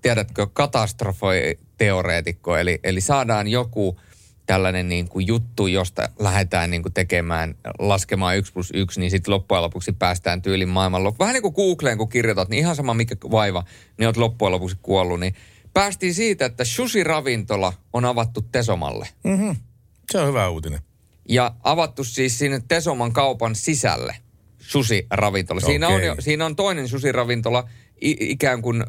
tiedätkö, 0.02 0.48
katastrofoi-teoreetikko, 0.54 2.58
eli, 2.58 2.80
eli 2.84 3.02
saadaan 3.02 3.48
joku 3.48 4.00
tällainen 4.48 4.90
niin 4.90 5.10
kuin 5.10 5.28
juttu, 5.28 5.68
josta 5.68 6.10
lähdetään 6.20 6.70
niin 6.72 6.84
kuin 6.84 6.94
tekemään, 6.94 7.56
laskemaan 7.80 8.38
yksi 8.38 8.54
plus 8.54 8.72
yksi, 8.74 9.00
niin 9.00 9.12
sitten 9.12 9.34
loppujen 9.34 9.62
lopuksi 9.64 9.92
päästään 9.92 10.42
tyylin 10.42 10.70
maailman 10.70 11.04
Vähän 11.04 11.34
niin 11.34 11.42
kuin 11.42 11.54
Googleen, 11.54 11.98
kun 11.98 12.10
kirjoitat, 12.10 12.50
niin 12.50 12.60
ihan 12.60 12.76
sama 12.76 12.94
mikä 12.94 13.16
vaiva, 13.32 13.64
niin 13.98 14.08
olet 14.08 14.18
loppujen 14.18 14.52
lopuksi 14.52 14.78
kuollut, 14.82 15.20
niin 15.20 15.36
päästiin 15.74 16.14
siitä, 16.14 16.46
että 16.46 16.64
sushi-ravintola 16.64 17.74
on 17.94 18.06
avattu 18.06 18.42
Tesomalle. 18.42 19.08
Mm-hmm. 19.24 19.56
Se 20.12 20.20
on 20.20 20.28
hyvä 20.28 20.50
uutinen. 20.50 20.80
Ja 21.30 21.56
avattu 21.64 22.04
siis 22.04 22.40
sinne 22.40 22.62
Tesoman 22.68 23.14
kaupan 23.14 23.56
sisälle 23.56 24.16
sushi-ravintola. 24.60 25.60
Siinä, 25.60 25.88
okay. 25.88 25.98
on 25.98 26.06
jo, 26.06 26.16
siinä 26.20 26.46
on 26.46 26.56
toinen 26.56 26.88
sushi-ravintola, 26.88 27.70
ikään 28.02 28.62
kuin 28.62 28.84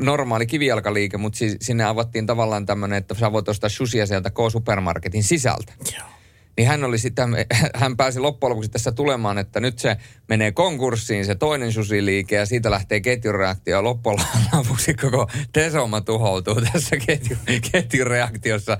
normaali 0.00 0.46
kivijalkaliike, 0.46 1.16
mutta 1.16 1.38
siis 1.38 1.56
sinne 1.60 1.84
avattiin 1.84 2.26
tavallaan 2.26 2.66
tämmöinen, 2.66 2.98
että 2.98 3.14
sä 3.14 3.32
voit 3.32 3.48
ostaa 3.48 3.70
shusia 3.70 4.06
sieltä 4.06 4.30
K-supermarketin 4.30 5.22
sisältä. 5.22 5.72
Joo. 5.98 6.06
Niin 6.56 6.68
hän 6.68 6.84
oli 6.84 6.98
sitä, 6.98 7.28
hän 7.74 7.96
pääsi 7.96 8.20
loppujen 8.20 8.50
lopuksi 8.50 8.70
tässä 8.70 8.92
tulemaan, 8.92 9.38
että 9.38 9.60
nyt 9.60 9.78
se 9.78 9.96
menee 10.28 10.52
konkurssiin, 10.52 11.24
se 11.24 11.34
toinen 11.34 11.72
susiliike, 11.72 12.36
ja 12.36 12.46
siitä 12.46 12.70
lähtee 12.70 13.00
ketjureaktio, 13.00 13.76
ja 13.76 13.82
loppujen 13.84 14.18
lopuksi 14.52 14.94
koko 14.94 15.30
Tesoma 15.52 16.00
tuhoutuu 16.00 16.60
tässä 16.72 16.96
ketju, 16.96 17.36
ketjureaktiossa. 17.72 18.78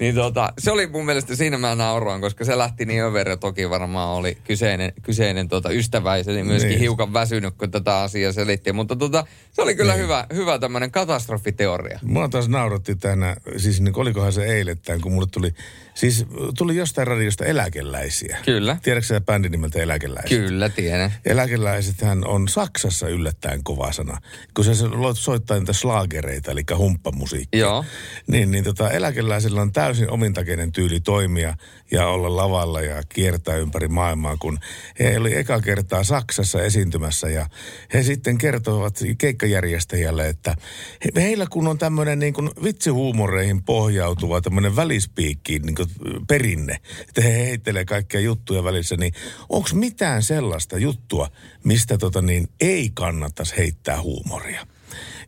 Niin 0.00 0.14
tota, 0.14 0.52
se 0.58 0.70
oli 0.70 0.86
mun 0.86 1.06
mielestä 1.06 1.36
siinä 1.36 1.58
mä 1.58 1.74
nauroin, 1.74 2.20
koska 2.20 2.44
se 2.44 2.58
lähti 2.58 2.84
niin 2.84 3.02
överi, 3.02 3.36
toki 3.36 3.70
varmaan 3.70 4.08
oli 4.08 4.38
kyseinen, 4.44 4.92
kyseinen 5.02 5.48
tota 5.48 5.70
ystävä, 5.70 6.16
ja 6.16 6.24
se 6.24 6.30
oli 6.30 6.42
myöskin 6.42 6.68
niin. 6.68 6.80
hiukan 6.80 7.12
väsynyt, 7.12 7.54
kun 7.58 7.70
tätä 7.70 7.98
asiaa 7.98 8.32
selitti. 8.32 8.72
Mutta 8.72 8.96
tota, 8.96 9.24
se 9.52 9.62
oli 9.62 9.74
kyllä 9.74 9.92
niin. 9.92 10.02
hyvä, 10.02 10.26
hyvä 10.34 10.58
tämmöinen 10.58 10.90
katastrofiteoria. 10.90 12.00
Mua 12.02 12.28
taas 12.28 12.48
nauratti 12.48 12.96
tänä, 12.96 13.36
siis 13.56 13.80
niin 13.80 13.98
olikohan 13.98 14.32
se 14.32 14.44
eilettäin, 14.44 15.00
kun 15.00 15.12
mulle 15.12 15.28
tuli, 15.32 15.54
siis 15.94 16.26
tuli 16.58 16.76
jostain 16.76 17.06
radiosta 17.06 17.44
eläkeläisiä. 17.44 18.38
Kyllä. 18.44 18.76
Tiedätkö 18.82 19.06
sä 19.06 19.20
bändin 19.20 19.52
nimeltä 19.52 19.78
eläkeläiset? 19.78 20.38
Kyllä, 20.38 20.68
tiedän. 20.68 21.12
Eläkeläisethän 21.24 22.26
on 22.26 22.48
Saksassa 22.48 23.08
yllättäen 23.08 23.64
kova 23.64 23.92
sana. 23.92 24.18
Kun 24.54 24.64
se 24.64 24.72
soittaa 25.14 25.58
niitä 25.58 25.72
slaagereita, 25.72 26.50
eli 26.50 26.62
humppamusiikkia. 26.76 27.60
Joo. 27.60 27.84
Niin, 28.26 28.50
niin 28.50 28.64
tota, 28.64 28.90
eläkeläisillä 28.90 29.60
on 29.62 29.72
täysin 29.72 29.89
omintakeinen 30.08 30.72
tyyli 30.72 31.00
toimia 31.00 31.54
ja 31.90 32.06
olla 32.06 32.36
lavalla 32.36 32.80
ja 32.80 33.02
kiertää 33.08 33.56
ympäri 33.56 33.88
maailmaa, 33.88 34.36
kun 34.36 34.58
he 34.98 35.18
oli 35.18 35.36
eka 35.36 35.60
kertaa 35.60 36.04
Saksassa 36.04 36.62
esiintymässä 36.62 37.28
ja 37.28 37.46
he 37.94 38.02
sitten 38.02 38.38
kertovat 38.38 38.98
keikkajärjestäjälle, 39.18 40.28
että 40.28 40.56
he, 41.04 41.22
heillä 41.22 41.46
kun 41.50 41.68
on 41.68 41.78
tämmöinen 41.78 42.18
niin 42.18 42.34
kuin 42.34 42.50
vitsihuumoreihin 42.64 43.62
pohjautuva 43.62 44.40
tämmöinen 44.40 44.76
välispiikki 44.76 45.58
niin 45.58 45.74
kuin 45.74 45.88
perinne, 46.28 46.76
että 47.08 47.22
he 47.22 47.46
heittelee 47.46 47.84
kaikkia 47.84 48.20
juttuja 48.20 48.64
välissä, 48.64 48.96
niin 48.96 49.12
onko 49.48 49.68
mitään 49.74 50.22
sellaista 50.22 50.78
juttua, 50.78 51.28
mistä 51.64 51.98
tota 51.98 52.22
niin 52.22 52.48
ei 52.60 52.90
kannattaisi 52.94 53.56
heittää 53.56 54.02
huumoria? 54.02 54.66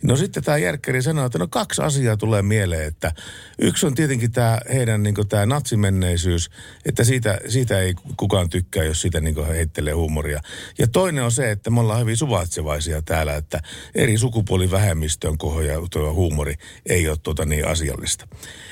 No 0.02 0.16
sitten 0.16 0.44
tämä 0.44 0.58
Järkkäri 0.58 1.02
sanoi, 1.02 1.26
että 1.26 1.38
no 1.38 1.48
kaksi 1.48 1.82
asiaa 1.82 2.16
tulee 2.16 2.42
mieleen, 2.42 2.86
että 2.86 3.12
yksi 3.58 3.86
on 3.86 3.94
tietenkin 3.94 4.32
tämä 4.32 4.58
heidän 4.74 5.02
niin 5.02 5.14
tämä 5.28 5.46
natsimenneisyys, 5.46 6.50
että 6.84 7.04
siitä, 7.04 7.40
siitä 7.48 7.80
ei 7.80 7.94
kukaan 8.16 8.48
tykkää, 8.48 8.84
jos 8.84 9.00
siitä 9.00 9.20
niin 9.20 9.46
heittelee 9.46 9.92
huumoria. 9.92 10.40
Ja 10.78 10.88
toinen 10.88 11.24
on 11.24 11.32
se, 11.32 11.50
että 11.50 11.70
me 11.70 11.80
ollaan 11.80 12.00
hyvin 12.00 12.16
suvaitsevaisia 12.16 13.02
täällä, 13.02 13.36
että 13.36 13.60
eri 13.94 14.18
sukupuolivähemmistön 14.18 15.38
kohoja 15.38 15.78
tuo 15.90 16.14
huumori 16.14 16.54
ei 16.86 17.08
ole 17.08 17.16
tuota 17.22 17.44
niin 17.44 17.68
asiallista. 17.68 18.28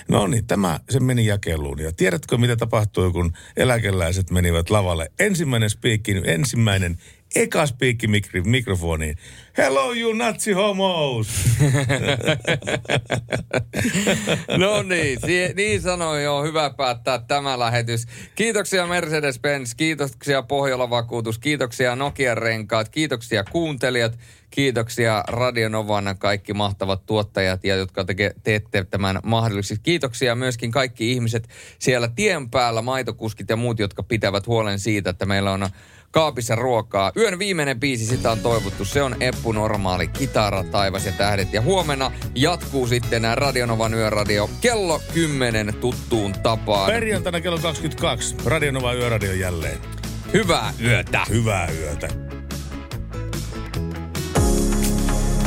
No 0.09 0.27
niin, 0.27 0.47
tämä 0.47 0.81
se 0.91 1.01
meni 1.01 1.27
jakeluun. 1.27 1.79
Ja 1.79 1.93
tiedätkö, 1.93 2.39
mitä 2.39 2.57
tapahtui, 2.57 3.13
kun 3.13 3.33
eläkeläiset 3.57 4.31
menivät 4.31 4.71
lavalle? 4.71 5.13
Ensimmäinen 5.19 5.71
spiikki, 5.71 6.23
ensimmäinen 6.25 6.99
eka 7.35 7.67
spiikki 7.67 8.07
mikri, 8.07 8.43
mikrofoniin. 8.43 9.17
Hello 9.59 9.93
you 9.93 10.13
natsi 10.13 10.53
homos! 10.53 11.29
no 14.63 14.83
niin, 14.83 15.19
si- 15.27 15.53
niin 15.57 15.83
sanoi 15.83 16.25
jo. 16.25 16.43
Hyvä 16.43 16.71
päättää 16.71 17.19
tämä 17.19 17.59
lähetys. 17.59 18.07
Kiitoksia 18.35 18.87
Mercedes-Benz, 18.87 19.75
kiitoksia 19.77 20.43
Pohjola 20.43 20.91
Vakuutus, 20.91 21.39
kiitoksia 21.39 21.97
Nokian 21.97 22.39
renkaat, 22.39 22.89
kiitoksia 22.89 23.45
kuuntelijat, 23.45 24.19
kiitoksia 24.51 25.25
Radionovan 25.29 26.17
kaikki 26.19 26.55
mahtavat 26.55 27.07
tuottajat 27.07 27.65
ja 27.65 27.77
jotka 27.77 28.05
teke, 28.05 28.31
teette 28.43 28.85
tämän 28.85 29.21
mahdolliseksi. 29.25 29.83
Kiitoksia 29.83 30.35
myöskin 30.35 30.71
kaikki 30.71 31.13
ihmiset 31.13 31.49
siellä 31.79 32.09
tien 32.09 32.51
päällä, 32.51 32.83
maitokuskit 32.83 33.49
ja 33.49 33.57
muut, 33.57 33.79
jotka 33.79 34.03
pitävät 34.03 34.47
huolen 34.47 34.79
siitä, 34.79 35.11
että 35.11 35.27
meillä 35.27 35.53
on 35.53 35.69
kaapissa 36.11 36.55
ruokaa. 36.55 37.13
Yön 37.17 37.39
viimeinen 37.39 37.81
biisi, 37.81 38.07
sitä 38.07 38.31
on 38.31 38.39
toivottu. 38.39 38.85
Se 38.85 39.03
on 39.03 39.17
Eppu 39.23 39.53
Normaali, 39.53 40.09
kitara, 40.09 40.65
taivas 40.65 41.07
ja 41.07 41.13
tähdet. 41.13 41.53
Ja 41.53 41.63
huomenna 41.63 42.13
jatkuu 42.35 42.87
sitten 42.87 43.23
nämä 43.23 43.35
Radionovan 43.35 43.95
yöradio 43.95 44.51
kello 44.61 45.01
10 45.15 45.75
tuttuun 45.81 46.33
tapaan. 46.33 46.93
Perjantaina 46.93 47.41
kello 47.41 47.59
22. 47.59 48.37
Radionova 48.45 48.95
yöradio 48.95 49.33
jälleen. 49.33 49.79
Hyvää 50.33 50.75
yötä. 50.83 51.23
Hyvää 51.29 51.69
yötä. 51.81 52.09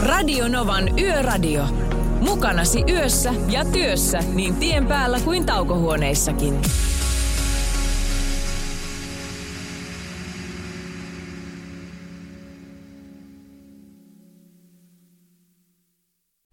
Radionovan 0.03 0.99
Yöradio. 0.99 1.63
Mukanasi 2.19 2.83
yössä 2.89 3.33
ja 3.47 3.65
työssä 3.65 4.19
niin 4.33 4.55
tien 4.55 4.87
päällä 4.87 5.19
kuin 5.19 5.45
taukohuoneissakin. 5.45 6.61